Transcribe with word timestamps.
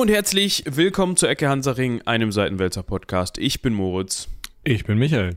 Hallo 0.00 0.08
und 0.08 0.14
herzlich 0.14 0.64
willkommen 0.66 1.14
zu 1.14 1.26
Ecke 1.26 1.46
Hansaring, 1.50 2.00
einem 2.06 2.32
Seitenwälzer 2.32 2.82
Podcast. 2.82 3.36
Ich 3.36 3.60
bin 3.60 3.74
Moritz. 3.74 4.28
Ich 4.64 4.86
bin 4.86 4.96
Michael. 4.96 5.36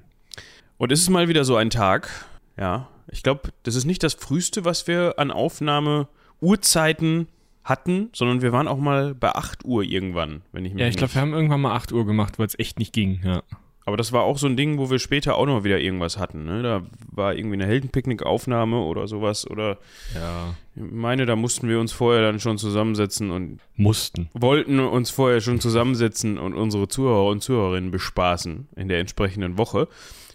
Und 0.77 0.89
es 0.93 1.01
ist 1.01 1.09
mal 1.09 1.27
wieder 1.27 1.43
so 1.43 1.57
ein 1.57 1.69
Tag. 1.69 2.09
Ja, 2.57 2.87
ich 3.11 3.23
glaube, 3.23 3.49
das 3.63 3.75
ist 3.75 3.83
nicht 3.83 4.03
das 4.03 4.13
früheste, 4.13 4.63
was 4.63 4.87
wir 4.87 5.15
an 5.17 5.31
Aufnahme-Uhrzeiten 5.31 7.27
hatten, 7.65 8.07
sondern 8.13 8.41
wir 8.41 8.53
waren 8.53 8.69
auch 8.69 8.77
mal 8.77 9.13
bei 9.13 9.35
8 9.35 9.65
Uhr 9.65 9.83
irgendwann, 9.83 10.43
wenn 10.53 10.63
ich 10.63 10.71
mich 10.71 10.79
Ja, 10.79 10.87
ich 10.87 10.95
glaube, 10.95 11.13
wir 11.13 11.21
haben 11.21 11.33
irgendwann 11.33 11.59
mal 11.59 11.75
8 11.75 11.91
Uhr 11.91 12.05
gemacht, 12.05 12.39
weil 12.39 12.47
es 12.47 12.57
echt 12.57 12.79
nicht 12.79 12.93
ging, 12.93 13.19
ja. 13.21 13.43
Aber 13.85 13.97
das 13.97 14.13
war 14.13 14.23
auch 14.23 14.37
so 14.37 14.47
ein 14.47 14.55
Ding, 14.55 14.77
wo 14.77 14.89
wir 14.89 14.99
später 14.99 15.35
auch 15.35 15.45
noch 15.45 15.63
wieder 15.63 15.79
irgendwas 15.79 16.17
hatten. 16.17 16.45
Ne? 16.45 16.63
Da 16.63 16.83
war 17.11 17.35
irgendwie 17.35 17.55
eine 17.55 17.65
Heldenpicknick-Aufnahme 17.65 18.77
oder 18.79 19.07
sowas. 19.07 19.49
Oder 19.49 19.77
Ja. 20.15 20.55
ich 20.75 20.81
meine, 20.91 21.25
da 21.25 21.35
mussten 21.35 21.67
wir 21.67 21.79
uns 21.79 21.91
vorher 21.91 22.21
dann 22.21 22.39
schon 22.39 22.57
zusammensetzen 22.57 23.29
und 23.31 23.59
Mussten. 23.75 24.29
wollten 24.33 24.79
uns 24.79 25.09
vorher 25.09 25.41
schon 25.41 25.59
zusammensetzen 25.59 26.37
und 26.37 26.53
unsere 26.53 26.87
Zuhörer 26.87 27.25
und 27.27 27.41
Zuhörerinnen 27.43 27.91
bespaßen 27.91 28.67
in 28.75 28.87
der 28.87 28.99
entsprechenden 28.99 29.57
Woche. 29.57 29.87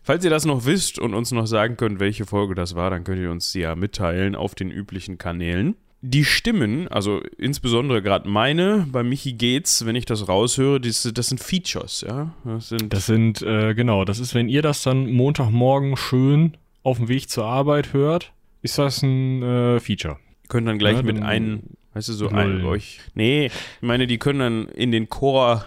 Falls 0.02 0.24
ihr 0.24 0.30
das 0.30 0.44
noch 0.46 0.64
wisst 0.64 0.98
und 0.98 1.14
uns 1.14 1.32
noch 1.32 1.46
sagen 1.46 1.76
könnt, 1.76 2.00
welche 2.00 2.24
Folge 2.26 2.54
das 2.54 2.74
war, 2.74 2.88
dann 2.90 3.04
könnt 3.04 3.20
ihr 3.20 3.30
uns 3.30 3.52
die 3.52 3.60
ja 3.60 3.74
mitteilen 3.74 4.34
auf 4.36 4.54
den 4.54 4.70
üblichen 4.70 5.18
Kanälen. 5.18 5.76
Die 6.00 6.24
Stimmen, 6.24 6.86
also 6.88 7.20
insbesondere 7.38 8.02
gerade 8.02 8.28
meine, 8.28 8.86
bei 8.92 9.02
Michi 9.02 9.32
geht's, 9.32 9.84
wenn 9.84 9.96
ich 9.96 10.04
das 10.04 10.28
raushöre, 10.28 10.80
das, 10.80 11.10
das 11.12 11.26
sind 11.26 11.40
Features, 11.42 12.04
ja. 12.06 12.32
Das 12.44 12.68
sind 12.68 12.92
Das 12.92 13.06
sind, 13.06 13.42
äh, 13.42 13.74
genau, 13.74 14.04
das 14.04 14.20
ist, 14.20 14.32
wenn 14.34 14.48
ihr 14.48 14.62
das 14.62 14.82
dann 14.84 15.10
Montagmorgen 15.10 15.96
schön 15.96 16.56
auf 16.84 16.98
dem 16.98 17.08
Weg 17.08 17.28
zur 17.28 17.46
Arbeit 17.46 17.92
hört, 17.92 18.32
ist 18.62 18.78
das 18.78 19.02
ein 19.02 19.42
äh, 19.42 19.80
Feature. 19.80 20.18
können 20.48 20.66
dann 20.66 20.78
gleich 20.78 20.98
Ja, 20.98 21.02
mit 21.02 21.16
dann- 21.18 21.24
ein, 21.26 21.62
weißt 21.94 22.08
du, 22.10 22.12
so 22.12 22.28
ein 22.28 22.64
euch. 22.64 23.00
Nee, 23.14 23.46
ich 23.46 23.52
meine, 23.82 24.06
die 24.06 24.18
können 24.18 24.38
dann 24.38 24.68
in 24.68 24.92
den 24.92 25.08
Chor 25.08 25.66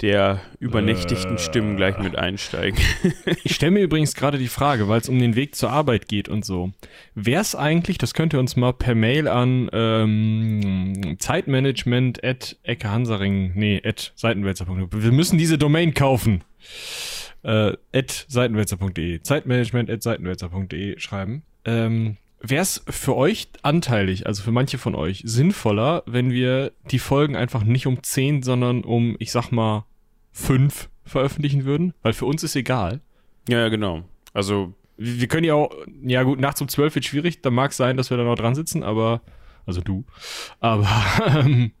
der 0.00 0.40
übernächtigten 0.60 1.36
Äh. 1.36 1.38
Stimmen 1.38 1.76
gleich 1.76 1.98
mit 1.98 2.16
einsteigen. 2.16 2.78
Ich 3.44 3.54
stelle 3.54 3.72
mir 3.72 3.82
übrigens 3.82 4.14
gerade 4.14 4.38
die 4.38 4.48
Frage, 4.48 4.88
weil 4.88 5.00
es 5.00 5.08
um 5.08 5.18
den 5.18 5.34
Weg 5.36 5.54
zur 5.54 5.70
Arbeit 5.70 6.08
geht 6.08 6.28
und 6.28 6.44
so. 6.44 6.72
Wäre 7.14 7.40
es 7.40 7.54
eigentlich, 7.54 7.98
das 7.98 8.14
könnt 8.14 8.32
ihr 8.32 8.38
uns 8.38 8.56
mal 8.56 8.72
per 8.72 8.94
Mail 8.94 9.28
an 9.28 9.68
ähm, 9.72 11.16
Zeitmanagement 11.18 12.22
at 12.24 12.56
eckehansaring, 12.62 13.52
nee, 13.54 13.80
at 13.84 14.12
seitenwälzer.de. 14.16 14.88
Wir 14.90 15.12
müssen 15.12 15.38
diese 15.38 15.58
Domain 15.58 15.94
kaufen. 15.94 16.44
Äh, 17.42 17.72
at 17.92 18.26
seitenwälzer.de. 18.28 19.22
Zeitmanagement 19.22 19.90
at 19.90 20.02
seitenwälzer.de 20.02 20.98
schreiben. 20.98 21.42
Ähm, 21.64 22.16
Wäre 22.40 22.62
es 22.62 22.84
für 22.88 23.16
euch 23.16 23.48
anteilig, 23.62 24.26
also 24.26 24.42
für 24.42 24.52
manche 24.52 24.78
von 24.78 24.94
euch, 24.94 25.22
sinnvoller, 25.24 26.02
wenn 26.06 26.30
wir 26.30 26.72
die 26.90 27.00
Folgen 27.00 27.34
einfach 27.34 27.64
nicht 27.64 27.86
um 27.86 28.02
10, 28.02 28.42
sondern 28.42 28.84
um, 28.84 29.16
ich 29.18 29.32
sag 29.32 29.50
mal, 29.50 29.84
5 30.32 30.88
veröffentlichen 31.04 31.64
würden? 31.64 31.94
Weil 32.02 32.12
für 32.12 32.26
uns 32.26 32.42
ist 32.42 32.54
egal. 32.54 33.00
ja, 33.48 33.60
ja, 33.60 33.68
genau. 33.68 34.04
Also, 34.32 34.74
Wir 34.96 35.26
können 35.28 35.44
ja 35.44 35.54
auch, 35.54 35.70
ja 36.02 36.22
gut, 36.22 36.40
nachts 36.40 36.60
um 36.60 36.68
12 36.68 36.96
wird 36.96 37.04
schwierig, 37.04 37.40
da 37.42 37.50
mag 37.50 37.70
es 37.70 37.76
sein, 37.76 37.96
dass 37.96 38.10
wir 38.10 38.16
da 38.16 38.24
noch 38.24 38.34
dran 38.36 38.54
sitzen, 38.54 38.82
aber, 38.82 39.20
also 39.66 39.80
du, 39.80 40.04
aber, 40.60 40.88
ähm, 41.26 41.72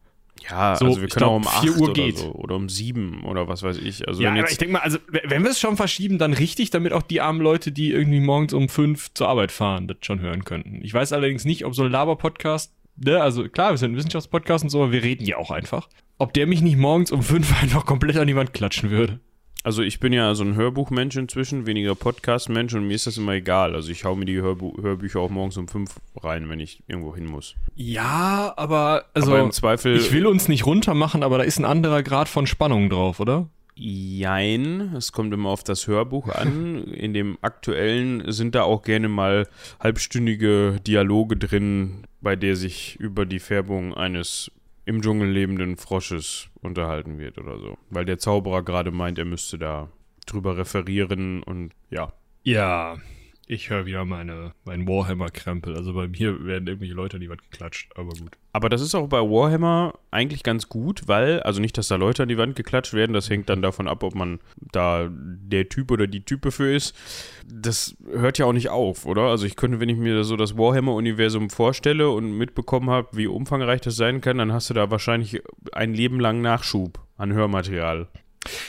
ja, 0.50 0.76
So, 0.76 0.86
also 0.86 1.00
wir 1.00 1.08
können 1.08 1.18
glaub, 1.18 1.30
auch 1.30 1.36
um 1.36 1.46
8 1.46 1.60
4 1.60 1.72
Uhr 1.72 1.80
oder 1.82 1.92
geht. 1.92 2.18
so 2.18 2.32
oder 2.32 2.56
um 2.56 2.68
7 2.68 3.24
oder 3.24 3.48
was 3.48 3.62
weiß 3.62 3.78
ich. 3.78 4.06
Also 4.06 4.22
ja, 4.22 4.34
jetzt, 4.34 4.52
ich 4.52 4.58
denke 4.58 4.74
mal, 4.74 4.80
also, 4.80 4.98
wenn 5.06 5.42
wir 5.42 5.50
es 5.50 5.60
schon 5.60 5.76
verschieben, 5.76 6.18
dann 6.18 6.32
richtig, 6.32 6.70
damit 6.70 6.92
auch 6.92 7.02
die 7.02 7.20
armen 7.20 7.40
Leute, 7.40 7.72
die 7.72 7.90
irgendwie 7.90 8.20
morgens 8.20 8.52
um 8.52 8.68
5 8.68 9.14
zur 9.14 9.28
Arbeit 9.28 9.52
fahren, 9.52 9.88
das 9.88 9.98
schon 10.02 10.20
hören 10.20 10.44
könnten. 10.44 10.80
Ich 10.82 10.94
weiß 10.94 11.12
allerdings 11.12 11.44
nicht, 11.44 11.64
ob 11.64 11.74
so 11.74 11.84
ein 11.84 11.90
Laber-Podcast, 11.90 12.72
ne, 12.96 13.20
also 13.20 13.48
klar, 13.48 13.70
wir 13.70 13.78
sind 13.78 13.92
ein 13.92 13.96
Wissenschaftspodcast 13.96 14.64
und 14.64 14.70
so, 14.70 14.82
aber 14.82 14.92
wir 14.92 15.02
reden 15.02 15.24
ja 15.24 15.36
auch 15.36 15.50
einfach. 15.50 15.88
Ob 16.18 16.32
der 16.32 16.46
mich 16.46 16.62
nicht 16.62 16.76
morgens 16.76 17.12
um 17.12 17.22
5 17.22 17.62
einfach 17.62 17.84
komplett 17.84 18.16
an 18.16 18.26
die 18.26 18.36
Wand 18.36 18.52
klatschen 18.52 18.90
würde. 18.90 19.20
Also 19.68 19.82
ich 19.82 20.00
bin 20.00 20.14
ja 20.14 20.34
so 20.34 20.44
ein 20.44 20.54
Hörbuchmensch 20.54 21.14
inzwischen, 21.16 21.66
weniger 21.66 21.94
Podcast-Mensch 21.94 22.72
und 22.72 22.86
mir 22.86 22.94
ist 22.94 23.06
das 23.06 23.18
immer 23.18 23.32
egal. 23.32 23.74
Also 23.74 23.92
ich 23.92 24.02
hau 24.06 24.16
mir 24.16 24.24
die 24.24 24.40
Hörbu 24.40 24.80
Hörbücher 24.80 25.20
auch 25.20 25.28
morgens 25.28 25.58
um 25.58 25.68
5 25.68 25.94
rein, 26.22 26.48
wenn 26.48 26.58
ich 26.58 26.82
irgendwo 26.86 27.14
hin 27.14 27.26
muss. 27.26 27.54
Ja, 27.76 28.54
aber, 28.56 29.04
also, 29.12 29.32
Aber 29.32 29.40
im 29.40 29.52
Zweifel. 29.52 29.94
ich 29.94 30.10
will 30.10 30.26
uns 30.26 30.48
nicht 30.48 30.64
runter 30.64 30.94
machen, 30.94 31.22
aber 31.22 31.36
da 31.36 31.44
ist 31.44 31.58
ein 31.58 31.66
anderer 31.66 32.02
Grad 32.02 32.30
von 32.30 32.46
Spannung 32.46 32.88
drauf, 32.88 33.20
oder? 33.20 33.50
Jein, 33.74 34.94
es 34.96 35.12
kommt 35.12 35.34
immer 35.34 35.50
auf 35.50 35.64
das 35.64 35.86
Hörbuch 35.86 36.30
an. 36.30 36.84
In 36.94 37.12
dem 37.12 37.36
aktuellen 37.42 38.32
sind 38.32 38.54
da 38.54 38.62
auch 38.62 38.80
gerne 38.80 39.10
mal 39.10 39.48
halbstündige 39.80 40.78
Dialoge 40.86 41.36
drin, 41.36 42.06
bei 42.22 42.36
der 42.36 42.56
sich 42.56 42.96
über 42.98 43.26
die 43.26 43.38
Färbung 43.38 43.92
eines 43.92 44.50
im 44.88 45.02
Dschungel 45.02 45.28
lebenden 45.28 45.76
Frosches 45.76 46.48
unterhalten 46.62 47.18
wird 47.18 47.36
oder 47.36 47.58
so. 47.58 47.76
Weil 47.90 48.06
der 48.06 48.18
Zauberer 48.18 48.62
gerade 48.62 48.90
meint, 48.90 49.18
er 49.18 49.26
müsste 49.26 49.58
da 49.58 49.90
drüber 50.24 50.56
referieren 50.56 51.42
und 51.42 51.72
ja. 51.90 52.14
Ja, 52.42 52.96
ich 53.50 53.70
höre 53.70 53.86
wieder 53.86 54.04
meine, 54.04 54.52
mein 54.66 54.86
Warhammer-Krempel. 54.86 55.74
Also 55.74 55.94
bei 55.94 56.06
mir 56.06 56.44
werden 56.44 56.68
irgendwelche 56.68 56.92
Leute 56.92 57.16
an 57.16 57.22
die 57.22 57.30
Wand 57.30 57.42
geklatscht, 57.50 57.90
aber 57.96 58.10
gut. 58.10 58.36
Aber 58.52 58.68
das 58.68 58.82
ist 58.82 58.94
auch 58.94 59.08
bei 59.08 59.20
Warhammer 59.20 59.94
eigentlich 60.10 60.42
ganz 60.42 60.68
gut, 60.68 61.08
weil, 61.08 61.40
also 61.40 61.58
nicht, 61.58 61.78
dass 61.78 61.88
da 61.88 61.96
Leute 61.96 62.22
an 62.22 62.28
die 62.28 62.36
Wand 62.36 62.56
geklatscht 62.56 62.92
werden, 62.92 63.14
das 63.14 63.30
hängt 63.30 63.48
dann 63.48 63.62
davon 63.62 63.88
ab, 63.88 64.02
ob 64.02 64.14
man 64.14 64.38
da 64.56 65.08
der 65.10 65.70
Typ 65.70 65.90
oder 65.90 66.06
die 66.06 66.20
Type 66.20 66.52
für 66.52 66.70
ist. 66.70 66.94
Das 67.46 67.96
hört 68.12 68.36
ja 68.36 68.44
auch 68.44 68.52
nicht 68.52 68.68
auf, 68.68 69.06
oder? 69.06 69.22
Also 69.22 69.46
ich 69.46 69.56
könnte, 69.56 69.80
wenn 69.80 69.88
ich 69.88 69.96
mir 69.96 70.24
so 70.24 70.36
das 70.36 70.58
Warhammer-Universum 70.58 71.48
vorstelle 71.48 72.10
und 72.10 72.36
mitbekommen 72.36 72.90
habe, 72.90 73.08
wie 73.16 73.28
umfangreich 73.28 73.80
das 73.80 73.96
sein 73.96 74.20
kann, 74.20 74.36
dann 74.36 74.52
hast 74.52 74.68
du 74.68 74.74
da 74.74 74.90
wahrscheinlich 74.90 75.40
ein 75.72 75.94
Leben 75.94 76.20
lang 76.20 76.42
Nachschub 76.42 77.00
an 77.16 77.32
Hörmaterial. 77.32 78.08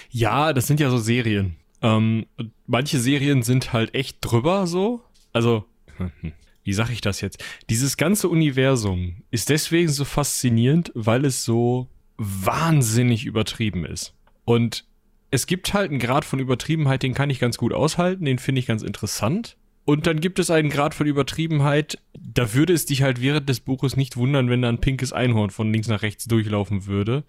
Ja, 0.09 0.53
das 0.53 0.67
sind 0.67 0.79
ja 0.79 0.89
so 0.89 0.97
Serien. 0.97 1.58
Ähm, 1.81 2.25
manche 2.67 2.99
Serien 2.99 3.43
sind 3.43 3.73
halt 3.73 3.93
echt 3.93 4.17
drüber 4.21 4.67
so. 4.67 5.01
Also, 5.33 5.65
wie 6.63 6.73
sag 6.73 6.89
ich 6.89 7.01
das 7.01 7.21
jetzt? 7.21 7.43
Dieses 7.69 7.97
ganze 7.97 8.29
Universum 8.29 9.23
ist 9.31 9.49
deswegen 9.49 9.89
so 9.89 10.05
faszinierend, 10.05 10.91
weil 10.95 11.25
es 11.25 11.43
so 11.43 11.87
wahnsinnig 12.17 13.25
übertrieben 13.25 13.85
ist. 13.85 14.13
Und 14.45 14.85
es 15.31 15.47
gibt 15.47 15.73
halt 15.73 15.91
einen 15.91 15.99
Grad 15.99 16.25
von 16.25 16.39
Übertriebenheit, 16.39 17.03
den 17.03 17.13
kann 17.13 17.29
ich 17.29 17.39
ganz 17.39 17.57
gut 17.57 17.73
aushalten, 17.73 18.25
den 18.25 18.39
finde 18.39 18.59
ich 18.59 18.65
ganz 18.65 18.81
interessant. 18.81 19.57
Und 19.85 20.05
dann 20.05 20.19
gibt 20.19 20.37
es 20.37 20.51
einen 20.51 20.69
Grad 20.69 20.93
von 20.93 21.07
Übertriebenheit, 21.07 21.97
da 22.13 22.53
würde 22.53 22.73
es 22.73 22.85
dich 22.85 23.01
halt 23.01 23.21
während 23.21 23.49
des 23.49 23.59
Buches 23.59 23.95
nicht 23.95 24.17
wundern, 24.17 24.49
wenn 24.49 24.61
da 24.61 24.69
ein 24.69 24.81
pinkes 24.81 25.13
Einhorn 25.13 25.49
von 25.49 25.71
links 25.71 25.87
nach 25.87 26.01
rechts 26.01 26.25
durchlaufen 26.25 26.85
würde 26.85 27.23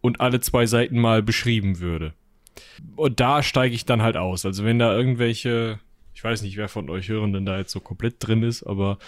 und 0.00 0.20
alle 0.20 0.40
zwei 0.40 0.66
Seiten 0.66 0.98
mal 0.98 1.22
beschrieben 1.22 1.80
würde. 1.80 2.14
Und 2.96 3.20
da 3.20 3.42
steige 3.42 3.74
ich 3.74 3.84
dann 3.84 4.02
halt 4.02 4.16
aus. 4.16 4.46
Also 4.46 4.64
wenn 4.64 4.78
da 4.78 4.96
irgendwelche, 4.96 5.78
ich 6.14 6.22
weiß 6.22 6.42
nicht, 6.42 6.56
wer 6.56 6.68
von 6.68 6.90
euch 6.90 7.08
Hörenden 7.08 7.46
da 7.46 7.58
jetzt 7.58 7.72
so 7.72 7.80
komplett 7.80 8.16
drin 8.18 8.42
ist, 8.42 8.62
aber 8.62 8.98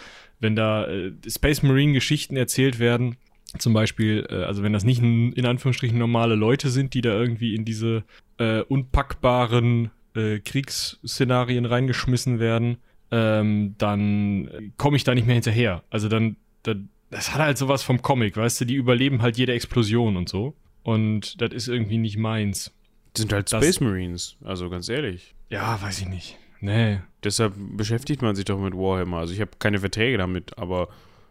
wenn 0.40 0.56
da 0.56 0.86
äh, 0.86 1.12
Space 1.26 1.62
Marine 1.62 1.92
Geschichten 1.92 2.36
erzählt 2.36 2.78
werden, 2.78 3.16
zum 3.56 3.72
Beispiel, 3.72 4.26
äh, 4.30 4.44
also 4.44 4.62
wenn 4.62 4.72
das 4.72 4.84
nicht 4.84 5.02
in 5.02 5.46
Anführungsstrichen 5.46 5.98
normale 5.98 6.34
Leute 6.34 6.68
sind, 6.68 6.94
die 6.94 7.00
da 7.00 7.10
irgendwie 7.10 7.54
in 7.54 7.64
diese 7.64 8.04
äh, 8.38 8.60
unpackbaren 8.60 9.90
äh, 10.14 10.38
Kriegsszenarien 10.40 11.64
reingeschmissen 11.64 12.38
werden, 12.40 12.78
ähm, 13.10 13.74
dann 13.78 14.72
komme 14.76 14.96
ich 14.96 15.04
da 15.04 15.14
nicht 15.14 15.26
mehr 15.26 15.34
hinterher. 15.34 15.82
Also 15.90 16.08
dann, 16.08 16.36
dann, 16.62 16.90
das 17.10 17.32
hat 17.32 17.40
halt 17.40 17.58
sowas 17.58 17.82
vom 17.82 18.02
Comic, 18.02 18.36
weißt 18.36 18.60
du, 18.60 18.64
die 18.66 18.74
überleben 18.74 19.22
halt 19.22 19.38
jede 19.38 19.54
Explosion 19.54 20.16
und 20.16 20.28
so. 20.28 20.54
Und 20.82 21.40
das 21.40 21.52
ist 21.52 21.68
irgendwie 21.68 21.98
nicht 21.98 22.18
meins. 22.18 22.74
Sind 23.18 23.32
halt 23.32 23.48
Space 23.50 23.80
Marines, 23.80 24.36
also 24.44 24.68
ganz 24.70 24.88
ehrlich. 24.88 25.34
Ja, 25.50 25.80
weiß 25.80 26.00
ich 26.00 26.08
nicht. 26.08 26.38
Nee. 26.60 27.00
Deshalb 27.22 27.54
beschäftigt 27.56 28.22
man 28.22 28.34
sich 28.34 28.44
doch 28.44 28.58
mit 28.58 28.74
Warhammer. 28.74 29.18
Also 29.18 29.32
ich 29.34 29.40
habe 29.40 29.50
keine 29.58 29.78
Verträge 29.78 30.18
damit, 30.18 30.56
aber 30.58 30.88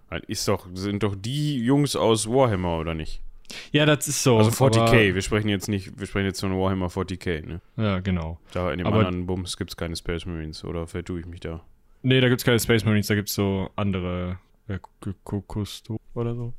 halt 0.09 0.25
ist 0.25 0.47
doch, 0.47 0.67
sind 0.73 1.03
doch 1.03 1.15
die 1.17 1.57
Jungs 1.59 1.95
aus 1.95 2.27
Warhammer, 2.29 2.79
oder 2.79 2.93
nicht? 2.93 3.21
Ja, 3.71 3.85
das 3.85 4.07
ist 4.07 4.23
so. 4.23 4.37
Also 4.37 4.51
40k, 4.51 4.79
aber- 4.81 5.15
wir 5.15 5.21
sprechen 5.21 5.47
jetzt 5.49 5.67
nicht, 5.69 5.97
wir 5.99 6.05
sprechen 6.07 6.25
jetzt 6.27 6.41
von 6.41 6.51
Warhammer 6.57 6.87
40k, 6.89 7.45
ne? 7.45 7.61
Ja, 7.77 7.99
genau. 7.99 8.39
Da 8.53 8.71
in 8.71 8.77
dem 8.79 8.87
Aber- 8.87 8.99
anderen 8.99 9.25
Bums 9.25 9.57
gibt 9.57 9.71
es 9.71 9.77
keine 9.77 9.95
Space 9.95 10.25
Marines, 10.25 10.63
oder 10.63 10.85
vertue 10.87 11.19
ich 11.21 11.25
mich 11.25 11.39
da? 11.41 11.61
Nee, 12.03 12.19
da 12.21 12.29
gibt's 12.29 12.43
keine 12.43 12.59
Space 12.59 12.83
Marines, 12.85 13.07
da 13.07 13.15
gibt's 13.15 13.33
so 13.33 13.69
andere 13.75 14.39
äh, 14.69 14.79
K- 15.01 15.13
K- 15.25 15.43
Kusto 15.47 15.97
oder 16.13 16.35
so. 16.35 16.53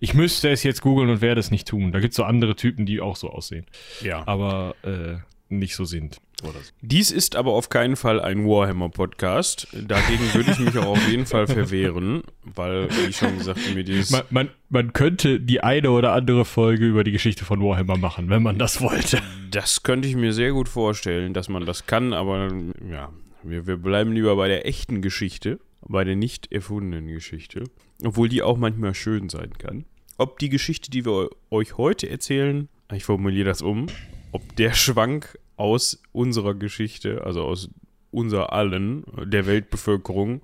Ich 0.00 0.14
müsste 0.14 0.50
es 0.50 0.62
jetzt 0.62 0.82
googeln 0.82 1.10
und 1.10 1.20
werde 1.20 1.40
es 1.40 1.50
nicht 1.50 1.68
tun. 1.68 1.92
Da 1.92 2.00
gibt's 2.00 2.16
so 2.16 2.24
andere 2.24 2.56
Typen, 2.56 2.86
die 2.86 3.00
auch 3.00 3.16
so 3.16 3.30
aussehen. 3.30 3.66
Ja. 4.02 4.26
Aber 4.26 4.74
äh, 4.82 5.16
nicht 5.48 5.74
so 5.74 5.84
sind. 5.84 6.20
Oder 6.42 6.60
so. 6.60 6.72
Dies 6.82 7.10
ist 7.10 7.36
aber 7.36 7.52
auf 7.52 7.68
keinen 7.68 7.96
Fall 7.96 8.20
ein 8.20 8.44
Warhammer-Podcast. 8.46 9.68
Dagegen 9.72 10.34
würde 10.34 10.50
ich 10.50 10.58
mich 10.58 10.76
auch 10.76 10.86
auf 10.86 11.08
jeden 11.08 11.26
Fall 11.26 11.46
verwehren, 11.46 12.22
weil, 12.42 12.88
wie 12.90 13.12
schon 13.12 13.38
gesagt, 13.38 13.60
mir 13.74 13.84
dieses. 13.84 14.10
Man, 14.10 14.22
man, 14.30 14.50
man 14.68 14.92
könnte 14.92 15.40
die 15.40 15.62
eine 15.62 15.90
oder 15.90 16.12
andere 16.12 16.44
Folge 16.44 16.86
über 16.86 17.04
die 17.04 17.12
Geschichte 17.12 17.44
von 17.44 17.60
Warhammer 17.60 17.96
machen, 17.96 18.28
wenn 18.30 18.42
man 18.42 18.58
das 18.58 18.80
wollte. 18.80 19.22
Das 19.50 19.82
könnte 19.82 20.08
ich 20.08 20.16
mir 20.16 20.32
sehr 20.32 20.52
gut 20.52 20.68
vorstellen, 20.68 21.32
dass 21.32 21.48
man 21.48 21.64
das 21.64 21.86
kann, 21.86 22.12
aber 22.12 22.52
ja, 22.90 23.10
wir, 23.42 23.66
wir 23.66 23.76
bleiben 23.76 24.12
lieber 24.12 24.36
bei 24.36 24.48
der 24.48 24.66
echten 24.66 25.00
Geschichte, 25.00 25.60
bei 25.86 26.04
der 26.04 26.16
nicht 26.16 26.50
erfundenen 26.52 27.06
Geschichte, 27.06 27.64
obwohl 28.02 28.28
die 28.28 28.42
auch 28.42 28.56
manchmal 28.56 28.94
schön 28.94 29.28
sein 29.28 29.50
kann. 29.58 29.84
ob 30.16 30.38
die 30.38 30.48
Geschichte, 30.48 30.90
die 30.90 31.04
wir 31.04 31.30
euch 31.50 31.76
heute 31.76 32.08
erzählen, 32.08 32.68
ich 32.92 33.04
formuliere 33.04 33.46
das 33.46 33.62
um, 33.62 33.86
ob 34.32 34.56
der 34.56 34.72
Schwank 34.72 35.38
aus 35.56 36.00
unserer 36.12 36.54
Geschichte, 36.54 37.24
also 37.24 37.42
aus 37.42 37.70
unser 38.10 38.52
allen, 38.52 39.04
der 39.24 39.46
Weltbevölkerung, 39.46 40.40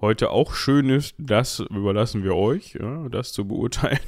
heute 0.00 0.30
auch 0.30 0.54
schön 0.54 0.90
ist, 0.90 1.14
das 1.18 1.60
überlassen 1.60 2.22
wir 2.22 2.34
euch, 2.34 2.74
ja, 2.74 3.08
das 3.08 3.32
zu 3.32 3.46
beurteilen. 3.46 4.00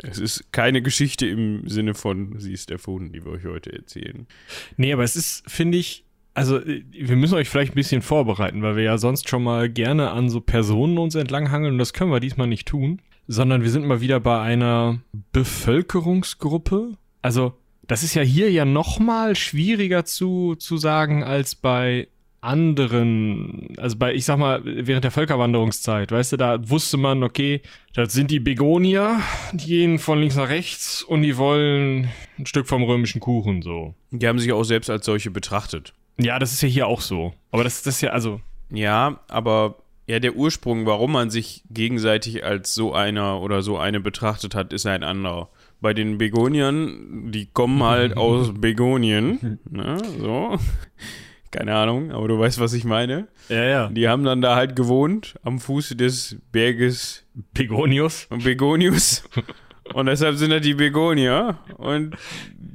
Es 0.00 0.18
ist 0.18 0.52
keine 0.52 0.80
Geschichte 0.80 1.26
im 1.26 1.68
Sinne 1.68 1.94
von, 1.94 2.38
sie 2.38 2.52
ist 2.52 2.70
erfunden, 2.70 3.12
die 3.12 3.24
wir 3.24 3.32
euch 3.32 3.44
heute 3.44 3.72
erzählen. 3.72 4.28
Nee, 4.76 4.92
aber 4.92 5.02
es 5.02 5.16
ist, 5.16 5.50
finde 5.50 5.78
ich, 5.78 6.04
also 6.38 6.60
wir 6.64 7.16
müssen 7.16 7.34
euch 7.34 7.48
vielleicht 7.48 7.72
ein 7.72 7.74
bisschen 7.74 8.00
vorbereiten, 8.00 8.62
weil 8.62 8.76
wir 8.76 8.84
ja 8.84 8.96
sonst 8.96 9.28
schon 9.28 9.42
mal 9.42 9.68
gerne 9.68 10.12
an 10.12 10.30
so 10.30 10.40
Personen 10.40 10.96
uns 10.96 11.16
entlanghangeln 11.16 11.74
und 11.74 11.78
das 11.78 11.92
können 11.92 12.12
wir 12.12 12.20
diesmal 12.20 12.46
nicht 12.46 12.68
tun, 12.68 13.02
sondern 13.26 13.62
wir 13.62 13.70
sind 13.70 13.84
mal 13.84 14.00
wieder 14.00 14.20
bei 14.20 14.40
einer 14.40 15.00
Bevölkerungsgruppe. 15.32 16.92
Also 17.22 17.54
das 17.88 18.04
ist 18.04 18.14
ja 18.14 18.22
hier 18.22 18.52
ja 18.52 18.64
noch 18.64 19.00
mal 19.00 19.34
schwieriger 19.34 20.04
zu, 20.04 20.54
zu 20.54 20.76
sagen 20.76 21.24
als 21.24 21.56
bei 21.56 22.06
anderen, 22.40 23.74
also 23.76 23.96
bei, 23.96 24.14
ich 24.14 24.24
sag 24.24 24.38
mal, 24.38 24.60
während 24.64 25.02
der 25.02 25.10
Völkerwanderungszeit, 25.10 26.12
weißt 26.12 26.32
du, 26.32 26.36
da 26.36 26.70
wusste 26.70 26.98
man, 26.98 27.24
okay, 27.24 27.62
das 27.94 28.12
sind 28.12 28.30
die 28.30 28.38
Begonier, 28.38 29.20
die 29.52 29.66
gehen 29.66 29.98
von 29.98 30.20
links 30.20 30.36
nach 30.36 30.48
rechts 30.48 31.02
und 31.02 31.22
die 31.22 31.36
wollen 31.36 32.10
ein 32.38 32.46
Stück 32.46 32.68
vom 32.68 32.84
römischen 32.84 33.20
Kuchen, 33.20 33.62
so. 33.62 33.96
Die 34.12 34.28
haben 34.28 34.38
sich 34.38 34.52
auch 34.52 34.62
selbst 34.62 34.88
als 34.88 35.04
solche 35.04 35.32
betrachtet. 35.32 35.94
Ja, 36.20 36.38
das 36.38 36.52
ist 36.52 36.62
ja 36.62 36.68
hier 36.68 36.86
auch 36.86 37.00
so. 37.00 37.32
Aber 37.50 37.64
das, 37.64 37.82
das 37.82 37.96
ist 37.96 38.00
ja, 38.02 38.10
also. 38.10 38.40
Ja, 38.70 39.20
aber 39.28 39.76
ja, 40.06 40.20
der 40.20 40.36
Ursprung, 40.36 40.86
warum 40.86 41.12
man 41.12 41.30
sich 41.30 41.62
gegenseitig 41.70 42.44
als 42.44 42.74
so 42.74 42.92
einer 42.92 43.40
oder 43.40 43.62
so 43.62 43.78
eine 43.78 44.00
betrachtet 44.00 44.54
hat, 44.54 44.72
ist 44.72 44.86
ein 44.86 45.04
anderer. 45.04 45.48
Bei 45.80 45.94
den 45.94 46.18
Begoniern, 46.18 47.30
die 47.30 47.46
kommen 47.46 47.82
halt 47.82 48.16
aus 48.16 48.52
Begonien, 48.54 49.58
ne, 49.70 49.98
so. 50.18 50.58
Keine 51.50 51.74
Ahnung, 51.74 52.12
aber 52.12 52.28
du 52.28 52.38
weißt, 52.38 52.60
was 52.60 52.74
ich 52.74 52.84
meine. 52.84 53.28
Ja, 53.48 53.64
ja. 53.64 53.88
Die 53.88 54.06
haben 54.08 54.22
dann 54.24 54.42
da 54.42 54.54
halt 54.54 54.76
gewohnt, 54.76 55.36
am 55.42 55.60
Fuße 55.60 55.96
des 55.96 56.36
Berges 56.52 57.24
Begonius. 57.54 58.28
Begonius. 58.42 59.24
Und 59.94 60.06
deshalb 60.06 60.36
sind 60.36 60.50
das 60.50 60.62
die 60.62 60.74
Begonier. 60.74 61.58
Und 61.76 62.16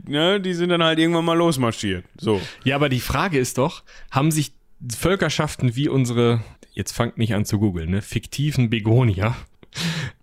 ne, 0.07 0.39
die 0.39 0.53
sind 0.53 0.69
dann 0.69 0.83
halt 0.83 0.99
irgendwann 0.99 1.25
mal 1.25 1.37
losmarschiert. 1.37 2.05
So. 2.17 2.41
Ja, 2.63 2.75
aber 2.75 2.89
die 2.89 2.99
Frage 2.99 3.39
ist 3.39 3.57
doch, 3.57 3.83
haben 4.11 4.31
sich 4.31 4.53
Völkerschaften 4.95 5.75
wie 5.75 5.89
unsere, 5.89 6.43
jetzt 6.73 6.91
fangt 6.91 7.17
nicht 7.17 7.33
an 7.33 7.45
zu 7.45 7.59
googeln, 7.59 7.91
ne, 7.91 8.01
fiktiven 8.01 8.69
Begonier, 8.69 9.35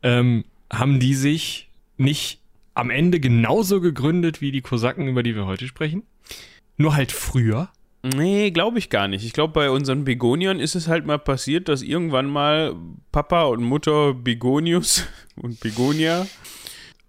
ähm, 0.03 0.45
haben 0.71 1.01
die 1.01 1.15
sich 1.15 1.71
nicht 1.97 2.41
am 2.75 2.91
Ende 2.91 3.21
genauso 3.21 3.81
gegründet 3.81 4.41
wie 4.41 4.53
die 4.53 4.63
Kosaken, 4.63 5.09
über 5.09 5.23
die 5.23 5.35
wir 5.35 5.47
heute 5.47 5.67
sprechen? 5.67 6.05
Nur 6.77 6.95
halt 6.95 7.13
früher? 7.13 7.71
Nee, 8.03 8.51
glaube 8.51 8.79
ich 8.79 8.89
gar 8.89 9.09
nicht. 9.09 9.25
Ich 9.27 9.35
glaube, 9.35 9.53
bei 9.53 9.71
unseren 9.71 10.05
Begoniern 10.05 10.59
ist 10.59 10.75
es 10.75 10.89
halt 10.89 11.05
mal 11.05 11.19
passiert, 11.19 11.69
dass 11.69 11.83
irgendwann 11.83 12.27
mal 12.27 12.75
Papa 13.13 13.45
und 13.45 13.63
Mutter 13.63 14.15
Begonius 14.15 15.07
und 15.37 15.61
Begonia 15.61 16.27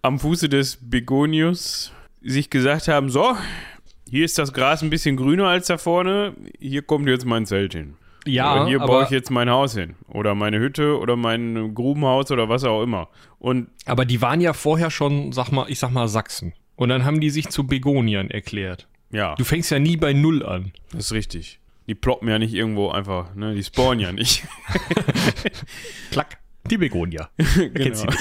am 0.01 0.19
Fuße 0.19 0.49
des 0.49 0.77
Begonius 0.81 1.91
sich 2.21 2.49
gesagt 2.49 2.87
haben: 2.87 3.09
So, 3.09 3.35
hier 4.09 4.25
ist 4.25 4.37
das 4.37 4.53
Gras 4.53 4.81
ein 4.81 4.89
bisschen 4.89 5.15
grüner 5.17 5.47
als 5.47 5.67
da 5.67 5.77
vorne, 5.77 6.33
hier 6.59 6.81
kommt 6.81 7.07
jetzt 7.07 7.25
mein 7.25 7.45
Zelt 7.45 7.73
hin. 7.73 7.95
Ja, 8.27 8.53
oder 8.53 8.67
hier 8.67 8.79
baue 8.79 9.03
ich 9.05 9.09
jetzt 9.09 9.31
mein 9.31 9.49
Haus 9.49 9.73
hin. 9.73 9.95
Oder 10.07 10.35
meine 10.35 10.59
Hütte 10.59 10.99
oder 10.99 11.15
mein 11.15 11.73
Grubenhaus 11.73 12.29
oder 12.29 12.49
was 12.49 12.63
auch 12.63 12.83
immer. 12.83 13.09
Und 13.39 13.69
aber 13.85 14.05
die 14.05 14.21
waren 14.21 14.41
ja 14.41 14.53
vorher 14.53 14.91
schon, 14.91 15.31
sag 15.31 15.51
mal, 15.51 15.65
ich 15.69 15.79
sag 15.79 15.89
mal 15.91 16.07
Sachsen. 16.07 16.53
Und 16.75 16.89
dann 16.89 17.03
haben 17.03 17.19
die 17.19 17.31
sich 17.31 17.49
zu 17.49 17.65
Begoniern 17.65 18.29
erklärt. 18.29 18.87
ja, 19.11 19.33
Du 19.35 19.43
fängst 19.43 19.71
ja 19.71 19.79
nie 19.79 19.97
bei 19.97 20.13
Null 20.13 20.45
an. 20.45 20.71
das 20.91 21.05
ist 21.05 21.11
richtig. 21.13 21.59
Die 21.87 21.95
ploppen 21.95 22.27
ja 22.29 22.37
nicht 22.37 22.53
irgendwo 22.53 22.89
einfach, 22.91 23.33
ne? 23.33 23.55
Die 23.55 23.63
spawnen 23.63 23.99
ja 23.99 24.11
nicht. 24.11 24.43
Klack. 26.11 26.37
Die 26.69 26.77
Begonier. 26.77 27.29
genau. 27.55 28.05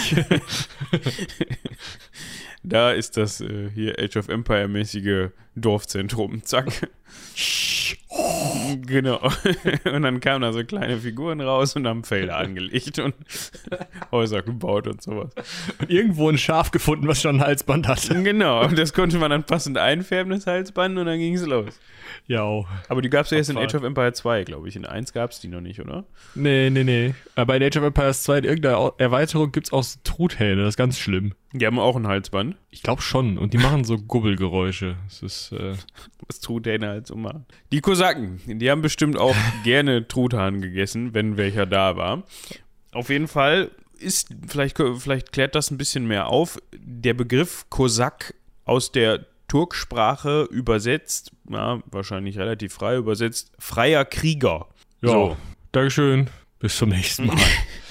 Da 2.62 2.92
ist 2.92 3.16
das 3.16 3.40
äh, 3.40 3.70
hier 3.74 3.98
Age 3.98 4.16
of 4.16 4.28
Empire 4.28 4.68
mäßige 4.68 5.30
Dorfzentrum. 5.56 6.44
Zack. 6.44 6.90
genau. 8.86 9.20
und 9.92 10.02
dann 10.02 10.20
kamen 10.20 10.42
da 10.42 10.52
so 10.52 10.62
kleine 10.64 10.98
Figuren 10.98 11.40
raus 11.40 11.74
und 11.74 11.86
haben 11.86 12.04
Felder 12.04 12.36
angelegt 12.36 12.98
und 12.98 13.14
Häuser 14.12 14.42
gebaut 14.42 14.86
und 14.86 15.02
sowas. 15.02 15.32
Und 15.78 15.90
irgendwo 15.90 16.28
ein 16.28 16.38
Schaf 16.38 16.70
gefunden, 16.70 17.08
was 17.08 17.22
schon 17.22 17.36
ein 17.36 17.46
Halsband 17.46 17.88
hat. 17.88 18.08
Genau. 18.10 18.64
Und 18.64 18.78
das 18.78 18.92
konnte 18.92 19.18
man 19.18 19.30
dann 19.30 19.44
passend 19.44 19.78
einfärben, 19.78 20.32
das 20.32 20.46
Halsband, 20.46 20.98
und 20.98 21.06
dann 21.06 21.18
ging 21.18 21.34
es 21.34 21.46
los. 21.46 21.80
Ja, 22.26 22.42
auch. 22.42 22.68
Aber 22.88 23.02
die 23.02 23.10
gab 23.10 23.24
es 23.24 23.30
ja 23.30 23.38
erst 23.38 23.50
in. 23.50 23.58
Age 23.58 23.74
of 23.74 23.82
Empire 23.82 24.12
2, 24.12 24.44
glaube 24.44 24.68
ich. 24.68 24.76
In 24.76 24.86
1 24.86 25.12
gab 25.12 25.30
es 25.30 25.40
die 25.40 25.48
noch 25.48 25.60
nicht, 25.60 25.80
oder? 25.80 26.04
Nee, 26.34 26.70
nee, 26.70 26.84
nee. 26.84 27.14
Aber 27.34 27.56
in 27.56 27.62
Age 27.62 27.78
of 27.78 27.84
Empires 27.84 28.22
2 28.22 28.38
in 28.38 28.44
irgendeiner 28.44 28.92
Erweiterung 28.98 29.52
gibt's 29.52 29.72
auch 29.72 29.82
so 29.82 29.98
Truthähne. 30.04 30.62
Das 30.62 30.70
ist 30.70 30.76
ganz 30.76 30.98
schlimm. 30.98 31.34
Die 31.52 31.66
haben 31.66 31.78
auch 31.78 31.96
ein 31.96 32.06
Halsband. 32.06 32.56
Ich 32.70 32.82
glaube 32.82 33.02
schon. 33.02 33.36
Und 33.36 33.52
die 33.52 33.58
machen 33.58 33.84
so 33.84 33.98
Gubbelgeräusche. 33.98 34.96
Das 35.08 35.22
ist, 35.22 35.52
äh, 35.52 35.74
Was 36.26 36.40
Truthähne 36.40 36.88
halt 36.88 37.06
so 37.08 37.16
machen. 37.16 37.44
Die 37.72 37.80
Kosaken, 37.80 38.40
die 38.46 38.70
haben 38.70 38.82
bestimmt 38.82 39.18
auch 39.18 39.34
gerne 39.64 40.06
Truthahn 40.06 40.60
gegessen, 40.60 41.12
wenn 41.12 41.36
welcher 41.36 41.66
da 41.66 41.96
war. 41.96 42.22
Auf 42.92 43.10
jeden 43.10 43.26
Fall 43.28 43.70
ist, 43.98 44.28
vielleicht, 44.46 44.78
vielleicht 44.98 45.32
klärt 45.32 45.54
das 45.54 45.70
ein 45.70 45.78
bisschen 45.78 46.06
mehr 46.06 46.28
auf, 46.28 46.58
der 46.72 47.14
Begriff 47.14 47.66
Kosak 47.68 48.34
aus 48.64 48.92
der 48.92 49.26
Turksprache 49.48 50.44
übersetzt, 50.44 51.32
ja, 51.50 51.82
wahrscheinlich 51.86 52.38
relativ 52.38 52.72
frei 52.72 52.96
übersetzt, 52.96 53.50
freier 53.58 54.04
Krieger. 54.04 54.68
ja. 55.02 55.10
So. 55.10 55.36
Dankeschön. 55.72 56.28
Bis 56.58 56.76
zum 56.76 56.90
nächsten 56.90 57.26
Mal. 57.26 57.36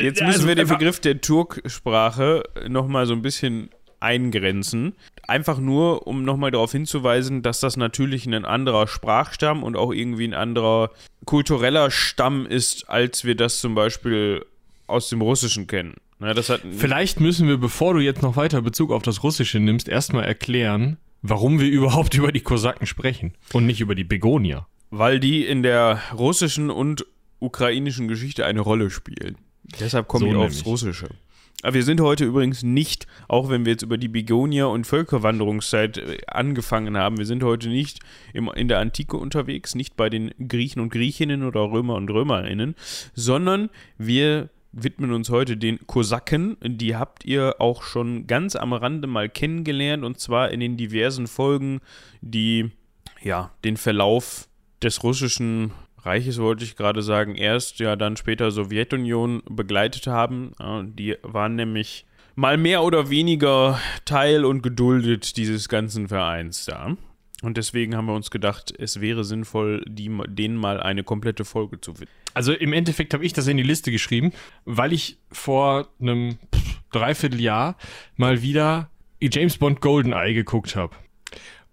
Jetzt 0.00 0.20
müssen 0.20 0.40
also 0.40 0.48
wir 0.48 0.54
den 0.54 0.68
Begriff 0.68 1.00
der 1.00 1.20
Turksprache 1.20 2.44
nochmal 2.68 3.06
so 3.06 3.12
ein 3.12 3.22
bisschen 3.22 3.70
eingrenzen. 4.00 4.94
Einfach 5.26 5.58
nur, 5.58 6.06
um 6.06 6.24
nochmal 6.24 6.50
darauf 6.50 6.72
hinzuweisen, 6.72 7.42
dass 7.42 7.60
das 7.60 7.76
natürlich 7.76 8.26
ein 8.26 8.44
anderer 8.44 8.86
Sprachstamm 8.86 9.62
und 9.62 9.76
auch 9.76 9.92
irgendwie 9.92 10.26
ein 10.26 10.34
anderer 10.34 10.90
kultureller 11.24 11.90
Stamm 11.90 12.46
ist, 12.46 12.88
als 12.88 13.24
wir 13.24 13.34
das 13.34 13.60
zum 13.60 13.74
Beispiel 13.74 14.44
aus 14.86 15.08
dem 15.08 15.22
Russischen 15.22 15.66
kennen. 15.66 15.94
Ja, 16.20 16.34
Vielleicht 16.76 17.20
müssen 17.20 17.48
wir, 17.48 17.56
bevor 17.56 17.94
du 17.94 18.00
jetzt 18.00 18.22
noch 18.22 18.36
weiter 18.36 18.62
Bezug 18.62 18.92
auf 18.92 19.02
das 19.02 19.22
Russische 19.22 19.58
nimmst, 19.58 19.88
erstmal 19.88 20.24
erklären, 20.24 20.98
warum 21.22 21.58
wir 21.58 21.68
überhaupt 21.70 22.14
über 22.14 22.30
die 22.30 22.40
Kosaken 22.40 22.86
sprechen 22.86 23.34
und 23.52 23.66
nicht 23.66 23.80
über 23.80 23.94
die 23.94 24.04
Begonier. 24.04 24.66
weil 24.90 25.18
die 25.18 25.44
in 25.44 25.62
der 25.62 26.00
russischen 26.16 26.70
und 26.70 27.06
ukrainischen 27.40 28.08
Geschichte 28.08 28.46
eine 28.46 28.60
Rolle 28.60 28.90
spielen. 28.90 29.36
Deshalb 29.80 30.08
komme 30.08 30.26
So 30.26 30.30
ich 30.30 30.36
aufs. 30.36 30.66
Russische. 30.66 31.08
Aber 31.62 31.74
wir 31.74 31.82
sind 31.82 32.00
heute 32.02 32.26
übrigens 32.26 32.62
nicht, 32.62 33.06
auch 33.26 33.48
wenn 33.48 33.64
wir 33.64 33.72
jetzt 33.72 33.82
über 33.82 33.96
die 33.96 34.08
Begonier 34.08 34.68
und 34.68 34.86
Völkerwanderungszeit 34.86 35.96
äh, 35.96 36.18
angefangen 36.26 36.96
haben, 36.98 37.16
wir 37.16 37.24
sind 37.24 37.42
heute 37.42 37.68
nicht 37.68 38.00
im, 38.34 38.50
in 38.54 38.68
der 38.68 38.80
Antike 38.80 39.16
unterwegs, 39.16 39.74
nicht 39.74 39.96
bei 39.96 40.10
den 40.10 40.32
Griechen 40.46 40.80
und 40.80 40.90
Griechinnen 40.90 41.42
oder 41.42 41.60
Römer 41.60 41.94
und 41.94 42.10
Römerinnen, 42.10 42.74
sondern 43.14 43.70
wir 43.96 44.50
widmen 44.72 45.12
uns 45.12 45.30
heute 45.30 45.56
den 45.56 45.86
Kosaken. 45.86 46.58
Die 46.62 46.96
habt 46.96 47.24
ihr 47.24 47.56
auch 47.60 47.82
schon 47.82 48.26
ganz 48.26 48.56
am 48.56 48.74
Rande 48.74 49.06
mal 49.06 49.30
kennengelernt 49.30 50.04
und 50.04 50.20
zwar 50.20 50.50
in 50.50 50.60
den 50.60 50.76
diversen 50.76 51.26
Folgen, 51.26 51.80
die 52.20 52.72
ja 53.22 53.52
den 53.64 53.78
Verlauf 53.78 54.48
des 54.82 55.02
russischen 55.02 55.72
Reiches, 56.04 56.38
wollte 56.38 56.64
ich 56.64 56.76
gerade 56.76 57.02
sagen, 57.02 57.34
erst 57.34 57.78
ja 57.78 57.96
dann 57.96 58.16
später 58.16 58.50
Sowjetunion 58.50 59.42
begleitet 59.48 60.06
haben. 60.06 60.52
Die 60.96 61.16
waren 61.22 61.56
nämlich 61.56 62.04
mal 62.34 62.56
mehr 62.56 62.82
oder 62.82 63.10
weniger 63.10 63.78
Teil 64.04 64.44
und 64.44 64.62
geduldet 64.62 65.36
dieses 65.36 65.68
ganzen 65.68 66.08
Vereins 66.08 66.66
da. 66.66 66.96
Und 67.42 67.56
deswegen 67.56 67.96
haben 67.96 68.06
wir 68.06 68.14
uns 68.14 68.30
gedacht, 68.30 68.72
es 68.78 69.00
wäre 69.00 69.24
sinnvoll, 69.24 69.84
die, 69.86 70.10
denen 70.28 70.56
mal 70.56 70.80
eine 70.80 71.04
komplette 71.04 71.44
Folge 71.44 71.80
zu 71.80 71.92
widmen. 71.94 72.08
Also 72.32 72.52
im 72.52 72.72
Endeffekt 72.72 73.12
habe 73.14 73.24
ich 73.24 73.32
das 73.32 73.46
in 73.46 73.56
die 73.56 73.62
Liste 73.62 73.90
geschrieben, 73.90 74.32
weil 74.64 74.92
ich 74.92 75.18
vor 75.30 75.88
einem 76.00 76.38
Dreivierteljahr 76.92 77.76
mal 78.16 78.42
wieder 78.42 78.90
James 79.20 79.58
Bond 79.58 79.80
GoldenEye 79.80 80.34
geguckt 80.34 80.74
habe. 80.74 80.94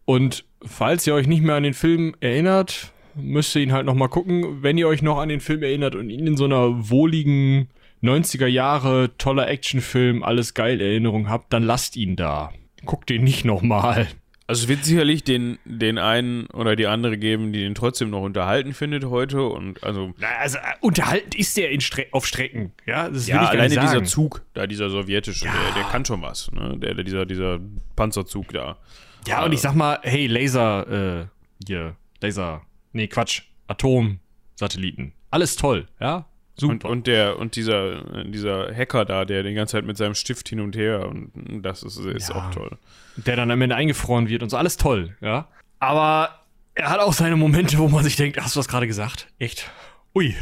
Und 0.05 0.45
falls 0.63 1.07
ihr 1.07 1.13
euch 1.13 1.27
nicht 1.27 1.41
mehr 1.41 1.55
an 1.55 1.63
den 1.63 1.73
Film 1.73 2.15
erinnert, 2.19 2.90
müsst 3.15 3.55
ihr 3.55 3.61
ihn 3.61 3.71
halt 3.71 3.85
nochmal 3.85 4.09
gucken. 4.09 4.61
Wenn 4.61 4.77
ihr 4.77 4.87
euch 4.87 5.01
noch 5.01 5.19
an 5.19 5.29
den 5.29 5.39
Film 5.39 5.63
erinnert 5.63 5.95
und 5.95 6.09
ihn 6.09 6.27
in 6.27 6.37
so 6.37 6.45
einer 6.45 6.89
wohligen 6.89 7.69
90er 8.03 8.47
Jahre 8.47 9.11
toller 9.17 9.47
Actionfilm, 9.47 10.23
alles 10.23 10.53
geil 10.53 10.81
Erinnerung 10.81 11.29
habt, 11.29 11.53
dann 11.53 11.63
lasst 11.63 11.95
ihn 11.95 12.15
da. 12.15 12.51
Guckt 12.85 13.11
ihn 13.11 13.23
nicht 13.23 13.45
nochmal. 13.45 14.07
Also 14.51 14.63
es 14.63 14.67
wird 14.67 14.83
sicherlich 14.83 15.23
den, 15.23 15.59
den 15.63 15.97
einen 15.97 16.47
oder 16.47 16.75
die 16.75 16.85
andere 16.85 17.17
geben, 17.17 17.53
die 17.53 17.61
den 17.61 17.73
trotzdem 17.73 18.09
noch 18.09 18.21
unterhalten 18.21 18.73
findet 18.73 19.05
heute 19.05 19.43
und 19.43 19.81
also 19.81 20.13
also 20.39 20.57
äh, 20.57 20.61
unterhaltend 20.81 21.35
ist 21.35 21.55
der 21.55 21.79
Stre 21.79 22.07
auf 22.11 22.25
Strecken, 22.25 22.73
ja, 22.85 23.07
das 23.07 23.27
ja, 23.27 23.45
alleine 23.45 23.79
dieser 23.79 24.03
Zug, 24.03 24.41
da 24.53 24.67
dieser 24.67 24.89
sowjetische, 24.89 25.45
der, 25.45 25.53
der 25.77 25.83
kann 25.83 26.03
schon 26.03 26.21
was, 26.21 26.51
ne? 26.51 26.75
Der, 26.77 26.95
der 26.95 27.05
dieser 27.05 27.25
dieser 27.25 27.59
Panzerzug 27.95 28.49
da. 28.49 28.77
Ja, 29.25 29.45
und 29.45 29.53
ich 29.53 29.61
sag 29.61 29.73
mal, 29.73 29.99
hey, 30.01 30.27
Laser, 30.27 31.21
äh, 31.21 31.25
hier, 31.65 31.95
Laser, 32.19 32.63
nee, 32.93 33.07
Quatsch, 33.07 33.43
Atomsatelliten, 33.67 35.13
alles 35.29 35.55
toll, 35.55 35.87
ja, 35.99 36.25
super. 36.57 36.73
Und, 36.73 36.85
und 36.85 37.07
der 37.07 37.37
und 37.39 37.55
dieser 37.55 38.23
dieser 38.25 38.75
Hacker 38.75 39.05
da, 39.05 39.25
der 39.25 39.43
die 39.43 39.53
ganze 39.53 39.73
Zeit 39.73 39.85
mit 39.85 39.97
seinem 39.97 40.15
Stift 40.15 40.49
hin 40.49 40.59
und 40.59 40.75
her 40.75 41.07
und 41.07 41.61
das 41.63 41.83
ist, 41.83 41.97
ist 41.97 42.29
Ja. 42.29 42.35
auch 42.35 42.51
toll. 42.51 42.77
der 43.17 43.35
dann 43.35 43.51
am 43.51 43.61
Ende 43.61 43.75
eingefroren 43.75 44.27
wird 44.29 44.43
und 44.43 44.49
so, 44.49 44.57
alles 44.57 44.77
toll, 44.77 45.15
ja. 45.21 45.47
Aber 45.79 46.39
er 46.75 46.89
hat 46.89 46.99
auch 46.99 47.13
seine 47.13 47.35
Momente, 47.35 47.77
wo 47.77 47.87
man 47.89 48.03
sich 48.03 48.15
denkt, 48.15 48.39
hast 48.41 48.55
du 48.55 48.59
das 48.59 48.67
gerade 48.67 48.87
gesagt? 48.87 49.27
Echt? 49.39 49.69
Ui. 50.15 50.35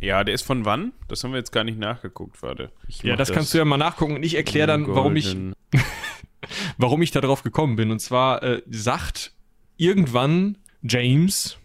Ja, 0.00 0.22
der 0.22 0.34
ist 0.34 0.42
von 0.42 0.64
wann? 0.64 0.92
Das 1.08 1.24
haben 1.24 1.32
wir 1.32 1.38
jetzt 1.38 1.50
gar 1.50 1.64
nicht 1.64 1.78
nachgeguckt, 1.78 2.40
warte. 2.42 2.70
Ja, 3.02 3.12
mach 3.14 3.18
das, 3.18 3.32
kannst 3.32 3.52
du 3.52 3.58
ja 3.58 3.64
mal 3.64 3.78
nachgucken 3.78 4.14
und 4.14 4.22
ich 4.22 4.36
erkläre 4.36 4.68
dann, 4.68 4.86
warum 4.86 5.16
ich, 5.16 5.36
warum 6.78 7.02
ich 7.02 7.10
da 7.10 7.20
drauf 7.20 7.42
gekommen 7.42 7.74
bin. 7.76 7.90
Und 7.90 7.98
zwar 8.00 8.42
äh, 8.44 8.62
sagt 8.70 9.32
irgendwann 9.76 10.58
James 10.82 11.58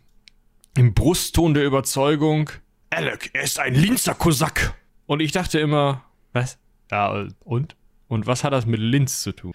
im 0.76 0.94
Brustton 0.94 1.54
der 1.54 1.66
Überzeugung, 1.66 2.50
Alec, 2.90 3.32
er 3.34 3.44
ist 3.44 3.60
ein 3.60 3.74
Linzer 3.74 4.14
Kosak. 4.14 4.76
Und 5.06 5.20
ich 5.20 5.32
dachte 5.32 5.60
immer, 5.60 6.04
was? 6.32 6.58
Ja, 6.92 7.28
und? 7.42 7.76
Und 8.08 8.28
was 8.28 8.44
hat 8.44 8.54
das 8.54 8.66
mit 8.66 8.80
Linz 8.80 9.22
zu 9.24 9.32
tun? 9.32 9.54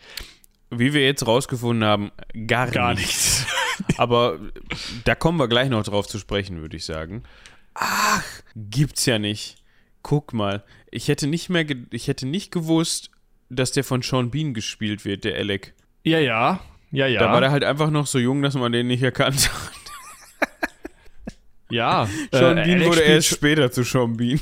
Wie 0.71 0.93
wir 0.93 1.05
jetzt 1.05 1.27
rausgefunden 1.27 1.88
haben, 1.88 2.11
gar, 2.47 2.95
nichts. 2.95 3.47
Aber 3.97 4.38
da 5.05 5.15
kommen 5.15 5.38
wir 5.38 5.49
gleich 5.49 5.71
noch 5.71 5.85
drauf 5.85 6.09
zu 6.09 6.19
sprechen, 6.19 6.61
würde 6.61 6.77
ich 6.77 6.85
sagen. 6.85 7.23
Ach, 7.75 8.25
gibt's 8.57 9.07
ja 9.07 9.19
nicht. 9.19 9.62
Guck 10.03 10.33
mal, 10.33 10.65
ich 10.91 11.09
hätte 11.09 11.27
nicht 11.27 11.49
mehr, 11.49 11.65
ich 11.91 12.09
hätte 12.09 12.27
nicht 12.27 12.50
gewusst, 12.50 13.11
dass 13.49 13.73
der 13.73 13.85
von 13.85 14.03
Sean 14.03 14.31
Bean 14.31 14.53
gespielt 14.53 15.05
wird, 15.05 15.25
der 15.25 15.37
Alec. 15.37 15.75
Ja, 16.03 16.19
ja. 16.19 16.61
Ja, 16.90 17.07
ja. 17.07 17.21
Da 17.21 17.33
war 17.33 17.40
der 17.40 17.50
halt 17.50 17.64
einfach 17.64 17.90
noch 17.90 18.07
so 18.07 18.18
jung, 18.18 18.42
dass 18.42 18.54
man 18.54 18.73
den 18.73 18.87
nicht 18.87 19.02
erkannt 19.02 19.50
hat. 19.50 20.50
ja. 21.71 22.09
Sean 22.33 22.59
äh, 22.59 22.64
Bean 22.64 22.85
wurde 22.85 23.00
erst 23.00 23.28
später 23.28 23.71
zu 23.71 23.83
Sean 23.83 24.16
Bean. 24.16 24.40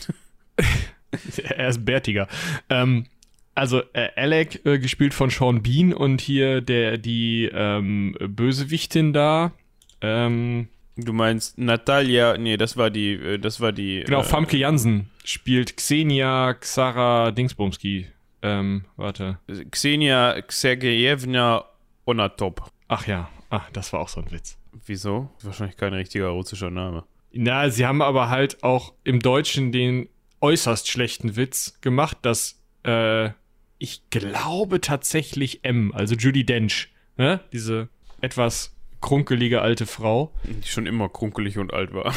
er 1.57 1.69
ist 1.69 1.85
bärtiger. 1.85 2.29
Ähm, 2.69 3.07
also 3.55 3.83
äh, 3.93 4.11
Alec, 4.17 4.65
äh, 4.65 4.79
gespielt 4.79 5.15
von 5.15 5.31
Sean 5.31 5.63
Bean 5.63 5.93
und 5.93 6.21
hier 6.21 6.61
der 6.61 6.99
die 6.99 7.51
ähm, 7.53 8.17
Bösewichtin 8.21 9.13
da. 9.13 9.53
Ähm, 10.01 10.69
Du 10.99 11.13
meinst 11.13 11.59
Natalia, 11.59 12.39
nee, 12.39 12.57
das 12.57 12.79
war 12.79 12.89
die, 12.89 13.13
äh, 13.13 13.39
das 13.39 13.61
war 13.61 13.73
die. 13.73 14.03
genau, 14.07 14.21
äh, 14.21 14.25
Famke 14.25 14.57
Jansen 14.57 15.11
spielt 15.25 15.77
Xenia 15.77 16.55
Xara 16.55 17.33
Dingsbumski. 17.33 18.07
Ähm, 18.41 18.85
warte. 18.97 19.39
Xenia 19.71 20.41
Xergejewna 20.41 21.65
Onatop. 22.07 22.71
Ach 22.89 23.07
ja, 23.07 23.29
ach, 23.51 23.69
das 23.71 23.93
war 23.93 24.01
auch 24.01 24.09
so 24.09 24.21
ein 24.21 24.31
Witz. 24.31 24.57
Wieso? 24.87 25.29
Wahrscheinlich 25.43 25.77
kein 25.77 25.93
richtiger 25.93 26.29
russischer 26.29 26.71
Name. 26.71 27.05
Na, 27.33 27.69
sie 27.69 27.85
haben 27.85 28.01
aber 28.01 28.31
halt 28.31 28.63
auch 28.63 28.95
im 29.05 29.21
Deutschen 29.21 29.73
den 29.73 30.09
äußerst 30.41 30.89
schlechten 30.89 31.37
Witz 31.37 31.79
gemacht, 31.81 32.19
dass 32.23 32.61
äh, 32.85 33.31
ich 33.79 34.09
glaube 34.11 34.81
tatsächlich 34.81 35.65
M, 35.65 35.93
also 35.95 36.15
Judy 36.15 36.47
Dench, 36.47 36.89
ne? 37.17 37.41
Diese 37.53 37.89
etwas 38.21 38.75
krunkelige 39.01 39.61
alte 39.61 39.87
Frau. 39.87 40.33
Die 40.45 40.69
schon 40.69 40.87
immer 40.87 41.09
krunkelig 41.09 41.59
und 41.59 41.75
alt 41.75 41.93
war. 41.93 42.15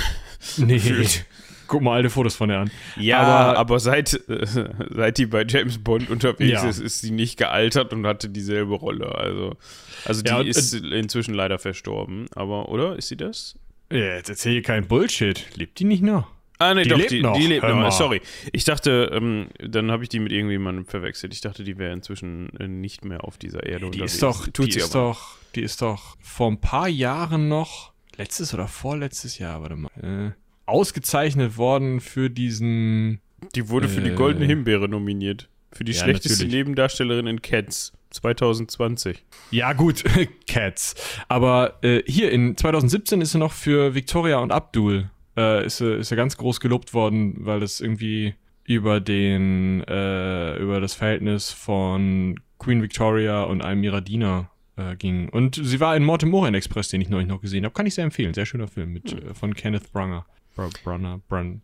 Nee. 0.58 0.80
Guck 1.70 1.82
mal 1.84 1.94
alte 1.94 2.10
Fotos 2.10 2.36
von 2.36 2.50
der 2.50 2.60
an. 2.60 2.72
Ja, 2.98 3.20
aber, 3.20 3.58
Aber- 3.60 3.80
seit, 3.80 4.14
äh, 4.28 4.46
seit 4.90 5.18
die 5.20 5.28
bei 5.28 5.46
James 5.48 5.78
Bond 5.78 6.10
unterwegs 6.10 6.62
Ja. 6.64 6.68
ist, 6.68 6.80
ist 6.80 7.00
sie 7.00 7.12
nicht 7.12 7.38
gealtert 7.38 7.94
und 7.94 8.06
hatte 8.06 8.28
dieselbe 8.28 8.74
Rolle. 8.76 9.14
Also, 9.16 9.56
also 10.04 10.22
die 10.24 10.30
Ja, 10.30 10.40
und- 10.40 10.48
ist 10.48 10.74
inzwischen 10.74 11.34
leider 11.36 11.60
verstorben. 11.60 12.26
Aber, 12.36 12.70
oder? 12.70 12.98
Ist 12.98 13.08
sie 13.10 13.18
das? 13.18 13.56
Ja, 13.92 14.16
jetzt 14.16 14.30
erzähl 14.30 14.54
hier 14.54 14.62
keinen 14.64 14.88
Bullshit. 14.88 15.46
Lebt 15.56 15.80
die 15.80 15.84
nicht 15.86 16.04
noch? 16.04 16.28
Ah, 16.58 16.74
nee, 16.74 16.84
Die 16.84 16.90
doch, 16.90 16.98
lebt 16.98 17.12
die, 17.12 17.22
noch. 17.22 17.38
die 17.38 17.48
lebt 17.48 17.62
Hör 17.64 17.70
noch. 17.70 17.82
mal. 17.84 17.92
Sorry. 17.92 18.20
Ich 18.52 18.66
dachte, 18.66 19.12
ähm, 19.14 19.48
dann 19.66 19.92
habe 19.92 20.04
ich 20.04 20.10
die 20.10 20.20
mit 20.20 20.32
irgendjemandem 20.34 20.86
verwechselt. 20.86 21.34
Ich 21.34 21.40
dachte, 21.40 21.64
die 21.64 21.78
wäre 21.78 21.94
inzwischen 21.94 22.50
äh, 22.60 22.68
nicht 22.68 23.06
mehr 23.06 23.24
auf 23.24 23.38
dieser 23.38 23.64
Erde 23.66 23.80
Die 23.80 23.86
unterwegs. 23.86 24.14
ist 24.16 24.24
doch, 24.24 24.46
Tut 24.48 24.68
die 24.68 24.72
sie 24.74 24.80
ist 24.80 24.94
doch, 24.94 25.38
die 25.56 25.62
ist 25.62 25.82
doch 25.82 26.18
vor 26.20 26.52
ein 26.52 26.60
paar 26.60 26.90
Jahren 26.90 27.48
noch, 27.48 27.94
letztes 28.18 28.54
oder 28.54 28.68
vorletztes 28.68 29.38
Jahr, 29.40 29.62
warte 29.62 29.76
mal, 29.78 29.90
äh, 30.02 30.32
ausgezeichnet 30.70 31.58
worden 31.58 32.00
für 32.00 32.30
diesen, 32.30 33.20
Die 33.56 33.70
wurde 33.70 33.88
für 33.90 34.02
die 34.02 34.12
Äh, 34.12 34.16
Goldene 34.16 34.46
Himbeere 34.46 34.88
nominiert. 34.88 35.50
Für 35.72 35.84
die 35.84 35.92
Ja, 35.92 36.04
schlechteste 36.04 36.44
natürlich. 36.44 36.54
Nebendarstellerin 36.54 37.28
in 37.28 37.42
Cats 37.42 37.94
2020. 38.12 39.24
ja 39.52 39.74
gut, 39.74 40.04
Cats. 40.48 40.96
Aber 41.28 41.78
äh, 41.84 42.02
hier 42.08 42.32
in 42.32 42.58
2017 42.58 43.22
ist 43.22 43.32
sie 43.34 43.38
noch 43.38 43.52
für 43.52 43.94
Victoria 43.96 44.40
und 44.40 44.52
Abdul, 44.52 45.10
äh, 45.38 45.66
ist 45.66 45.78
sie, 45.78 45.96
ist 45.98 46.10
sie 46.10 46.16
ganz 46.16 46.38
groß 46.38 46.60
gelobt 46.60 46.94
worden, 46.94 47.36
weil 47.40 47.60
das 47.60 47.82
irgendwie 47.82 48.34
über 48.66 49.00
den, 49.00 49.84
äh, 49.88 50.58
über 50.58 50.80
das 50.80 50.94
Verhältnis 50.96 51.52
von 51.52 52.40
Queen 52.60 52.82
Victoria 52.82 53.44
und 53.44 53.64
einem 53.64 53.84
ihrer 53.84 54.02
Diener 54.02 54.50
äh, 54.76 54.96
ging. 54.96 55.30
Und 55.30 55.60
sie 55.64 55.80
war 55.80 55.96
in 55.96 56.04
Mord 56.04 56.24
im 56.24 56.34
Orient 56.34 56.56
Express, 56.56 56.90
den 56.90 57.02
ich 57.02 57.10
neulich 57.10 57.28
noch 57.28 57.42
gesehen 57.42 57.64
habe. 57.66 57.74
Kann 57.74 57.86
ich 57.86 57.96
sehr 57.96 58.04
empfehlen. 58.04 58.34
Sehr 58.34 58.46
schöner 58.46 58.68
Film 58.68 58.94
mit, 58.94 59.14
äh, 59.14 59.34
von 59.34 59.54
Kenneth 59.56 59.92
Branagh. 59.92 60.26
Br 60.56 60.68
Branagh, 60.84 61.22
Brun, 61.28 61.62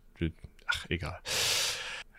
ach, 0.66 0.86
egal. 0.88 1.18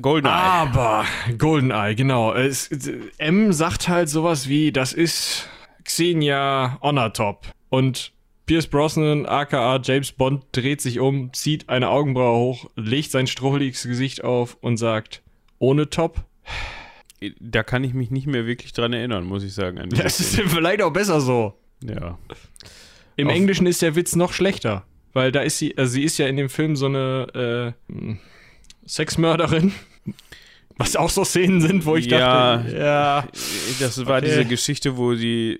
Goldeneye. 0.01 0.33
Aber 0.33 1.05
Goldeneye, 1.37 1.95
genau. 1.95 2.33
Es, 2.33 2.69
M 3.17 3.51
sagt 3.51 3.87
halt 3.89 4.09
sowas 4.09 4.47
wie, 4.47 4.71
das 4.71 4.93
ist 4.93 5.47
Xenia 5.83 6.77
Onatop. 6.81 7.47
Und 7.69 8.11
Pierce 8.45 8.67
Brosnan, 8.67 9.25
aka 9.25 9.79
James 9.83 10.11
Bond, 10.11 10.43
dreht 10.51 10.81
sich 10.81 10.99
um, 10.99 11.33
zieht 11.33 11.67
eine 11.67 11.89
Augenbraue 11.89 12.37
hoch, 12.37 12.69
legt 12.75 13.11
sein 13.11 13.27
strubbeliges 13.27 13.83
Gesicht 13.83 14.23
auf 14.23 14.57
und 14.61 14.77
sagt, 14.77 15.23
ohne 15.59 15.89
Top? 15.89 16.23
Da 17.39 17.63
kann 17.63 17.83
ich 17.83 17.93
mich 17.95 18.11
nicht 18.11 18.27
mehr 18.27 18.45
wirklich 18.45 18.73
dran 18.73 18.93
erinnern, 18.93 19.25
muss 19.25 19.43
ich 19.43 19.53
sagen. 19.53 19.81
Das 19.89 20.19
ist 20.19 20.33
Szene. 20.33 20.49
vielleicht 20.49 20.81
auch 20.83 20.93
besser 20.93 21.19
so. 21.21 21.55
ja. 21.83 22.17
Im 23.15 23.27
Auf- 23.29 23.33
Englischen 23.35 23.65
ist 23.65 23.81
der 23.81 23.95
Witz 23.95 24.15
noch 24.15 24.31
schlechter. 24.31 24.85
Weil 25.17 25.31
da 25.31 25.41
ist 25.41 25.57
sie, 25.57 25.75
also 25.77 25.93
sie 25.93 26.03
ist 26.03 26.19
ja 26.19 26.27
in 26.27 26.37
dem 26.37 26.47
Film 26.47 26.75
so 26.75 26.85
eine 26.85 27.73
äh, 27.89 28.13
Sexmörderin. 28.87 29.73
Was 30.77 30.95
auch 30.95 31.09
so 31.09 31.23
Szenen 31.25 31.59
sind, 31.59 31.85
wo 31.85 31.95
ich 31.95 32.05
Ja. 32.05 32.57
dachte, 32.57 32.77
ja. 32.77 33.27
Das 33.79 34.05
war 34.05 34.17
Okay. 34.17 34.27
diese 34.27 34.45
Geschichte, 34.45 34.95
wo 34.95 35.15
sie 35.15 35.57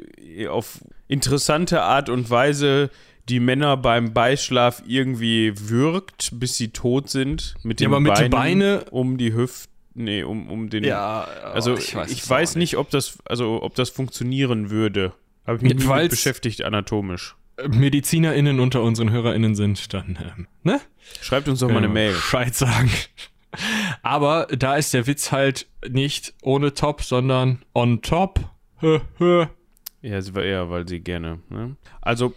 auf 0.48 0.80
interessante 1.08 1.82
Art 1.82 2.10
und 2.10 2.30
Weise 2.30 2.92
die 3.28 3.40
Männer 3.40 3.78
beim 3.78 4.14
Beischlaf 4.14 4.84
irgendwie 4.86 5.54
würgt, 5.56 6.30
bis 6.34 6.56
sie 6.56 6.68
tot 6.70 7.10
sind. 7.10 7.56
Mit 7.64 7.82
Ja, 7.82 7.88
den 7.88 7.94
aber 7.94 8.00
mit 8.00 8.14
Beinen 8.14 8.22
den 8.22 8.30
Beine- 8.32 8.86
um 8.92 9.18
die 9.18 9.34
Hüften. 9.34 9.74
Nee, 9.96 10.22
um, 10.22 10.48
um 10.52 10.70
den. 10.70 10.84
Ja, 10.84 11.22
Also 11.52 11.76
ich 11.76 11.96
weiß, 11.96 12.12
es 12.12 12.52
auch 12.52 12.56
nicht, 12.60 12.78
ob 12.78 12.92
das, 12.92 13.18
also 13.26 13.64
ob 13.64 13.74
das 13.74 13.90
funktionieren 13.90 14.70
würde. 14.70 15.14
Habe 15.48 15.58
ich 15.58 15.64
mich 15.76 15.88
Weil's- 15.88 16.12
beschäftigt 16.12 16.62
anatomisch. 16.64 17.36
MedizinerInnen 17.66 18.60
unter 18.60 18.82
unseren 18.82 19.12
HörerInnen 19.12 19.56
sind, 19.56 19.94
dann, 19.94 20.18
ähm, 20.22 20.48
ne? 20.64 20.82
Schreibt 21.22 21.48
uns 21.48 21.60
doch 21.60 21.70
mal 21.70 21.78
eine 21.78 21.88
Ja, 21.88 21.94
Mail. 21.94 22.14
Bescheid 22.14 22.54
sagen. 22.54 22.92
Aber 24.04 24.48
da 24.48 24.76
ist 24.76 24.94
der 24.94 25.08
Witz 25.08 25.32
halt 25.32 25.68
nicht 25.90 26.34
ohne 26.42 26.74
Top, 26.74 27.02
sondern 27.02 27.64
on 27.74 28.02
top. 28.02 28.40
Hö, 28.80 29.00
hö. 29.18 29.48
Ja, 30.02 30.22
sie 30.22 30.36
war 30.36 30.44
eher, 30.44 30.70
weil 30.70 30.88
sie 30.88 31.00
gerne. 31.00 31.40
Ne? 31.50 31.76
Also, 32.02 32.34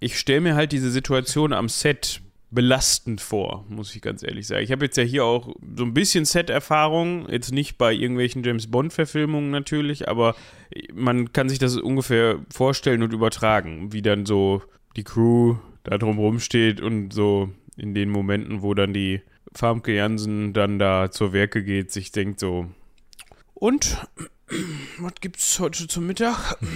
ich 0.00 0.18
stelle 0.18 0.40
mir 0.40 0.54
halt 0.56 0.72
diese 0.72 0.90
Situation 0.90 1.52
am 1.52 1.68
Set 1.68 2.20
belastend 2.50 3.20
vor, 3.20 3.64
muss 3.68 3.94
ich 3.94 4.00
ganz 4.00 4.22
ehrlich 4.22 4.46
sagen. 4.46 4.64
Ich 4.64 4.72
habe 4.72 4.86
jetzt 4.86 4.96
ja 4.96 5.02
hier 5.02 5.24
auch 5.24 5.54
so 5.76 5.84
ein 5.84 5.94
bisschen 5.94 6.24
Set-Erfahrung, 6.24 7.28
jetzt 7.28 7.52
nicht 7.52 7.76
bei 7.76 7.92
irgendwelchen 7.92 8.42
James 8.42 8.70
Bond-Verfilmungen 8.70 9.50
natürlich, 9.50 10.08
aber 10.08 10.34
man 10.94 11.32
kann 11.32 11.48
sich 11.48 11.58
das 11.58 11.76
ungefähr 11.76 12.38
vorstellen 12.50 13.02
und 13.02 13.12
übertragen, 13.12 13.92
wie 13.92 14.02
dann 14.02 14.24
so 14.24 14.62
die 14.96 15.04
Crew 15.04 15.56
da 15.84 15.98
drumrum 15.98 16.40
steht 16.40 16.80
und 16.80 17.12
so 17.12 17.50
in 17.76 17.94
den 17.94 18.08
Momenten, 18.10 18.62
wo 18.62 18.74
dann 18.74 18.94
die 18.94 19.20
Famke 19.52 19.94
Jansen 19.94 20.52
dann 20.52 20.78
da 20.78 21.10
zur 21.10 21.32
Werke 21.32 21.62
geht, 21.62 21.92
sich 21.92 22.12
denkt 22.12 22.40
so, 22.40 22.66
und 23.54 23.98
was 24.98 25.14
gibt's 25.20 25.58
heute 25.58 25.86
zum 25.88 26.06
Mittag? 26.06 26.56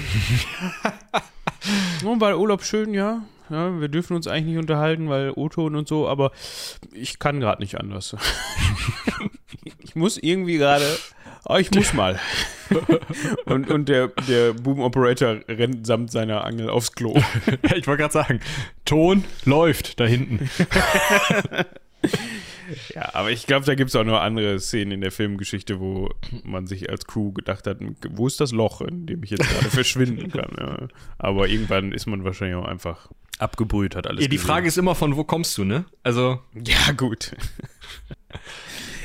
oh, 2.04 2.20
war 2.20 2.30
der 2.30 2.38
Urlaub 2.38 2.64
schön, 2.64 2.92
ja. 2.94 3.22
Ja, 3.52 3.78
wir 3.78 3.88
dürfen 3.88 4.16
uns 4.16 4.26
eigentlich 4.26 4.54
nicht 4.54 4.58
unterhalten, 4.58 5.10
weil 5.10 5.30
O-Ton 5.36 5.76
und 5.76 5.86
so, 5.86 6.08
aber 6.08 6.32
ich 6.94 7.18
kann 7.18 7.38
gerade 7.38 7.60
nicht 7.60 7.78
anders. 7.78 8.16
ich 9.84 9.94
muss 9.94 10.16
irgendwie 10.16 10.56
gerade, 10.56 10.86
oh, 11.44 11.56
ich 11.56 11.70
muss 11.70 11.92
mal. 11.92 12.18
und, 13.44 13.70
und 13.70 13.90
der, 13.90 14.08
der 14.26 14.54
Boom 14.54 14.80
Operator 14.80 15.40
rennt 15.48 15.86
samt 15.86 16.10
seiner 16.10 16.46
Angel 16.46 16.70
aufs 16.70 16.92
Klo. 16.92 17.14
ich 17.74 17.86
wollte 17.86 18.00
gerade 18.00 18.12
sagen, 18.14 18.40
Ton 18.86 19.22
läuft 19.44 20.00
da 20.00 20.06
hinten. 20.06 20.48
Ja, 22.94 23.14
aber 23.14 23.30
ich 23.30 23.46
glaube, 23.46 23.66
da 23.66 23.74
gibt 23.74 23.90
es 23.90 23.96
auch 23.96 24.04
noch 24.04 24.20
andere 24.20 24.58
Szenen 24.60 24.92
in 24.92 25.00
der 25.00 25.12
Filmgeschichte, 25.12 25.80
wo 25.80 26.10
man 26.44 26.66
sich 26.66 26.90
als 26.90 27.06
Crew 27.06 27.32
gedacht 27.32 27.66
hat, 27.66 27.78
wo 28.10 28.26
ist 28.26 28.40
das 28.40 28.52
Loch, 28.52 28.80
in 28.80 29.06
dem 29.06 29.22
ich 29.22 29.30
jetzt 29.30 29.48
gerade 29.48 29.70
verschwinden 29.70 30.30
kann. 30.30 30.50
Ja. 30.58 30.88
Aber 31.18 31.48
irgendwann 31.48 31.92
ist 31.92 32.06
man 32.06 32.24
wahrscheinlich 32.24 32.56
auch 32.56 32.66
einfach 32.66 33.08
abgebrüht, 33.38 33.96
hat 33.96 34.06
alles 34.06 34.22
Ja, 34.22 34.28
die 34.28 34.36
gesehen. 34.36 34.46
Frage 34.46 34.68
ist 34.68 34.78
immer, 34.78 34.94
von 34.94 35.16
wo 35.16 35.24
kommst 35.24 35.56
du, 35.58 35.64
ne? 35.64 35.84
Also, 36.02 36.40
Ja, 36.54 36.92
gut. 36.92 37.32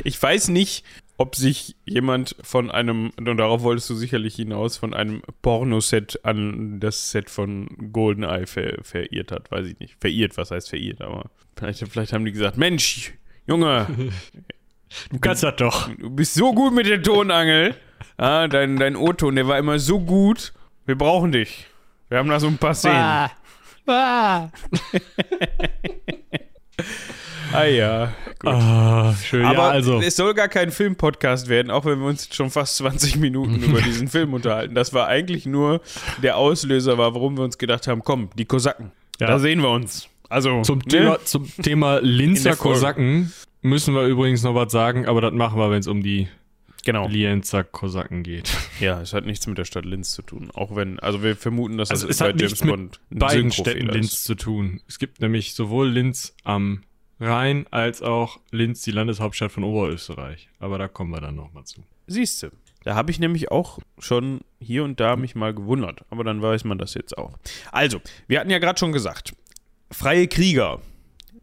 Ich 0.03 0.21
weiß 0.21 0.49
nicht, 0.49 0.83
ob 1.17 1.35
sich 1.35 1.75
jemand 1.85 2.35
von 2.41 2.69
einem, 2.69 3.11
und 3.17 3.25
darauf 3.25 3.63
wolltest 3.63 3.89
du 3.89 3.95
sicherlich 3.95 4.35
hinaus, 4.35 4.77
von 4.77 4.93
einem 4.93 5.23
Pornoset 5.41 6.19
an 6.23 6.79
das 6.79 7.09
Set 7.11 7.29
von 7.31 7.67
GoldenEye 7.91 8.45
ver, 8.45 8.77
verirrt 8.83 9.31
hat. 9.31 9.49
Weiß 9.51 9.65
ich 9.67 9.79
nicht. 9.79 9.95
Verirrt, 9.99 10.37
was 10.37 10.51
heißt 10.51 10.69
verirrt? 10.69 11.01
Aber 11.01 11.31
vielleicht, 11.55 11.79
vielleicht 11.87 12.13
haben 12.13 12.25
die 12.25 12.31
gesagt, 12.31 12.57
Mensch, 12.57 13.13
Junge, 13.47 13.87
du 15.11 15.19
kannst 15.19 15.43
das 15.43 15.55
doch. 15.55 15.89
du 15.95 16.09
bist 16.09 16.33
so 16.35 16.53
gut 16.53 16.73
mit 16.73 16.85
der 16.85 17.01
Tonangel. 17.01 17.75
Ah, 18.17 18.47
dein, 18.47 18.77
dein 18.77 18.95
O-Ton, 18.95 19.35
der 19.35 19.47
war 19.47 19.57
immer 19.57 19.79
so 19.79 19.99
gut. 19.99 20.53
Wir 20.85 20.97
brauchen 20.97 21.31
dich. 21.31 21.67
Wir 22.09 22.17
haben 22.19 22.29
da 22.29 22.39
so 22.39 22.47
ein 22.47 22.57
paar 22.57 22.73
Szenen. 22.75 23.29
Ah 27.53 27.63
ja, 27.63 28.13
gut. 28.39 28.49
Ah, 28.51 29.13
schön. 29.23 29.45
Aber 29.45 29.63
ja, 29.63 29.69
also. 29.69 30.01
es 30.01 30.15
soll 30.17 30.33
gar 30.33 30.49
kein 30.49 30.71
Filmpodcast 30.71 31.47
werden, 31.47 31.71
auch 31.71 31.85
wenn 31.85 31.99
wir 31.99 32.07
uns 32.07 32.27
schon 32.35 32.49
fast 32.49 32.75
20 32.77 33.15
Minuten 33.17 33.55
über 33.63 33.81
diesen 33.83 34.09
Film 34.09 34.33
unterhalten. 34.33 34.75
Das 34.75 34.93
war 34.93 35.07
eigentlich 35.07 35.45
nur 35.45 35.81
der 36.21 36.35
Auslöser, 36.37 36.97
war, 36.97 37.13
warum 37.15 37.37
wir 37.37 37.43
uns 37.45 37.57
gedacht 37.57 37.87
haben, 37.87 38.03
komm, 38.03 38.29
die 38.37 38.45
Kosaken, 38.45 38.91
Ja. 39.19 39.27
da 39.27 39.39
sehen 39.39 39.61
wir 39.61 39.69
uns. 39.69 40.09
Also 40.29 40.61
Zum, 40.63 40.79
ne? 40.79 40.85
Thema, 40.85 41.19
zum 41.25 41.47
Thema 41.61 41.97
In 41.99 42.05
Linzer. 42.05 42.55
Kosaken 42.55 43.31
müssen 43.61 43.93
wir 43.93 44.03
übrigens 44.05 44.43
noch 44.43 44.55
was 44.55 44.71
sagen, 44.71 45.05
aber 45.05 45.21
das 45.21 45.33
machen 45.33 45.59
wir, 45.59 45.69
wenn 45.71 45.79
es 45.79 45.87
um 45.87 46.03
die 46.03 46.27
Genau. 46.85 47.05
Lienzer 47.09 47.65
Kosaken 47.65 48.23
geht. 48.23 48.49
Ja, 48.79 49.01
es 49.01 49.13
hat 49.13 49.25
nichts 49.25 49.45
mit 49.45 49.57
der 49.57 49.65
Stadt 49.65 49.83
Linz 49.83 50.11
zu 50.11 50.21
tun. 50.21 50.51
Auch 50.53 50.73
wenn, 50.77 50.99
also 51.01 51.21
wir 51.21 51.35
vermuten, 51.35 51.77
dass 51.77 51.91
Also 51.91 52.07
das 52.07 52.15
es 52.15 52.21
hat 52.21 52.37
nichts 52.37 52.63
mit 52.63 52.73
ein 52.79 52.91
Beiden 53.09 53.51
Städten 53.51 53.87
Linz 53.87 54.13
ist. 54.13 54.23
zu 54.23 54.35
tun. 54.35 54.79
Es 54.87 54.97
gibt 54.97 55.19
nämlich 55.19 55.53
sowohl 55.53 55.89
Linz 55.89 56.33
am 56.45 56.83
Rhein 57.19 57.65
als 57.71 58.01
auch 58.01 58.39
Linz, 58.51 58.83
die 58.83 58.91
Landeshauptstadt 58.91 59.51
von 59.51 59.65
Oberösterreich. 59.65 60.47
Aber 60.59 60.77
da 60.77 60.87
kommen 60.87 61.11
wir 61.11 61.19
dann 61.19 61.35
nochmal 61.35 61.65
zu. 61.65 61.83
Siehst 62.05 62.43
du. 62.43 62.51
Da 62.85 62.95
habe 62.95 63.11
ich 63.11 63.19
nämlich 63.19 63.51
auch 63.51 63.79
schon 63.99 64.39
hier 64.61 64.85
und 64.85 65.01
da 65.01 65.17
mich 65.17 65.35
mal 65.35 65.53
gewundert. 65.53 66.05
Aber 66.09 66.23
dann 66.23 66.41
weiß 66.41 66.63
man 66.63 66.77
das 66.77 66.93
jetzt 66.93 67.17
auch. 67.17 67.37
Also, 67.73 67.99
wir 68.27 68.39
hatten 68.39 68.49
ja 68.49 68.59
gerade 68.59 68.79
schon 68.79 68.93
gesagt, 68.93 69.33
freie 69.91 70.27
Krieger. 70.27 70.79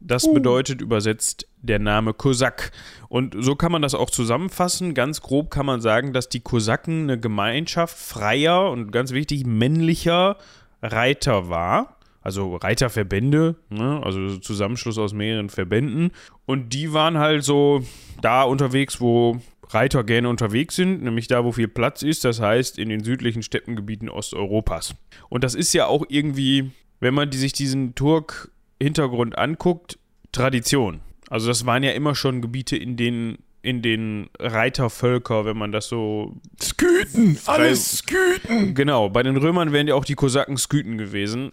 Das 0.00 0.30
bedeutet 0.32 0.82
übersetzt 0.82 1.48
der 1.62 1.78
Name 1.78 2.12
Kosak. 2.12 2.72
Und 3.08 3.34
so 3.38 3.56
kann 3.56 3.72
man 3.72 3.80
das 3.80 3.94
auch 3.94 4.10
zusammenfassen. 4.10 4.92
Ganz 4.92 5.22
grob 5.22 5.50
kann 5.50 5.64
man 5.64 5.80
sagen, 5.80 6.12
dass 6.12 6.28
die 6.28 6.40
Kosaken 6.40 7.04
eine 7.04 7.18
Gemeinschaft 7.18 7.96
freier 7.96 8.70
und 8.70 8.90
ganz 8.90 9.12
wichtig 9.12 9.46
männlicher 9.46 10.36
Reiter 10.82 11.48
war. 11.48 11.96
Also 12.20 12.56
Reiterverbände, 12.56 13.56
ne? 13.70 14.00
also 14.02 14.28
so 14.28 14.38
Zusammenschluss 14.38 14.98
aus 14.98 15.12
mehreren 15.12 15.48
Verbänden. 15.48 16.10
Und 16.46 16.72
die 16.74 16.92
waren 16.92 17.18
halt 17.18 17.44
so 17.44 17.82
da 18.20 18.42
unterwegs, 18.42 19.00
wo 19.00 19.40
Reiter 19.70 20.04
gerne 20.04 20.28
unterwegs 20.28 20.76
sind, 20.76 21.02
nämlich 21.02 21.28
da, 21.28 21.44
wo 21.44 21.52
viel 21.52 21.68
Platz 21.68 22.02
ist, 22.02 22.24
das 22.24 22.40
heißt 22.40 22.78
in 22.78 22.88
den 22.88 23.04
südlichen 23.04 23.42
Steppengebieten 23.42 24.08
Osteuropas. 24.08 24.94
Und 25.28 25.44
das 25.44 25.54
ist 25.54 25.72
ja 25.72 25.86
auch 25.86 26.04
irgendwie, 26.08 26.70
wenn 27.00 27.14
man 27.14 27.30
die, 27.30 27.38
sich 27.38 27.52
diesen 27.52 27.94
Turk-Hintergrund 27.94 29.38
anguckt, 29.38 29.98
Tradition. 30.32 31.00
Also 31.28 31.48
das 31.48 31.66
waren 31.66 31.82
ja 31.82 31.92
immer 31.92 32.14
schon 32.14 32.42
Gebiete, 32.42 32.76
in 32.76 32.96
denen 32.96 33.38
in 33.62 33.80
den 33.80 34.28
Reitervölker, 34.38 35.46
wenn 35.46 35.56
man 35.56 35.72
das 35.72 35.88
so 35.88 36.36
Sküten! 36.62 37.38
alles 37.46 38.00
Sküten! 38.00 38.74
Genau, 38.74 39.08
bei 39.08 39.22
den 39.22 39.38
Römern 39.38 39.72
wären 39.72 39.88
ja 39.88 39.94
auch 39.94 40.04
die 40.04 40.16
Kosaken 40.16 40.58
Sküten 40.58 40.98
gewesen, 40.98 41.50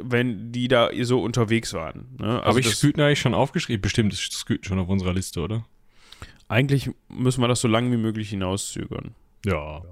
wenn 0.00 0.52
die 0.52 0.68
da 0.68 0.88
so 1.02 1.20
unterwegs 1.22 1.74
waren. 1.74 2.16
Ne? 2.18 2.28
Also 2.28 2.44
Habe 2.44 2.60
ich 2.60 2.74
Sküten 2.74 3.02
eigentlich 3.02 3.20
schon 3.20 3.34
aufgeschrieben? 3.34 3.82
Bestimmt 3.82 4.14
ist 4.14 4.32
Sküten 4.32 4.64
schon 4.64 4.78
auf 4.78 4.88
unserer 4.88 5.12
Liste, 5.12 5.40
oder? 5.40 5.66
eigentlich 6.50 6.90
müssen 7.08 7.40
wir 7.40 7.48
das 7.48 7.60
so 7.60 7.68
lange 7.68 7.90
wie 7.92 7.96
möglich 7.96 8.30
hinauszögern. 8.30 9.14
Ja. 9.46 9.82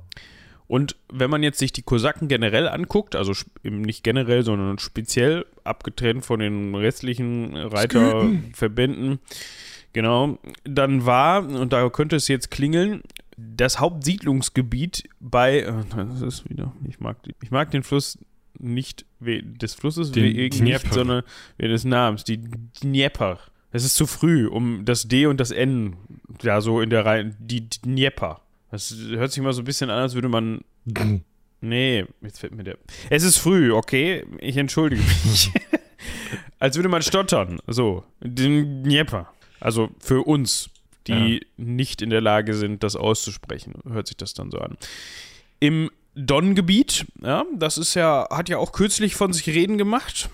Und 0.68 0.96
wenn 1.10 1.30
man 1.30 1.42
jetzt 1.42 1.58
sich 1.58 1.72
die 1.72 1.82
Kosaken 1.82 2.28
generell 2.28 2.68
anguckt, 2.68 3.16
also 3.16 3.32
nicht 3.62 4.04
generell, 4.04 4.44
sondern 4.44 4.78
speziell 4.78 5.46
abgetrennt 5.64 6.26
von 6.26 6.40
den 6.40 6.74
restlichen 6.74 7.56
Reiterverbänden, 7.56 9.18
genau, 9.94 10.38
dann 10.64 11.06
war, 11.06 11.48
und 11.48 11.72
da 11.72 11.88
könnte 11.88 12.16
es 12.16 12.28
jetzt 12.28 12.50
klingeln, 12.50 13.02
das 13.38 13.80
Hauptsiedlungsgebiet 13.80 15.08
bei, 15.20 15.60
äh, 15.60 15.72
das 15.96 16.20
ist 16.20 16.50
wieder, 16.50 16.74
ich 16.86 17.00
mag, 17.00 17.16
ich 17.40 17.50
mag 17.50 17.70
den 17.70 17.82
Fluss 17.82 18.18
nicht 18.58 19.06
des 19.20 19.74
Flusses 19.74 20.12
Den 20.12 20.24
wegen 20.24 20.58
Dnieper. 20.58 20.92
sondern 20.92 21.22
wegen 21.56 21.70
des 21.70 21.84
Namens, 21.84 22.24
die 22.24 22.40
Dnieper. 22.82 23.38
Es 23.70 23.84
ist 23.84 23.96
zu 23.96 24.06
früh, 24.06 24.46
um 24.46 24.84
das 24.84 25.08
D 25.08 25.26
und 25.26 25.38
das 25.40 25.50
N 25.50 25.96
da 26.42 26.60
so 26.60 26.80
in 26.80 26.90
der 26.90 27.04
Reihe, 27.04 27.34
die 27.38 27.68
Dnieper. 27.68 28.42
Das 28.70 28.94
hört 28.94 29.32
sich 29.32 29.42
mal 29.42 29.52
so 29.52 29.62
ein 29.62 29.64
bisschen 29.64 29.90
an, 29.90 29.98
als 29.98 30.14
würde 30.14 30.28
man 30.28 30.60
Nee, 31.60 32.06
jetzt 32.22 32.38
fällt 32.38 32.54
mir 32.54 32.64
der. 32.64 32.78
Es 33.10 33.24
ist 33.24 33.38
früh, 33.38 33.72
okay? 33.72 34.24
Ich 34.38 34.56
entschuldige 34.56 35.02
mich. 35.02 35.50
Als 36.60 36.76
würde 36.76 36.88
man 36.88 37.02
stottern. 37.02 37.58
So, 37.66 38.04
den 38.20 38.84
Dnieper. 38.84 39.32
Also 39.60 39.90
für 39.98 40.22
uns, 40.22 40.70
die 41.06 41.46
nicht 41.56 42.00
in 42.00 42.10
der 42.10 42.20
Lage 42.20 42.54
sind, 42.54 42.82
das 42.84 42.94
auszusprechen, 42.94 43.74
hört 43.88 44.06
sich 44.06 44.16
das 44.16 44.34
dann 44.34 44.50
so 44.50 44.58
an. 44.58 44.76
Im 45.58 45.90
Don-Gebiet, 46.14 47.06
ja, 47.22 47.44
das 47.56 47.78
ist 47.78 47.94
ja, 47.94 48.28
hat 48.30 48.48
ja 48.48 48.58
auch 48.58 48.72
kürzlich 48.72 49.16
von 49.16 49.32
sich 49.32 49.48
reden 49.48 49.78
gemacht. 49.78 50.30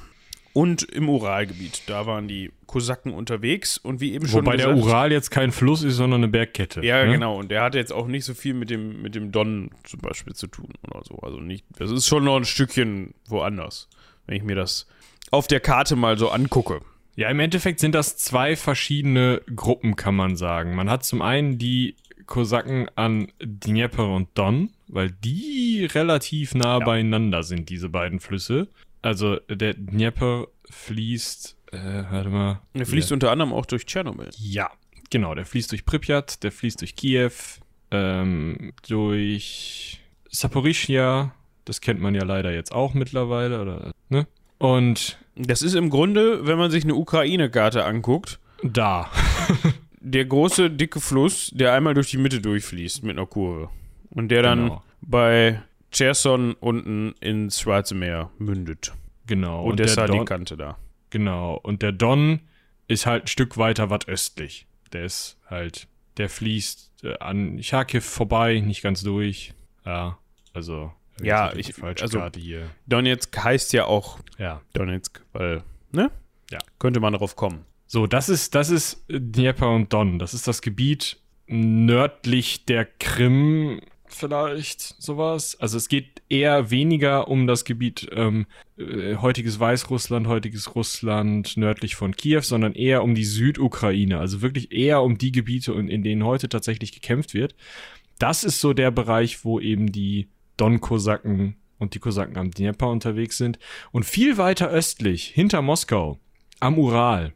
Und 0.54 0.84
im 0.84 1.08
Uralgebiet, 1.08 1.82
da 1.88 2.06
waren 2.06 2.28
die 2.28 2.52
Kosaken 2.66 3.12
unterwegs 3.12 3.76
und 3.76 4.00
wie 4.00 4.14
eben 4.14 4.26
schon 4.28 4.46
Wobei 4.46 4.56
der 4.56 4.68
gesagt, 4.68 4.86
Ural 4.86 5.12
jetzt 5.12 5.30
kein 5.30 5.50
Fluss 5.50 5.82
ist, 5.82 5.96
sondern 5.96 6.20
eine 6.22 6.28
Bergkette. 6.28 6.80
ja, 6.84 7.04
ne? 7.04 7.12
genau. 7.12 7.36
Und 7.38 7.50
der 7.50 7.62
hat 7.62 7.74
jetzt 7.74 7.92
auch 7.92 8.06
nicht 8.06 8.24
so 8.24 8.34
viel 8.34 8.54
mit 8.54 8.70
dem, 8.70 9.02
mit 9.02 9.16
dem 9.16 9.32
Don 9.32 9.70
zum 9.82 10.00
Beispiel 10.00 10.32
zu 10.34 10.46
tun 10.46 10.68
oder 10.88 11.02
so. 11.04 11.16
Also 11.18 11.38
nicht, 11.40 11.66
das 11.76 11.90
ist 11.90 12.06
schon 12.06 12.22
noch 12.24 12.36
ein 12.36 12.44
Stückchen 12.44 13.14
woanders, 13.26 13.88
wenn 14.26 14.36
ich 14.36 14.44
mir 14.44 14.54
das 14.54 14.86
auf 15.32 15.48
der 15.48 15.58
Karte 15.58 15.96
mal 15.96 16.16
so 16.16 16.30
angucke. 16.30 16.80
Ja, 17.16 17.28
im 17.30 17.40
Endeffekt 17.40 17.80
sind 17.80 17.92
das 17.94 18.16
zwei 18.16 18.54
verschiedene 18.54 19.42
Gruppen, 19.56 19.96
kann 19.96 20.14
man 20.14 20.36
sagen. 20.36 20.76
Man 20.76 20.88
hat 20.88 21.04
zum 21.04 21.20
einen 21.20 21.58
die 21.58 21.96
Kosaken 22.26 22.88
an 22.94 23.28
Dnieper 23.42 24.08
und 24.08 24.28
Don, 24.34 24.70
weil 24.86 25.10
die 25.10 25.88
relativ 25.92 26.54
nah 26.54 26.78
Ja. 26.78 26.84
beieinander 26.84 27.42
sind, 27.42 27.68
diese 27.70 27.88
beiden 27.88 28.20
Flüsse. 28.20 28.68
Also 29.04 29.36
der 29.50 29.74
Dnieper 29.74 30.46
fließt, 30.70 31.56
äh, 31.72 32.02
warte 32.10 32.30
mal. 32.30 32.60
Der 32.72 32.86
fließt 32.86 33.12
unter 33.12 33.30
anderem 33.30 33.52
auch 33.52 33.66
durch 33.66 33.84
Tschernobyl. 33.84 34.30
Ja, 34.38 34.70
genau, 35.10 35.34
der 35.34 35.44
fließt 35.44 35.70
durch 35.72 35.84
Pripyat, 35.84 36.42
der 36.42 36.50
fließt 36.50 36.80
durch 36.80 36.96
Kiew, 36.96 37.30
ähm, 37.90 38.72
durch 38.88 40.00
Saporischia, 40.30 41.34
das 41.66 41.82
kennt 41.82 42.00
man 42.00 42.14
ja 42.14 42.24
leider 42.24 42.52
jetzt 42.52 42.72
auch 42.72 42.94
mittlerweile, 42.94 43.60
oder, 43.60 43.92
ne? 44.08 44.26
Und 44.58 45.18
Das 45.36 45.60
ist 45.62 45.74
im 45.74 45.90
Grunde, 45.90 46.46
wenn 46.46 46.56
man 46.56 46.70
sich 46.70 46.84
eine 46.84 46.94
Ukraine-Karte 46.94 47.84
anguckt, 47.84 48.38
da. 48.62 49.10
der 50.00 50.24
große, 50.24 50.70
dicke 50.70 51.00
Fluss, 51.00 51.50
der 51.54 51.74
einmal 51.74 51.92
durch 51.92 52.10
die 52.10 52.16
Mitte 52.18 52.40
durchfließt 52.40 53.02
mit 53.02 53.18
einer 53.18 53.26
Kurve. 53.26 53.68
Und 54.10 54.28
der 54.28 54.42
dann 54.42 54.62
Genau. 54.62 54.82
bei 55.02 55.60
Cherson 55.94 56.54
unten 56.54 57.14
ins 57.20 57.60
Schwarze 57.60 57.94
Meer 57.94 58.30
mündet. 58.38 58.92
Genau. 59.26 59.64
Und, 59.64 59.78
deshalb 59.80 60.08
Don, 60.08 60.18
die 60.20 60.24
Kante 60.26 60.56
da. 60.56 60.76
Genau. 61.10 61.54
Und 61.62 61.82
der 61.82 61.92
Don 61.92 62.40
ist 62.88 63.06
halt 63.06 63.24
ein 63.24 63.26
Stück 63.28 63.56
weiter 63.56 63.88
was 63.90 64.06
östlich. 64.08 64.66
Der 64.92 65.04
ist 65.04 65.38
halt, 65.48 65.88
der 66.18 66.28
fließt 66.28 67.04
äh, 67.04 67.18
an 67.18 67.62
Charkiw 67.62 68.00
vorbei, 68.00 68.60
nicht 68.60 68.82
ganz 68.82 69.02
durch. 69.02 69.54
Ja, 69.86 70.18
also. 70.52 70.92
Ja, 71.22 71.52
ich- 71.54 71.66
die 71.66 71.72
falsche 71.72 72.02
also- 72.04 72.18
Karte 72.18 72.40
hier. 72.40 72.68
Donetsk 72.86 73.36
heißt 73.42 73.72
ja 73.72 73.84
auch 73.86 74.18
Ja. 74.38 74.60
Donetsk, 74.74 75.22
weil, 75.32 75.62
ne? 75.92 76.10
Ja. 76.50 76.58
Könnte 76.78 77.00
man 77.00 77.12
darauf 77.12 77.36
kommen. 77.36 77.64
So, 77.86 78.06
das 78.06 78.28
ist, 78.28 78.54
das 78.54 78.70
ist 78.70 79.04
Dnieper 79.08 79.70
und 79.70 79.92
Don. 79.92 80.18
Das 80.18 80.34
ist 80.34 80.48
das 80.48 80.60
Gebiet 80.60 81.18
nördlich 81.46 82.64
der 82.64 82.84
Krim, 82.84 83.80
vielleicht 84.14 84.80
sowas. 85.02 85.56
Also 85.60 85.76
es 85.76 85.88
geht 85.88 86.22
eher 86.28 86.70
weniger 86.70 87.28
um 87.28 87.46
das 87.46 87.64
Gebiet 87.64 88.08
ähm, 88.12 88.46
äh, 88.76 89.16
heutiges 89.16 89.60
Weißrussland, 89.60 90.26
heutiges 90.26 90.74
Russland, 90.74 91.56
nördlich 91.56 91.96
von 91.96 92.16
Kiew, 92.16 92.42
sondern 92.42 92.74
eher 92.74 93.02
um 93.02 93.14
die 93.14 93.24
Südukraine. 93.24 94.18
Also 94.18 94.42
wirklich 94.42 94.72
eher 94.72 95.02
um 95.02 95.18
die 95.18 95.32
Gebiete, 95.32 95.72
in 95.72 96.02
denen 96.02 96.24
heute 96.24 96.48
tatsächlich 96.48 96.92
gekämpft 96.92 97.34
wird. 97.34 97.54
Das 98.18 98.44
ist 98.44 98.60
so 98.60 98.72
der 98.72 98.90
Bereich, 98.90 99.44
wo 99.44 99.60
eben 99.60 99.92
die 99.92 100.28
Don-Kosaken 100.56 101.56
und 101.78 101.94
die 101.94 101.98
Kosaken 101.98 102.36
am 102.36 102.50
Dnieper 102.50 102.88
unterwegs 102.88 103.36
sind. 103.36 103.58
Und 103.92 104.04
viel 104.04 104.38
weiter 104.38 104.70
östlich, 104.70 105.26
hinter 105.26 105.62
Moskau, 105.62 106.18
am 106.60 106.78
Ural, 106.78 107.32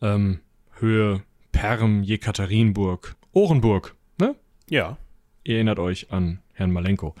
ähm, 0.00 0.40
Höhe 0.78 1.22
Perm, 1.52 2.02
Jekaterinburg, 2.02 3.16
Orenburg, 3.32 3.96
ne? 4.18 4.36
Ja. 4.68 4.98
Ihr 5.46 5.56
erinnert 5.56 5.78
euch 5.78 6.10
an 6.10 6.40
Herrn 6.54 6.72
Malenko. 6.72 7.14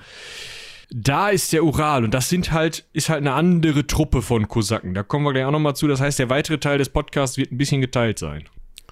Da 0.90 1.30
ist 1.30 1.52
der 1.52 1.64
Ural 1.64 2.04
und 2.04 2.12
das 2.14 2.28
sind 2.28 2.52
halt, 2.52 2.84
ist 2.92 3.08
halt 3.08 3.18
eine 3.20 3.32
andere 3.32 3.86
Truppe 3.86 4.22
von 4.22 4.46
Kosaken. 4.48 4.94
Da 4.94 5.02
kommen 5.02 5.24
wir 5.24 5.32
gleich 5.32 5.44
auch 5.44 5.50
nochmal 5.50 5.74
zu. 5.76 5.86
Das 5.88 6.00
heißt, 6.00 6.18
der 6.18 6.30
weitere 6.30 6.58
Teil 6.58 6.78
des 6.78 6.88
Podcasts 6.88 7.36
wird 7.36 7.50
ein 7.52 7.58
bisschen 7.58 7.80
geteilt 7.80 8.18
sein. 8.18 8.44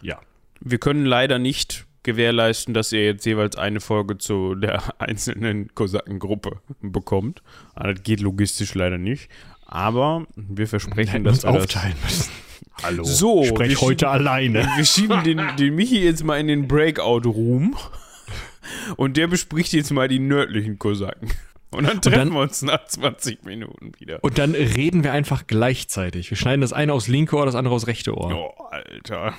Ja. 0.03 0.19
Wir 0.61 0.79
können 0.79 1.05
leider 1.05 1.39
nicht 1.39 1.87
gewährleisten, 2.03 2.75
dass 2.75 2.93
ihr 2.93 3.05
jetzt 3.05 3.25
jeweils 3.27 3.57
eine 3.57 3.81
Folge 3.81 4.19
zu 4.19 4.55
der 4.57 4.83
einzelnen 5.01 5.75
Kosakengruppe 5.75 6.59
bekommt. 6.83 7.43
Ah, 7.75 7.93
Das 7.93 8.03
geht 8.03 8.21
logistisch 8.21 8.75
leider 8.75 8.99
nicht. 8.99 9.29
Aber 9.67 10.27
wir 10.37 10.69
versprechen, 10.69 11.11
Hätten 11.11 11.25
dass 11.25 11.43
wir 11.45 11.53
das 11.53 11.61
aufteilen 11.63 11.95
müssen. 12.05 12.31
Hallo. 12.83 13.05
So, 13.05 13.43
Ich 13.43 13.49
spreche 13.49 13.71
wir 13.73 13.81
heute 13.81 14.05
schieben- 14.07 14.13
alleine. 14.13 14.69
Wir 14.77 14.85
schieben 14.85 15.23
den, 15.23 15.41
den 15.59 15.75
Michi 15.77 16.05
jetzt 16.05 16.25
mal 16.25 16.39
in 16.41 16.49
den 16.49 16.67
Breakout-Room. 16.67 17.77
Und 18.97 19.17
der 19.17 19.27
bespricht 19.27 19.73
jetzt 19.73 19.91
mal 19.91 20.09
die 20.09 20.19
nördlichen 20.19 20.79
Kosaken. 20.79 21.31
Und 21.71 21.89
dann 21.89 22.01
treffen 22.01 22.19
dann- 22.19 22.33
wir 22.33 22.41
uns 22.41 22.63
nach 22.63 22.85
20 22.87 23.45
Minuten 23.45 23.93
wieder. 23.99 24.23
Und 24.23 24.39
dann 24.39 24.55
reden 24.55 25.03
wir 25.03 25.13
einfach 25.13 25.47
gleichzeitig. 25.49 26.31
Wir 26.31 26.37
schneiden 26.37 26.61
das 26.61 26.73
eine 26.73 26.93
aus 26.93 27.09
linke 27.09 27.37
Ohr, 27.37 27.47
das 27.47 27.57
andere 27.57 27.75
aus 27.75 27.87
rechte 27.89 28.17
Ohr. 28.17 28.33
Oh, 28.59 28.65
Alter. 28.71 29.35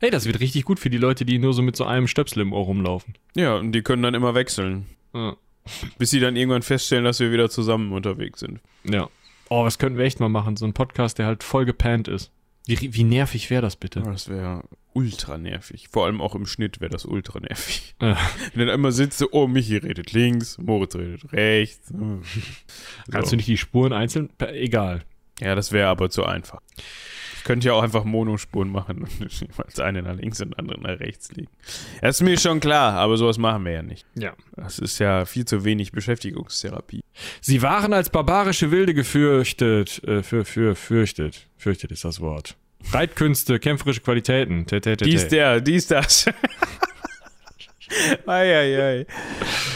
Hey, 0.00 0.10
das 0.10 0.26
wird 0.26 0.40
richtig 0.40 0.64
gut 0.64 0.78
für 0.80 0.90
die 0.90 0.98
Leute, 0.98 1.24
die 1.24 1.38
nur 1.38 1.54
so 1.54 1.62
mit 1.62 1.76
so 1.76 1.84
einem 1.84 2.06
Stöpsel 2.08 2.42
im 2.42 2.52
Ohr 2.52 2.64
rumlaufen. 2.64 3.14
Ja, 3.34 3.56
und 3.56 3.72
die 3.72 3.82
können 3.82 4.02
dann 4.02 4.14
immer 4.14 4.34
wechseln. 4.34 4.86
Ja. 5.14 5.36
Bis 5.98 6.10
sie 6.10 6.20
dann 6.20 6.36
irgendwann 6.36 6.62
feststellen, 6.62 7.04
dass 7.04 7.18
wir 7.20 7.32
wieder 7.32 7.50
zusammen 7.50 7.92
unterwegs 7.92 8.40
sind. 8.40 8.60
ja. 8.84 9.08
Oh, 9.48 9.64
was 9.64 9.78
könnten 9.78 9.96
wir 9.96 10.04
echt 10.04 10.18
mal 10.18 10.28
machen? 10.28 10.56
So 10.56 10.66
ein 10.66 10.72
Podcast, 10.72 11.18
der 11.18 11.26
halt 11.26 11.44
voll 11.44 11.64
gepannt 11.66 12.08
ist. 12.08 12.32
Wie, 12.66 12.94
wie 12.94 13.04
nervig 13.04 13.48
wäre 13.50 13.62
das 13.62 13.76
bitte? 13.76 14.02
Oh, 14.04 14.10
das 14.10 14.28
wäre 14.28 14.64
ultra 14.92 15.38
nervig. 15.38 15.88
Vor 15.90 16.06
allem 16.06 16.20
auch 16.20 16.34
im 16.34 16.46
Schnitt 16.46 16.80
wäre 16.80 16.90
das 16.90 17.04
ultra 17.04 17.40
nervig. 17.40 17.94
Ja. 18.02 18.18
Wenn 18.54 18.66
dann 18.66 18.74
immer 18.74 18.92
sitzt, 18.92 19.24
oh, 19.32 19.46
Michi 19.46 19.76
redet 19.78 20.12
links, 20.12 20.58
Moritz 20.58 20.94
redet 20.96 21.32
rechts. 21.32 21.92
Kannst 23.10 23.30
So. 23.30 23.30
du 23.30 23.36
nicht 23.36 23.48
die 23.48 23.56
Spuren 23.56 23.92
einzeln? 23.94 24.28
Egal. 24.38 25.02
Ja, 25.40 25.54
das 25.54 25.72
wäre 25.72 25.88
aber 25.88 26.10
zu 26.10 26.24
einfach. 26.24 26.60
Ich 27.46 27.48
könnte 27.48 27.68
ja 27.68 27.74
auch 27.74 27.82
einfach 27.84 28.02
Monospuren 28.02 28.68
machen 28.70 29.04
und 29.20 29.40
jeweils 29.40 29.78
eine 29.78 30.02
nach 30.02 30.16
links 30.16 30.40
und 30.40 30.58
andere 30.58 30.80
nach 30.80 30.98
rechts 30.98 31.30
liegen. 31.30 31.52
Das 32.00 32.16
ist 32.16 32.22
mir 32.22 32.36
schon 32.40 32.58
klar, 32.58 32.94
aber 32.94 33.16
sowas 33.16 33.38
machen 33.38 33.64
wir 33.64 33.70
ja 33.70 33.82
nicht. 33.84 34.04
Ja. 34.16 34.32
Das 34.56 34.80
ist 34.80 34.98
ja 34.98 35.24
viel 35.26 35.44
zu 35.44 35.64
wenig 35.64 35.92
Beschäftigungstherapie. 35.92 37.04
Sie 37.40 37.62
waren 37.62 37.92
als 37.92 38.10
barbarische 38.10 38.72
Wilde 38.72 38.94
gefürchtet. 38.94 40.02
Äh, 40.02 40.24
für, 40.24 40.44
für, 40.44 40.74
fürchtet. 40.74 41.46
Fürchtet 41.56 41.92
ist 41.92 42.04
das 42.04 42.20
Wort. 42.20 42.56
Reitkünste, 42.90 43.60
kämpferische 43.60 44.00
Qualitäten. 44.00 44.66
Tä, 44.66 44.80
tä, 44.80 44.96
tä, 44.96 45.04
Dies, 45.04 45.28
der, 45.28 45.60
dies, 45.60 45.86
das. 45.86 46.26
Eieiei. 48.26 49.06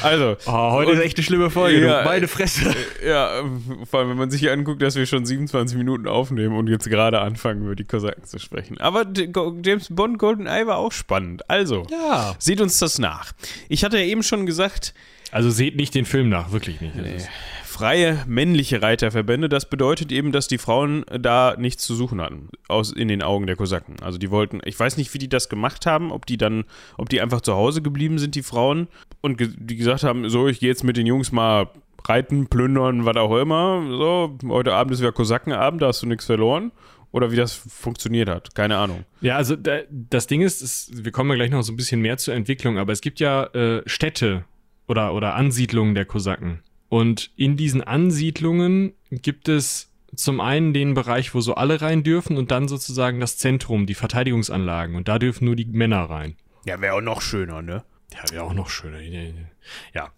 Also, 0.03 0.37
Oh, 0.47 0.73
heute 0.73 0.93
Und- 0.93 0.99
ist 0.99 1.05
echt 1.05 1.17
eine 1.19 1.25
schlimme 1.25 1.51
Folge. 1.51 1.87
Ja, 1.87 2.03
du. 2.03 2.09
Meine 2.09 2.29
Fresse. 2.29 2.75
ja, 3.07 3.43
vor 3.89 4.01
allem, 4.01 4.11
wenn 4.11 4.17
man 4.17 4.31
sich 4.31 4.41
hier 4.41 4.53
anguckt, 4.53 4.83
dass 4.83 4.97
wir 4.97 5.07
schon 5.07 5.25
27 5.27 5.77
Minuten 5.77 6.09
aufnehmen 6.09 6.57
und 6.57 6.69
jetzt 6.69 6.89
gerade 6.89 7.21
anfangen, 7.21 7.65
über 7.65 7.77
die 7.77 7.85
Kosaken 7.85 8.25
zu 8.25 8.39
sprechen. 8.39 8.79
Aber 8.81 9.05
James 9.63 9.89
Bond 9.91 10.19
Golden 10.19 10.47
Eye 10.47 10.67
war 10.67 10.79
auch 10.79 10.93
spannend. 10.93 11.49
Also, 11.49 11.87
Ja. 11.91 12.35
seht 12.39 12.61
uns 12.61 12.79
das 12.79 12.99
nach. 12.99 13.33
Ich 13.69 13.85
hatte 13.85 13.99
ja 13.99 14.05
eben 14.05 14.23
schon 14.23 14.47
gesagt, 14.47 14.95
Also 15.33 15.51
seht 15.51 15.77
nicht 15.77 15.95
den 15.95 16.05
Film 16.05 16.29
nach, 16.29 16.53
wirklich 16.53 16.81
nicht. 16.81 16.97
Ist- 16.97 17.29
freie 17.65 18.25
männliche 18.27 18.83
Reiterverbände, 18.83 19.49
das 19.49 19.71
bedeutet 19.71 20.13
eben, 20.13 20.33
dass 20.33 20.49
die 20.49 20.59
Frauen 20.59 21.05
da 21.19 21.55
nichts 21.57 21.85
zu 21.85 21.95
suchen 21.95 22.21
hatten, 22.21 22.49
aus, 22.69 22.93
in 22.93 23.09
den 23.09 23.23
Augen 23.23 23.47
der 23.47 23.57
Kosaken. 23.57 23.97
Also 24.03 24.19
die 24.19 24.31
wollten, 24.31 24.61
ich 24.65 24.79
weiß 24.79 24.97
nicht, 24.99 25.15
wie 25.15 25.19
die 25.19 25.29
das 25.31 25.49
gemacht 25.49 25.87
haben, 25.87 26.11
ob 26.13 26.27
die 26.27 26.37
dann, 26.37 26.65
ob 26.99 27.09
die 27.09 27.21
einfach 27.23 27.41
zu 27.41 27.55
Hause 27.55 27.81
geblieben 27.81 28.19
sind, 28.19 28.35
die 28.35 28.43
Frauen, 28.43 28.89
und 29.23 29.39
ge 29.39 29.49
die 29.57 29.77
gesagt 29.77 30.03
haben, 30.03 30.29
so, 30.29 30.47
ich 30.49 30.61
gehe 30.61 30.69
jetzt 30.69 30.85
mit 30.85 30.97
den 30.99 31.07
Jungs 31.07 31.33
mal 31.33 31.69
reiten, 32.07 32.49
plündern, 32.49 33.07
was 33.07 33.17
auch 33.17 33.35
immer, 33.39 33.83
so, 33.89 34.37
heute 34.49 34.75
Abend 34.75 34.93
ist 34.93 35.01
wieder 35.01 35.13
Kosakenabend, 35.13 35.81
da 35.81 35.87
hast 35.87 36.03
du 36.03 36.07
nichts 36.07 36.27
verloren. 36.27 36.73
Oder 37.13 37.33
wie 37.33 37.37
das 37.37 37.55
funktioniert 37.55 38.29
hat, 38.29 38.55
keine 38.55 38.77
Ahnung. 38.77 39.05
Ja, 39.21 39.37
also 39.37 39.57
da, 39.57 39.79
das 39.91 40.29
Ding 40.29 40.43
ist, 40.43 40.63
es, 40.63 40.91
wir 40.93 41.11
kommen 41.11 41.31
ja 41.31 41.37
gleich 41.37 41.51
noch 41.51 41.63
so 41.63 41.73
ein 41.73 41.77
bisschen 41.77 42.01
mehr 42.01 42.19
zur 42.19 42.35
Entwicklung, 42.35 42.79
aber 42.79 42.93
es 42.93 43.01
gibt 43.01 43.19
ja 43.19 43.45
äh, 43.47 43.83
Städte 43.85 44.45
oder, 44.91 45.15
oder 45.15 45.37
Ansiedlungen 45.37 45.95
der 45.95 46.05
Kosaken. 46.05 46.63
Und 46.89 47.31
in 47.37 47.57
diesen 47.57 47.83
Ansiedlungen 47.83 48.93
gibt 49.11 49.49
es 49.49 49.93
zum 50.17 50.41
einen 50.41 50.75
den 50.75 50.95
Bereich, 50.95 51.33
wo 51.33 51.41
so 51.41 51.55
alle 51.55 51.81
rein 51.81 52.03
dürfen 52.03 52.37
und 52.37 52.51
dann 52.51 52.67
sozusagen 52.67 53.21
das 53.21 53.39
Zentrum, 53.39 53.87
die 53.87 53.95
Verteidigungsanlagen. 53.95 54.97
Und 54.97 55.07
da 55.07 55.21
dürfen 55.21 55.45
nur 55.45 55.55
die 55.55 55.67
Männer 55.67 56.11
rein. 56.11 56.35
Ja, 56.65 56.81
wäre 56.81 56.95
auch 56.95 57.01
noch 57.01 57.23
schöner, 57.23 57.63
ne? 57.63 57.85
Ja, 58.13 58.33
wäre 58.33 58.43
auch 58.43 58.53
noch 58.53 58.69
schöner. 58.69 58.99
Ja. 59.95 60.11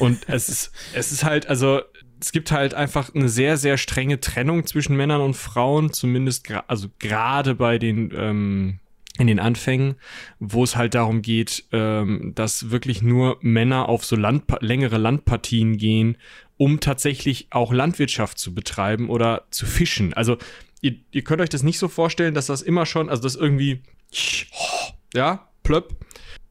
Und 0.00 0.28
es 0.28 0.48
ist, 0.48 0.72
es 0.92 1.12
ist 1.12 1.22
halt, 1.22 1.46
also, 1.46 1.82
es 2.20 2.32
gibt 2.32 2.50
halt 2.50 2.74
einfach 2.74 3.14
eine 3.14 3.28
sehr, 3.28 3.56
sehr 3.56 3.78
strenge 3.78 4.18
Trennung 4.18 4.66
zwischen 4.66 4.96
Männern 4.96 5.20
und 5.20 5.34
Frauen, 5.34 5.92
zumindest, 5.92 6.42
gra 6.42 6.64
also 6.66 6.88
gerade 6.98 7.54
bei 7.54 7.78
den, 7.78 8.12
ähm, 8.12 8.80
in 9.18 9.26
den 9.26 9.40
Anfängen, 9.40 9.96
wo 10.38 10.64
es 10.64 10.76
halt 10.76 10.94
darum 10.94 11.22
geht, 11.22 11.64
ähm, 11.72 12.32
dass 12.34 12.70
wirklich 12.70 13.02
nur 13.02 13.38
Männer 13.40 13.88
auf 13.88 14.04
so 14.04 14.16
Landpa 14.16 14.58
längere 14.60 14.98
Landpartien 14.98 15.76
gehen, 15.76 16.16
um 16.56 16.80
tatsächlich 16.80 17.48
auch 17.50 17.72
Landwirtschaft 17.72 18.38
zu 18.38 18.54
betreiben 18.54 19.10
oder 19.10 19.46
zu 19.50 19.66
fischen. 19.66 20.14
Also, 20.14 20.38
ihr, 20.80 20.96
ihr 21.10 21.22
könnt 21.22 21.40
euch 21.40 21.48
das 21.48 21.62
nicht 21.62 21.78
so 21.78 21.88
vorstellen, 21.88 22.34
dass 22.34 22.46
das 22.46 22.62
immer 22.62 22.86
schon, 22.86 23.08
also 23.08 23.22
das 23.22 23.34
irgendwie, 23.34 23.82
ja, 25.14 25.48
plöpp, 25.62 25.96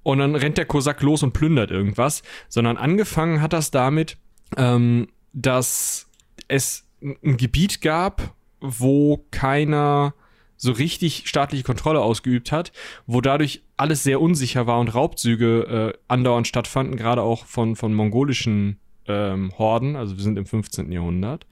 und 0.04 0.20
dann 0.20 0.36
rennt 0.36 0.58
der 0.58 0.66
Kosak 0.66 1.02
los 1.02 1.22
und 1.22 1.34
plündert 1.34 1.70
irgendwas, 1.70 2.24
sondern 2.48 2.78
angefangen 2.78 3.42
hat 3.42 3.52
das 3.52 3.72
damit, 3.72 4.16
ähm, 4.56 5.10
dass 5.34 6.08
es 6.48 6.88
ein 7.02 7.36
Gebiet 7.36 7.82
gab, 7.82 8.34
wo 8.62 9.26
keiner 9.32 10.14
so 10.58 10.72
richtig 10.72 11.24
staatliche 11.28 11.64
Kontrolle 11.64 12.02
ausgeübt 12.02 12.52
hat, 12.52 12.72
wo 13.06 13.22
dadurch 13.22 13.62
alles 13.78 14.04
sehr 14.04 14.20
unsicher 14.20 14.68
war 14.68 14.80
und 14.80 14.94
Raubzüge 14.94 15.94
äh, 15.94 16.00
andauernd 16.08 16.48
stattfanden, 16.48 16.98
gerade 16.98 17.22
auch 17.22 17.46
von, 17.46 17.76
von 17.76 17.94
mongolischen 17.94 18.80
ähm, 19.08 19.54
Horden, 19.58 19.96
also 19.96 20.18
wir 20.18 20.24
sind 20.24 20.38
im 20.38 20.46
15. 20.46 20.92
Jahrhundert. 20.92 21.46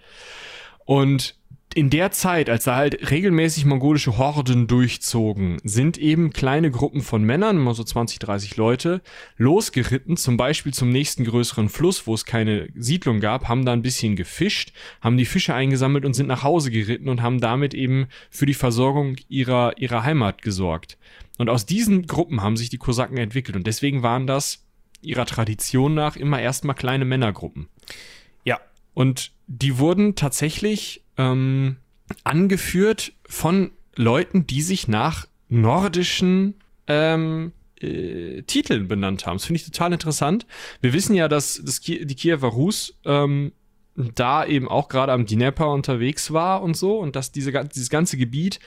Und 0.86 1.36
in 1.76 1.90
der 1.90 2.12
Zeit, 2.12 2.50
als 2.50 2.64
da 2.64 2.78
halt 2.78 3.12
regelmäßig 3.12 3.66
mongolische 3.66 4.18
Horden 4.18 4.66
durchzogen, 4.66 5.58
sind 5.66 5.98
eben 5.98 6.32
kleine 6.32 6.72
Gruppen 6.72 7.02
von 7.02 7.22
Männern, 7.22 7.58
immer 7.58 7.74
so 7.74 7.84
20, 7.84 8.18
30 8.20 8.56
Leute, 8.56 9.02
losgeritten, 9.36 10.16
zum 10.16 10.38
Beispiel 10.38 10.74
zum 10.74 10.90
nächsten 10.90 11.26
größeren 11.26 11.68
Fluss, 11.68 12.08
wo 12.08 12.14
es 12.14 12.24
keine 12.24 12.70
Siedlung 12.76 13.20
gab, 13.20 13.50
haben 13.50 13.66
da 13.66 13.74
ein 13.74 13.82
bisschen 13.82 14.16
gefischt, 14.16 14.72
haben 15.02 15.18
die 15.18 15.26
Fische 15.26 15.54
eingesammelt 15.54 16.06
und 16.06 16.14
sind 16.14 16.28
nach 16.28 16.44
Hause 16.44 16.72
geritten 16.72 17.10
und 17.10 17.22
haben 17.22 17.42
damit 17.42 17.74
eben 17.74 18.08
für 18.30 18.46
die 18.46 18.54
Versorgung 18.54 19.18
ihrer, 19.28 19.78
ihrer 19.78 20.04
Heimat 20.04 20.42
gesorgt. 20.42 20.98
Und 21.38 21.50
aus 21.50 21.66
diesen 21.66 22.08
Gruppen 22.08 22.42
haben 22.42 22.56
sich 22.56 22.70
die 22.70 22.78
Kosaken 22.78 23.18
entwickelt 23.18 23.58
und 23.58 23.68
deswegen 23.68 24.02
waren 24.02 24.28
das 24.28 24.64
ihrer 25.02 25.26
Tradition 25.26 25.94
nach 25.94 26.16
immer 26.16 26.40
erstmal 26.40 26.76
kleine 26.76 27.04
Männergruppen. 27.04 27.68
Ja. 28.46 28.62
Und 28.94 29.34
die 29.48 29.78
wurden 29.78 30.16
tatsächlich 30.16 31.02
ähm, 31.18 31.78
angeführt 32.24 33.14
von 33.28 33.72
Leuten, 33.96 34.46
die 34.48 34.62
sich 34.62 34.88
nach 34.88 35.28
nordischen 35.50 36.56
ähm, 36.88 37.54
äh, 37.80 38.42
Titeln 38.44 38.88
benannt 38.88 39.26
haben. 39.26 39.38
Das 39.38 39.46
finde 39.46 39.62
ich 39.62 39.66
total 39.66 39.94
interessant. 39.94 40.46
Wir 40.82 40.94
wissen 40.94 41.16
ja, 41.16 41.28
dass 41.28 41.62
das 41.64 41.82
Ki 41.82 42.06
die 42.06 42.16
Kiewer 42.16 42.50
Rus 42.50 42.98
ähm, 43.06 43.52
da 43.96 44.46
eben 44.46 44.68
auch 44.68 44.90
gerade 44.90 45.14
am 45.14 45.26
Dnieper 45.26 45.72
unterwegs 45.72 46.32
war 46.32 46.62
und 46.62 46.76
so 46.76 47.00
und 47.00 47.16
dass 47.16 47.32
diese, 47.32 47.52
dieses 47.66 47.90
ganze 47.90 48.18
Gebiet 48.18 48.60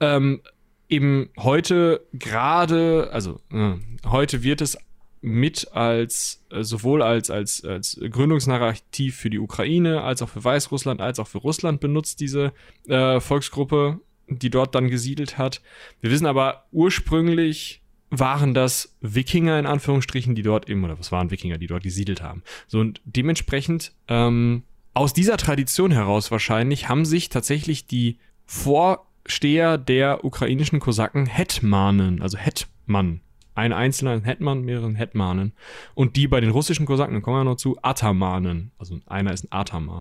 ähm, 0.00 0.42
eben 0.88 1.30
heute 1.38 2.06
gerade, 2.12 3.10
also 3.12 3.40
äh, 3.52 3.74
heute 4.06 4.42
wird 4.42 4.60
es 4.60 4.76
mit 5.22 5.68
als 5.72 6.44
äh, 6.50 6.62
sowohl 6.62 7.00
als, 7.00 7.30
als, 7.30 7.64
als 7.64 7.98
Gründungsnarrativ 8.10 9.16
für 9.16 9.30
die 9.30 9.38
Ukraine, 9.38 10.02
als 10.02 10.20
auch 10.20 10.28
für 10.28 10.44
Weißrussland, 10.44 11.00
als 11.00 11.18
auch 11.18 11.28
für 11.28 11.38
Russland 11.38 11.80
benutzt, 11.80 12.20
diese 12.20 12.52
äh, 12.88 13.20
Volksgruppe, 13.20 14.00
die 14.28 14.50
dort 14.50 14.74
dann 14.74 14.88
gesiedelt 14.88 15.38
hat. 15.38 15.62
Wir 16.00 16.10
wissen 16.10 16.26
aber, 16.26 16.66
ursprünglich 16.72 17.82
waren 18.10 18.52
das 18.52 18.96
Wikinger 19.00 19.58
in 19.58 19.66
Anführungsstrichen, 19.66 20.34
die 20.34 20.42
dort 20.42 20.68
eben, 20.68 20.84
oder 20.84 20.98
was 20.98 21.12
waren 21.12 21.30
Wikinger, 21.30 21.56
die 21.56 21.68
dort 21.68 21.84
gesiedelt 21.84 22.20
haben. 22.20 22.42
So 22.66 22.80
und 22.80 23.00
dementsprechend, 23.04 23.92
ähm, 24.08 24.64
aus 24.92 25.14
dieser 25.14 25.38
Tradition 25.38 25.92
heraus 25.92 26.30
wahrscheinlich, 26.30 26.88
haben 26.88 27.06
sich 27.06 27.30
tatsächlich 27.30 27.86
die 27.86 28.18
Vorsteher 28.44 29.78
der 29.78 30.24
ukrainischen 30.24 30.80
Kosaken 30.80 31.24
Hetmanen, 31.24 32.20
also 32.20 32.36
Hetman 32.36 33.22
ein 33.54 33.72
Einzelner, 33.72 34.12
ein 34.12 34.24
Hetman, 34.24 34.62
mehreren 34.62 34.94
Hetmanen. 34.94 35.52
Und 35.94 36.16
die 36.16 36.28
bei 36.28 36.40
den 36.40 36.50
russischen 36.50 36.86
Kosaken, 36.86 37.14
dann 37.14 37.22
kommen 37.22 37.38
wir 37.38 37.44
noch 37.44 37.56
zu, 37.56 37.76
Atamanen. 37.82 38.70
Also 38.78 39.00
einer 39.06 39.32
ist 39.32 39.44
ein 39.44 39.52
Ataman. 39.52 40.00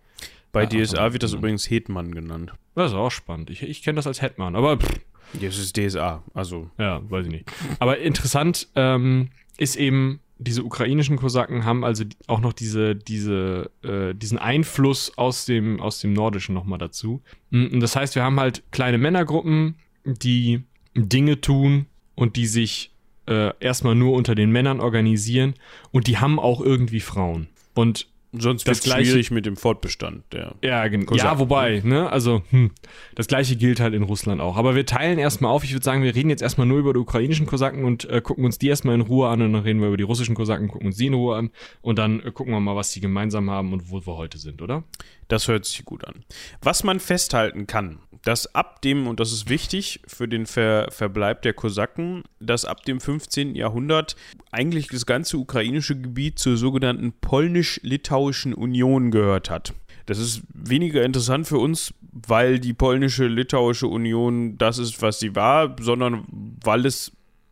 Bei 0.51 0.63
Ja, 0.63 0.69
DSA 0.69 0.93
Ataman. 0.97 1.13
wird 1.13 1.23
das 1.23 1.33
übrigens 1.33 1.69
Hetman 1.69 2.13
genannt. 2.13 2.53
Das 2.75 2.91
ist 2.91 2.97
auch 2.97 3.11
spannend. 3.11 3.49
Ich, 3.49 3.61
ich 3.63 3.83
kenne 3.83 3.97
das 3.97 4.07
als 4.07 4.21
Hetman, 4.21 4.55
aber 4.55 4.77
pff, 4.77 4.99
Das 5.41 5.57
ist 5.57 5.77
DSA, 5.77 6.23
also 6.33 6.69
ja, 6.77 7.01
weiß 7.09 7.25
ich 7.27 7.31
nicht. 7.31 7.51
Aber 7.79 7.97
interessant 7.99 8.67
ähm, 8.75 9.29
ist 9.57 9.75
eben, 9.75 10.19
diese 10.37 10.63
ukrainischen 10.63 11.17
Kosaken 11.17 11.65
haben 11.65 11.85
also 11.85 12.03
auch 12.27 12.39
noch 12.39 12.51
diese, 12.53 12.95
diese, 12.95 13.69
äh, 13.83 14.15
diesen 14.15 14.39
Einfluss 14.39 15.15
aus 15.17 15.45
dem, 15.45 15.79
aus 15.79 15.99
dem 15.99 16.13
Nordischen 16.13 16.55
nochmal 16.55 16.79
dazu. 16.79 17.21
Und 17.51 17.79
das 17.79 17.95
heißt, 17.95 18.15
wir 18.15 18.23
haben 18.23 18.39
halt 18.39 18.63
kleine 18.71 18.97
Männergruppen, 18.97 19.75
die 20.03 20.63
Dinge 20.95 21.39
tun 21.41 21.85
und 22.15 22.35
die 22.37 22.47
sich 22.47 22.90
äh, 23.31 23.53
erstmal 23.59 23.95
nur 23.95 24.13
unter 24.13 24.35
den 24.35 24.51
Männern 24.51 24.79
organisieren 24.79 25.53
und 25.91 26.07
die 26.07 26.17
haben 26.17 26.39
auch 26.39 26.61
irgendwie 26.61 26.99
Frauen. 26.99 27.47
Und 27.73 28.07
sonst 28.33 28.65
wird 28.65 28.77
es 28.77 28.83
schwierig 29.09 29.31
mit 29.31 29.45
dem 29.45 29.57
Fortbestand. 29.57 30.23
Der. 30.31 30.55
ja, 30.63 30.87
gen- 30.87 31.05
Kosaken, 31.05 31.31
ja, 31.33 31.39
wobei, 31.39 31.81
ne, 31.83 32.09
also 32.09 32.43
hm, 32.49 32.71
das 33.15 33.27
gleiche 33.27 33.55
gilt 33.57 33.79
halt 33.81 33.93
in 33.93 34.03
Russland 34.03 34.39
auch. 34.41 34.55
Aber 34.57 34.75
wir 34.75 34.85
teilen 34.85 35.19
erstmal 35.19 35.51
auf. 35.51 35.63
Ich 35.63 35.73
würde 35.73 35.83
sagen, 35.83 36.03
wir 36.03 36.15
reden 36.15 36.29
jetzt 36.29 36.41
erstmal 36.41 36.67
nur 36.67 36.79
über 36.79 36.93
die 36.93 36.99
ukrainischen 36.99 37.45
Kosaken 37.45 37.83
und 37.83 38.05
äh, 38.09 38.21
gucken 38.21 38.45
uns 38.45 38.57
die 38.57 38.67
erstmal 38.69 38.95
in 38.95 39.01
Ruhe 39.01 39.27
an 39.29 39.41
und 39.41 39.53
dann 39.53 39.63
reden 39.63 39.81
wir 39.81 39.87
über 39.87 39.97
die 39.97 40.03
russischen 40.03 40.35
Kosaken, 40.35 40.67
gucken 40.69 40.87
uns 40.87 40.97
die 40.97 41.07
in 41.07 41.13
Ruhe 41.13 41.35
an 41.35 41.51
und 41.81 41.97
dann 41.99 42.21
äh, 42.21 42.31
gucken 42.31 42.53
wir 42.53 42.59
mal, 42.59 42.75
was 42.75 42.91
die 42.91 43.01
gemeinsam 43.01 43.49
haben 43.49 43.73
und 43.73 43.89
wo 43.91 44.05
wir 44.05 44.15
heute 44.17 44.37
sind, 44.37 44.61
oder? 44.61 44.83
Das 45.27 45.47
hört 45.47 45.65
sich 45.65 45.83
gut 45.85 46.05
an. 46.05 46.23
Was 46.61 46.83
man 46.83 46.99
festhalten 46.99 47.65
kann, 47.67 47.99
dass 48.23 48.53
ab 48.53 48.81
dem, 48.81 49.07
und 49.07 49.19
das 49.19 49.31
ist 49.31 49.49
wichtig 49.49 50.01
für 50.07 50.27
den 50.27 50.45
Ver 50.45 50.87
Verbleib 50.91 51.41
der 51.41 51.53
Kosaken, 51.53 52.23
dass 52.39 52.65
ab 52.65 52.83
dem 52.83 52.99
15. 52.99 53.55
Jahrhundert 53.55 54.15
eigentlich 54.51 54.87
das 54.87 55.05
ganze 55.05 55.37
ukrainische 55.37 55.99
Gebiet 55.99 56.39
zur 56.39 56.57
sogenannten 56.57 57.13
polnisch-litauischen 57.13 58.53
Union 58.53 59.11
gehört 59.11 59.49
hat. 59.49 59.73
Das 60.05 60.19
ist 60.19 60.41
weniger 60.53 61.03
interessant 61.03 61.47
für 61.47 61.57
uns, 61.57 61.93
weil 62.11 62.59
die 62.59 62.73
polnische 62.73 63.27
litauische 63.27 63.87
Union 63.87 64.57
das 64.57 64.77
ist, 64.77 65.01
was 65.01 65.19
sie 65.19 65.35
war, 65.35 65.75
sondern 65.79 66.25
weil 66.63 66.85
es 66.85 67.11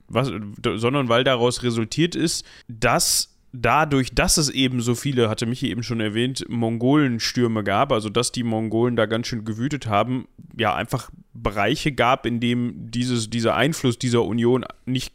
was, 0.09 0.31
sondern 0.63 1.07
weil 1.07 1.23
daraus 1.23 1.63
resultiert 1.63 2.15
ist, 2.15 2.43
dass 2.67 3.28
dadurch, 3.51 4.13
dass 4.13 4.37
es 4.37 4.49
eben 4.49 4.81
so 4.81 4.95
viele, 4.95 5.29
hatte 5.29 5.45
Michi 5.45 5.69
eben 5.69 5.83
schon 5.83 5.99
erwähnt, 5.99 6.45
Mongolenstürme 6.49 7.63
gab, 7.63 7.91
also 7.91 8.09
dass 8.09 8.31
die 8.31 8.43
Mongolen 8.43 8.95
da 8.95 9.05
ganz 9.05 9.27
schön 9.27 9.45
gewütet 9.45 9.87
haben, 9.87 10.27
ja, 10.57 10.75
einfach 10.75 11.09
Bereiche 11.33 11.91
gab, 11.91 12.25
in 12.25 12.39
dem 12.39 12.91
dieses, 12.91 13.29
dieser 13.29 13.55
Einfluss 13.55 13.97
dieser 13.97 14.23
Union 14.23 14.65
nicht 14.85 15.13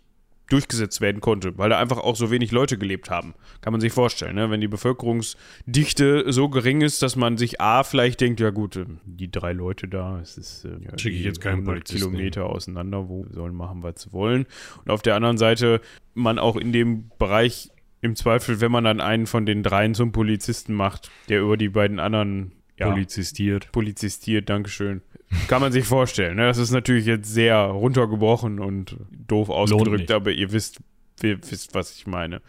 durchgesetzt 0.51 1.01
werden 1.01 1.21
konnte, 1.21 1.57
weil 1.57 1.71
da 1.71 1.79
einfach 1.79 1.99
auch 1.99 2.17
so 2.17 2.31
wenig 2.31 2.53
Leute 2.53 2.77
gelebt 2.77 3.11
haben. 3.11 3.35
Kann 3.63 3.73
man 3.73 3.81
sich 3.81 3.93
vorstellen, 3.93 4.35
ne? 4.35 4.51
wenn 4.51 4.61
die 4.61 4.69
Bevölkerungsdichte 4.69 6.31
so 6.33 6.49
gering 6.49 6.83
ist, 6.83 7.03
dass 7.03 7.17
man 7.17 7.39
sich 7.39 7.61
A 7.61 7.83
vielleicht 7.83 8.21
denkt, 8.21 8.41
ja 8.41 8.51
gut, 8.51 8.77
äh, 8.77 8.85
die 9.07 9.31
drei 9.31 9.53
Leute 9.53 9.89
da, 9.89 10.21
es 10.21 10.37
ist 10.37 10.65
äh, 10.67 10.77
ja, 10.85 10.99
Schicke 10.99 11.17
ich 11.17 11.25
jetzt 11.25 11.41
keinen 11.41 11.61
100 11.61 11.75
Polizisten 11.75 12.11
Kilometer 12.11 12.47
auseinander, 12.47 13.09
wo 13.09 13.27
sollen 13.31 13.55
machen, 13.55 13.83
was 13.83 14.03
sie 14.03 14.13
wollen. 14.13 14.47
Und 14.85 14.91
auf 14.91 15.03
der 15.03 15.17
anderen 15.17 15.39
Seite 15.39 15.81
man 16.13 16.39
auch 16.39 16.57
in 16.57 16.73
dem 16.73 17.11
Bereich 17.19 17.71
im 18.05 18.17
Zweifel, 18.17 18.61
wenn 18.61 18.71
man 18.71 18.85
dann 18.85 19.01
einen 19.01 19.27
von 19.27 19.47
den 19.47 19.63
dreien 19.63 19.95
zum 19.95 20.13
Polizisten 20.13 20.75
macht, 20.75 21.11
der 21.29 21.41
über 21.41 21.57
die 21.57 21.71
beiden 21.71 21.99
anderen 21.99 22.53
ja, 22.79 22.91
Polizistiert. 22.91 23.71
polizistiert, 23.73 24.49
Dankeschön. 24.51 25.01
Kann 25.49 25.61
man 25.61 25.73
sich 25.73 25.85
vorstellen. 25.85 26.37
Ne? 26.37 26.47
Das 26.47 26.59
ist 26.59 26.71
natürlich 26.71 27.07
jetzt 27.07 27.33
sehr 27.33 27.57
runtergebrochen 27.57 28.59
und 28.61 28.97
doof 29.11 29.49
ausgedrückt, 29.49 30.11
aber 30.11 30.33
ihr 30.33 30.53
wisst, 30.53 30.81
ihr 31.23 31.39
wisst, 31.51 31.75
was 31.75 31.97
ich 31.97 32.07
meine. 32.07 32.43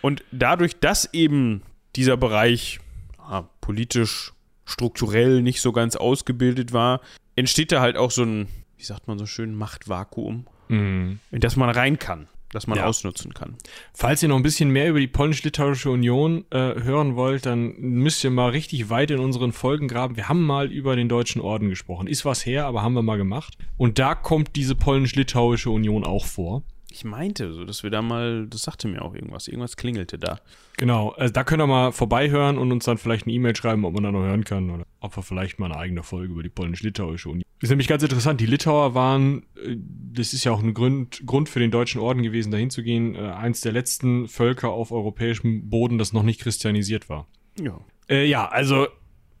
Und 0.00 0.24
dadurch, 0.32 0.80
dass 0.80 1.12
eben 1.12 1.62
dieser 1.94 2.16
Bereich 2.16 2.80
ah, 3.18 3.44
politisch, 3.60 4.32
strukturell 4.64 5.40
nicht 5.42 5.60
so 5.60 5.72
ganz 5.72 5.96
ausgebildet 5.96 6.72
war, 6.72 7.00
entsteht 7.36 7.70
da 7.72 7.80
halt 7.80 7.96
auch 7.96 8.10
so 8.10 8.22
ein, 8.22 8.48
wie 8.76 8.84
sagt 8.84 9.08
man 9.08 9.18
so 9.18 9.26
schön, 9.26 9.54
Machtvakuum, 9.54 10.46
Mhm. 10.68 11.20
in 11.30 11.40
das 11.40 11.56
man 11.56 11.70
rein 11.70 11.98
kann, 11.98 12.28
das 12.52 12.66
man 12.66 12.78
Ja. 12.78 12.86
ausnutzen 12.86 13.34
kann. 13.34 13.56
Falls 13.92 14.22
ihr 14.22 14.28
noch 14.28 14.36
ein 14.36 14.42
bisschen 14.42 14.70
mehr 14.70 14.88
über 14.88 15.00
die 15.00 15.06
polnisch-litauische 15.06 15.90
Union 15.90 16.44
äh, 16.50 16.56
hören 16.82 17.16
wollt, 17.16 17.46
dann 17.46 17.74
müsst 17.78 18.24
ihr 18.24 18.30
mal 18.30 18.50
richtig 18.50 18.90
weit 18.90 19.10
in 19.10 19.18
unseren 19.18 19.52
Folgen 19.52 19.88
graben. 19.88 20.16
Wir 20.16 20.28
haben 20.28 20.44
mal 20.46 20.70
über 20.72 20.96
den 20.96 21.08
Deutschen 21.08 21.40
Orden 21.42 21.68
gesprochen. 21.68 22.06
Ist 22.06 22.24
was 22.24 22.46
her, 22.46 22.66
aber 22.66 22.82
haben 22.82 22.94
wir 22.94 23.02
mal 23.02 23.18
gemacht. 23.18 23.58
Und 23.76 23.98
da 23.98 24.14
kommt 24.14 24.56
diese 24.56 24.74
polnisch-litauische 24.74 25.70
Union 25.70 26.04
auch 26.04 26.24
vor. 26.24 26.62
Ich 26.90 27.04
meinte 27.04 27.52
so, 27.52 27.64
dass 27.64 27.82
wir 27.82 27.90
da 27.90 28.00
mal, 28.00 28.46
das 28.46 28.62
sagte 28.62 28.88
mir 28.88 29.02
auch 29.02 29.14
irgendwas, 29.14 29.46
irgendwas 29.46 29.76
klingelte 29.76 30.18
da. 30.18 30.40
Genau, 30.78 31.10
also 31.10 31.32
da 31.32 31.44
könnt 31.44 31.62
ihr 31.62 31.66
mal 31.66 31.92
vorbeihören 31.92 32.56
und 32.56 32.72
uns 32.72 32.86
dann 32.86 32.96
vielleicht 32.96 33.26
eine 33.26 33.34
E-Mail 33.34 33.54
schreiben, 33.54 33.84
ob 33.84 33.92
man 33.92 34.04
da 34.04 34.10
noch 34.10 34.22
hören 34.22 34.44
kann 34.44 34.70
oder 34.70 34.84
ob 35.00 35.16
wir 35.16 35.22
vielleicht 35.22 35.58
mal 35.58 35.66
eine 35.66 35.76
eigene 35.76 36.02
Folge 36.02 36.32
über 36.32 36.42
die 36.42 36.48
polnisch-litauische 36.48 37.28
Union. 37.28 37.44
Ist 37.60 37.70
nämlich 37.70 37.88
ganz 37.88 38.02
interessant. 38.02 38.40
Die 38.40 38.46
Litauer 38.46 38.94
waren, 38.94 39.42
äh, 39.56 39.76
das 40.12 40.32
ist 40.32 40.44
ja 40.44 40.52
auch 40.52 40.62
ein 40.62 40.74
Grund, 40.74 41.26
Grund 41.26 41.48
für 41.48 41.58
den 41.58 41.70
Deutschen 41.70 42.00
Orden 42.00 42.22
gewesen, 42.22 42.50
dahin 42.50 42.70
zu 42.70 42.82
gehen, 42.82 43.14
äh, 43.14 43.18
eins 43.18 43.60
der 43.60 43.72
letzten 43.72 44.28
Völker 44.28 44.70
auf 44.70 44.92
europäischem 44.92 45.68
Boden, 45.68 45.98
das 45.98 46.12
noch 46.12 46.22
nicht 46.22 46.40
christianisiert 46.40 47.08
war. 47.08 47.26
Ja. 47.60 47.80
Äh, 48.08 48.26
ja, 48.26 48.48
also 48.48 48.86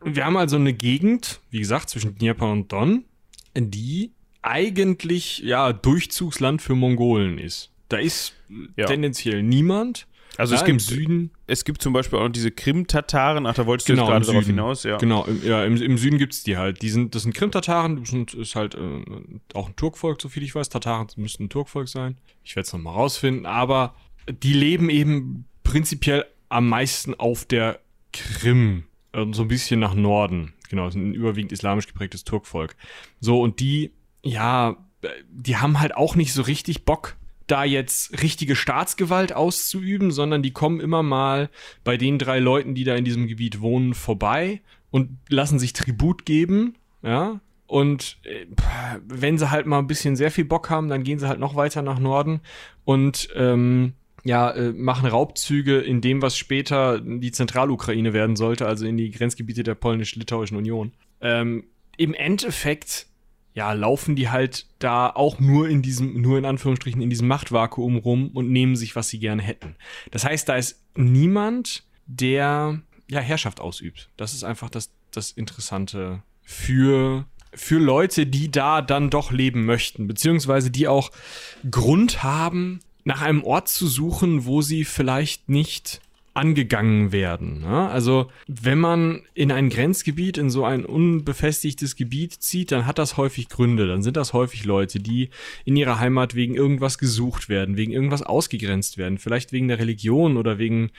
wir 0.04 0.24
haben 0.24 0.36
also 0.36 0.56
eine 0.56 0.74
Gegend, 0.74 1.40
wie 1.50 1.60
gesagt, 1.60 1.88
zwischen 1.88 2.16
Dnieper 2.16 2.50
und 2.50 2.72
Don, 2.72 3.04
die 3.56 4.12
eigentlich 4.48 5.38
ja 5.40 5.72
Durchzugsland 5.72 6.62
für 6.62 6.74
Mongolen 6.74 7.38
ist. 7.38 7.70
Da 7.88 7.98
ist 7.98 8.34
Ja. 8.76 8.86
tendenziell 8.86 9.42
niemand. 9.42 10.06
Also 10.36 10.54
ja, 10.54 10.60
es 10.60 10.66
gibt 10.66 10.74
im 10.74 10.78
Süden. 10.80 11.30
Es 11.48 11.64
gibt 11.64 11.82
zum 11.82 11.92
Beispiel 11.92 12.18
auch 12.18 12.24
noch 12.24 12.28
diese 12.32 12.50
Krim-Tataren. 12.52 13.44
Ach, 13.46 13.54
da 13.54 13.66
wolltest 13.66 13.88
du 13.88 13.94
Genau, 13.94 14.06
gerade 14.06 14.24
darauf 14.24 14.44
Süden. 14.44 14.56
hinaus, 14.56 14.84
ja. 14.84 14.96
Genau, 14.98 15.24
im, 15.24 15.42
ja, 15.44 15.64
im, 15.64 15.76
im 15.82 15.98
Süden 15.98 16.16
gibt's 16.18 16.44
die 16.44 16.56
halt. 16.56 16.80
Die 16.82 16.90
sind, 16.90 17.14
das 17.14 17.22
sind 17.24 17.34
Krim-Tataren, 17.34 17.96
das 18.00 18.10
sind, 18.10 18.34
ist 18.34 18.54
halt 18.54 18.74
äh, 18.76 19.02
auch 19.54 19.68
ein 19.68 19.74
Turkvolk, 19.76 20.20
soviel 20.22 20.44
ich 20.44 20.54
weiß. 20.54 20.68
Tataren 20.68 21.08
müssten 21.16 21.44
ein 21.44 21.48
Turkvolk 21.48 21.88
sein. 21.88 22.16
Ich 22.44 22.54
werde 22.54 22.66
es 22.66 22.72
nochmal 22.72 22.94
rausfinden, 22.94 23.46
aber 23.46 23.94
die 24.42 24.52
leben 24.52 24.90
eben 24.90 25.44
prinzipiell 25.64 26.24
am 26.50 26.68
meisten 26.68 27.14
auf 27.14 27.44
der 27.44 27.80
Krim. 28.12 28.84
Und 29.12 29.32
so 29.32 29.42
ein 29.42 29.48
bisschen 29.48 29.80
nach 29.80 29.94
Norden. 29.94 30.52
Genau, 30.68 30.84
das 30.84 30.94
ist 30.94 31.00
ein 31.00 31.14
überwiegend 31.14 31.50
islamisch 31.50 31.86
geprägtes 31.86 32.24
Turkvolk. 32.24 32.76
So, 33.20 33.40
und 33.40 33.58
die, 33.58 33.90
ja, 34.22 34.76
äh, 35.02 35.08
die 35.30 35.56
haben 35.56 35.80
halt 35.80 35.96
auch 35.96 36.14
nicht 36.14 36.32
so 36.32 36.42
richtig 36.42 36.84
Bock, 36.84 37.16
da 37.46 37.64
jetzt 37.64 38.22
richtige 38.22 38.54
Staatsgewalt 38.54 39.32
auszuüben, 39.32 40.10
sondern 40.10 40.42
die 40.42 40.52
kommen 40.52 40.80
immer 40.80 41.02
mal 41.02 41.50
bei 41.82 41.96
den 41.96 42.18
drei 42.18 42.38
Leuten, 42.38 42.74
die 42.74 42.84
da 42.84 42.94
in 42.94 43.04
diesem 43.04 43.26
Gebiet 43.26 43.60
wohnen, 43.60 43.94
vorbei 43.94 44.60
und 44.90 45.18
lassen 45.28 45.58
sich 45.58 45.72
Tribut 45.72 46.24
geben, 46.24 46.74
ja. 47.02 47.40
Und 47.66 48.16
äh, 48.22 48.46
wenn 49.04 49.36
sie 49.36 49.50
halt 49.50 49.66
mal 49.66 49.78
ein 49.78 49.86
bisschen 49.86 50.16
sehr 50.16 50.30
viel 50.30 50.46
Bock 50.46 50.70
haben, 50.70 50.88
dann 50.88 51.02
gehen 51.02 51.18
sie 51.18 51.28
halt 51.28 51.38
noch 51.38 51.54
weiter 51.54 51.82
nach 51.82 51.98
Norden 51.98 52.40
und 52.84 53.28
ähm, 53.34 53.92
ja, 54.24 54.50
äh, 54.50 54.72
machen 54.72 55.08
Raubzüge 55.08 55.78
in 55.78 56.00
dem, 56.00 56.22
was 56.22 56.36
später 56.36 57.00
die 57.00 57.30
Zentralukraine 57.30 58.12
werden 58.12 58.36
sollte, 58.36 58.66
also 58.66 58.86
in 58.86 58.96
die 58.96 59.10
Grenzgebiete 59.10 59.62
der 59.62 59.74
polnisch-litauischen 59.74 60.56
Union. 60.56 60.92
Ähm, 61.20 61.64
Im 61.96 62.14
Endeffekt, 62.14 63.06
ja, 63.58 63.72
laufen 63.72 64.14
die 64.14 64.28
halt 64.28 64.66
da 64.78 65.10
auch 65.10 65.40
nur 65.40 65.68
in 65.68 65.82
diesem, 65.82 66.22
nur 66.22 66.38
in 66.38 66.44
Anführungsstrichen, 66.44 67.02
in 67.02 67.10
diesem 67.10 67.26
Machtvakuum 67.26 67.96
rum 67.96 68.30
und 68.32 68.52
nehmen 68.52 68.76
sich, 68.76 68.94
was 68.94 69.08
sie 69.08 69.18
gerne 69.18 69.42
hätten. 69.42 69.74
Das 70.12 70.24
heißt, 70.24 70.48
da 70.48 70.54
ist 70.54 70.80
niemand, 70.94 71.82
der 72.06 72.80
ja 73.10 73.18
Herrschaft 73.18 73.58
ausübt. 73.58 74.10
Das 74.16 74.32
ist 74.32 74.44
einfach 74.44 74.70
das, 74.70 74.92
das 75.10 75.32
Interessante 75.32 76.22
für, 76.44 77.26
für 77.52 77.80
Leute, 77.80 78.26
die 78.26 78.48
da 78.48 78.80
dann 78.80 79.10
doch 79.10 79.32
leben 79.32 79.64
möchten, 79.64 80.06
beziehungsweise 80.06 80.70
die 80.70 80.86
auch 80.86 81.10
Grund 81.68 82.22
haben, 82.22 82.78
nach 83.02 83.22
einem 83.22 83.42
Ort 83.42 83.68
zu 83.68 83.88
suchen, 83.88 84.44
wo 84.44 84.62
sie 84.62 84.84
vielleicht 84.84 85.48
nicht 85.48 86.00
angegangen 86.38 87.10
werden. 87.10 87.60
Ne? 87.60 87.88
Also 87.88 88.30
wenn 88.46 88.78
man 88.78 89.22
in 89.34 89.50
ein 89.50 89.70
Grenzgebiet, 89.70 90.38
in 90.38 90.50
so 90.50 90.64
ein 90.64 90.84
unbefestigtes 90.84 91.96
Gebiet 91.96 92.32
zieht, 92.32 92.70
dann 92.70 92.86
hat 92.86 92.98
das 92.98 93.16
häufig 93.16 93.48
Gründe. 93.48 93.88
Dann 93.88 94.02
sind 94.02 94.16
das 94.16 94.32
häufig 94.32 94.64
Leute, 94.64 95.00
die 95.00 95.30
in 95.64 95.76
ihrer 95.76 95.98
Heimat 95.98 96.36
wegen 96.36 96.54
irgendwas 96.54 96.98
gesucht 96.98 97.48
werden, 97.48 97.76
wegen 97.76 97.92
irgendwas 97.92 98.22
ausgegrenzt 98.22 98.98
werden, 98.98 99.18
vielleicht 99.18 99.50
wegen 99.50 99.66
der 99.66 99.80
Religion 99.80 100.36
oder 100.36 100.58
wegen 100.58 100.90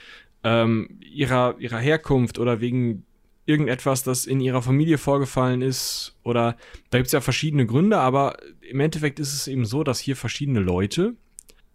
ähm, 0.44 1.00
ihrer, 1.00 1.56
ihrer 1.58 1.78
Herkunft 1.78 2.38
oder 2.38 2.60
wegen 2.60 3.04
irgendetwas, 3.46 4.02
das 4.02 4.26
in 4.26 4.40
ihrer 4.40 4.60
Familie 4.60 4.98
vorgefallen 4.98 5.62
ist. 5.62 6.16
Oder 6.22 6.56
da 6.90 6.98
gibt 6.98 7.06
es 7.06 7.12
ja 7.12 7.22
verschiedene 7.22 7.64
Gründe, 7.64 7.98
aber 7.98 8.36
im 8.60 8.80
Endeffekt 8.80 9.18
ist 9.18 9.32
es 9.32 9.48
eben 9.48 9.64
so, 9.64 9.84
dass 9.84 9.98
hier 10.00 10.16
verschiedene 10.16 10.60
Leute 10.60 11.14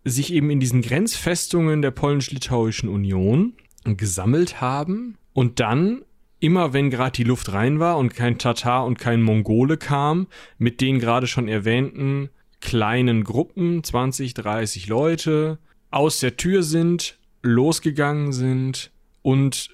sich 0.05 0.31
eben 0.31 0.49
in 0.49 0.59
diesen 0.59 0.81
Grenzfestungen 0.81 1.81
der 1.81 1.91
polnisch-litauischen 1.91 2.87
Union 2.87 3.53
gesammelt 3.83 4.61
haben 4.61 5.17
und 5.33 5.59
dann 5.59 6.03
immer 6.39 6.73
wenn 6.73 6.91
gerade 6.91 7.11
die 7.11 7.23
Luft 7.23 7.51
rein 7.53 7.79
war 7.79 7.97
und 7.97 8.13
kein 8.13 8.37
Tatar 8.37 8.85
und 8.85 8.99
kein 8.99 9.21
Mongole 9.21 9.77
kam, 9.77 10.27
mit 10.57 10.79
den 10.79 10.99
gerade 10.99 11.27
schon 11.27 11.47
erwähnten 11.47 12.29
kleinen 12.61 13.23
Gruppen, 13.23 13.83
20, 13.83 14.33
30 14.33 14.87
Leute, 14.87 15.59
aus 15.91 16.19
der 16.19 16.37
Tür 16.37 16.63
sind, 16.63 17.19
losgegangen 17.41 18.31
sind 18.31 18.91
und 19.21 19.69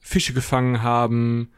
Fische 0.00 0.34
gefangen 0.34 0.82
haben, 0.82 1.52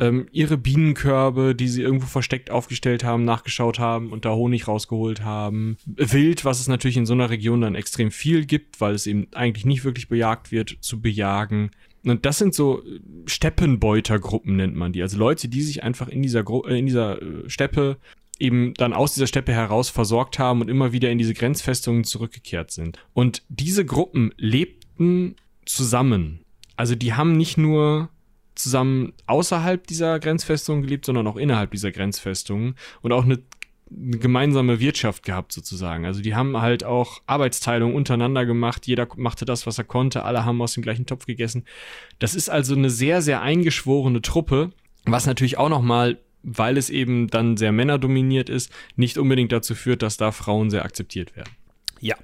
ähm, 0.00 0.26
ihre 0.32 0.56
Bienenkörbe, 0.56 1.54
die 1.54 1.68
sie 1.68 1.82
irgendwo 1.82 2.06
versteckt 2.06 2.50
aufgestellt 2.50 3.04
haben, 3.04 3.24
nachgeschaut 3.24 3.78
haben 3.78 4.10
und 4.10 4.24
da 4.24 4.34
Honig 4.34 4.66
rausgeholt 4.66 5.22
haben. 5.22 5.76
Wild, 5.84 6.44
was 6.46 6.58
es 6.58 6.68
natürlich 6.68 6.96
in 6.96 7.06
so 7.06 7.12
einer 7.12 7.28
Region 7.28 7.60
dann 7.60 7.74
extrem 7.74 8.10
viel 8.10 8.46
gibt, 8.46 8.80
weil 8.80 8.94
es 8.94 9.06
eben 9.06 9.28
eigentlich 9.34 9.66
nicht 9.66 9.84
wirklich 9.84 10.08
bejagt 10.08 10.50
wird, 10.50 10.78
zu 10.80 11.00
bejagen. 11.00 11.70
Und 12.02 12.24
das 12.24 12.38
sind 12.38 12.54
so 12.54 12.82
Steppenbeutergruppen 13.26 14.56
nennt 14.56 14.74
man 14.74 14.94
die. 14.94 15.02
Also 15.02 15.18
Leute, 15.18 15.48
die 15.48 15.60
sich 15.60 15.82
einfach 15.82 16.08
in 16.08 16.22
dieser, 16.22 16.42
Gru 16.42 16.62
äh, 16.62 16.78
in 16.78 16.86
dieser 16.86 17.20
äh, 17.20 17.50
Steppe 17.50 17.98
eben 18.38 18.72
dann 18.74 18.94
aus 18.94 19.12
dieser 19.12 19.26
Steppe 19.26 19.52
heraus 19.52 19.90
versorgt 19.90 20.38
haben 20.38 20.62
und 20.62 20.70
immer 20.70 20.92
wieder 20.92 21.10
in 21.10 21.18
diese 21.18 21.34
Grenzfestungen 21.34 22.04
zurückgekehrt 22.04 22.70
sind. 22.70 22.98
Und 23.12 23.42
diese 23.50 23.84
Gruppen 23.84 24.32
lebten 24.38 25.36
zusammen. 25.66 26.40
Also 26.74 26.94
die 26.94 27.12
haben 27.12 27.36
nicht 27.36 27.58
nur 27.58 28.08
zusammen 28.54 29.12
außerhalb 29.26 29.86
dieser 29.86 30.18
Grenzfestung 30.18 30.82
gelebt, 30.82 31.06
sondern 31.06 31.26
auch 31.26 31.36
innerhalb 31.36 31.70
dieser 31.70 31.92
Grenzfestungen 31.92 32.74
und 33.02 33.12
auch 33.12 33.24
eine, 33.24 33.38
eine, 33.90 34.18
gemeinsame 34.18 34.80
Wirtschaft 34.80 35.24
gehabt 35.24 35.52
sozusagen. 35.52 36.04
Also 36.04 36.20
die 36.20 36.34
haben 36.34 36.60
halt 36.60 36.84
auch 36.84 37.22
Arbeitsteilung 37.26 37.94
untereinander 37.94 38.46
gemacht, 38.46 38.86
jeder 38.86 39.08
machte 39.16 39.44
das, 39.44 39.66
was 39.66 39.78
er 39.78 39.84
konnte, 39.84 40.24
alle 40.24 40.44
haben 40.44 40.62
aus 40.62 40.74
dem 40.74 40.82
gleichen 40.82 41.06
Topf 41.06 41.26
gegessen. 41.26 41.64
Das 42.18 42.34
ist 42.34 42.48
also 42.48 42.74
eine 42.74 42.90
sehr, 42.90 43.22
sehr 43.22 43.42
eingeschworene 43.42 44.22
Truppe, 44.22 44.70
was 45.06 45.26
natürlich 45.26 45.58
auch 45.58 45.68
nochmal 45.68 46.18
weil 46.42 46.76
es 46.78 46.90
eben 46.90 47.28
dann 47.28 47.56
sehr 47.56 47.72
männerdominiert 47.72 48.48
ist, 48.48 48.72
nicht 48.96 49.18
unbedingt 49.18 49.52
dazu 49.52 49.74
führt, 49.74 50.02
dass 50.02 50.16
da 50.16 50.32
Frauen 50.32 50.70
sehr 50.70 50.84
akzeptiert 50.84 51.36
werden. 51.36 51.50
Ja. 52.00 52.16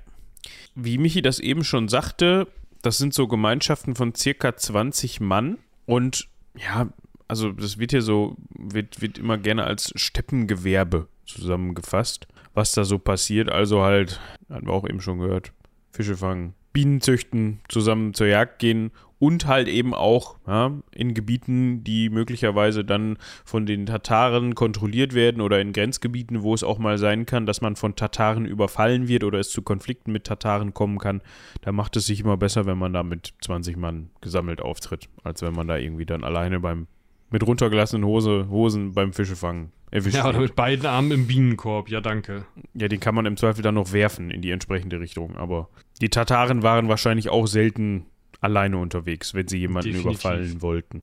Wie 0.75 0.99
Michi 0.99 1.23
das 1.23 1.39
eben 1.39 1.65
schon 1.65 1.89
sagte, 1.89 2.49
das 2.83 2.99
sind 2.99 3.15
so 3.15 3.27
Gemeinschaften 3.27 3.95
von 3.95 4.15
circa 4.15 4.57
20 4.57 5.21
Mann 5.21 5.59
und 5.87 6.29
ja, 6.57 6.89
also 7.29 7.53
das 7.53 7.79
wird 7.79 7.91
hier 7.91 8.03
so, 8.03 8.37
wird, 8.51 9.01
wird 9.01 9.19
immer 9.19 9.39
gerne 9.39 9.65
als 9.65 9.93
Steppengewerbe 9.97 11.09
zusammengefasst, 11.25 12.29
was 12.55 12.73
da 12.73 12.85
so 12.85 12.99
passiert. 12.99 13.51
Also 13.51 13.83
halt, 13.83 14.21
hatten 14.49 14.67
wir 14.67 14.73
auch 14.73 14.89
eben 14.89 15.01
schon 15.01 15.19
gehört, 15.19 15.53
Fische 15.91 16.17
fangen, 16.17 16.55
Bienen 16.73 17.01
züchten, 17.01 17.61
zusammen 17.69 18.15
zur 18.15 18.27
Jagd 18.27 18.59
gehen 18.59 18.91
und 19.19 19.47
halt 19.47 19.69
eben 19.69 19.95
auch 19.95 20.37
ja, 20.47 20.73
in 20.93 21.15
Gebieten, 21.15 21.83
die 21.85 22.11
möglicherweise 22.11 22.85
dann 22.85 23.17
von 23.45 23.67
den 23.67 23.87
Tataren 23.87 24.55
kontrolliert 24.55 25.15
werden 25.15 25.41
oder 25.41 25.61
in 25.61 25.73
Grenzgebieten, 25.73 26.43
wo 26.43 26.55
es 26.55 26.63
auch 26.63 26.79
mal 26.79 26.99
sein 26.99 27.27
kann, 27.27 27.47
dass 27.47 27.61
man 27.61 27.77
von 27.77 27.97
Tataren 27.97 28.45
überfallen 28.45 29.09
wird 29.09 29.25
oder 29.25 29.39
es 29.39 29.51
zu 29.51 29.63
Konflikten 29.63 30.13
mit 30.13 30.25
Tataren 30.25 30.75
kommen 30.75 30.99
kann. 30.99 31.23
Da 31.63 31.73
macht 31.73 31.97
es 31.97 32.07
sich 32.07 32.21
immer 32.21 32.37
besser, 32.37 32.67
wenn 32.67 32.79
man 32.79 32.93
da 32.93 33.03
mit 33.03 33.33
20 33.41 33.77
Mann 33.77 34.11
gesammelt 34.21 34.61
auftritt, 34.61 35.09
als 35.25 35.43
wenn 35.43 35.55
man 35.55 35.69
da 35.69 35.77
irgendwie 35.77 36.07
dann 36.07 36.25
alleine 36.25 36.61
beim 36.61 36.87
mit 37.31 37.45
runtergelassenen 37.45 38.05
Hose, 38.07 38.49
Hosen 38.51 38.93
beim 38.93 39.13
Fischefangen 39.13 39.73
erwischt 39.91 40.17
Ja, 40.17 40.29
oder 40.29 40.41
mit 40.41 40.55
beiden 40.55 40.87
Armen 40.87 41.11
im 41.11 41.27
Bienenkorb, 41.27 41.89
ja 41.89 42.01
danke. 42.01 42.47
Ja, 42.75 42.87
den 42.87 43.01
kann 43.01 43.15
man 43.15 43.27
im 43.27 43.37
Zweifel 43.37 43.63
dann 43.63 43.75
noch 43.75 43.93
werfen 43.93 44.31
in 44.31 44.43
die 44.43 44.51
entsprechende 44.51 45.01
Richtung, 45.01 45.37
aber 45.37 45.69
die 46.01 46.09
Tataren 46.09 46.63
waren 46.63 46.89
wahrscheinlich 46.89 47.29
auch 47.29 47.47
selten 47.47 48.07
alleine 48.41 48.79
unterwegs, 48.79 49.35
wenn 49.35 49.49
sie 49.49 49.59
jemanden 49.59 49.93
Definitiv. 49.93 50.21
überfallen 50.21 50.63
wollten. 50.63 51.03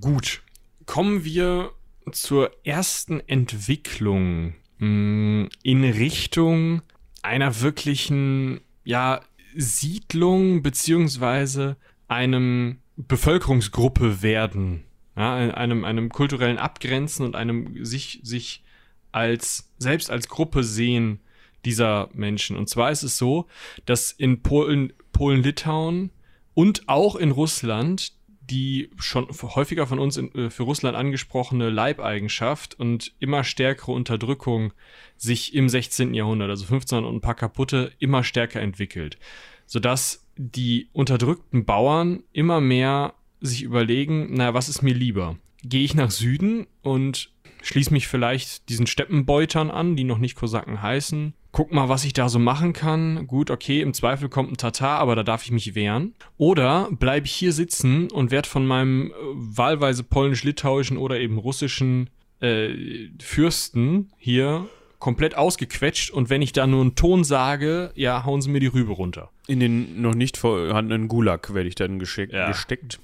Gut. 0.00 0.42
Kommen 0.86 1.24
wir 1.24 1.72
zur 2.12 2.50
ersten 2.64 3.20
Entwicklung 3.20 4.54
mm, 4.78 5.46
in 5.62 5.84
Richtung 5.84 6.82
einer 7.22 7.60
wirklichen, 7.60 8.60
ja, 8.84 9.20
Siedlung 9.54 10.62
beziehungsweise 10.62 11.76
einem 12.06 12.78
Bevölkerungsgruppe 12.96 14.22
werden. 14.22 14.84
Ja, 15.16 15.34
einem, 15.34 15.84
einem 15.84 16.10
kulturellen 16.10 16.58
Abgrenzen 16.58 17.26
und 17.26 17.34
einem 17.34 17.84
sich, 17.84 18.20
sich 18.22 18.62
als, 19.10 19.72
selbst 19.78 20.10
als 20.10 20.28
Gruppe 20.28 20.62
sehen 20.62 21.20
dieser 21.64 22.08
Menschen. 22.12 22.56
Und 22.56 22.68
zwar 22.68 22.92
ist 22.92 23.02
es 23.02 23.18
so, 23.18 23.46
dass 23.84 24.12
in 24.12 24.42
Polen, 24.42 24.92
Polen-Litauen 25.12 26.10
und 26.58 26.88
auch 26.88 27.14
in 27.14 27.30
Russland 27.30 28.14
die 28.50 28.90
schon 28.98 29.28
häufiger 29.28 29.86
von 29.86 30.00
uns 30.00 30.16
in, 30.16 30.34
äh, 30.34 30.50
für 30.50 30.64
Russland 30.64 30.96
angesprochene 30.96 31.70
Leibeigenschaft 31.70 32.74
und 32.80 33.12
immer 33.20 33.44
stärkere 33.44 33.92
Unterdrückung 33.92 34.72
sich 35.16 35.54
im 35.54 35.68
16. 35.68 36.14
Jahrhundert, 36.14 36.50
also 36.50 36.64
15 36.64 37.04
und 37.04 37.14
ein 37.14 37.20
paar 37.20 37.36
kaputte, 37.36 37.92
immer 38.00 38.24
stärker 38.24 38.60
entwickelt. 38.60 39.18
Sodass 39.66 40.26
die 40.36 40.88
unterdrückten 40.92 41.64
Bauern 41.64 42.24
immer 42.32 42.60
mehr 42.60 43.14
sich 43.40 43.62
überlegen, 43.62 44.34
naja, 44.34 44.52
was 44.52 44.68
ist 44.68 44.82
mir 44.82 44.94
lieber? 44.94 45.36
Gehe 45.62 45.84
ich 45.84 45.94
nach 45.94 46.10
Süden 46.10 46.66
und 46.82 47.30
schließe 47.62 47.92
mich 47.92 48.08
vielleicht 48.08 48.68
diesen 48.68 48.88
Steppenbeutern 48.88 49.70
an, 49.70 49.94
die 49.94 50.04
noch 50.04 50.18
nicht 50.18 50.34
Kosaken 50.34 50.82
heißen, 50.82 51.34
guck 51.58 51.72
mal, 51.72 51.88
was 51.88 52.04
ich 52.04 52.12
da 52.12 52.28
so 52.28 52.38
machen 52.38 52.72
kann. 52.72 53.26
Gut, 53.26 53.50
okay, 53.50 53.80
im 53.80 53.92
Zweifel 53.92 54.28
kommt 54.28 54.52
ein 54.52 54.56
Tatar, 54.56 55.00
aber 55.00 55.16
da 55.16 55.24
darf 55.24 55.42
ich 55.42 55.50
mich 55.50 55.74
wehren. 55.74 56.14
Oder 56.36 56.88
bleibe 56.92 57.26
ich 57.26 57.32
hier 57.32 57.52
sitzen 57.52 58.12
und 58.12 58.30
werde 58.30 58.48
von 58.48 58.64
meinem 58.64 59.10
äh, 59.10 59.14
wahlweise 59.34 60.04
polnisch-litauischen 60.04 60.96
oder 60.96 61.18
eben 61.18 61.36
russischen 61.36 62.10
äh, 62.38 63.08
Fürsten 63.20 64.12
hier 64.18 64.68
komplett 65.00 65.36
ausgequetscht 65.36 66.10
und 66.10 66.30
wenn 66.30 66.42
ich 66.42 66.52
da 66.52 66.64
nur 66.68 66.80
einen 66.80 66.94
Ton 66.94 67.24
sage, 67.24 67.90
ja, 67.96 68.24
hauen 68.24 68.40
sie 68.40 68.50
mir 68.50 68.60
die 68.60 68.68
Rübe 68.68 68.92
runter. 68.92 69.30
In 69.48 69.58
den 69.58 70.00
noch 70.00 70.14
nicht 70.14 70.36
vorhandenen 70.36 71.08
Gulag 71.08 71.52
werde 71.54 71.68
ich 71.68 71.74
dann 71.74 71.98
geschick, 71.98 72.32
ja. 72.32 72.46
gesteckt. 72.46 73.00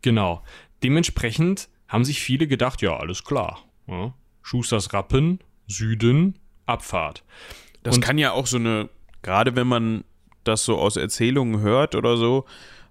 Genau. 0.00 0.42
Dementsprechend 0.82 1.68
haben 1.88 2.06
sich 2.06 2.22
viele 2.22 2.46
gedacht, 2.46 2.80
ja, 2.80 2.96
alles 2.96 3.22
klar. 3.22 3.66
Ja. 3.86 4.14
Schusters 4.40 4.94
Rappen, 4.94 5.40
Süden, 5.66 6.38
Abfahrt. 6.64 7.22
Das 7.82 7.96
und 7.96 8.02
kann 8.02 8.18
ja 8.18 8.32
auch 8.32 8.46
so 8.46 8.56
eine, 8.56 8.88
gerade 9.22 9.56
wenn 9.56 9.66
man 9.66 10.04
das 10.44 10.64
so 10.64 10.78
aus 10.78 10.96
Erzählungen 10.96 11.60
hört 11.60 11.94
oder 11.94 12.16
so, 12.16 12.44